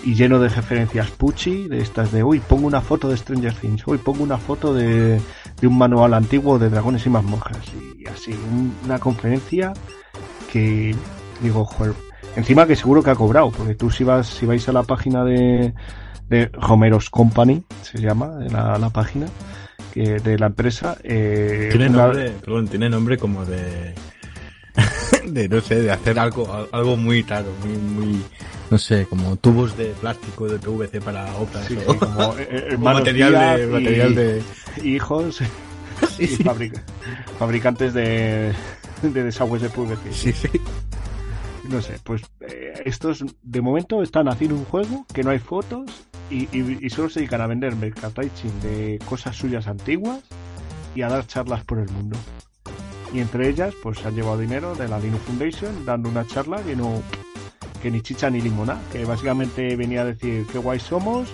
y 0.05 0.15
lleno 0.15 0.39
de 0.41 0.49
referencias 0.49 1.11
puchi, 1.11 1.69
de 1.69 1.81
estas 1.81 2.11
de, 2.13 2.25
uy, 2.25 2.41
pongo 2.41 2.67
una 2.67 2.81
foto 2.81 3.09
de 3.09 3.17
Stranger 3.17 3.55
Things, 3.55 3.87
uy, 3.87 3.99
pongo 3.99 4.23
una 4.25 4.39
foto 4.39 4.75
de, 4.75 5.21
de 5.61 5.67
un 5.67 5.79
manual 5.79 6.15
antiguo 6.15 6.59
de 6.59 6.69
dragones 6.71 7.07
y 7.07 7.11
mazmorras, 7.11 7.59
y 7.99 8.07
así, 8.09 8.33
un- 8.33 8.75
una 8.85 8.99
conferencia 8.99 9.73
que, 10.53 10.95
digo, 11.41 11.65
joder, 11.65 11.95
encima 12.37 12.67
que 12.67 12.77
seguro 12.77 13.03
que 13.03 13.11
ha 13.11 13.15
cobrado, 13.15 13.51
porque 13.51 13.75
tú 13.75 13.91
si 13.91 14.05
vas, 14.05 14.27
si 14.27 14.45
vais 14.47 14.69
a 14.69 14.73
la 14.73 14.83
página 14.83 15.25
de, 15.25 15.73
de 16.29 16.51
Homeros 16.69 17.09
Company, 17.11 17.63
se 17.83 17.99
llama 17.99 18.39
la, 18.51 18.79
la 18.79 18.91
página 18.91 19.27
que, 19.95 20.19
de 20.21 20.39
la 20.39 20.47
empresa. 20.47 20.97
eh, 21.05 21.69
Tiene 21.71 21.89
nombre, 21.91 22.31
perdón, 22.45 22.69
tiene 22.69 22.89
nombre 22.91 23.19
como 23.19 23.45
de... 23.45 23.95
de, 25.33 25.49
no 25.49 25.61
sé, 25.61 25.81
de 25.83 25.91
hacer 25.91 26.19
algo 26.19 26.69
algo 26.73 26.97
muy 26.97 27.23
raro, 27.23 27.49
muy, 27.65 27.77
muy... 27.77 28.23
No 28.71 28.79
sé, 28.79 29.07
como 29.07 29.37
tubos 29.37 29.77
de 29.77 29.87
plástico, 30.01 30.49
de 30.49 30.59
PVC 30.59 31.01
para 31.01 31.35
obras. 31.37 31.67
Sí, 31.67 31.77
o- 31.87 31.93
sí, 31.93 31.99
como, 31.99 32.39
eh, 32.39 32.49
eh, 32.51 32.67
como 32.75 32.85
material, 32.93 34.15
de, 34.15 34.43
y- 34.83 34.95
hijos 34.95 35.41
y 36.19 36.27
fabric- 36.27 36.81
fabricantes 37.39 37.93
de, 37.95 38.53
de 39.03 39.23
desagües 39.25 39.63
de 39.63 39.69
PVC. 39.69 40.13
Sí, 40.13 40.33
sí. 40.33 40.49
No 41.69 41.81
sé, 41.81 41.95
pues 42.03 42.23
eh, 42.41 42.83
estos 42.87 43.25
de 43.43 43.61
momento 43.61 44.03
están 44.03 44.29
haciendo 44.29 44.57
un 44.57 44.65
juego 44.65 45.07
que 45.15 45.23
no 45.23 45.31
hay 45.31 45.39
fotos 45.39 45.91
y, 46.31 46.49
y- 46.57 46.79
y 46.81 46.91
solo 46.91 47.09
se 47.09 47.21
dedican 47.21 47.41
a 47.41 47.47
vender 47.47 47.77
merchandising 47.77 48.61
de 48.63 48.99
cosas 49.09 49.37
suyas 49.37 49.67
antiguas 49.67 50.21
y 50.95 51.03
a 51.03 51.09
dar 51.09 51.27
charlas 51.27 51.63
por 51.65 51.79
el 51.79 51.89
mundo. 51.91 52.17
Y 53.13 53.21
entre 53.21 53.49
ellas, 53.49 53.75
pues 53.83 53.99
se 53.99 54.09
han 54.09 54.15
llevado 54.15 54.39
dinero 54.39 54.75
de 54.75 54.89
la 54.89 54.99
Linux 54.99 55.23
Foundation 55.25 55.85
dando 55.85 56.09
una 56.09 56.27
charla 56.27 56.63
que 56.63 56.75
no 56.75 57.03
que 57.83 57.91
ni 57.91 58.01
chicha 58.01 58.31
ni 58.31 58.41
limona, 58.41 58.79
que 58.93 59.05
básicamente 59.05 59.75
venía 59.75 60.03
a 60.03 60.05
decir 60.05 60.47
qué 60.53 60.59
guay 60.59 60.79
somos, 60.79 61.29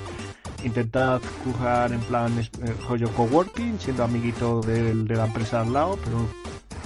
intentad 0.64 1.20
jugar 1.44 1.92
en 1.92 2.00
plan 2.00 2.32
eh, 2.38 2.46
rollo 2.88 3.10
coworking, 3.10 3.78
siendo 3.78 4.02
amiguito 4.02 4.62
del- 4.62 5.06
de 5.06 5.14
la 5.14 5.26
empresa 5.26 5.60
al 5.60 5.72
lado, 5.74 5.98
pero 6.02 6.26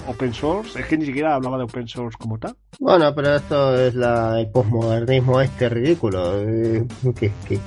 open 0.07 0.33
source, 0.33 0.77
es 0.79 0.85
que 0.85 0.97
ni 0.97 1.05
siquiera 1.05 1.33
hablaba 1.35 1.57
de 1.57 1.63
open 1.63 1.87
source 1.87 2.17
como 2.19 2.37
tal. 2.37 2.55
Bueno, 2.77 3.15
pero 3.15 3.35
esto 3.37 3.73
es 3.79 3.95
la, 3.95 4.37
el 4.41 4.49
posmodernismo 4.51 5.39
este 5.39 5.69
ridículo. 5.69 6.41
eh, 6.41 6.85
que, 7.17 7.31
que 7.47 7.57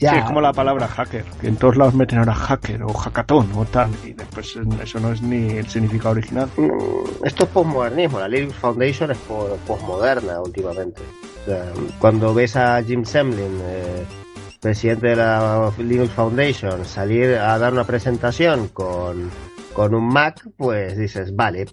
Ya. 0.00 0.10
Sí, 0.12 0.16
es 0.18 0.24
como 0.24 0.40
la 0.40 0.52
palabra 0.52 0.88
hacker, 0.88 1.24
que 1.40 1.46
en 1.48 1.56
todos 1.56 1.76
lados 1.76 1.94
meten 1.94 2.18
ahora 2.18 2.34
hacker 2.34 2.82
o 2.82 2.92
hackatón 2.92 3.48
o 3.56 3.64
tal, 3.64 3.90
y 4.04 4.12
después 4.12 4.56
eh, 4.56 4.60
eso 4.82 4.98
no 5.00 5.12
es 5.12 5.22
ni 5.22 5.50
el 5.52 5.68
significado 5.68 6.10
original. 6.10 6.48
Mm, 6.56 7.24
Esto 7.24 7.44
es 7.44 7.50
posmodernismo, 7.50 8.18
la 8.18 8.28
Linux 8.28 8.54
Foundation 8.56 9.10
es 9.12 9.18
po- 9.18 9.56
posmoderna 9.66 10.40
últimamente. 10.40 11.00
O 11.42 11.50
sea, 11.50 11.64
cuando 12.00 12.34
ves 12.34 12.56
a 12.56 12.82
Jim 12.82 13.04
Semlin, 13.04 13.58
eh, 13.62 14.04
presidente 14.60 15.08
de 15.08 15.16
la 15.16 15.70
Linux 15.78 16.10
Foundation, 16.12 16.84
salir 16.84 17.36
a 17.36 17.56
dar 17.58 17.72
una 17.72 17.84
presentación 17.84 18.68
con, 18.68 19.30
con 19.74 19.94
un 19.94 20.06
Mac, 20.08 20.42
pues 20.56 20.96
dices, 20.96 21.34
vale, 21.34 21.66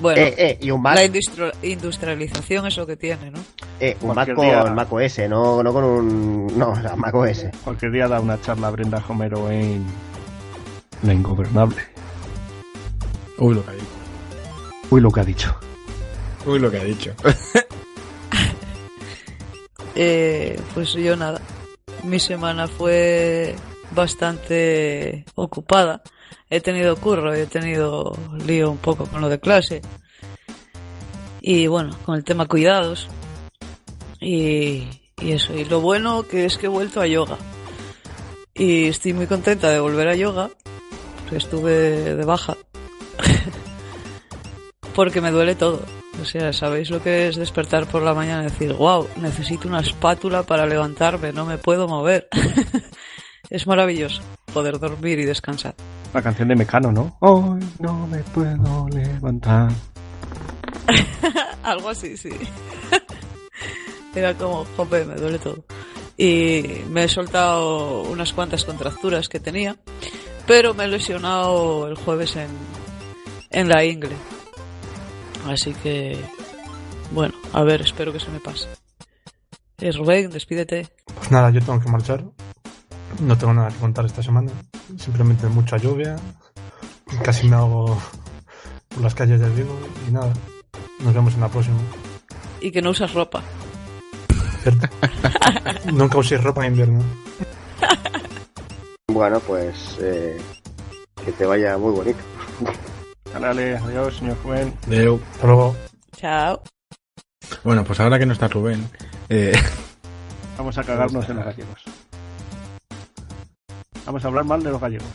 Bueno, 0.00 0.20
eh, 0.20 0.34
eh, 0.38 0.58
y 0.60 0.70
un 0.70 0.80
Mac, 0.80 0.94
la 0.94 1.04
industri- 1.04 1.52
industrialización 1.62 2.66
es 2.66 2.76
lo 2.76 2.86
que 2.86 2.96
tiene, 2.96 3.30
¿no? 3.30 3.38
eh, 3.80 3.96
un 4.00 4.14
Mac 4.14 4.32
con 4.34 4.44
día- 4.46 4.64
Mac 4.64 4.92
OS, 4.92 5.18
no, 5.28 5.62
no 5.62 5.72
con 5.72 5.84
un... 5.84 6.46
No, 6.58 6.74
la 6.80 6.94
Mac 6.96 7.14
OS. 7.14 7.46
Cualquier 7.64 7.92
día 7.92 8.08
da 8.08 8.20
una 8.20 8.40
charla 8.40 8.68
a 8.68 8.70
Brenda 8.70 9.02
Homero 9.08 9.50
en 9.50 9.84
La 11.02 11.12
Ingobernable. 11.12 11.82
Uy, 13.38 13.54
lo 13.54 13.62
que 13.64 13.70
ha 13.70 13.74
dicho. 13.74 13.86
Uy, 14.90 15.00
lo 15.00 15.10
que 15.12 15.20
ha 15.20 15.24
dicho. 15.24 15.56
Uy, 16.46 16.58
lo 16.58 16.70
que 16.70 16.78
ha 16.78 16.84
dicho. 16.84 17.12
Eh, 19.98 20.60
pues 20.74 20.92
yo 20.92 21.16
nada. 21.16 21.40
Mi 22.04 22.20
semana 22.20 22.68
fue 22.68 23.54
bastante 23.92 25.24
ocupada. 25.34 26.02
He 26.48 26.60
tenido 26.60 26.96
curro, 26.96 27.34
he 27.34 27.46
tenido 27.46 28.16
lío 28.46 28.70
un 28.70 28.78
poco 28.78 29.06
con 29.06 29.20
lo 29.20 29.28
de 29.28 29.40
clase. 29.40 29.82
Y 31.40 31.66
bueno, 31.66 31.96
con 32.04 32.14
el 32.14 32.24
tema 32.24 32.46
cuidados. 32.46 33.08
Y, 34.20 34.84
y 35.20 35.32
eso. 35.32 35.54
Y 35.54 35.64
lo 35.64 35.80
bueno 35.80 36.22
que 36.28 36.44
es 36.44 36.56
que 36.56 36.66
he 36.66 36.68
vuelto 36.68 37.00
a 37.00 37.06
yoga. 37.06 37.36
Y 38.54 38.86
estoy 38.86 39.12
muy 39.12 39.26
contenta 39.26 39.70
de 39.70 39.80
volver 39.80 40.08
a 40.08 40.14
yoga. 40.14 40.50
Porque 41.22 41.38
estuve 41.38 42.14
de 42.14 42.24
baja. 42.24 42.56
porque 44.94 45.20
me 45.20 45.32
duele 45.32 45.56
todo. 45.56 45.82
O 46.22 46.24
sea, 46.24 46.52
¿sabéis 46.52 46.90
lo 46.90 47.02
que 47.02 47.26
es 47.26 47.36
despertar 47.36 47.88
por 47.88 48.02
la 48.02 48.14
mañana 48.14 48.42
y 48.42 48.50
decir, 48.50 48.72
wow, 48.72 49.08
necesito 49.16 49.68
una 49.68 49.80
espátula 49.80 50.44
para 50.44 50.64
levantarme, 50.64 51.32
no 51.32 51.44
me 51.44 51.58
puedo 51.58 51.88
mover? 51.88 52.28
es 53.50 53.66
maravilloso 53.66 54.22
poder 54.56 54.78
dormir 54.78 55.18
y 55.18 55.26
descansar. 55.26 55.74
La 56.14 56.22
canción 56.22 56.48
de 56.48 56.56
Mecano, 56.56 56.90
¿no? 56.90 57.18
Hoy 57.20 57.60
no 57.78 58.06
me 58.06 58.20
puedo 58.20 58.88
levantar. 58.88 59.70
Algo 61.62 61.90
así, 61.90 62.16
sí. 62.16 62.30
Era 64.14 64.32
como, 64.32 64.64
jope, 64.74 65.04
me 65.04 65.16
duele 65.16 65.38
todo. 65.38 65.62
Y 66.16 66.64
me 66.88 67.04
he 67.04 67.08
soltado 67.08 68.04
unas 68.04 68.32
cuantas 68.32 68.64
contracturas 68.64 69.28
que 69.28 69.40
tenía, 69.40 69.76
pero 70.46 70.72
me 70.72 70.84
he 70.84 70.88
lesionado 70.88 71.86
el 71.88 71.96
jueves 71.96 72.34
en, 72.36 72.48
en 73.50 73.68
la 73.68 73.84
ingle. 73.84 74.16
Así 75.46 75.74
que, 75.74 76.18
bueno, 77.10 77.34
a 77.52 77.62
ver, 77.62 77.82
espero 77.82 78.10
que 78.10 78.20
se 78.20 78.30
me 78.30 78.40
pase. 78.40 78.68
Eh, 79.80 79.92
Rubén, 79.92 80.30
despídete. 80.30 80.88
Pues 81.14 81.30
nada, 81.30 81.50
yo 81.50 81.60
tengo 81.60 81.78
que 81.78 81.90
marchar. 81.90 82.24
No 83.20 83.36
tengo 83.38 83.54
nada 83.54 83.68
que 83.68 83.76
contar 83.76 84.04
esta 84.04 84.22
semana. 84.22 84.50
Simplemente 84.96 85.46
mucha 85.48 85.76
lluvia. 85.76 86.16
Casi 87.22 87.48
me 87.48 87.56
hago 87.56 87.98
por 88.88 89.02
las 89.02 89.14
calles 89.14 89.40
del 89.40 89.52
Vigo 89.52 89.78
y 90.08 90.12
nada. 90.12 90.32
Nos 91.00 91.14
vemos 91.14 91.34
en 91.34 91.40
la 91.40 91.48
próxima. 91.48 91.78
Y 92.60 92.70
que 92.70 92.82
no 92.82 92.90
usas 92.90 93.12
ropa. 93.14 93.42
¿Cierto? 94.62 94.88
Nunca 95.92 96.18
usé 96.18 96.36
ropa 96.38 96.66
en 96.66 96.72
invierno. 96.72 97.04
Bueno, 99.08 99.40
pues 99.40 99.96
eh, 100.00 100.36
que 101.24 101.32
te 101.32 101.46
vaya 101.46 101.78
muy 101.78 101.92
bonito. 101.92 102.18
Dale, 103.32 103.76
adiós, 103.76 104.16
señor 104.16 104.36
joven. 104.42 104.74
Deu. 104.86 105.20
Hasta 105.32 105.46
luego. 105.46 105.76
Chao. 106.16 106.62
Bueno, 107.62 107.84
pues 107.84 108.00
ahora 108.00 108.18
que 108.18 108.26
no 108.26 108.32
está 108.32 108.48
Rubén, 108.48 108.88
eh, 109.28 109.52
Vamos 110.56 110.78
a 110.78 110.84
cagarnos 110.84 111.28
en 111.28 111.36
los 111.36 111.44
gallegos. 111.44 111.84
Vamos 114.06 114.24
a 114.24 114.28
hablar 114.28 114.44
mal 114.44 114.62
de 114.62 114.70
los 114.70 114.80
gallegos. 114.80 115.08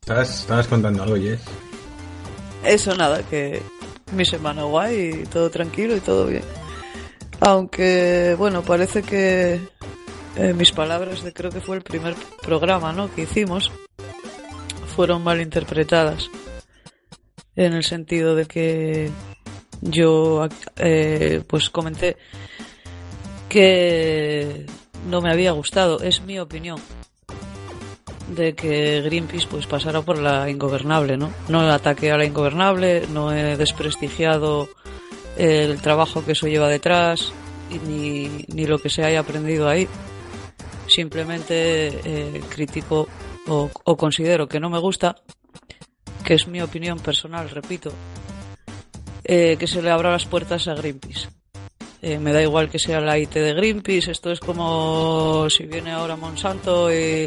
estabas, 0.00 0.40
estabas 0.40 0.68
contando 0.68 1.02
algo, 1.02 1.16
Jess. 1.16 1.42
Eso 2.64 2.94
nada, 2.94 3.22
que 3.24 3.60
mi 4.12 4.24
semana 4.24 4.62
guay 4.62 5.22
y 5.22 5.26
todo 5.26 5.50
tranquilo 5.50 5.96
y 5.96 6.00
todo 6.00 6.26
bien. 6.26 6.44
Aunque, 7.40 8.34
bueno, 8.38 8.62
parece 8.62 9.02
que 9.02 9.60
eh, 10.36 10.52
mis 10.54 10.72
palabras 10.72 11.22
de 11.22 11.32
creo 11.32 11.50
que 11.50 11.60
fue 11.60 11.76
el 11.76 11.82
primer 11.82 12.14
programa, 12.40 12.92
¿no? 12.92 13.12
Que 13.12 13.22
hicimos 13.22 13.70
fueron 14.94 15.22
mal 15.22 15.40
interpretadas. 15.40 16.30
En 17.54 17.72
el 17.72 17.84
sentido 17.84 18.34
de 18.34 18.46
que 18.46 19.10
yo, 19.80 20.48
eh, 20.76 21.42
pues 21.46 21.68
comenté 21.68 22.16
que 23.48 24.66
no 25.08 25.20
me 25.20 25.30
había 25.30 25.52
gustado. 25.52 26.00
Es 26.00 26.22
mi 26.22 26.38
opinión 26.38 26.78
de 28.28 28.54
que 28.54 29.02
Greenpeace 29.02 29.46
pues 29.48 29.66
pasara 29.66 30.02
por 30.02 30.18
la 30.18 30.50
ingobernable, 30.50 31.16
¿no? 31.16 31.30
No 31.48 31.60
ataqué 31.60 32.10
a 32.10 32.16
la 32.16 32.24
ingobernable, 32.24 33.06
no 33.12 33.32
he 33.32 33.56
desprestigiado 33.56 34.68
el 35.36 35.80
trabajo 35.80 36.24
que 36.24 36.32
eso 36.32 36.46
lleva 36.46 36.68
detrás 36.68 37.32
ni, 37.86 38.28
ni 38.48 38.66
lo 38.66 38.78
que 38.78 38.90
se 38.90 39.04
haya 39.04 39.20
aprendido 39.20 39.68
ahí. 39.68 39.88
Simplemente 40.88 41.88
eh, 42.04 42.42
critico 42.48 43.08
o, 43.48 43.70
o 43.84 43.96
considero 43.96 44.46
que 44.48 44.60
no 44.60 44.70
me 44.70 44.78
gusta, 44.78 45.16
que 46.24 46.34
es 46.34 46.48
mi 46.48 46.60
opinión 46.60 46.98
personal, 46.98 47.50
repito, 47.50 47.92
eh, 49.24 49.56
que 49.58 49.66
se 49.66 49.82
le 49.82 49.90
abra 49.90 50.12
las 50.12 50.26
puertas 50.26 50.68
a 50.68 50.74
Greenpeace. 50.74 51.28
Eh, 52.02 52.18
me 52.18 52.32
da 52.32 52.42
igual 52.42 52.68
que 52.68 52.78
sea 52.78 53.00
la 53.00 53.18
IT 53.18 53.32
de 53.32 53.54
Greenpeace, 53.54 54.12
esto 54.12 54.30
es 54.30 54.38
como 54.38 55.48
si 55.50 55.66
viene 55.66 55.92
ahora 55.92 56.14
Monsanto 56.14 56.92
y 56.92 57.26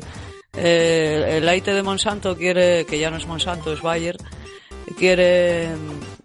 eh, 0.54 1.38
el 1.38 1.56
IT 1.56 1.66
de 1.66 1.84
Monsanto 1.84 2.36
quiere, 2.36 2.86
que 2.86 3.00
ya 3.00 3.10
no 3.10 3.18
es 3.18 3.28
Monsanto, 3.28 3.74
es 3.74 3.82
Bayer, 3.82 4.18
quiere 4.98 5.70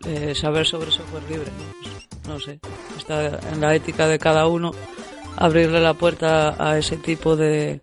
eh, 0.06 0.34
saber 0.34 0.66
sobre 0.66 0.90
software 0.90 1.22
libre. 1.30 1.50
¿no? 2.26 2.34
No 2.34 2.40
sé, 2.40 2.58
está 2.96 3.38
en 3.52 3.60
la 3.60 3.74
ética 3.74 4.08
de 4.08 4.18
cada 4.18 4.46
uno 4.46 4.72
abrirle 5.36 5.80
la 5.80 5.94
puerta 5.94 6.56
a 6.58 6.78
ese 6.78 6.96
tipo 6.96 7.36
de 7.36 7.80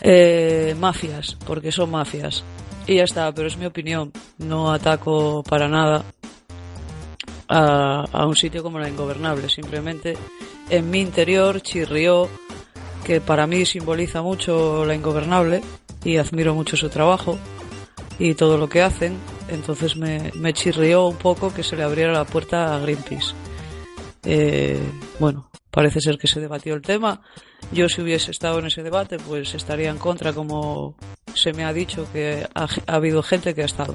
eh, 0.00 0.74
mafias, 0.78 1.36
porque 1.46 1.72
son 1.72 1.90
mafias. 1.90 2.42
Y 2.86 2.96
ya 2.96 3.04
está, 3.04 3.32
pero 3.32 3.48
es 3.48 3.56
mi 3.56 3.66
opinión. 3.66 4.12
No 4.38 4.72
ataco 4.72 5.42
para 5.42 5.68
nada 5.68 6.04
a, 7.48 8.04
a 8.12 8.26
un 8.26 8.36
sitio 8.36 8.62
como 8.62 8.78
la 8.78 8.88
Ingobernable. 8.88 9.48
Simplemente 9.48 10.16
en 10.70 10.90
mi 10.90 11.00
interior 11.00 11.60
chirrió 11.60 12.28
que 13.06 13.20
para 13.20 13.46
mí 13.46 13.64
simboliza 13.64 14.20
mucho 14.20 14.84
la 14.84 14.96
Ingobernable 14.96 15.62
y 16.02 16.16
admiro 16.16 16.56
mucho 16.56 16.76
su 16.76 16.88
trabajo 16.88 17.38
y 18.18 18.34
todo 18.34 18.58
lo 18.58 18.68
que 18.68 18.82
hacen. 18.82 19.16
Entonces 19.48 19.96
me, 19.96 20.32
me 20.34 20.52
chirrió 20.52 21.06
un 21.06 21.16
poco 21.16 21.54
que 21.54 21.62
se 21.62 21.76
le 21.76 21.84
abriera 21.84 22.12
la 22.12 22.24
puerta 22.24 22.74
a 22.74 22.80
Greenpeace. 22.80 23.32
Eh, 24.24 24.82
bueno, 25.20 25.48
parece 25.70 26.00
ser 26.00 26.18
que 26.18 26.26
se 26.26 26.40
debatió 26.40 26.74
el 26.74 26.82
tema. 26.82 27.22
Yo 27.70 27.88
si 27.88 28.02
hubiese 28.02 28.32
estado 28.32 28.58
en 28.58 28.66
ese 28.66 28.82
debate, 28.82 29.18
pues 29.18 29.54
estaría 29.54 29.90
en 29.90 29.98
contra, 29.98 30.32
como 30.32 30.96
se 31.32 31.52
me 31.52 31.64
ha 31.64 31.72
dicho 31.72 32.08
que 32.12 32.44
ha, 32.56 32.64
ha 32.64 32.94
habido 32.96 33.22
gente 33.22 33.54
que 33.54 33.62
ha 33.62 33.66
estado. 33.66 33.94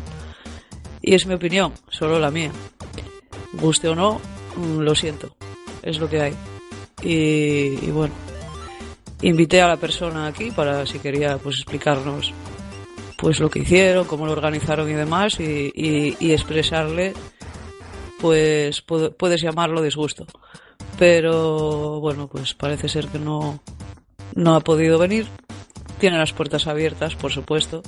Y 1.01 1.15
es 1.15 1.25
mi 1.25 1.33
opinión, 1.33 1.73
solo 1.89 2.17
la 2.17 2.31
mía. 2.31 2.53
Guste 3.51 3.89
o 3.89 3.95
no, 3.95 4.21
mm, 4.55 4.79
lo 4.79 4.95
siento, 4.95 5.35
es 5.83 5.99
lo 5.99 6.09
que 6.09 6.21
hay. 6.21 6.33
Y, 7.03 7.85
y 7.85 7.91
bueno, 7.91 8.13
invité 9.21 9.61
a 9.61 9.67
la 9.67 9.77
persona 9.77 10.27
aquí 10.27 10.51
para 10.51 10.85
si 10.85 10.99
quería 10.99 11.37
pues 11.37 11.57
explicarnos 11.57 12.33
pues 13.17 13.39
lo 13.39 13.49
que 13.51 13.59
hicieron, 13.59 14.05
cómo 14.05 14.25
lo 14.25 14.31
organizaron 14.31 14.89
y 14.89 14.93
demás 14.93 15.39
y, 15.39 15.71
y- 15.75 16.31
expresarle 16.31 17.13
pues 18.19 18.85
pu- 18.85 19.15
puedes 19.15 19.41
llamarlo 19.41 19.81
disgusto. 19.81 20.25
Pero 20.97 21.99
bueno 21.99 22.27
pues 22.27 22.53
parece 22.53 22.89
ser 22.89 23.07
que 23.07 23.19
no 23.19 23.59
no 24.35 24.55
ha 24.55 24.59
podido 24.61 24.97
venir. 24.97 25.27
Tiene 25.99 26.17
las 26.17 26.33
puertas 26.33 26.65
abiertas 26.67 27.15
por 27.15 27.31
supuesto 27.31 27.83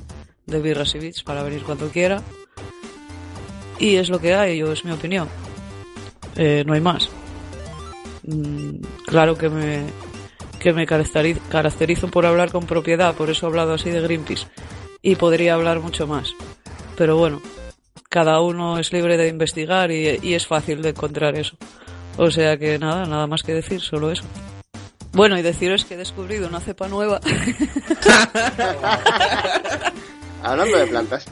de 0.45 0.59
Birras 0.59 0.93
y 0.95 0.99
Bits 0.99 1.23
para 1.23 1.41
venir 1.43 1.63
cuando 1.63 1.89
quiera. 1.89 2.21
Y 3.79 3.95
es 3.95 4.09
lo 4.09 4.19
que 4.19 4.35
hay 4.35 4.57
yo 4.59 4.71
es 4.71 4.85
mi 4.85 4.91
opinión. 4.91 5.27
Eh, 6.35 6.63
no 6.65 6.73
hay 6.73 6.81
más. 6.81 7.09
Mm, 8.23 8.77
claro 9.07 9.35
que 9.35 9.49
me 9.49 9.83
que 10.63 10.73
me 10.73 10.87
caracteri- 10.87 11.39
caracterizo 11.49 12.07
por 12.07 12.25
hablar 12.25 12.51
con 12.51 12.65
propiedad, 12.65 13.13
por 13.13 13.29
eso 13.29 13.45
he 13.45 13.49
hablado 13.49 13.73
así 13.73 13.89
de 13.91 14.01
Greenpeace. 14.01 14.47
Y 15.01 15.15
podría 15.17 15.53
hablar 15.55 15.79
mucho 15.81 16.07
más. 16.07 16.33
Pero 16.95 17.17
bueno, 17.17 17.41
cada 18.09 18.39
uno 18.41 18.79
es 18.79 18.91
libre 18.93 19.17
de 19.17 19.27
investigar 19.27 19.91
y, 19.91 20.19
y 20.21 20.33
es 20.33 20.47
fácil 20.47 20.81
de 20.81 20.89
encontrar 20.89 21.37
eso. 21.37 21.57
O 22.17 22.31
sea 22.31 22.57
que 22.57 22.79
nada, 22.79 23.05
nada 23.05 23.27
más 23.27 23.43
que 23.43 23.53
decir, 23.53 23.81
solo 23.81 24.11
eso. 24.11 24.23
Bueno, 25.11 25.37
y 25.37 25.41
deciros 25.41 25.83
que 25.85 25.95
he 25.95 25.97
descubrido 25.97 26.47
una 26.47 26.59
cepa 26.59 26.87
nueva. 26.87 27.19
Hablando 30.43 30.77
de 30.77 30.87
plantas. 30.87 31.25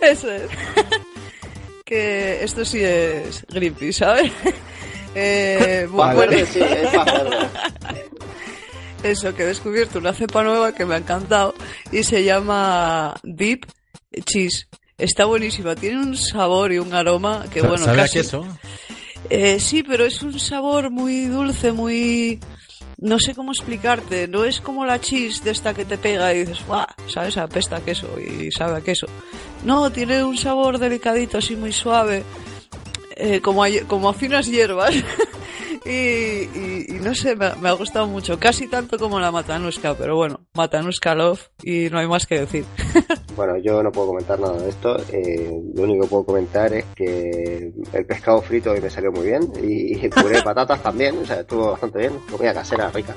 Eso 0.00 0.30
es. 0.30 0.48
que 1.84 2.42
esto 2.44 2.64
sí 2.64 2.82
es 2.82 3.44
Greenpeace, 3.48 3.92
¿sabes? 3.92 4.32
Eh, 5.12 5.88
bueno, 5.90 6.46
sí, 6.46 6.60
es 6.60 6.88
pa' 6.94 7.02
verde. 7.04 7.48
Eso, 9.02 9.34
que 9.34 9.42
he 9.42 9.46
descubierto 9.46 9.98
una 9.98 10.12
cepa 10.12 10.42
nueva 10.42 10.74
que 10.74 10.84
me 10.84 10.94
ha 10.94 10.98
encantado 10.98 11.54
y 11.92 12.02
se 12.02 12.24
llama 12.24 13.14
Deep 13.22 13.66
Cheese. 14.24 14.68
Está 14.98 15.24
buenísima, 15.24 15.74
tiene 15.74 15.98
un 15.98 16.16
sabor 16.16 16.72
y 16.72 16.78
un 16.78 16.92
aroma 16.92 17.46
que 17.50 17.62
bueno, 17.62 17.84
¿Sabe 17.84 18.00
a 18.00 18.02
casi... 18.02 18.18
queso? 18.18 18.46
Eh, 19.30 19.60
sí, 19.60 19.82
pero 19.82 20.04
es 20.04 20.22
un 20.22 20.38
sabor 20.38 20.90
muy 20.90 21.26
dulce, 21.26 21.72
muy... 21.72 22.40
No 22.98 23.18
sé 23.18 23.34
cómo 23.34 23.52
explicarte, 23.52 24.28
no 24.28 24.44
es 24.44 24.60
como 24.60 24.84
la 24.84 25.00
cheese 25.00 25.42
de 25.42 25.52
esta 25.52 25.72
que 25.72 25.86
te 25.86 25.96
pega 25.96 26.34
y 26.34 26.40
dices, 26.40 26.66
¡guau! 26.66 26.84
¿Sabes? 27.06 27.38
Apesta 27.38 27.76
a 27.76 27.80
queso 27.80 28.08
y 28.20 28.50
sabe 28.50 28.76
a 28.76 28.80
queso. 28.82 29.06
No, 29.64 29.90
tiene 29.90 30.22
un 30.22 30.36
sabor 30.36 30.78
delicadito, 30.78 31.38
así 31.38 31.56
muy 31.56 31.72
suave, 31.72 32.24
eh, 33.16 33.40
como, 33.40 33.64
a, 33.64 33.68
como 33.86 34.10
a 34.10 34.14
finas 34.14 34.46
hierbas. 34.46 34.94
y, 35.84 35.90
y- 35.90 36.86
y 36.88 37.00
no 37.02 37.14
sé, 37.14 37.36
me, 37.36 37.46
ha- 37.46 37.54
me 37.56 37.68
ha 37.68 37.72
gustado 37.72 38.06
mucho, 38.06 38.38
casi 38.38 38.68
tanto 38.68 38.98
como 38.98 39.18
la 39.20 39.30
matanuska, 39.32 39.94
pero 39.94 40.16
bueno, 40.16 40.40
matanuska 40.54 41.14
love 41.14 41.40
y 41.62 41.88
no 41.90 41.98
hay 41.98 42.06
más 42.08 42.26
que 42.26 42.40
decir. 42.40 42.64
Bueno, 43.36 43.56
yo 43.56 43.82
no 43.82 43.90
puedo 43.90 44.08
comentar 44.08 44.38
nada 44.38 44.58
de 44.58 44.68
esto. 44.68 44.96
eh, 45.10 45.50
lo 45.74 45.84
único 45.84 46.02
que 46.02 46.08
puedo 46.10 46.24
comentar 46.26 46.74
es 46.74 46.84
que 46.94 47.72
el 47.94 48.04
pescado 48.04 48.42
frito 48.42 48.72
hoy 48.72 48.82
me 48.82 48.90
salió 48.90 49.10
muy 49.12 49.24
bien 49.28 49.40
y 49.62 49.98
el 49.98 50.10
puré 50.10 50.36
de 50.38 50.42
patatas 50.44 50.82
también, 50.82 51.16
o 51.16 51.24
sea, 51.24 51.40
estuvo 51.40 51.70
bastante 51.70 52.00
bien. 52.00 52.12
Comida 52.30 52.52
casera 52.52 52.90
rica. 52.90 53.14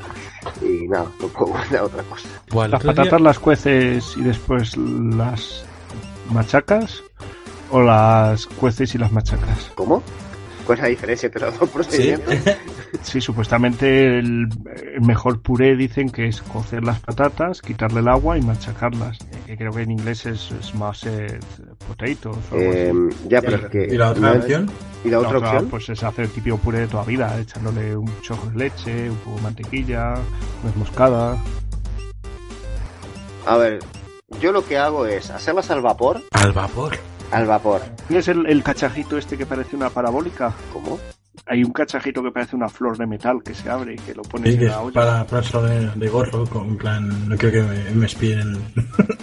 Y 0.61 0.88
nada, 0.88 1.07
no 1.19 1.27
puedo 1.27 1.52
comentar 1.52 1.81
otra 1.84 2.03
cosa. 2.03 2.30
Las 2.69 2.84
patatas 2.84 3.19
las 3.22 3.40
cueces 3.40 4.15
y 4.15 4.22
después 4.22 4.77
las 4.77 5.65
machacas 6.30 7.03
o 7.72 7.81
las 7.81 8.45
cueces 8.45 8.95
y 8.95 8.99
las 8.99 9.11
machacas. 9.11 9.72
¿Cómo? 9.76 10.02
¿Cuál 10.65 10.77
es 10.77 10.84
la 10.84 10.90
diferencia 10.90 11.27
entre 11.27 11.41
los 11.45 11.60
dos 11.60 11.69
procedimientos? 11.69 12.35
Sí, 13.02 13.19
supuestamente 13.19 14.19
el, 14.19 14.48
el 14.94 15.02
mejor 15.02 15.41
puré 15.41 15.76
dicen 15.76 16.10
que 16.10 16.27
es 16.27 16.41
cocer 16.44 16.84
las 16.84 16.99
patatas, 16.99 17.60
quitarle 17.61 17.99
el 18.02 18.07
agua 18.07 18.38
y 18.38 18.41
machacarlas. 18.41 19.18
Que 19.48 19.57
creo 19.57 19.72
que 19.72 19.81
en 19.81 19.91
inglés 19.91 20.26
es, 20.27 20.52
es 20.52 20.73
más 20.76 21.03
eh, 21.06 21.40
potatoes 21.88 22.38
o 22.52 22.56
algo 22.56 22.72
Eh, 22.72 22.94
así. 23.10 23.18
ya, 23.30 23.41
pero 23.41 23.57
es 23.57 23.65
que... 23.72 23.88
¿Y 23.91 23.98
la 23.98 24.11
otra 24.11 24.34
no 24.34 24.40
opción? 24.40 24.72
¿Y 25.03 25.10
la 25.10 25.19
otra 25.19 25.38
opción? 25.40 25.68
Pues 25.69 25.90
es 25.90 26.03
hacer 26.03 26.26
el 26.26 26.31
típico 26.31 26.57
puré 26.57 26.81
de 26.81 26.88
toda 26.88 27.03
vida, 27.03 27.35
echándole 27.40 27.98
un 27.98 28.10
chorro 28.22 28.45
de 28.52 28.57
leche, 28.57 29.10
un 29.10 29.18
poco 29.18 29.35
de 29.38 29.41
mantequilla, 29.41 30.14
nuez 30.61 30.76
moscada. 30.77 31.35
A 33.48 33.57
ver, 33.57 33.80
yo 34.40 34.52
lo 34.52 34.64
que 34.65 34.77
hago 34.77 35.06
es 35.07 35.30
hacerlas 35.31 35.69
al 35.72 35.81
vapor. 35.81 36.22
Al 36.31 36.53
vapor. 36.53 36.98
Al 37.34 37.45
vapor. 37.47 37.81
¿Tienes 38.07 38.27
el, 38.27 38.45
el 38.45 38.64
cachajito 38.64 39.18
este 39.18 39.38
que 39.38 39.45
parece 39.45 39.76
una 39.76 39.89
parabólica? 39.89 40.53
¿Cómo? 40.72 40.99
Hay 41.47 41.64
un 41.64 41.72
cachajito 41.73 42.22
que 42.22 42.31
parece 42.31 42.55
una 42.55 42.69
flor 42.69 42.97
de 42.97 43.07
metal 43.07 43.41
que 43.43 43.53
se 43.55 43.69
abre 43.69 43.95
y 43.95 43.97
que 43.97 44.14
lo 44.14 44.22
pones 44.22 44.53
Sí, 44.53 44.60
en 44.61 44.68
la 44.68 44.81
olla. 44.81 44.93
para 44.93 45.26
ponérselo 45.26 45.64
de, 45.64 45.89
de 45.95 46.07
gorro, 46.10 46.45
con 46.45 46.77
plan, 46.77 47.27
no 47.27 47.35
quiero 47.38 47.53
que 47.53 47.61
me, 47.64 47.89
me. 47.91 48.07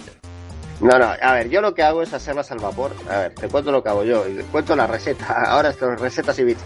No, 0.81 0.97
no, 0.97 1.05
a 1.21 1.33
ver, 1.33 1.47
yo 1.49 1.61
lo 1.61 1.75
que 1.75 1.83
hago 1.83 2.01
es 2.01 2.11
hacerlas 2.11 2.51
al 2.51 2.57
vapor. 2.57 2.91
A 3.07 3.17
ver, 3.19 3.35
te 3.35 3.47
cuento 3.47 3.71
lo 3.71 3.83
que 3.83 3.89
hago 3.89 4.03
yo 4.03 4.27
y 4.27 4.33
te 4.33 4.43
cuento 4.43 4.75
la 4.75 4.87
receta. 4.87 5.27
Ahora 5.47 5.69
esto 5.69 5.95
recetas 5.95 6.37
y 6.39 6.43
bits. 6.43 6.61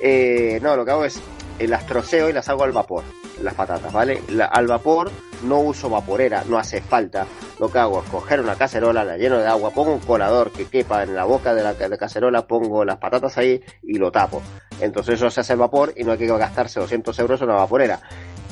Eh, 0.00 0.58
no, 0.62 0.76
lo 0.76 0.84
que 0.84 0.90
hago 0.90 1.04
es 1.06 1.18
eh, 1.58 1.66
las 1.66 1.86
troceo 1.86 2.28
y 2.28 2.34
las 2.34 2.46
hago 2.50 2.62
al 2.64 2.72
vapor, 2.72 3.04
las 3.42 3.54
patatas, 3.54 3.90
¿vale? 3.90 4.22
La- 4.28 4.44
al 4.46 4.66
vapor 4.66 5.10
no 5.44 5.60
uso 5.60 5.88
vaporera, 5.88 6.44
no 6.48 6.58
hace 6.58 6.80
falta. 6.80 7.26
Lo 7.58 7.70
que 7.70 7.78
hago 7.78 8.02
es 8.02 8.10
coger 8.10 8.40
una 8.40 8.56
cacerola, 8.56 9.04
la 9.04 9.16
lleno 9.16 9.38
de 9.38 9.46
agua, 9.46 9.70
pongo 9.70 9.92
un 9.92 10.00
colador 10.00 10.50
que 10.50 10.66
quepa 10.66 11.02
en 11.02 11.14
la 11.14 11.24
boca 11.24 11.54
de 11.54 11.62
la 11.62 11.74
de 11.74 11.98
cacerola, 11.98 12.46
pongo 12.46 12.84
las 12.84 12.98
patatas 12.98 13.38
ahí 13.38 13.62
y 13.82 13.98
lo 13.98 14.10
tapo. 14.10 14.42
Entonces 14.80 15.16
eso 15.16 15.30
se 15.30 15.40
hace 15.40 15.52
al 15.52 15.58
vapor 15.58 15.92
y 15.96 16.04
no 16.04 16.12
hay 16.12 16.18
que 16.18 16.26
gastarse 16.26 16.80
200 16.80 17.18
euros 17.18 17.40
en 17.40 17.48
una 17.48 17.58
vaporera. 17.58 18.00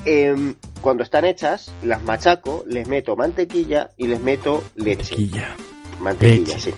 Em, 0.05 0.55
cuando 0.81 1.02
están 1.02 1.24
hechas, 1.24 1.73
las 1.82 2.02
machaco, 2.02 2.64
les 2.66 2.89
meto 2.89 3.16
mantequilla 3.16 3.90
y 3.97 4.09
les 4.09 4.20
meto 4.20 4.62
leche. 4.74 5.14
Mantequilla. 5.14 5.56
Mantequilla, 6.01 6.55
Leche. 6.55 6.60
sí. 6.60 6.74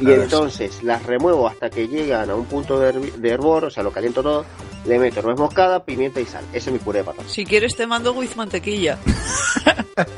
Y 0.00 0.12
entonces 0.12 0.82
las 0.82 1.04
remuevo 1.04 1.48
hasta 1.48 1.68
que 1.68 1.88
llegan 1.88 2.30
a 2.30 2.34
un 2.36 2.44
punto 2.44 2.78
de 2.78 3.28
hervor, 3.28 3.64
o 3.64 3.70
sea, 3.70 3.82
lo 3.82 3.90
caliento 3.90 4.22
todo, 4.22 4.44
le 4.84 4.98
meto 4.98 5.22
nuez 5.22 5.38
moscada, 5.38 5.84
pimienta 5.84 6.20
y 6.20 6.26
sal. 6.26 6.44
Ese 6.52 6.70
es 6.70 6.72
mi 6.72 6.78
puré 6.78 6.98
de 6.98 7.04
patatas. 7.04 7.32
Si 7.32 7.44
quieres 7.44 7.74
te 7.76 7.86
mando 7.86 8.12
with 8.12 8.34
mantequilla. 8.36 8.98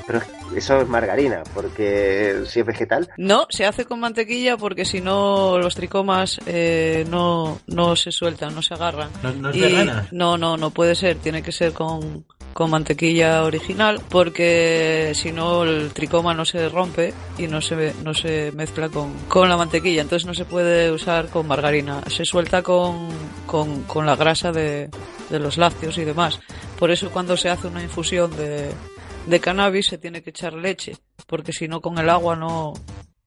Pero 0.07 0.21
eso 0.57 0.81
es 0.81 0.89
margarina, 0.89 1.43
porque 1.55 2.43
si 2.47 2.61
es 2.61 2.67
vegetal. 2.67 3.09
No, 3.19 3.47
se 3.51 3.67
hace 3.67 3.85
con 3.85 4.01
mantequilla 4.01 4.57
porque 4.57 4.85
si 4.85 5.01
no 5.01 5.59
los 5.59 5.75
tricomas 5.75 6.41
eh, 6.47 7.05
no, 7.11 7.61
no 7.67 7.95
se 7.97 8.11
sueltan, 8.11 8.55
no 8.55 8.63
se 8.63 8.75
agarran. 8.75 9.11
¿No, 9.23 9.33
no 9.33 9.51
es 9.51 9.57
Y- 9.57 9.61
vegana? 9.61 10.09
No, 10.13 10.39
no, 10.39 10.57
no 10.57 10.71
puede 10.71 10.95
ser, 10.95 11.17
tiene 11.19 11.43
que 11.43 11.53
ser 11.53 11.73
con, 11.73 12.25
con 12.55 12.71
mantequilla 12.71 13.43
original 13.45 14.01
porque 14.09 15.13
si 15.15 15.31
no 15.33 15.65
el 15.65 15.93
tricoma 15.93 16.33
no 16.33 16.47
se 16.47 16.69
rompe 16.71 17.13
y 17.37 17.47
no 17.49 17.61
se, 17.61 17.93
no 18.03 18.15
se 18.15 18.51
mezcla 18.53 18.89
con, 18.89 19.13
con 19.29 19.49
la 19.51 19.59
mantequilla, 19.59 20.01
entonces 20.01 20.27
no 20.27 20.33
se 20.33 20.47
puede 20.47 20.91
usar 20.91 21.29
con 21.29 21.47
margarina, 21.47 22.03
se 22.09 22.25
suelta 22.25 22.63
con, 22.63 23.09
con, 23.47 23.83
con 23.83 24.07
la 24.07 24.17
grasa 24.17 24.53
de, 24.57 24.91
de 25.31 25.39
los 25.39 25.57
lácteos 25.59 25.97
y 25.99 26.05
demás. 26.05 26.41
Por 26.79 26.91
eso 26.91 27.11
cuando 27.13 27.37
se 27.37 27.49
hace 27.51 27.69
una 27.69 27.83
infusión 27.83 28.37
de, 28.37 28.71
de 29.27 29.41
cannabis 29.41 29.87
se 29.87 29.99
tiene 29.99 30.23
que 30.23 30.31
echar 30.31 30.55
leche, 30.55 30.97
porque 31.29 31.53
si 31.53 31.69
no 31.69 31.81
con 31.81 31.99
el 31.99 32.11
agua 32.11 32.35
no, 32.35 32.73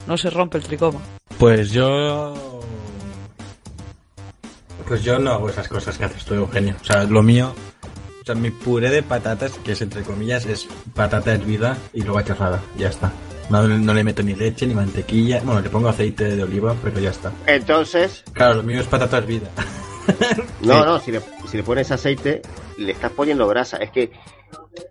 no 0.08 0.18
se 0.18 0.30
rompe 0.30 0.58
el 0.58 0.64
tricoma. 0.66 1.00
Pues 1.38 1.72
yo... 1.72 2.60
Pues 4.88 5.04
yo 5.04 5.20
no 5.20 5.32
hago 5.32 5.50
esas 5.50 5.68
cosas 5.68 5.98
que 5.98 6.06
haces 6.06 6.26
tú, 6.26 6.34
Eugenio. 6.34 6.76
O 6.82 6.86
sea, 6.86 7.04
lo 7.04 7.22
mío... 7.22 7.54
O 8.22 8.26
sea, 8.26 8.36
mi 8.36 8.52
puré 8.52 8.90
de 8.92 9.02
patatas, 9.02 9.54
que 9.64 9.72
es 9.72 9.82
entre 9.82 10.04
comillas, 10.04 10.46
es 10.46 10.68
patata 10.94 11.34
hervida 11.34 11.78
y 11.94 12.02
luego 12.02 12.20
achorrada. 12.20 12.62
Ya 12.78 12.90
está. 12.90 13.12
No, 13.50 13.68
no 13.68 13.94
le 13.94 14.04
meto 14.04 14.22
ni 14.22 14.36
leche 14.36 14.68
ni 14.68 14.76
mantequilla. 14.76 15.42
Bueno, 15.44 15.62
le 15.62 15.70
pongo 15.70 15.90
aceite 15.90 16.36
de 16.36 16.44
oliva, 16.44 16.76
pero 16.84 17.00
ya 17.00 17.10
está. 17.10 17.32
Entonces, 17.48 18.24
Claro, 18.34 18.56
lo 18.56 18.64
mío 18.64 18.82
es 18.82 18.88
patata 18.88 19.18
hervida. 19.18 19.50
no, 20.62 20.86
no, 20.86 21.00
si 21.00 21.12
le, 21.12 21.22
si 21.50 21.58
le 21.58 21.64
pones 21.64 21.92
aceite, 21.92 22.42
le 22.78 22.92
estás 22.92 23.12
poniendo 23.12 23.48
grasa. 23.48 23.78
Es 23.78 23.92
que 23.92 24.12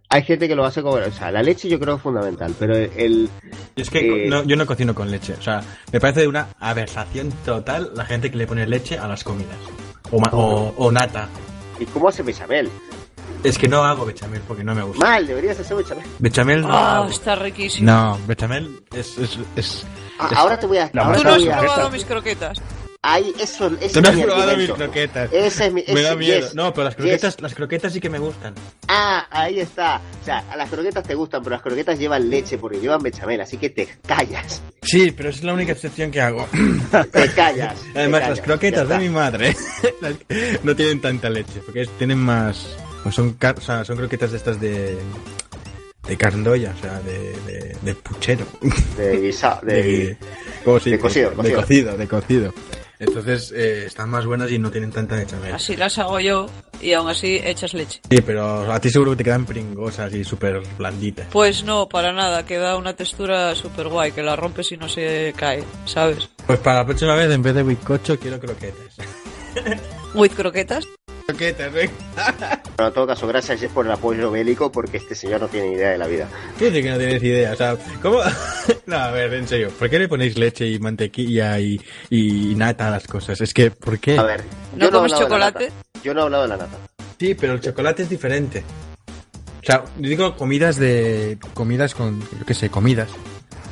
hay 0.09 0.22
gente 0.22 0.48
que 0.48 0.55
lo 0.55 0.64
hace 0.64 0.82
con... 0.82 1.02
O 1.02 1.12
sea, 1.12 1.30
la 1.30 1.43
leche 1.43 1.68
yo 1.68 1.78
creo 1.78 1.94
que 1.94 1.98
es 1.98 2.02
fundamental, 2.02 2.55
pero 2.59 2.76
el... 2.76 3.28
Es 3.76 3.90
que 3.90 4.26
Eh, 4.26 4.28
no- 4.28 4.44
yo 4.44 4.56
no 4.56 4.66
cocino 4.66 4.94
con 4.94 5.10
leche. 5.10 5.35
O 5.39 5.43
sea, 5.43 5.62
me 5.93 6.01
parece 6.01 6.20
de 6.20 6.28
una 6.28 6.48
aberración 6.60 7.30
total 7.44 7.90
la 7.94 8.05
gente 8.05 8.30
que 8.30 8.36
le 8.36 8.47
pone 8.47 8.66
leche 8.66 8.98
a 8.98 9.06
las 9.09 9.24
comidas. 9.24 9.56
O, 10.10 10.18
ma- 10.20 10.30
o, 10.32 10.74
o 10.76 10.93
nata. 10.93 11.28
¿Y 11.78 11.85
cómo 11.86 12.09
hace 12.09 12.22
bechamel? 12.22 12.70
Es 13.44 13.56
que 13.56 13.68
no 13.68 13.85
hago 13.85 14.05
bechamel 14.05 14.40
porque 14.48 14.64
no 14.64 14.74
me 14.74 14.82
gusta. 14.82 15.05
Mal, 15.06 15.26
deberías 15.26 15.60
hacer 15.60 15.76
bechamel. 15.76 16.05
Bechamel 16.18 16.62
no 16.62 16.68
Ah, 16.72 17.06
está 17.09 17.36
riquísimo. 17.36 17.90
No, 17.90 18.18
bechamel 18.26 18.80
es... 18.93 19.16
es, 19.18 19.39
es- 19.56 19.86
Ah, 20.18 20.28
es- 20.32 20.39
ahora 20.39 20.59
te 20.59 20.66
voy 20.66 20.78
a... 20.78 20.90
Ahora 20.97 21.16
Tú 21.18 21.24
no 21.24 21.30
has 21.35 21.43
probado 21.44 21.90
mis 21.90 22.05
croquetas. 22.05 22.59
Ahí, 23.10 23.32
eso, 23.40 23.70
ese 23.80 23.94
Tú 23.94 24.01
no 24.02 24.09
es 24.09 24.10
has 24.10 24.16
mi 24.16 24.22
probado 24.24 24.56
mis 24.56 24.70
croquetas. 24.70 25.32
Ese 25.32 25.66
es 25.68 25.72
mi... 25.72 25.82
Me 25.93 26.02
da 26.02 26.14
miedo. 26.14 26.40
yes, 26.40 26.55
No, 26.55 26.74
pero 26.74 26.85
las 26.85 26.94
yes. 26.97 27.02
croquetas, 27.05 27.40
las 27.40 27.55
croquetas 27.55 27.93
sí 27.94 28.01
que 28.01 28.10
me 28.10 28.18
gustan. 28.18 28.55
Ah, 28.86 29.26
ahí 29.30 29.60
está. 29.60 30.02
O 30.20 30.24
sea, 30.26 30.44
a 30.51 30.56
las 30.59 30.68
croquetas 30.68 31.05
te 31.06 31.14
gustan, 31.14 31.43
pero 31.43 31.56
las 31.56 31.62
croquetas 31.62 31.98
llevan 31.98 32.28
leche 32.28 32.59
porque 32.59 32.78
llevan 32.80 33.02
bechamel, 33.02 33.40
así 33.40 33.56
que 33.56 33.70
te 33.70 33.89
callas. 34.06 34.60
Sí, 34.82 35.10
pero 35.12 35.30
es 35.30 35.43
la 35.43 35.55
única 35.55 35.72
excepción 35.72 36.10
que 36.10 36.20
hago. 36.20 36.47
Te 37.12 37.28
callas. 37.32 37.76
te 37.94 37.98
Además, 37.98 38.20
callas, 38.20 38.36
las 38.39 38.47
croquetas 38.47 38.89
de 38.89 38.98
mi 38.98 39.09
madre 39.09 39.56
no 40.62 40.76
tienen 40.76 41.01
tanta 41.01 41.30
leche, 41.30 41.60
porque 41.64 41.86
tienen 41.97 42.18
más... 42.18 42.76
pues 43.02 43.14
son, 43.14 43.32
car- 43.35 43.56
o 43.59 43.62
sea, 43.62 43.85
son 43.86 43.97
croquetas 43.97 44.32
de 44.32 44.36
estas 44.36 44.60
de... 44.60 44.98
De 46.06 46.16
carndoya, 46.16 46.74
o 46.76 46.80
sea, 46.80 47.01
de, 47.01 47.18
de, 47.52 47.76
de 47.82 47.94
puchero. 47.94 48.47
De 48.97 49.20
guisa, 49.20 49.60
de, 49.62 49.82
de, 49.82 50.16
¿cómo 50.64 50.80
se 50.80 50.90
de 50.90 50.98
cocido, 50.98 51.30
de 51.30 51.52
cocido, 51.55 51.97
de 51.98 52.09
cocido. 52.09 52.55
Entonces 52.99 53.53
eh, 53.53 53.85
están 53.87 54.11
más 54.11 54.27
buenas 54.27 54.51
y 54.51 54.59
no 54.59 54.70
tienen 54.70 54.91
tanta 54.91 55.16
bechamel. 55.16 55.55
Así 55.55 55.77
las 55.77 55.99
hago 55.99 56.19
yo 56.20 56.47
y 56.81 56.93
aún 56.93 57.09
así 57.09 57.41
echas 57.45 57.75
leche. 57.75 58.01
Sí, 58.11 58.20
pero 58.23 58.73
a 58.73 58.81
ti 58.81 58.91
seguro 58.91 59.12
que 59.12 59.19
te 59.19 59.25
quedan 59.25 59.47
pringosas 59.47 60.12
y 60.15 60.25
súper 60.25 60.61
blanditas. 60.77 61.29
Pues 61.31 61.65
no, 61.65 61.89
para 61.89 62.12
nada, 62.12 62.45
queda 62.45 62.77
una 62.77 62.95
textura 62.95 63.55
súper 63.55 63.89
guay, 63.89 64.12
que 64.12 64.23
la 64.23 64.37
rompes 64.37 64.73
y 64.73 64.77
no 64.77 64.89
se 64.89 65.33
cae, 65.37 65.62
¿sabes? 65.85 66.29
Pues 66.47 66.59
para 66.59 66.79
la 66.79 66.87
próxima 66.87 67.15
vez, 67.15 67.31
en 67.31 67.43
vez 67.43 67.55
de 67.55 67.62
bizcocho, 67.62 68.19
quiero 68.19 68.41
croquetas. 68.41 68.97
With 70.15 70.33
croquetas. 70.33 70.85
Croquetas, 71.32 71.70
venga. 71.70 71.92
Pero 72.74 72.88
en 72.88 72.94
todo 72.94 73.06
caso, 73.06 73.26
gracias 73.26 73.60
Jess 73.60 73.70
por 73.70 73.84
el 73.84 73.92
apoyo 73.92 74.30
bélico 74.30 74.72
porque 74.72 74.96
este 74.96 75.14
señor 75.14 75.42
no 75.42 75.48
tiene 75.48 75.72
idea 75.72 75.90
de 75.90 75.98
la 75.98 76.06
vida. 76.06 76.26
Tú 76.59 76.64
sí 76.70 76.82
que 76.82 76.90
no 76.90 76.96
tienes 76.96 77.22
idea, 77.22 77.52
o 77.52 77.56
sea, 77.56 77.76
¿cómo? 78.00 78.20
no, 78.86 78.96
a 78.96 79.10
ver, 79.10 79.34
en 79.34 79.46
serio, 79.46 79.68
¿por 79.78 79.90
qué 79.90 79.98
le 79.98 80.09
ponéis 80.09 80.38
leche 80.38 80.66
y 80.66 80.78
mantequilla 80.78 81.60
y, 81.60 81.78
y 82.09 82.55
nata 82.56 82.88
a 82.88 82.92
las 82.92 83.06
cosas? 83.06 83.38
Es 83.42 83.52
que, 83.52 83.70
¿por 83.70 83.98
qué? 83.98 84.16
A 84.16 84.22
ver, 84.22 84.42
¿No 84.74 84.86
yo 84.86 84.90
comes 84.90 85.12
de 85.12 85.18
la 85.18 85.22
chocolate? 85.24 85.72
Yo 86.02 86.14
no 86.14 86.20
he 86.20 86.22
hablado 86.24 86.42
de 86.44 86.48
la 86.48 86.56
nata. 86.56 86.78
Sí, 87.20 87.34
pero 87.34 87.52
el 87.52 87.60
chocolate 87.60 88.05
es 88.05 88.09
diferente. 88.09 88.64
sea, 89.62 89.84
yo 89.98 90.09
digo 90.09 90.34
comidas 90.34 90.76
de. 90.78 91.36
Comidas 91.52 91.94
con. 91.94 92.20
Yo 92.20 92.46
qué 92.46 92.55
sé, 92.55 92.70
comidas. 92.70 93.10
O 93.10 93.12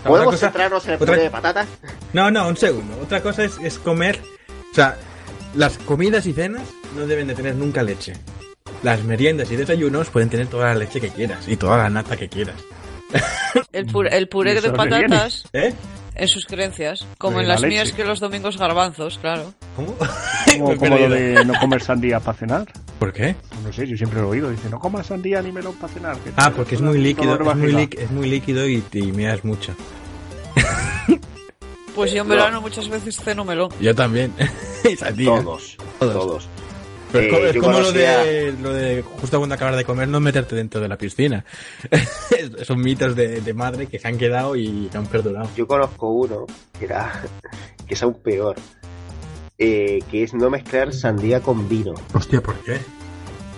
sea, 0.03 0.11
¿Podemos 0.11 0.35
cosa- 0.35 0.47
centrarnos 0.49 0.85
en 0.85 0.91
el 0.91 0.97
otra- 0.97 1.07
puré 1.07 1.23
de 1.23 1.31
patatas? 1.31 1.67
No, 2.13 2.31
no, 2.31 2.49
un 2.49 2.57
segundo. 2.59 2.99
Otra 3.03 3.23
cosa 3.23 3.45
es, 3.45 3.57
es 3.63 3.79
comer. 3.79 4.21
O 4.73 4.75
sea, 4.75 4.99
las 5.55 5.79
comidas 5.79 6.27
y 6.27 6.33
cenas 6.33 6.63
no 6.97 7.07
deben 7.07 7.27
de 7.29 7.35
tener 7.35 7.55
nunca 7.55 7.83
leche. 7.83 8.15
Las 8.83 9.03
meriendas 9.05 9.51
y 9.51 9.57
desayunos 9.57 10.11
pueden 10.11 10.29
tener 10.29 10.47
toda 10.49 10.67
la 10.67 10.75
leche 10.75 11.01
que 11.01 11.09
quieras 11.11 11.49
y 11.49 11.57
toda 11.57 11.79
la 11.79 11.89
nata 11.91 12.17
que 12.17 12.29
quieras. 12.29 12.57
El, 13.73 13.87
puré- 13.87 14.13
el 14.13 14.29
puré 14.29 14.53
¿Y 14.55 14.57
eso 14.59 14.71
de 14.71 14.77
patatas, 14.77 15.45
¿Eh? 15.53 15.73
en 16.15 16.29
sus 16.29 16.45
creencias, 16.47 17.07
como 17.19 17.39
De 17.39 17.43
en 17.45 17.49
la 17.49 17.55
las 17.55 17.63
leche. 17.63 17.75
mías 17.75 17.93
que 17.93 18.05
los 18.05 18.21
domingos 18.21 18.59
garbanzos, 18.59 19.19
claro. 19.19 19.53
¿Cómo? 19.77 19.95
Como, 20.79 20.97
lo 20.97 21.09
de 21.11 21.45
no 21.45 21.55
comer 21.61 21.83
sandía 21.83 22.19
para 22.21 22.37
cenar. 22.39 22.67
¿Por 22.99 23.13
qué? 23.13 23.37
No 23.63 23.73
sé, 23.73 23.87
yo 23.87 23.97
siempre 23.97 24.21
lo 24.21 24.29
he 24.29 24.31
oído. 24.31 24.51
Dice, 24.51 24.69
no 24.71 24.79
comas 24.79 25.07
sandía 25.07 25.41
ni 25.43 25.53
melón 25.53 25.75
para 25.75 25.93
cenar. 25.93 26.17
que 26.19 26.31
Ah, 26.37 26.51
te- 26.51 26.57
porque 26.57 26.75
es 26.77 26.81
te- 26.81 26.87
muy 26.87 26.95
te- 26.97 27.03
líquido, 27.03 27.33
es 27.35 27.39
muy, 27.41 27.47
barriga". 27.47 27.81
líqui- 27.81 27.99
es 28.01 28.11
muy 28.11 28.29
líquido 28.29 28.67
y, 28.69 28.83
y 28.93 29.13
meas 29.13 29.45
mucho. 29.45 29.75
Pues 31.97 32.13
yo 32.13 32.23
en 32.23 32.29
verano 32.29 32.61
muchas 32.61 32.89
veces 32.89 33.17
ceno 33.17 33.45
melón. 33.45 33.71
Yo 33.81 33.93
también. 33.95 34.33
Todos, 35.25 35.77
Todos. 35.99 36.13
todos. 36.15 36.49
Pero 37.11 37.25
es 37.25 37.27
Eh, 37.27 37.31
como, 37.31 37.47
es 37.47 37.55
yo 37.55 37.61
como 37.63 37.81
lo, 37.81 37.93
de, 37.93 38.55
lo 38.61 38.73
de 38.73 39.03
justo 39.03 39.39
cuando 39.39 39.55
acabas 39.55 39.77
de 39.77 39.85
comer 39.85 40.07
no 40.09 40.21
meterte 40.21 40.55
dentro 40.55 40.81
de 40.81 40.89
la 40.89 40.97
piscina. 40.99 41.45
Son 42.65 42.81
mitos 42.81 43.17
de, 43.17 43.41
de 43.41 43.55
madre 43.55 43.87
que 43.87 43.99
se 43.99 44.07
han 44.09 44.19
quedado 44.19 44.55
y 44.57 44.89
que 44.93 44.99
han 44.99 45.07
perdurado. 45.07 45.49
Yo 45.57 45.67
conozco 45.67 46.09
uno 46.11 46.47
que 46.79 46.85
era 46.85 47.23
que 47.87 47.95
es 47.95 48.03
aún 48.03 48.15
peor, 48.15 48.57
eh, 49.59 50.01
que 50.11 50.23
es 50.25 50.35
no 50.35 50.51
mezclar 50.51 50.93
sandía 50.93 51.41
con 51.41 51.69
vino. 51.69 51.95
Hostia, 52.13 52.41
¿por 52.43 52.57
qué? 52.57 52.79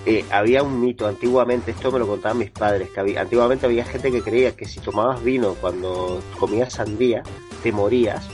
Eh, 0.06 0.24
había 0.30 0.62
un 0.62 0.80
mito 0.80 1.06
antiguamente, 1.06 1.72
esto 1.72 1.92
me 1.92 1.98
lo 1.98 2.06
contaban 2.06 2.38
mis 2.38 2.50
padres, 2.50 2.88
que 2.90 3.00
había, 3.00 3.20
antiguamente 3.20 3.66
había 3.66 3.84
gente 3.84 4.10
que 4.10 4.22
creía 4.22 4.56
que 4.56 4.64
si 4.64 4.80
tomabas 4.80 5.22
vino 5.22 5.54
cuando 5.60 6.22
comías 6.38 6.72
sandía, 6.74 7.22
te 7.62 7.72
morías, 7.72 8.26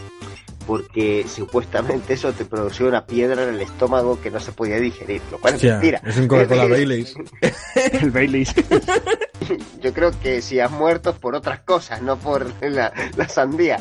porque 0.66 1.26
supuestamente 1.28 2.14
eso 2.14 2.32
te 2.32 2.44
producía 2.44 2.86
una 2.86 3.06
piedra 3.06 3.42
en 3.42 3.54
el 3.54 3.60
estómago 3.60 4.20
que 4.20 4.30
no 4.30 4.40
se 4.40 4.52
podía 4.52 4.78
digerir, 4.78 5.20
lo 5.30 5.38
cual 5.38 5.54
es 5.54 5.64
mentira. 5.64 6.00
es 6.04 6.16
un 6.16 6.28
Coca-Cola 6.28 6.64
Baileys. 6.68 7.14
El 8.00 8.10
Baileys. 8.10 8.54
Yo 9.82 9.92
creo 9.92 10.18
que 10.20 10.40
si 10.40 10.60
has 10.60 10.70
muerto 10.70 11.10
es 11.10 11.16
por 11.16 11.34
otras 11.34 11.60
cosas, 11.60 12.00
no 12.02 12.16
por 12.16 12.46
la, 12.62 12.92
la 13.16 13.28
sandía. 13.28 13.78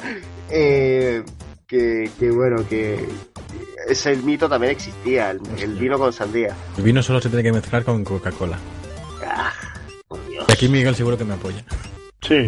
Eh, 0.49 1.23
que, 1.67 2.09
que 2.19 2.31
bueno, 2.31 2.67
que 2.67 3.07
ese 3.87 4.15
mito 4.17 4.47
también 4.49 4.71
existía, 4.71 5.31
el, 5.31 5.41
el 5.59 5.75
vino 5.75 5.97
con 5.97 6.13
sandía. 6.13 6.55
El 6.77 6.83
vino 6.83 7.01
solo 7.03 7.19
se 7.21 7.29
tiene 7.29 7.43
que 7.43 7.51
mezclar 7.51 7.83
con 7.83 8.03
Coca-Cola. 8.03 8.57
Ah, 9.25 9.51
por 10.07 10.25
Dios. 10.27 10.45
Y 10.47 10.51
aquí 10.51 10.67
Miguel 10.67 10.95
seguro 10.95 11.17
que 11.17 11.25
me 11.25 11.33
apoya. 11.33 11.63
Sí. 12.21 12.47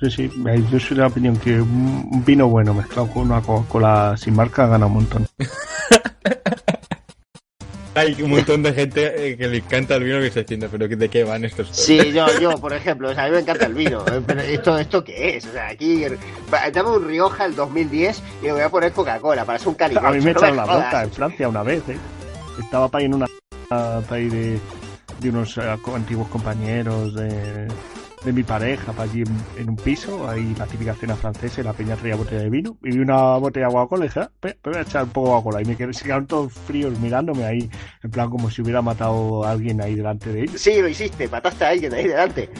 Sí, 0.00 0.10
sí. 0.10 0.30
Yo 0.70 0.78
soy 0.78 0.96
de 0.96 1.02
la 1.02 1.08
opinión 1.08 1.36
que 1.36 1.60
un 1.60 2.08
un 2.10 2.24
vino 2.24 2.48
bueno 2.48 2.74
mezclado 2.74 3.08
con 3.08 3.30
una 3.30 3.40
Coca-Cola 3.40 4.16
sin 4.16 4.34
marca 4.34 4.66
gana 4.66 4.86
un 4.86 4.94
montón. 4.94 5.26
Hay 7.94 8.20
un 8.22 8.30
montón 8.30 8.62
de 8.62 8.72
gente 8.72 9.32
eh, 9.32 9.36
que 9.36 9.48
le 9.48 9.56
encanta 9.58 9.96
el 9.96 10.04
vino 10.04 10.20
que 10.20 10.26
está 10.28 10.40
diciendo, 10.40 10.68
pero 10.70 10.86
¿de 10.86 11.08
qué 11.08 11.24
van 11.24 11.44
estos? 11.44 11.68
Sí, 11.72 12.12
yo, 12.12 12.26
yo, 12.40 12.56
por 12.58 12.72
ejemplo, 12.72 13.10
o 13.10 13.14
sea, 13.14 13.24
a 13.24 13.26
mí 13.26 13.32
me 13.32 13.40
encanta 13.40 13.66
el 13.66 13.74
vino. 13.74 14.04
eh, 14.06 14.22
Pero 14.24 14.40
¿esto, 14.40 14.78
¿esto 14.78 15.02
qué 15.04 15.36
es? 15.36 15.46
O 15.46 15.52
sea, 15.52 15.68
aquí, 15.68 16.04
dame 16.72 16.90
un 16.90 17.08
Rioja 17.08 17.46
el 17.46 17.56
2010 17.56 18.22
y 18.42 18.44
le 18.46 18.52
voy 18.52 18.60
a 18.62 18.68
poner 18.68 18.92
Coca-Cola 18.92 19.44
para 19.44 19.56
hacer 19.56 19.68
un 19.68 19.74
cariño. 19.74 20.00
A 20.04 20.12
mí 20.12 20.20
me 20.20 20.30
echaron 20.30 20.56
la 20.56 20.64
boca 20.64 21.02
en 21.02 21.10
Francia 21.10 21.48
una 21.48 21.62
vez, 21.62 21.82
¿eh? 21.88 21.96
Estaba 22.60 22.88
para 22.88 23.00
ahí 23.00 23.06
en 23.06 23.14
una 23.14 23.26
para 23.68 24.02
ahí 24.10 24.28
de, 24.28 24.58
de 25.20 25.28
unos 25.30 25.56
eh, 25.58 25.62
antiguos 25.94 26.28
compañeros 26.28 27.14
de, 27.14 27.68
de 28.24 28.32
mi 28.32 28.42
pareja, 28.42 28.92
para 28.92 29.10
allí 29.10 29.22
en, 29.22 29.36
en 29.62 29.68
un 29.70 29.76
piso, 29.76 30.28
ahí 30.28 30.54
la 30.58 30.66
típica 30.66 30.94
cena 30.94 31.14
francesa, 31.16 31.60
y 31.60 31.64
la 31.64 31.72
peña 31.72 31.96
traía 31.96 32.16
botella 32.16 32.42
de 32.42 32.50
vino, 32.50 32.76
y 32.82 32.90
vi 32.90 32.98
una 32.98 33.36
botella 33.36 33.66
de 33.68 33.72
Coca-Cola 33.72 34.04
y 34.04 34.08
dije, 34.08 34.20
ah, 34.20 34.30
pe- 34.40 34.54
pe- 34.60 34.70
voy 34.70 34.78
a 34.78 34.82
echar 34.82 35.04
un 35.04 35.10
poco 35.10 35.28
de 35.28 35.34
Coca-Cola, 35.34 35.62
y 35.62 35.64
me 35.66 35.76
quedé, 35.76 35.92
se 35.94 36.04
quedaron 36.04 36.26
todos 36.26 36.52
fríos 36.52 36.98
mirándome 36.98 37.44
ahí, 37.44 37.70
en 38.02 38.10
plan 38.10 38.28
como 38.28 38.50
si 38.50 38.62
hubiera 38.62 38.82
matado 38.82 39.44
a 39.44 39.52
alguien 39.52 39.80
ahí 39.80 39.94
delante 39.94 40.32
de 40.32 40.42
ellos. 40.42 40.60
Sí, 40.60 40.80
lo 40.80 40.88
hiciste, 40.88 41.28
mataste 41.28 41.64
a 41.64 41.68
alguien 41.70 41.94
ahí 41.94 42.08
delante. 42.08 42.48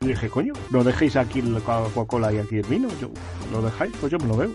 Y 0.00 0.08
dije, 0.08 0.28
coño, 0.28 0.52
no 0.70 0.84
dejéis 0.84 1.16
aquí 1.16 1.40
la 1.40 1.60
Coca-Cola 1.60 2.30
y 2.32 2.38
aquí 2.38 2.56
el 2.58 2.66
vino, 2.66 2.88
yo, 3.00 3.08
lo 3.52 3.62
dejáis, 3.62 3.92
pues 4.00 4.12
yo 4.12 4.18
me 4.18 4.26
lo 4.26 4.36
bebo. 4.36 4.54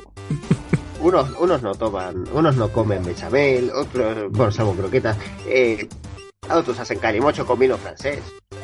Unos, 1.02 1.32
unos 1.40 1.64
no 1.64 1.74
toman, 1.74 2.26
unos 2.34 2.56
no 2.58 2.68
comen 2.70 3.04
bechamel, 3.04 3.72
otros, 3.72 4.30
bueno, 4.32 4.52
salvo 4.52 4.74
croquetas, 4.74 5.18
eh, 5.48 5.88
otros 6.48 6.80
hacen 6.80 7.00
calimocho 7.00 7.46
con 7.46 7.60
vino 7.60 7.78
francés. 7.78 8.20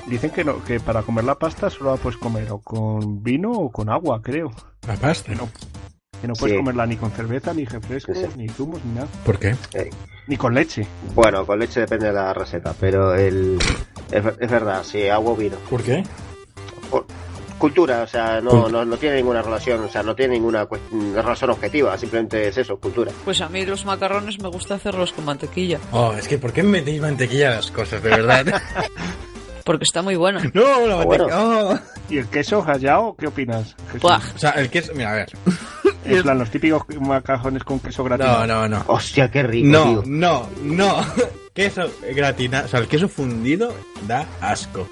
Dicen 0.07 0.29
que 0.31 0.43
no, 0.43 0.63
que 0.63 0.79
para 0.79 1.01
comer 1.03 1.23
la 1.25 1.35
pasta 1.35 1.69
solo 1.69 1.91
la 1.91 1.97
puedes 1.97 2.17
comer 2.17 2.51
o 2.51 2.59
con 2.59 3.23
vino 3.23 3.51
o 3.51 3.71
con 3.71 3.89
agua, 3.89 4.21
creo. 4.21 4.51
La 4.87 4.95
pasta. 4.95 5.31
Que 5.31 5.35
no, 5.35 5.49
que 6.21 6.27
no 6.27 6.33
puedes 6.35 6.53
Sí. 6.53 6.57
comerla 6.57 6.85
ni 6.85 6.95
con 6.97 7.11
cerveza, 7.11 7.53
ni 7.53 7.65
refrescos, 7.65 8.17
Sí. 8.17 8.25
ni 8.37 8.47
zumos, 8.49 8.83
ni 8.85 8.93
nada. 8.93 9.07
¿Por 9.25 9.39
qué? 9.39 9.55
Eh, 9.73 9.89
Ni 10.27 10.37
con 10.37 10.53
leche. 10.53 10.87
bueno, 11.13 11.45
con 11.45 11.59
leche 11.59 11.81
depende 11.81 12.07
de 12.07 12.13
la 12.13 12.33
receta, 12.33 12.73
pero 12.79 13.13
el, 13.15 13.57
es, 14.11 14.23
ver- 14.23 14.37
es 14.39 14.49
verdad, 14.51 14.83
sí, 14.83 15.07
agua 15.09 15.33
o 15.33 15.35
vino. 15.35 15.57
¿Por 15.69 15.83
qué? 15.83 16.03
Por- 16.89 17.05
cultura, 17.57 18.01
o 18.03 18.07
sea, 18.07 18.41
no, 18.41 18.67
no, 18.69 18.83
no 18.85 18.97
tiene 18.97 19.15
ninguna 19.17 19.41
relación, 19.41 19.83
o 19.83 19.89
sea, 19.89 20.03
no 20.03 20.15
tiene 20.15 20.33
ninguna 20.35 20.67
razón 21.23 21.49
objetiva, 21.51 21.97
simplemente 21.97 22.47
es 22.49 22.57
eso, 22.57 22.77
cultura. 22.77 23.11
Pues 23.23 23.39
a 23.41 23.49
mí 23.49 23.65
los 23.65 23.85
macarrones 23.85 24.39
me 24.41 24.49
gusta 24.49 24.75
hacerlos 24.75 25.13
con 25.13 25.25
mantequilla, 25.25 25.79
Oh, 25.91 26.13
es 26.13 26.27
que 26.27 26.37
¿por 26.37 26.51
qué 26.53 26.63
me 26.63 26.71
metéis 26.79 27.01
mantequilla 27.01 27.51
a 27.53 27.55
las 27.55 27.71
cosas, 27.71 28.01
de 28.03 28.09
verdad? 28.09 28.61
porque 29.63 29.83
está 29.85 30.01
muy 30.01 30.15
buena. 30.15 30.41
no, 30.53 30.85
la 30.85 31.03
bueno. 31.03 31.27
mantequilla. 31.27 31.39
oh. 31.73 31.79
¿Y 32.09 32.17
el 32.19 32.27
queso 32.27 32.61
rallado? 32.63 33.15
¿Qué 33.17 33.27
opinas? 33.27 33.75
Buah. 33.99 34.19
O 34.35 34.37
sea, 34.37 34.51
el 34.51 34.69
queso, 34.69 34.91
mira, 34.95 35.11
a 35.11 35.15
ver. 35.15 35.31
En 36.07 36.21
plan, 36.21 36.37
los 36.37 36.51
típicos 36.51 36.83
macarrones 37.01 37.63
con 37.63 37.79
queso 37.79 38.03
gratinado. 38.03 38.45
No, 38.45 38.67
no, 38.67 38.77
no. 38.77 38.83
Hostia, 38.85 39.31
qué 39.31 39.41
rico, 39.41 39.69
No, 39.69 39.83
tío. 39.85 40.03
no, 40.05 40.47
no. 40.61 41.03
Queso 41.51 41.89
gratinado, 42.13 42.65
o 42.65 42.67
sea, 42.67 42.79
el 42.81 42.87
queso 42.87 43.09
fundido 43.09 43.73
da 44.07 44.27
asco. 44.39 44.87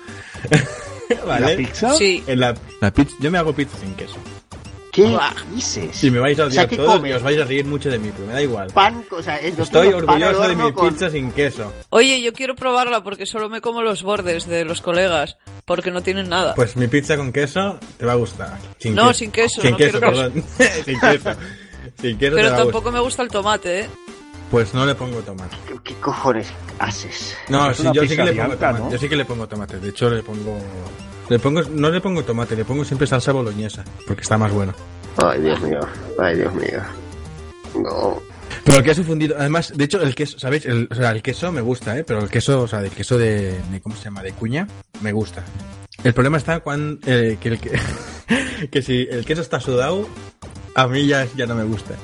¿Vale? 1.26 1.52
¿La 1.52 1.58
pizza? 1.58 1.94
Sí, 1.94 2.24
En 2.28 2.40
la, 2.40 2.56
la 2.82 2.92
pizza, 2.92 3.16
yo 3.20 3.32
me 3.32 3.38
hago 3.38 3.54
pizza 3.54 3.78
sin 3.80 3.94
queso. 3.96 4.16
¿Qué 4.92 5.18
dices? 5.56 6.04
Y 6.04 6.12
me 6.12 6.20
vais 6.20 6.38
a 6.40 6.46
O 6.46 6.52
sea, 6.52 6.66
odiar 6.66 6.70
¿qué 6.70 6.76
todos 6.78 6.98
comes? 6.98 7.10
y 7.12 7.14
os 7.16 7.24
vais 7.24 7.42
a 7.42 7.46
reír 7.46 7.66
mucho 7.66 7.90
de 7.90 7.98
mí, 7.98 8.12
pero 8.16 8.28
me 8.28 8.34
da 8.34 8.42
igual. 8.44 8.68
Pan, 8.74 9.04
o 9.10 9.24
sea, 9.24 9.38
es- 9.38 9.58
Estoy 9.58 9.88
orgulloso 9.88 10.48
de 10.48 10.56
mi 10.56 10.72
con- 10.72 10.90
pizza 10.90 11.10
sin 11.10 11.32
queso. 11.32 11.74
Oye, 11.90 12.22
yo 12.22 12.32
quiero 12.32 12.54
probarla 12.54 13.04
porque 13.04 13.26
solo 13.26 13.50
me 13.50 13.60
como 13.60 13.82
los 13.82 14.04
bordes 14.04 14.46
de 14.46 14.66
los 14.66 14.82
colegas, 14.82 15.38
porque 15.66 15.90
no 15.90 16.04
tienen 16.04 16.30
nada. 16.30 16.54
Pues 16.54 16.76
mi 16.76 16.88
pizza 16.88 17.18
con 17.18 17.32
queso 17.34 17.80
te 17.98 18.06
va 18.06 18.12
a 18.12 18.16
gustar. 18.16 18.60
Sin 18.78 18.94
No, 18.94 19.08
queso. 19.08 19.14
sin 19.16 19.32
queso, 19.32 19.62
Sin 19.62 19.72
no 19.72 19.78
queso, 19.78 20.00
quiero 20.00 20.12
perdón. 20.14 20.44
sin 20.86 21.00
queso. 21.00 21.30
Sin 22.00 22.18
queso 22.20 22.36
te 22.36 22.42
Pero 22.42 22.50
va 22.50 22.54
a 22.54 22.58
tampoco 22.58 22.72
gustar. 22.82 22.94
me 22.94 23.00
gusta 23.00 23.24
el 23.24 23.30
tomate, 23.30 23.80
¿eh? 23.80 23.90
Pues 24.54 24.72
no 24.76 24.86
le 24.86 24.94
pongo 24.94 25.18
tomate. 25.22 25.58
¿Qué, 25.68 25.74
qué 25.84 25.96
cojones 25.96 26.48
haces? 26.78 27.36
No, 27.50 27.74
sí, 27.74 27.82
yo 27.92 28.04
sí 28.04 28.16
que 28.16 28.24
le 28.24 28.34
pongo 28.34 28.56
tomate. 28.56 28.80
¿no? 28.84 28.92
Yo 28.92 28.98
sí 29.00 29.10
que 29.10 29.16
le 29.16 29.26
pongo 29.26 29.48
tomate. 29.48 29.80
De 29.80 29.90
hecho, 29.90 30.12
le 30.12 30.22
pongo. 30.22 30.60
Le 31.28 31.40
pongo, 31.40 31.64
no 31.72 31.90
le 31.90 32.00
pongo 32.00 32.24
tomate, 32.24 32.56
le 32.56 32.64
pongo 32.64 32.86
siempre 32.86 33.08
salsa 33.08 33.32
boloñesa, 33.32 33.84
porque 34.06 34.22
está 34.22 34.38
más 34.38 34.52
bueno. 34.52 34.76
Ay, 35.18 35.42
Dios 35.42 35.60
mío, 35.62 35.80
ay, 36.20 36.36
Dios 36.36 36.54
mío. 36.54 36.84
No. 37.82 38.22
Pero 38.64 38.78
el 38.78 38.84
queso 38.84 39.04
fundido, 39.04 39.36
además, 39.40 39.74
de 39.76 39.86
hecho, 39.86 40.00
el 40.04 40.14
queso, 40.14 40.38
¿sabéis? 40.38 40.68
El, 40.68 40.88
o 40.92 40.94
sea, 40.94 41.10
el 41.10 41.24
queso 41.24 41.52
me 41.52 41.62
gusta, 41.62 41.98
¿eh? 41.98 42.04
Pero 42.04 42.20
el 42.22 42.30
queso, 42.30 42.62
o 42.62 42.68
sea, 42.68 42.82
el 42.82 42.92
queso 42.92 43.18
de, 43.18 43.60
de- 43.72 43.82
¿cómo 43.82 43.96
se 43.96 44.04
llama? 44.04 44.22
De 44.22 44.34
cuña, 44.34 44.68
me 45.02 45.14
gusta. 45.14 45.44
El 46.04 46.14
problema 46.14 46.38
está 46.38 46.60
cuando, 46.60 47.00
eh, 47.08 47.38
que, 47.42 47.50
el, 47.50 47.60
que, 47.60 47.72
que 48.72 48.82
si 48.84 49.08
el 49.10 49.26
queso 49.26 49.42
está 49.42 49.60
sudado, 49.60 50.08
a 50.76 50.86
mí 50.88 51.08
ya, 51.08 51.26
ya 51.36 51.48
no 51.48 51.56
me 51.56 51.64
gusta. 51.64 51.96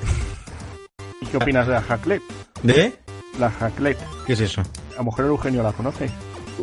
¿Y 1.22 1.26
qué 1.26 1.38
opinas 1.38 1.68
de 1.68 1.74
la 1.74 1.82
jaclet? 1.82 2.22
¿De? 2.64 2.94
La 3.40 3.50
jaclet. 3.50 3.98
¿Qué 4.26 4.34
es 4.34 4.42
eso? 4.42 4.62
A 4.94 4.98
lo 5.00 5.06
mejor 5.06 5.26
el 5.26 5.32
Eugenio 5.32 5.64
la 5.64 5.72
conoce. 5.74 6.10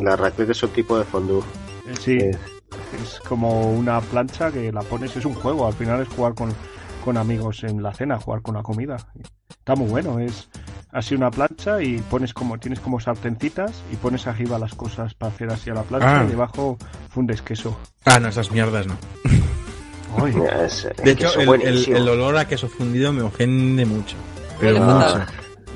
La 0.01 0.15
raclette 0.15 0.51
es 0.51 0.61
un 0.63 0.69
tipo 0.69 0.97
de 0.97 1.05
fondue. 1.05 1.39
Eh, 1.87 1.93
Sí, 1.99 2.17
es 2.17 3.19
como 3.27 3.71
una 3.71 3.99
plancha 4.01 4.51
que 4.51 4.71
la 4.71 4.81
pones, 4.81 5.15
es 5.15 5.25
un 5.25 5.33
juego, 5.33 5.65
al 5.65 5.73
final 5.73 6.01
es 6.01 6.07
jugar 6.09 6.35
con, 6.35 6.53
con 7.03 7.17
amigos 7.17 7.63
en 7.63 7.81
la 7.81 7.93
cena, 7.93 8.19
jugar 8.19 8.41
con 8.41 8.55
la 8.55 8.61
comida. 8.61 8.97
Está 9.49 9.75
muy 9.75 9.89
bueno, 9.89 10.19
es 10.19 10.49
así 10.91 11.15
una 11.15 11.31
plancha 11.31 11.81
y 11.81 11.97
pones 11.99 12.33
como, 12.33 12.59
tienes 12.59 12.79
como 12.79 12.99
sartencitas 12.99 13.71
y 13.91 13.95
pones 13.95 14.27
arriba 14.27 14.59
las 14.59 14.73
cosas 14.75 15.13
para 15.15 15.33
hacer 15.33 15.49
así 15.49 15.69
a 15.69 15.73
la 15.75 15.83
plancha 15.83 16.21
Ah. 16.21 16.25
y 16.25 16.29
debajo 16.29 16.77
fundes 17.09 17.41
queso. 17.41 17.77
Ah, 18.05 18.19
no, 18.19 18.27
esas 18.27 18.51
mierdas 18.51 18.85
no. 18.85 18.97
Ay, 20.23 20.33
es- 20.65 20.85
es 20.85 20.97
De 21.03 21.11
hecho, 21.11 21.29
el, 21.39 21.85
el 21.95 22.09
olor 22.09 22.37
a 22.37 22.47
queso 22.47 22.67
fundido 22.69 23.11
me 23.13 23.21
ofende 23.23 23.85
mucho. 23.85 24.15
Pero 24.59 24.73
Huele 24.73 24.79
mucho. 24.93 24.99
fatal. 25.09 25.27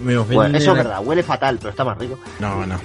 Me 0.04 0.18
ofende. 0.18 0.36
Bueno, 0.36 0.58
eso 0.58 0.72
es 0.72 0.78
verdad, 0.78 1.02
huele 1.06 1.24
fatal, 1.24 1.58
pero 1.58 1.70
está 1.70 1.84
más 1.84 1.98
rico. 1.98 2.18
No, 2.40 2.66
no. 2.66 2.80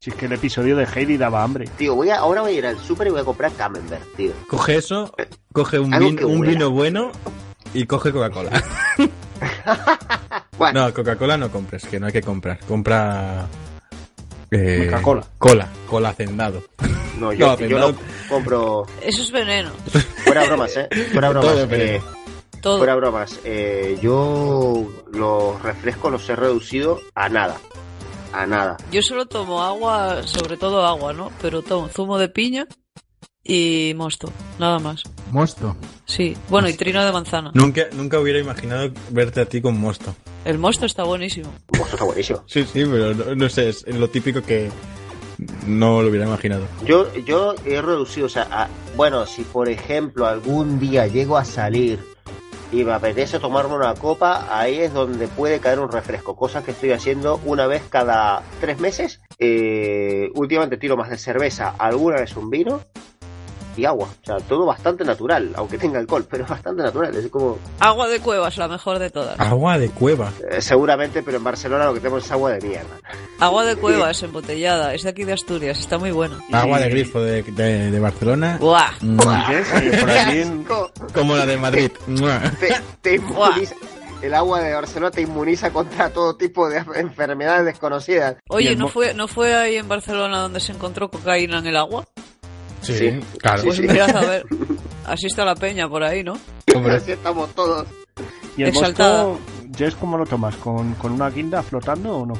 si 0.00 0.10
es 0.10 0.16
que 0.16 0.26
el 0.26 0.32
episodio 0.32 0.76
de 0.76 0.84
Heidi 0.92 1.16
daba 1.16 1.42
hambre. 1.44 1.66
Tío, 1.76 1.94
voy 1.94 2.10
a, 2.10 2.16
ahora 2.18 2.40
voy 2.42 2.54
a 2.54 2.58
ir 2.58 2.66
al 2.66 2.78
súper 2.78 3.06
y 3.06 3.10
voy 3.10 3.20
a 3.20 3.24
comprar 3.24 3.52
camembert, 3.52 4.02
tío. 4.16 4.32
Coge 4.48 4.76
eso, 4.76 5.14
coge 5.52 5.78
un, 5.78 5.92
vin- 5.92 6.40
vino 6.46 6.70
bueno 6.70 7.12
y 7.72 7.86
coge 7.86 8.10
Coca-Cola. 8.12 8.50
Bueno, 10.58 10.86
No, 10.86 10.94
Coca-Cola 10.94 11.36
no 11.36 11.50
compres, 11.50 11.84
que 11.86 11.98
no 11.98 12.06
hay 12.06 12.12
que 12.12 12.22
comprar. 12.22 12.58
Compra. 12.60 13.46
Eh, 14.50 14.86
Coca-Cola. 14.90 15.24
Cola, 15.38 15.68
cola 15.88 16.08
hacendado. 16.10 16.62
No, 17.18 17.32
yo, 17.32 17.46
No, 17.46 17.48
yo 17.48 17.50
hacendado. 17.52 17.92
no 17.92 17.98
compro. 18.28 18.86
Eso 19.02 19.22
es 19.22 19.30
veneno. 19.32 19.70
Fuera 20.24 20.44
bromas, 20.46 20.76
¿eh? 20.76 20.88
Fuera 21.12 21.28
bromas. 21.30 21.52
Todo 21.52 21.66
veneno. 21.66 22.04
Todo. 22.62 22.78
fuera 22.78 22.94
bromas. 22.94 23.38
eh, 23.44 23.98
yo 24.00 24.86
los 25.12 25.60
refrescos 25.62 26.10
los 26.12 26.28
he 26.30 26.36
reducido 26.36 27.00
a 27.14 27.28
nada. 27.28 27.58
A 28.32 28.46
nada. 28.46 28.78
Yo 28.90 29.02
solo 29.02 29.26
tomo 29.26 29.62
agua, 29.62 30.22
sobre 30.26 30.56
todo 30.56 30.86
agua, 30.86 31.12
¿no? 31.12 31.30
Pero 31.42 31.60
tomo 31.60 31.88
zumo 31.88 32.16
de 32.18 32.28
piña 32.30 32.66
y 33.44 33.92
mosto, 33.96 34.30
nada 34.58 34.78
más. 34.78 35.02
Mosto. 35.32 35.76
Sí, 36.06 36.36
bueno, 36.48 36.68
y 36.68 36.74
trino 36.74 37.04
de 37.04 37.12
manzana. 37.12 37.50
Nunca, 37.54 37.82
nunca 37.92 38.18
hubiera 38.20 38.38
imaginado 38.38 38.90
verte 39.10 39.40
a 39.40 39.44
ti 39.46 39.60
con 39.60 39.78
mosto. 39.78 40.14
El 40.44 40.58
mosto 40.58 40.86
está 40.86 41.02
buenísimo. 41.04 41.52
Esto 41.72 41.84
está 41.94 42.04
buenísimo. 42.04 42.42
Sí, 42.46 42.62
sí, 42.64 42.84
pero 42.84 43.12
no, 43.14 43.34
no 43.34 43.48
sé, 43.48 43.68
es 43.70 43.86
lo 43.86 44.08
típico 44.08 44.40
que 44.42 44.70
no 45.66 46.02
lo 46.02 46.08
hubiera 46.08 46.26
imaginado. 46.26 46.66
Yo, 46.86 47.12
yo 47.26 47.54
he 47.66 47.82
reducido, 47.82 48.26
o 48.26 48.30
sea, 48.30 48.46
a- 48.50 48.68
bueno, 48.96 49.26
si 49.26 49.42
por 49.42 49.68
ejemplo 49.68 50.26
algún 50.26 50.78
día 50.78 51.06
llego 51.06 51.36
a 51.36 51.44
salir 51.44 51.98
y 52.72 52.84
me 52.84 52.92
apetece 52.92 53.38
tomarme 53.38 53.76
una 53.76 53.94
copa, 53.94 54.46
ahí 54.50 54.80
es 54.80 54.94
donde 54.94 55.28
puede 55.28 55.60
caer 55.60 55.78
un 55.78 55.92
refresco, 55.92 56.34
cosa 56.34 56.64
que 56.64 56.70
estoy 56.70 56.92
haciendo 56.92 57.38
una 57.44 57.66
vez 57.66 57.82
cada 57.90 58.42
tres 58.60 58.80
meses. 58.80 59.20
Eh, 59.38 60.30
últimamente 60.34 60.78
tiro 60.78 60.96
más 60.96 61.10
de 61.10 61.18
cerveza, 61.18 61.74
alguna 61.78 62.16
vez 62.16 62.34
un 62.34 62.48
vino 62.48 62.80
y 63.76 63.84
agua. 63.84 64.08
O 64.22 64.26
sea, 64.26 64.36
todo 64.38 64.66
bastante 64.66 65.04
natural, 65.04 65.50
aunque 65.56 65.78
tenga 65.78 65.98
alcohol, 65.98 66.26
pero 66.30 66.44
bastante 66.48 66.82
natural. 66.82 67.14
Es 67.16 67.28
como, 67.30 67.58
Agua 67.80 68.08
de 68.08 68.20
cuevas, 68.20 68.56
la 68.58 68.68
mejor 68.68 68.98
de 68.98 69.10
todas. 69.10 69.38
Agua 69.40 69.78
de 69.78 69.88
cueva. 69.90 70.32
eh, 70.50 70.60
seguramente, 70.60 71.22
pero 71.22 71.38
en 71.38 71.44
Barcelona 71.44 71.86
lo 71.86 71.94
que 71.94 72.00
tenemos 72.00 72.24
es 72.24 72.30
agua 72.32 72.52
de 72.52 72.66
mierda. 72.66 72.96
Agua 73.40 73.64
de 73.64 73.76
cuevas 73.82 74.22
embotellada, 74.22 74.94
es 74.94 75.02
de 75.02 75.10
aquí 75.10 75.24
de 75.24 75.32
Asturias, 75.32 75.78
está 75.80 75.98
muy 75.98 76.10
buena. 76.10 76.38
Agua 76.52 76.78
de 76.80 76.88
grifo 76.90 77.20
de, 77.20 77.42
de- 77.42 77.90
de 77.90 78.00
Barcelona. 78.00 78.58
¡Buah! 78.60 78.90
Mua. 79.00 79.46
¿Qué 79.48 79.58
es? 79.60 79.68
Como 81.14 81.36
la 81.36 81.46
de 81.46 81.56
Madrid. 81.56 81.90
Te, 82.60 82.74
te 83.00 83.14
inmuniza- 83.16 83.74
el 84.22 84.34
agua 84.34 84.60
de 84.60 84.72
Barcelona 84.72 85.10
te 85.10 85.20
inmuniza 85.22 85.72
contra 85.72 86.10
todo 86.10 86.36
tipo 86.36 86.68
de 86.68 86.84
enfermedades 86.94 87.64
desconocidas. 87.64 88.36
Oye, 88.48 88.76
¿no 88.76 88.86
fue, 88.88 89.14
¿no 89.14 89.26
fue 89.26 89.52
ahí 89.54 89.76
en 89.76 89.88
Barcelona 89.88 90.38
donde 90.38 90.60
se 90.60 90.70
encontró 90.72 91.10
cocaína 91.10 91.58
en 91.58 91.66
el 91.66 91.76
agua? 91.76 92.04
Sí, 92.82 92.94
Sí. 92.98 93.20
claro. 93.38 93.62
Pues 93.64 93.76
sí. 93.76 93.82
mirad 93.82 94.16
a 94.16 94.20
ver. 94.28 94.44
Así 95.06 95.26
está 95.26 95.44
la 95.44 95.54
peña 95.54 95.88
por 95.88 96.02
ahí, 96.02 96.22
¿no? 96.22 96.36
Hombre, 96.74 96.96
Así 96.96 97.12
estamos 97.12 97.50
todos. 97.54 97.86
¿Y 98.56 98.62
el 98.62 98.68
Exaltada. 98.68 99.24
mosto, 99.28 99.40
Jess, 99.76 99.94
cómo 99.94 100.18
lo 100.18 100.26
tomas? 100.26 100.54
¿Con, 100.56 100.94
¿Con 100.94 101.12
una 101.12 101.30
guinda 101.30 101.62
flotando 101.62 102.18
o 102.18 102.26
no? 102.26 102.34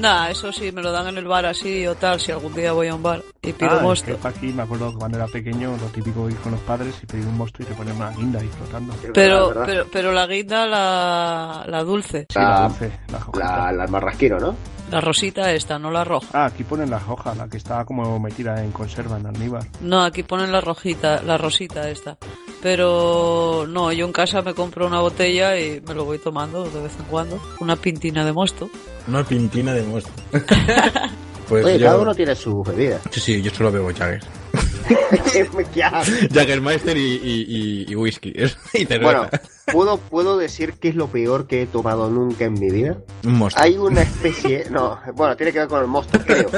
Nah, 0.00 0.28
eso 0.30 0.50
sí, 0.50 0.72
me 0.72 0.82
lo 0.82 0.90
dan 0.90 1.06
en 1.08 1.18
el 1.18 1.26
bar 1.26 1.44
así 1.46 1.86
o 1.86 1.94
tal, 1.94 2.18
si 2.18 2.32
algún 2.32 2.52
día 2.54 2.72
voy 2.72 2.88
a 2.88 2.94
un 2.94 3.02
bar 3.02 3.22
y 3.42 3.52
pido 3.52 3.70
Ah, 3.72 3.76
es 3.76 3.82
mosto. 3.82 4.18
que 4.18 4.28
aquí 4.28 4.46
me 4.46 4.62
acuerdo 4.62 4.90
que 4.90 4.96
cuando 4.96 5.18
era 5.18 5.26
pequeño, 5.28 5.76
lo 5.76 5.86
típico 5.88 6.28
ir 6.28 6.36
con 6.38 6.52
los 6.52 6.60
padres 6.62 6.94
y 7.02 7.06
pedir 7.06 7.26
un 7.26 7.36
mosto 7.36 7.62
y 7.62 7.66
te 7.66 7.74
ponían 7.74 7.96
una 7.96 8.10
guinda 8.10 8.40
ahí 8.40 8.48
flotando. 8.48 8.92
Sí, 8.94 9.08
Pero, 9.12 9.48
¿verdad? 9.48 9.62
pero, 9.66 9.86
pero 9.92 10.12
la 10.12 10.26
guinda, 10.26 10.66
la, 10.66 11.64
la 11.68 11.84
dulce, 11.84 12.26
la 12.34 12.42
La- 12.42 12.68
dulce, 12.68 12.90
la. 13.12 13.38
La, 13.38 13.72
la 13.72 13.86
marrasquino, 13.86 14.38
¿no? 14.40 14.56
La 14.90 15.00
rosita 15.00 15.52
esta, 15.52 15.78
no 15.78 15.90
la 15.90 16.04
roja. 16.04 16.26
Ah, 16.32 16.46
aquí 16.46 16.64
ponen 16.64 16.90
la 16.90 17.00
hoja, 17.06 17.34
la 17.34 17.48
que 17.48 17.56
está 17.56 17.84
como 17.84 18.18
metida 18.20 18.62
en 18.62 18.70
conserva 18.72 19.18
en 19.18 19.26
almíbar. 19.26 19.64
No, 19.80 20.02
aquí 20.02 20.22
ponen 20.22 20.52
la 20.52 20.60
rojita, 20.60 21.22
la 21.22 21.38
rosita 21.38 21.88
esta. 21.88 22.16
Pero 22.62 23.66
no, 23.68 23.92
yo 23.92 24.06
en 24.06 24.12
casa 24.12 24.42
me 24.42 24.54
compro 24.54 24.86
una 24.86 25.00
botella 25.00 25.58
y 25.58 25.82
me 25.86 25.94
lo 25.94 26.04
voy 26.04 26.18
tomando 26.18 26.64
de 26.64 26.82
vez 26.82 26.92
en 26.98 27.04
cuando. 27.06 27.40
Una 27.60 27.76
pintina 27.76 28.24
de 28.24 28.32
mosto. 28.32 28.70
una 29.06 29.24
pintina 29.24 29.74
de 29.74 29.82
mosto. 29.82 30.10
pues 31.48 31.64
Oye, 31.64 31.78
yo... 31.78 31.86
cada 31.86 31.98
uno 31.98 32.14
tiene 32.14 32.34
su 32.34 32.62
bebida. 32.62 33.00
Sí, 33.10 33.20
sí, 33.20 33.42
yo 33.42 33.50
solo 33.50 33.70
bebo 33.70 33.88
Jagger. 33.92 34.22
Ya. 35.74 36.02
Jaggermeister 36.32 36.96
y, 36.96 37.00
y, 37.00 37.44
y, 37.48 37.92
y 37.92 37.96
whisky. 37.96 38.32
y 38.74 38.86
cerveza. 38.86 39.00
bueno, 39.02 39.28
¿puedo, 39.72 39.98
¿puedo 39.98 40.38
decir 40.38 40.74
qué 40.74 40.88
es 40.88 40.94
lo 40.94 41.08
peor 41.08 41.46
que 41.46 41.62
he 41.62 41.66
tomado 41.66 42.10
nunca 42.10 42.44
en 42.44 42.54
mi 42.54 42.70
vida? 42.70 42.98
Un 43.24 43.38
mosto. 43.38 43.60
Hay 43.60 43.76
una 43.76 44.02
especie... 44.02 44.66
No, 44.70 45.00
bueno, 45.14 45.36
tiene 45.36 45.52
que 45.52 45.60
ver 45.60 45.68
con 45.68 45.80
el 45.80 45.88
mosto, 45.88 46.18
creo. 46.20 46.50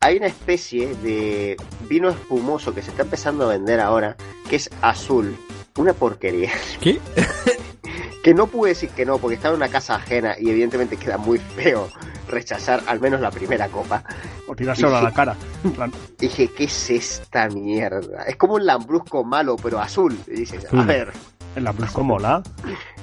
Hay 0.00 0.16
una 0.16 0.26
especie 0.26 0.94
de 0.96 1.56
vino 1.88 2.08
espumoso 2.08 2.74
que 2.74 2.82
se 2.82 2.90
está 2.90 3.02
empezando 3.02 3.44
a 3.44 3.52
vender 3.52 3.80
ahora, 3.80 4.16
que 4.48 4.56
es 4.56 4.70
azul. 4.80 5.36
Una 5.76 5.92
porquería. 5.92 6.50
¿Qué? 6.80 6.98
Que 8.22 8.34
no 8.34 8.46
pude 8.46 8.70
decir 8.70 8.90
que 8.90 9.06
no, 9.06 9.18
porque 9.18 9.36
estaba 9.36 9.54
en 9.54 9.62
una 9.62 9.70
casa 9.70 9.94
ajena 9.94 10.34
y 10.38 10.50
evidentemente 10.50 10.96
queda 10.96 11.16
muy 11.16 11.38
feo 11.38 11.88
rechazar 12.28 12.82
al 12.86 13.00
menos 13.00 13.20
la 13.20 13.30
primera 13.30 13.68
copa. 13.68 14.02
O 14.46 14.54
tirárselo 14.54 14.96
a 14.96 15.02
la 15.02 15.12
cara. 15.12 15.36
En 15.64 15.72
plan, 15.72 15.92
Dije, 16.18 16.48
¿qué 16.48 16.64
es 16.64 16.90
esta 16.90 17.48
mierda? 17.48 18.22
Es 18.24 18.36
como 18.36 18.54
un 18.54 18.66
lambrusco 18.66 19.24
malo, 19.24 19.56
pero 19.56 19.80
azul. 19.80 20.18
Y 20.26 20.32
dices, 20.32 20.66
a 20.72 20.82
ver, 20.84 21.12
el 21.56 21.64
lambrusco 21.64 22.02
mola. 22.04 22.42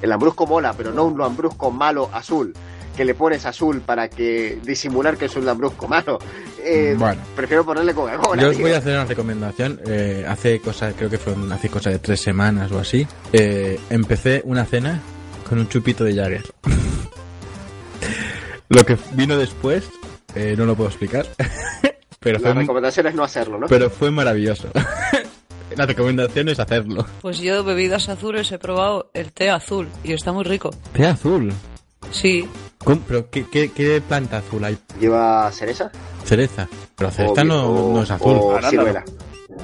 el 0.02 0.10
lambrusco 0.10 0.48
mola, 0.48 0.73
pero 0.73 0.91
no 0.91 1.06
un 1.06 1.18
lambrusco 1.18 1.72
malo 1.72 2.10
azul. 2.14 2.53
Que 2.98 3.06
le 3.06 3.14
pones 3.14 3.45
azul 3.45 3.82
para 3.82 4.10
que 4.10 4.60
disimular 4.64 5.18
que 5.18 5.26
es 5.26 5.36
un 5.36 5.45
lambrusco 5.45 5.88
malo. 5.88 6.18
Eh, 6.64 6.95
Bueno. 6.98 7.22
Prefiero 7.36 7.64
ponerle 7.64 7.94
Coca-Cola. 7.94 8.41
Yo 8.41 8.49
os 8.49 8.60
voy 8.60 8.72
a 8.72 8.78
hacer 8.80 8.94
una 8.94 9.06
recomendación. 9.06 9.80
Eh, 9.88 10.26
hace 10.28 10.60
cosa, 10.60 10.91
creo 10.94 11.10
que 11.10 11.19
fue 11.19 11.36
hace 11.53 11.69
cosa 11.69 11.91
de 11.91 11.99
tres 11.99 12.19
semanas 12.19 12.72
o 12.72 12.80
así. 12.80 13.06
eh, 13.34 13.80
empecé 13.91 14.41
una 14.45 14.65
cena 14.65 14.99
con 15.48 15.60
un 15.60 15.69
chupito 15.69 16.03
de 16.03 16.15
Jagger. 16.15 16.44
lo 18.69 18.86
que 18.86 18.98
vino 19.14 19.38
después, 19.38 19.90
eh, 20.36 20.56
no 20.57 20.65
lo 20.65 20.76
puedo 20.76 20.90
explicar. 20.90 21.26
pero, 22.19 22.40
La 22.40 22.52
fue, 22.53 22.61
recomendación 22.61 23.07
es 23.07 23.15
no 23.15 23.24
hacerlo, 23.24 23.60
¿no? 23.60 23.68
pero 23.68 23.90
fue 23.90 24.11
maravilloso. 24.11 24.69
La 25.76 25.86
recomendación 25.86 26.49
es 26.49 26.60
hacerlo. 26.60 27.06
Pues 27.22 27.38
yo 27.40 27.64
bebidas 27.64 28.10
azules 28.10 28.52
he 28.52 28.57
probado 28.57 29.11
el 29.14 29.32
té 29.32 29.52
azul 29.52 29.88
y 30.03 30.14
está 30.14 30.32
muy 30.32 30.44
rico. 30.44 30.72
Té 30.94 31.06
azul. 31.06 31.53
Sí, 32.10 32.48
¿Cómo? 32.88 33.01
¿Pero 33.07 33.30
qué, 33.30 33.45
qué, 33.49 33.72
qué 33.72 34.01
planta 34.01 34.38
azul 34.38 34.64
hay? 34.64 34.77
¿Lleva 34.99 35.51
cereza? 35.51 35.91
Cereza. 36.23 36.68
Pero 36.95 37.11
cereza 37.11 37.41
O- 37.41 37.45
no, 37.45 37.65
o- 37.69 37.93
no 37.93 38.03
es 38.03 38.11
azul. 38.11 38.38
O 38.39 38.59
ciruela. 38.69 39.03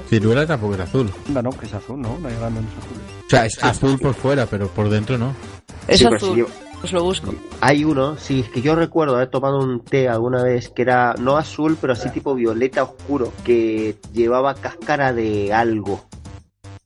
Ciruela 0.10 0.46
tampoco 0.48 0.76
es 0.76 0.80
azul. 0.82 1.12
Anda, 1.28 1.42
no, 1.42 1.50
que 1.52 1.66
es 1.66 1.74
azul, 1.74 2.02
¿no? 2.02 2.18
No 2.20 2.28
hay 2.28 2.36
arándanos 2.36 2.72
azules. 2.72 3.04
O 3.26 3.30
sea, 3.30 3.46
es 3.46 3.64
azul 3.64 4.00
por 4.00 4.14
fuera, 4.14 4.46
pero 4.46 4.68
por 4.68 4.90
dentro 4.90 5.18
no. 5.18 5.34
es 5.88 6.00
Sí, 6.00 6.06
azul. 6.06 6.20
si 6.20 6.36
lleva- 6.36 6.50
Os 6.84 6.92
lo 6.92 7.02
busco. 7.04 7.34
Hay 7.62 7.86
uno, 7.86 8.18
sí, 8.18 8.42
es 8.42 8.50
que 8.50 8.62
yo 8.62 8.76
recuerdo 8.76 9.16
haber 9.16 9.30
tomado 9.30 9.60
un 9.60 9.80
té 9.86 10.10
alguna 10.10 10.44
vez 10.44 10.68
que 10.70 10.82
era 10.82 11.16
no 11.18 11.38
azul, 11.38 11.78
pero 11.80 11.94
así 11.94 12.10
tipo 12.10 12.36
violeta 12.36 12.84
oscuro, 12.84 13.32
que 13.46 13.96
llevaba 14.12 14.54
cáscara 14.56 15.14
de 15.14 15.54
algo. 15.54 16.04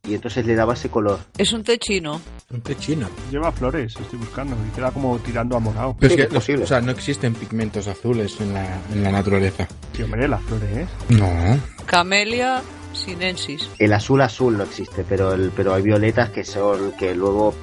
Y 0.07 0.15
entonces 0.15 0.45
le 0.45 0.55
daba 0.55 0.73
ese 0.73 0.89
color. 0.89 1.19
Es 1.37 1.51
un 1.51 1.63
té 1.63 1.77
chino. 1.77 2.21
Un 2.51 2.61
té 2.61 2.75
chino. 2.77 3.09
Lleva 3.29 3.51
flores, 3.51 3.93
estoy 3.99 4.17
buscando, 4.19 4.55
y 4.65 4.73
queda 4.75 4.91
como 4.91 5.17
tirando 5.19 5.57
a 5.57 5.59
morado. 5.59 5.97
Pero 5.99 6.13
Sí, 6.15 6.19
es 6.21 6.25
es 6.25 6.29
que, 6.29 6.35
posible. 6.35 6.63
o 6.63 6.67
sea, 6.67 6.79
no 6.81 6.91
existen 6.91 7.33
pigmentos 7.33 7.87
azules 7.87 8.39
en 8.39 8.53
la, 8.53 8.65
en 8.93 9.03
la 9.03 9.11
naturaleza. 9.11 9.67
Tío, 9.91 10.05
hombre, 10.05 10.27
las 10.27 10.41
flores, 10.43 10.69
¿eh? 10.77 10.87
No. 11.09 11.59
Camelia 11.85 12.61
sinensis. 12.93 13.69
El 13.79 13.93
azul 13.93 14.21
azul 14.21 14.57
no 14.57 14.63
existe, 14.63 15.03
pero 15.07 15.33
el, 15.33 15.51
pero 15.55 15.73
hay 15.73 15.83
violetas 15.83 16.29
que 16.29 16.43
son 16.43 16.93
que 16.93 17.13
luego 17.13 17.53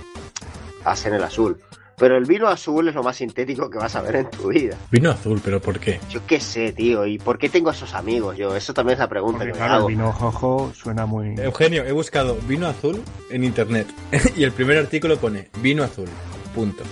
hacen 0.85 1.15
el 1.15 1.25
azul. 1.25 1.59
Pero 1.97 2.17
el 2.17 2.25
vino 2.25 2.49
azul 2.49 2.89
es 2.89 2.95
lo 2.95 3.03
más 3.03 3.17
sintético 3.17 3.71
que 3.71 3.79
vas 3.79 3.95
a 3.95 4.03
ver 4.03 4.17
en 4.17 4.31
tu 4.31 4.49
vida. 4.49 4.77
Vino 4.91 5.11
azul, 5.11 5.41
pero 5.45 5.61
¿por 5.61 5.79
qué? 5.79 6.01
Yo 6.11 6.21
qué 6.27 6.41
sé, 6.41 6.73
tío. 6.73 7.07
¿Y 7.07 7.19
por 7.19 7.39
qué 7.39 7.49
tengo 7.49 7.71
esos 7.71 7.95
amigos 7.95 8.37
yo? 8.37 8.57
Eso 8.57 8.75
también 8.75 8.95
es 8.95 8.99
la 9.01 9.09
pregunta 9.09 9.39
Porque 9.39 9.53
que 9.53 9.59
me 9.59 9.65
claro, 9.65 9.75
el 9.75 9.79
hago. 9.79 9.87
vino 9.89 10.13
jojo 10.13 10.73
suena 10.75 11.07
muy... 11.07 11.35
Eugenio, 11.39 11.85
he 11.85 11.93
buscado 11.93 12.37
vino 12.49 12.67
azul 12.67 13.01
en 13.31 13.45
internet 13.45 13.87
y 14.37 14.43
el 14.43 14.53
primer 14.53 14.79
artículo 14.79 15.19
pone 15.19 15.51
vino 15.61 15.85
azul. 15.85 16.09
Punto. 16.55 16.83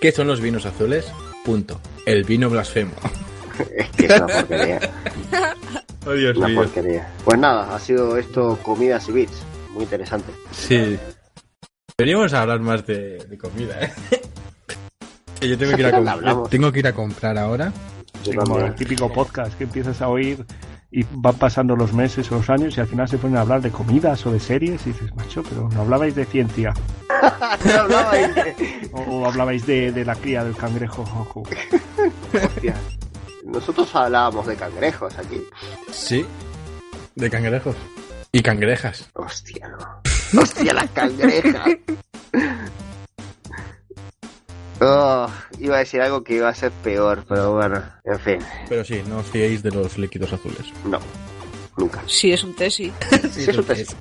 ¿Qué 0.00 0.12
son 0.12 0.26
los 0.28 0.40
vinos 0.40 0.64
azules? 0.66 1.06
Punto. 1.44 1.80
El 2.06 2.24
vino 2.24 2.48
blasfemo. 2.50 2.92
Es 3.74 3.88
que 3.90 4.04
es 4.06 4.16
una 4.20 4.26
porquería. 4.26 4.80
Oh, 6.08 6.12
Dios 6.12 6.36
Una 6.36 6.46
mío. 6.46 6.60
porquería. 6.62 7.08
Pues 7.24 7.36
nada, 7.36 7.74
ha 7.74 7.80
sido 7.80 8.16
esto 8.16 8.56
comidas 8.62 9.08
y 9.08 9.12
bits. 9.12 9.42
Muy 9.72 9.82
interesante. 9.82 10.30
Sí. 10.52 10.96
Deberíamos 11.98 12.32
hablar 12.32 12.60
más 12.60 12.86
de, 12.86 13.18
de 13.24 13.36
comida, 13.36 13.74
¿eh? 13.82 13.92
Que 15.40 15.48
yo 15.48 15.58
tengo 15.58 15.74
que 15.74 15.80
ir 15.82 15.86
a 15.86 15.92
comprar. 15.92 16.14
hablamos. 16.16 16.50
Tengo 16.50 16.72
que 16.72 16.78
ir 16.80 16.86
a 16.86 16.92
comprar 16.92 17.38
ahora. 17.38 17.72
Como 18.36 18.58
el 18.58 18.74
típico 18.74 19.12
podcast 19.12 19.56
que 19.56 19.64
empiezas 19.64 20.00
a 20.02 20.08
oír 20.08 20.44
y 20.90 21.04
van 21.12 21.34
pasando 21.36 21.76
los 21.76 21.92
meses 21.92 22.30
o 22.32 22.36
los 22.36 22.48
años 22.50 22.76
y 22.76 22.80
al 22.80 22.86
final 22.86 23.08
se 23.08 23.18
ponen 23.18 23.36
a 23.36 23.42
hablar 23.42 23.60
de 23.60 23.70
comidas 23.70 24.24
o 24.26 24.32
de 24.32 24.40
series 24.40 24.84
y 24.86 24.92
dices, 24.92 25.14
macho, 25.14 25.42
pero 25.42 25.68
no 25.68 25.82
hablabais 25.82 26.14
de 26.14 26.24
ciencia 26.24 26.72
No 27.64 27.80
hablabais 27.82 28.34
de- 28.34 28.90
o, 28.92 29.00
o 29.00 29.26
hablabais 29.26 29.66
de, 29.66 29.92
de 29.92 30.04
la 30.04 30.14
cría 30.14 30.42
del 30.44 30.56
cangrejo. 30.56 31.04
Hostia. 32.32 32.74
Nosotros 33.44 33.94
hablábamos 33.94 34.46
de 34.46 34.56
cangrejos 34.56 35.16
aquí. 35.18 35.40
Sí. 35.92 36.24
De 37.14 37.30
cangrejos. 37.30 37.76
Y 38.32 38.42
cangrejas. 38.42 39.08
Hostia, 39.14 39.68
no. 39.68 40.40
Hostia, 40.42 40.72
las 40.74 40.90
cangrejas. 40.90 41.68
Oh, 44.80 45.26
iba 45.58 45.76
a 45.76 45.78
decir 45.78 46.00
algo 46.02 46.22
que 46.22 46.34
iba 46.34 46.48
a 46.48 46.54
ser 46.54 46.70
peor, 46.70 47.24
pero 47.28 47.54
bueno, 47.54 47.82
en 48.04 48.18
fin, 48.20 48.38
Pero 48.68 48.84
sí, 48.84 49.02
no 49.08 49.18
os 49.18 49.26
fiéis 49.26 49.62
de 49.62 49.70
los 49.70 49.96
líquidos 49.96 50.32
azules. 50.32 50.66
no, 50.84 50.98
nunca. 51.78 52.02
Si 52.06 52.32
es 52.32 52.44
un 52.44 52.54
tesi. 52.54 52.92
Sí, 53.32 53.44
eso 53.50 53.62
te- 53.62 53.84
Sí, 53.86 53.94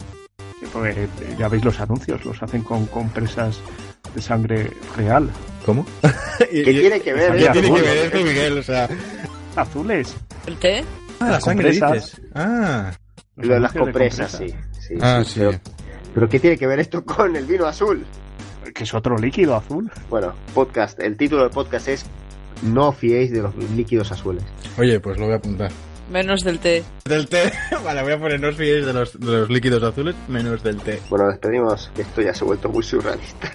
porque, 0.73 1.03
eh, 1.03 1.07
ya 1.38 1.47
veis 1.47 1.64
los 1.64 1.80
anuncios, 1.80 2.23
los 2.26 2.41
hacen 2.43 2.64
con 2.64 2.85
compresas 2.88 3.57
de 4.14 4.22
sangre 4.22 4.72
real, 4.97 5.30
¿Cómo? 5.65 5.85
¿Qué 6.39 6.64
tiene 6.64 6.99
que 7.02 7.14
ver? 7.14 7.34
¿Qué 7.35 7.43
Sangre 7.45 7.61
tiene 7.61 7.76
que 7.76 7.81
ver 7.81 7.97
esto, 8.06 8.18
Miguel? 8.19 8.57
O 8.60 8.64
sea... 8.64 8.88
azules. 9.56 10.15
¿El 10.45 10.57
té? 10.57 10.84
Ah, 11.19 11.26
la 11.26 11.31
Las 11.31 11.43
sangre 11.43 11.69
compresas. 11.80 11.93
dices. 12.18 12.22
Ah, 12.35 12.91
Lo 13.38 13.53
de 13.56 13.60
las 13.61 13.72
anuncios 13.72 13.73
de 13.73 13.80
compresas, 13.80 14.31
sí. 14.31 14.38
compresas. 14.52 14.85
sí, 14.88 14.93
ah, 15.02 15.23
sí, 15.26 15.31
sí. 15.34 15.39
Pero, 15.39 15.60
pero 16.14 16.30
¿qué 16.30 16.39
tiene 16.39 16.57
que 16.57 16.68
ver 16.68 16.80
esto 16.80 17.03
con 17.03 17.35
el 17.35 17.45
vino 17.45 17.65
azul? 17.65 18.06
Que 18.74 18.84
es 18.84 18.94
otro 18.94 19.18
líquido 19.18 19.56
azul. 19.56 19.92
Bueno, 20.10 20.34
podcast, 20.54 21.00
el 21.00 21.18
título 21.18 21.44
del 21.44 21.52
podcast 21.52 21.88
es 21.88 22.06
No 22.64 22.92
fiéis 22.92 23.32
de 23.32 23.42
los 23.42 23.56
líquidos 23.76 24.12
azules. 24.12 24.44
Oye, 24.78 25.00
pues 25.00 25.18
lo 25.18 25.26
voy 25.26 25.34
a 25.34 25.38
apuntar. 25.38 25.72
Menos 26.12 26.44
del 26.44 26.60
té. 26.60 26.84
Del 27.06 27.28
té. 27.28 27.52
Vale, 27.84 28.04
voy 28.04 28.14
a 28.14 28.20
poner 28.20 28.40
no 28.40 28.50
os 28.50 28.56
fiéis 28.56 28.86
de 28.86 28.94
los, 28.94 29.20
de 29.20 29.26
los 29.26 29.50
líquidos 29.50 29.82
azules 29.84 30.16
menos 30.28 30.64
del 30.64 30.78
té. 30.78 31.00
Bueno, 31.10 31.28
despedimos, 31.28 31.92
que 31.96 32.04
esto 32.04 32.22
ya 32.22 32.34
se 32.34 32.44
ha 32.44 32.48
vuelto 32.48 32.70
muy 32.70 32.84
surrealista. 32.84 33.52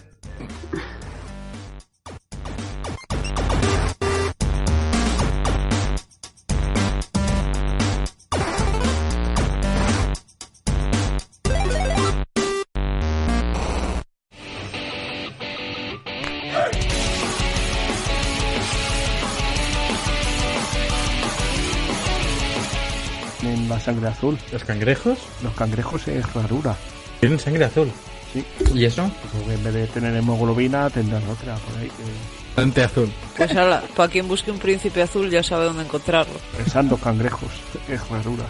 Sangre 24.01 24.09
azul. 24.09 24.39
¿Los 24.53 24.65
cangrejos? 24.65 25.19
Los 25.43 25.53
cangrejos 25.55 26.09
es 26.09 26.33
rarura. 26.33 26.77
Tienen 27.21 27.39
sangre 27.39 27.65
azul. 27.65 27.91
Sí. 28.33 28.45
¿Y 28.75 28.85
eso? 28.85 29.11
Porque 29.33 29.55
en 29.55 29.65
vez 29.65 29.75
de 29.75 29.87
tener 29.89 30.15
hemoglobina 30.17 30.89
tendrán 30.91 31.23
otra 31.29 31.57
por 31.57 31.79
ahí. 31.79 31.89
que- 31.89 32.61
Ante 32.61 32.83
azul. 32.83 33.11
Pues 33.37 33.55
ala, 33.57 33.83
para 33.97 34.09
quien 34.11 34.27
busque 34.29 34.51
un 34.51 34.59
príncipe 34.59 35.03
azul 35.03 35.31
ya 35.31 35.43
sabe 35.43 35.67
dónde 35.67 35.83
encontrarlo. 35.85 36.35
Pensando 36.57 36.97
cangrejos 36.97 37.51
es 37.89 38.09
rarura. 38.09 38.45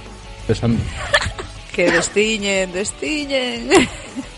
Pesando. 0.46 0.80
Que 1.74 1.90
destiñen, 1.90 2.72
destiñen. 2.72 3.68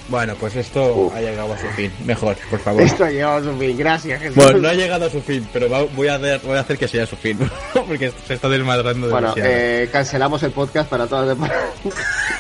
Bueno, 0.09 0.35
pues 0.39 0.55
esto 0.57 0.95
Uf. 0.95 1.15
ha 1.15 1.21
llegado 1.21 1.53
a 1.55 1.59
su 1.59 1.67
fin. 1.69 1.91
Mejor, 2.05 2.37
por 2.51 2.59
favor. 2.61 2.83
Esto 2.83 3.05
ha 3.05 3.11
llegado 3.11 3.37
a 3.37 3.43
su 3.53 3.59
fin, 3.59 3.79
gracias 3.79 4.21
Jesús. 4.21 4.37
Bueno, 4.37 4.59
no 4.59 4.69
ha 4.69 4.75
llegado 4.75 5.07
a 5.07 5.11
su 5.11 5.23
fin, 5.23 5.47
pero 5.53 5.69
voy, 5.95 6.09
a 6.09 6.17
hacer, 6.17 6.41
voy 6.45 6.57
a 6.57 6.61
hacer 6.61 6.77
que 6.77 6.87
sea 6.89 7.07
su 7.07 7.17
fin. 7.17 7.39
Porque 7.73 8.13
se 8.27 8.35
está 8.35 8.49
desmadrando 8.49 9.09
Bueno, 9.09 9.35
demasiado. 9.35 9.51
eh, 9.51 9.89
cancelamos 9.91 10.43
el 10.43 10.51
podcast 10.51 10.91
para 10.91 11.07
todas 11.07 11.39
las. 11.39 11.51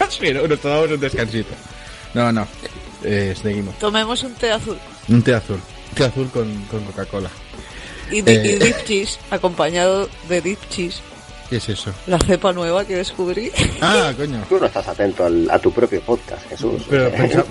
Sí, 0.10 0.30
no, 0.34 0.46
nos 0.46 0.60
tomamos 0.60 0.90
un 0.90 1.00
descansito. 1.00 1.54
No, 2.12 2.30
no. 2.30 2.46
Eh, 3.02 3.34
seguimos. 3.40 3.78
Tomemos 3.78 4.22
un 4.24 4.34
té 4.34 4.52
azul. 4.52 4.76
Un 5.08 5.22
té 5.22 5.34
azul. 5.34 5.58
Té 5.94 6.04
azul 6.04 6.28
con, 6.30 6.52
con 6.70 6.84
Coca-Cola. 6.84 7.30
Y, 8.10 8.18
Eh. 8.18 8.42
y 8.44 8.64
dip 8.64 8.84
cheese, 8.84 9.18
acompañado 9.30 10.08
de 10.28 10.40
dip 10.42 10.58
cheese. 10.68 11.00
¿Qué 11.52 11.58
es 11.58 11.68
eso? 11.68 11.92
La 12.06 12.18
cepa 12.18 12.50
nueva 12.54 12.82
que 12.86 12.96
descubrí. 12.96 13.52
Ah, 13.82 14.10
coño. 14.16 14.42
Tú 14.48 14.58
no 14.58 14.64
estás 14.64 14.88
atento 14.88 15.26
al- 15.26 15.50
a 15.50 15.58
tu 15.58 15.70
propio 15.70 16.00
podcast, 16.00 16.48
Jesús. 16.48 16.82
Pero 16.88 17.10
sea, 17.10 17.18
pensaba, 17.18 17.44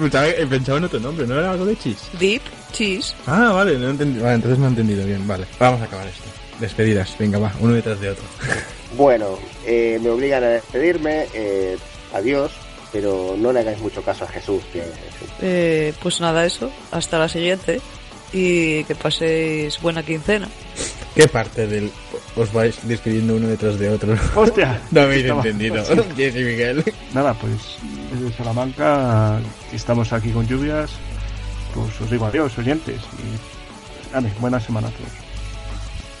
pensaba, 0.00 0.28
eh, 0.28 0.44
pensaba 0.50 0.78
en 0.78 0.84
otro 0.84 0.98
nombre, 0.98 1.24
¿no 1.24 1.38
era 1.38 1.52
algo 1.52 1.64
de 1.64 1.76
chis? 1.78 1.98
Dip 2.18 2.42
cheese. 2.72 3.14
Ah, 3.28 3.52
vale, 3.52 3.78
no 3.78 3.88
he 3.88 3.92
entendi- 3.92 4.20
vale, 4.20 4.34
entonces 4.34 4.58
no 4.58 4.64
he 4.66 4.68
entendido 4.70 5.06
bien. 5.06 5.24
Vale, 5.28 5.46
vamos 5.60 5.80
a 5.82 5.84
acabar 5.84 6.06
esto. 6.08 6.24
Despedidas, 6.58 7.14
venga, 7.16 7.38
va, 7.38 7.52
uno 7.60 7.74
detrás 7.74 8.00
de 8.00 8.10
otro. 8.10 8.24
Bueno, 8.96 9.38
eh, 9.66 9.98
me 10.02 10.10
obligan 10.10 10.42
a 10.42 10.48
despedirme. 10.48 11.26
eh, 11.34 11.76
adiós, 12.14 12.50
pero 12.92 13.36
no 13.38 13.52
le 13.52 13.60
hagáis 13.60 13.78
mucho 13.78 14.00
caso 14.02 14.24
a 14.24 14.28
Jesús. 14.28 14.62
Que, 14.72 14.82
Eh, 15.42 15.92
pues 16.02 16.20
nada, 16.20 16.44
eso. 16.46 16.70
Hasta 16.90 17.18
la 17.18 17.28
siguiente. 17.28 17.80
Y 18.32 18.84
que 18.84 18.94
paséis 18.94 19.80
buena 19.80 20.02
quincena. 20.02 20.48
¿Qué 21.14 21.28
parte 21.28 21.66
del 21.66 21.90
os 22.36 22.52
vais 22.52 22.76
despidiendo 22.86 23.36
uno 23.36 23.48
detrás 23.48 23.78
de 23.78 23.88
otro? 23.90 24.14
¡Hostia! 24.34 24.80
No 24.90 25.02
habéis 25.02 25.26
entendido. 25.26 25.82
Sí. 25.84 26.00
Jessy 26.16 26.44
Miguel. 26.44 26.84
Nada, 27.14 27.34
pues 27.34 27.52
desde 28.12 28.36
Salamanca, 28.36 29.40
estamos 29.72 30.12
aquí 30.12 30.30
con 30.30 30.46
lluvias, 30.46 30.90
pues 31.74 32.00
os 32.00 32.10
digo 32.10 32.26
adiós, 32.26 32.56
oyentes. 32.58 33.00
Y 33.00 34.12
vale, 34.14 34.30
buena 34.40 34.60
semana 34.60 34.88
a 34.88 34.90
todos. 34.90 35.10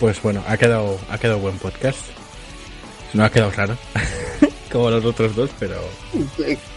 Pues 0.00 0.22
bueno, 0.22 0.42
ha 0.46 0.56
quedado, 0.56 0.98
ha 1.10 1.18
quedado 1.18 1.38
buen 1.38 1.58
podcast. 1.58 1.98
No 3.12 3.24
ha 3.24 3.30
quedado 3.30 3.50
raro. 3.52 3.76
Como 4.70 4.90
los 4.90 5.04
otros 5.04 5.34
dos, 5.34 5.50
pero 5.58 5.76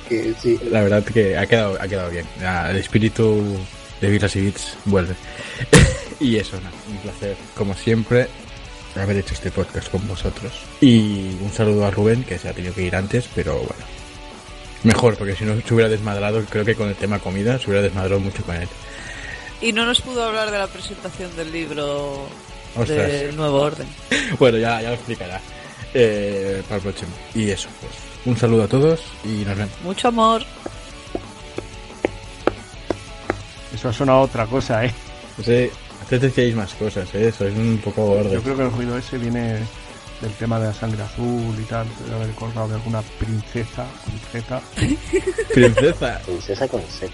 que 0.08 0.34
sí. 0.42 0.58
la 0.72 0.82
verdad 0.84 1.04
que 1.04 1.38
ha 1.38 1.46
quedado, 1.46 1.78
ha 1.82 1.88
quedado 1.88 2.10
bien. 2.12 2.26
El 2.70 2.78
espíritu 2.78 3.58
de 4.00 4.10
Vilas 4.10 4.36
y 4.36 4.42
Bits 4.42 4.78
vuelve. 4.86 5.16
y 6.20 6.38
eso, 6.38 6.56
nada, 6.58 6.76
un 6.90 6.98
placer, 6.98 7.36
como 7.56 7.74
siempre, 7.74 8.28
haber 9.02 9.18
hecho 9.18 9.34
este 9.34 9.52
podcast 9.52 9.90
con 9.90 10.08
vosotros. 10.08 10.52
Y 10.82 11.32
un 11.42 11.52
saludo 11.54 11.86
a 11.86 11.92
Rubén, 11.92 12.24
que 12.24 12.38
se 12.38 12.50
ha 12.50 12.54
tenido 12.54 12.74
que 12.74 12.84
ir 12.84 12.96
antes, 12.96 13.28
pero 13.34 13.56
bueno. 13.58 13.86
Mejor, 14.84 15.18
porque 15.18 15.36
si 15.36 15.44
no 15.44 15.60
se 15.60 15.74
hubiera 15.74 15.90
desmadrado, 15.90 16.44
creo 16.46 16.64
que 16.64 16.76
con 16.76 16.88
el 16.90 16.96
tema 16.96 17.20
comida 17.20 17.60
se 17.60 17.70
hubiera 17.70 17.82
desmadrado 17.82 18.20
mucho 18.20 18.44
con 18.44 18.56
él. 18.56 18.68
Y 19.62 19.74
no 19.74 19.86
nos 19.86 20.02
pudo 20.02 20.24
hablar 20.24 20.52
de 20.52 20.58
la 20.58 20.68
presentación 20.68 21.36
del 21.36 21.52
libro 21.52 22.28
Ostras. 22.76 23.12
del 23.12 23.36
Nuevo 23.36 23.62
Orden. 23.62 23.88
Bueno, 24.40 24.58
ya, 24.58 24.82
ya 24.82 24.90
lo 24.90 24.96
explicará 24.96 25.42
eh, 25.94 26.62
para 26.64 26.76
el 26.78 26.82
próximo. 26.82 27.12
Y 27.36 27.50
eso, 27.50 27.68
pues. 27.82 27.94
Un 28.26 28.38
saludo 28.38 28.64
a 28.64 28.68
todos 28.68 29.02
y 29.26 29.44
nos 29.46 29.58
vemos. 29.58 29.74
Mucho 29.84 30.10
amor. 30.10 30.44
Eso 33.74 33.90
ha 33.90 33.94
sonado 33.94 34.22
otra 34.22 34.46
cosa, 34.46 34.86
¿eh? 34.86 34.94
Sí, 35.44 35.70
antes 36.10 36.22
decíais 36.22 36.56
más 36.56 36.74
cosas, 36.74 37.08
¿eh? 37.14 37.32
Sois 37.32 37.56
un 37.56 37.78
poco 37.84 38.04
gordos. 38.04 38.34
Yo 38.34 38.42
creo 38.42 38.58
que 38.58 38.64
el 38.64 38.72
ruido 38.72 38.98
ese 38.98 39.20
viene 39.20 39.60
del 40.22 40.32
tema 40.40 40.60
de 40.60 40.66
la 40.66 40.74
sangre 40.74 41.04
azul 41.04 41.56
y 41.56 41.64
tal. 41.66 41.86
Debe 42.04 42.16
haber 42.16 42.32
acordado 42.32 42.68
de 42.68 42.74
alguna 42.76 43.04
princesa, 43.20 43.86
princesa. 44.06 44.60
Princesa. 45.54 46.20
Princesa 46.26 46.68
con 46.68 46.82
Z. 46.82 47.14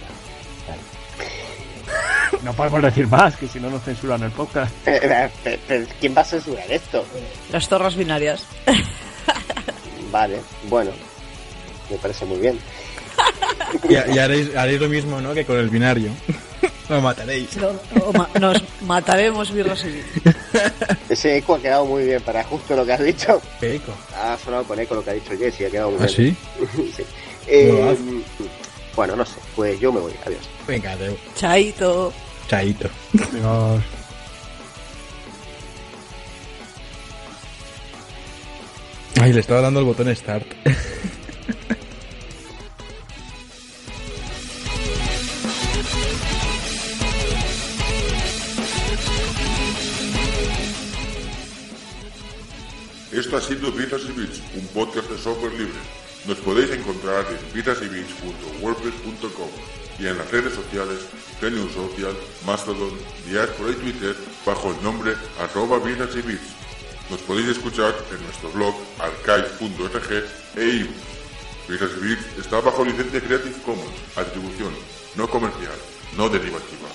No 2.42 2.54
podemos 2.54 2.84
decir 2.84 3.06
más, 3.08 3.36
que 3.36 3.50
si 3.50 3.60
no 3.60 3.70
nos 3.70 3.84
censuran 3.84 4.24
el 4.24 4.32
podcast. 4.32 4.74
¿Quién 6.00 6.16
va 6.16 6.22
a 6.22 6.26
censurar 6.26 6.72
esto? 6.72 7.06
Las 7.52 7.68
torres 7.68 7.98
binarias. 7.98 8.46
Vale, 10.10 10.40
bueno, 10.70 10.92
me 11.90 11.98
parece 11.98 12.24
muy 12.26 12.38
bien. 12.38 12.58
Y, 13.90 13.94
y 13.94 14.20
haréis, 14.20 14.56
haréis 14.56 14.80
lo 14.80 14.88
mismo, 14.88 15.20
¿no? 15.20 15.34
Que 15.34 15.46
con 15.46 15.58
el 15.58 15.70
binario. 15.70 16.12
Lo 16.90 17.02
mataréis. 17.02 17.56
No, 17.58 17.70
o 18.04 18.14
ma- 18.14 18.30
nos 18.40 18.62
mataremos 18.82 19.52
birras 19.52 19.84
y. 19.86 20.02
Ese 21.10 21.38
eco 21.38 21.56
ha 21.56 21.60
quedado 21.62 21.86
muy 21.86 22.04
bien 22.06 22.22
para 22.22 22.44
justo 22.44 22.76
lo 22.76 22.86
que 22.86 22.94
has 22.94 23.04
dicho. 23.04 23.42
¿Qué 23.60 23.76
eco? 23.76 23.92
Ha 24.16 24.38
sonado 24.38 24.64
con 24.66 24.80
eco 24.80 24.96
lo 24.96 25.04
que 25.04 25.10
ha 25.10 25.14
dicho 25.14 25.32
Jesse, 25.38 25.66
ha 25.68 25.72
quedado 25.72 25.92
muy 25.92 26.00
¿Ah, 26.04 26.08
bien. 26.16 26.38
sí? 26.78 26.92
Sí. 26.96 27.04
Eh, 27.48 27.96
bueno, 28.96 29.16
no 29.16 29.26
sé, 29.26 29.36
pues 29.56 29.80
yo 29.80 29.92
me 29.92 30.00
voy, 30.00 30.14
adiós. 30.26 30.42
Venga, 30.68 30.92
adeu. 30.94 31.16
Chaito. 31.36 32.14
Chaito. 32.48 32.90
Dios. 33.14 33.82
Ay, 39.22 39.32
le 39.34 39.40
estaba 39.40 39.62
dando 39.62 39.80
el 39.80 39.86
botón 39.86 40.14
Start. 40.16 40.46
Esto 53.16 53.38
ha 53.38 53.42
sido 53.42 53.72
Vidas 53.72 54.02
y 54.10 54.12
Bits, 54.12 54.42
un 54.56 54.68
podcast 54.74 55.10
de 55.10 55.18
software 55.18 55.54
libre. 55.54 55.80
Nos 56.28 56.38
podéis 56.40 56.70
encontrar 56.72 57.26
en 57.32 57.54
vidasyBits.wordpress.com 57.54 59.50
y 59.98 60.08
en 60.08 60.18
las 60.18 60.30
redes 60.32 60.54
sociales 60.54 61.00
Genius 61.40 61.72
Social, 61.72 62.14
Mastodon, 62.46 62.92
Diaspora 63.26 63.72
y 63.72 63.76
Twitter 63.76 64.18
bajo 64.46 64.72
el 64.72 64.84
nombre 64.84 65.14
arroba 65.40 65.80
Vidas 65.80 66.14
y 66.14 66.24
Bits. 66.24 66.56
Nos 67.10 67.22
podéis 67.22 67.48
escuchar 67.48 67.96
en 68.12 68.22
nuestro 68.22 68.52
blog 68.52 68.76
archive.org 69.00 70.12
e. 70.58 70.86
Vidas 71.70 71.92
y 71.98 72.00
Bits 72.04 72.26
está 72.38 72.60
bajo 72.60 72.84
licencia 72.84 73.22
Creative 73.22 73.56
Commons, 73.66 73.96
atribución 74.18 74.74
no 75.16 75.30
comercial, 75.30 75.80
no 76.18 76.28
derivativa. 76.28 76.90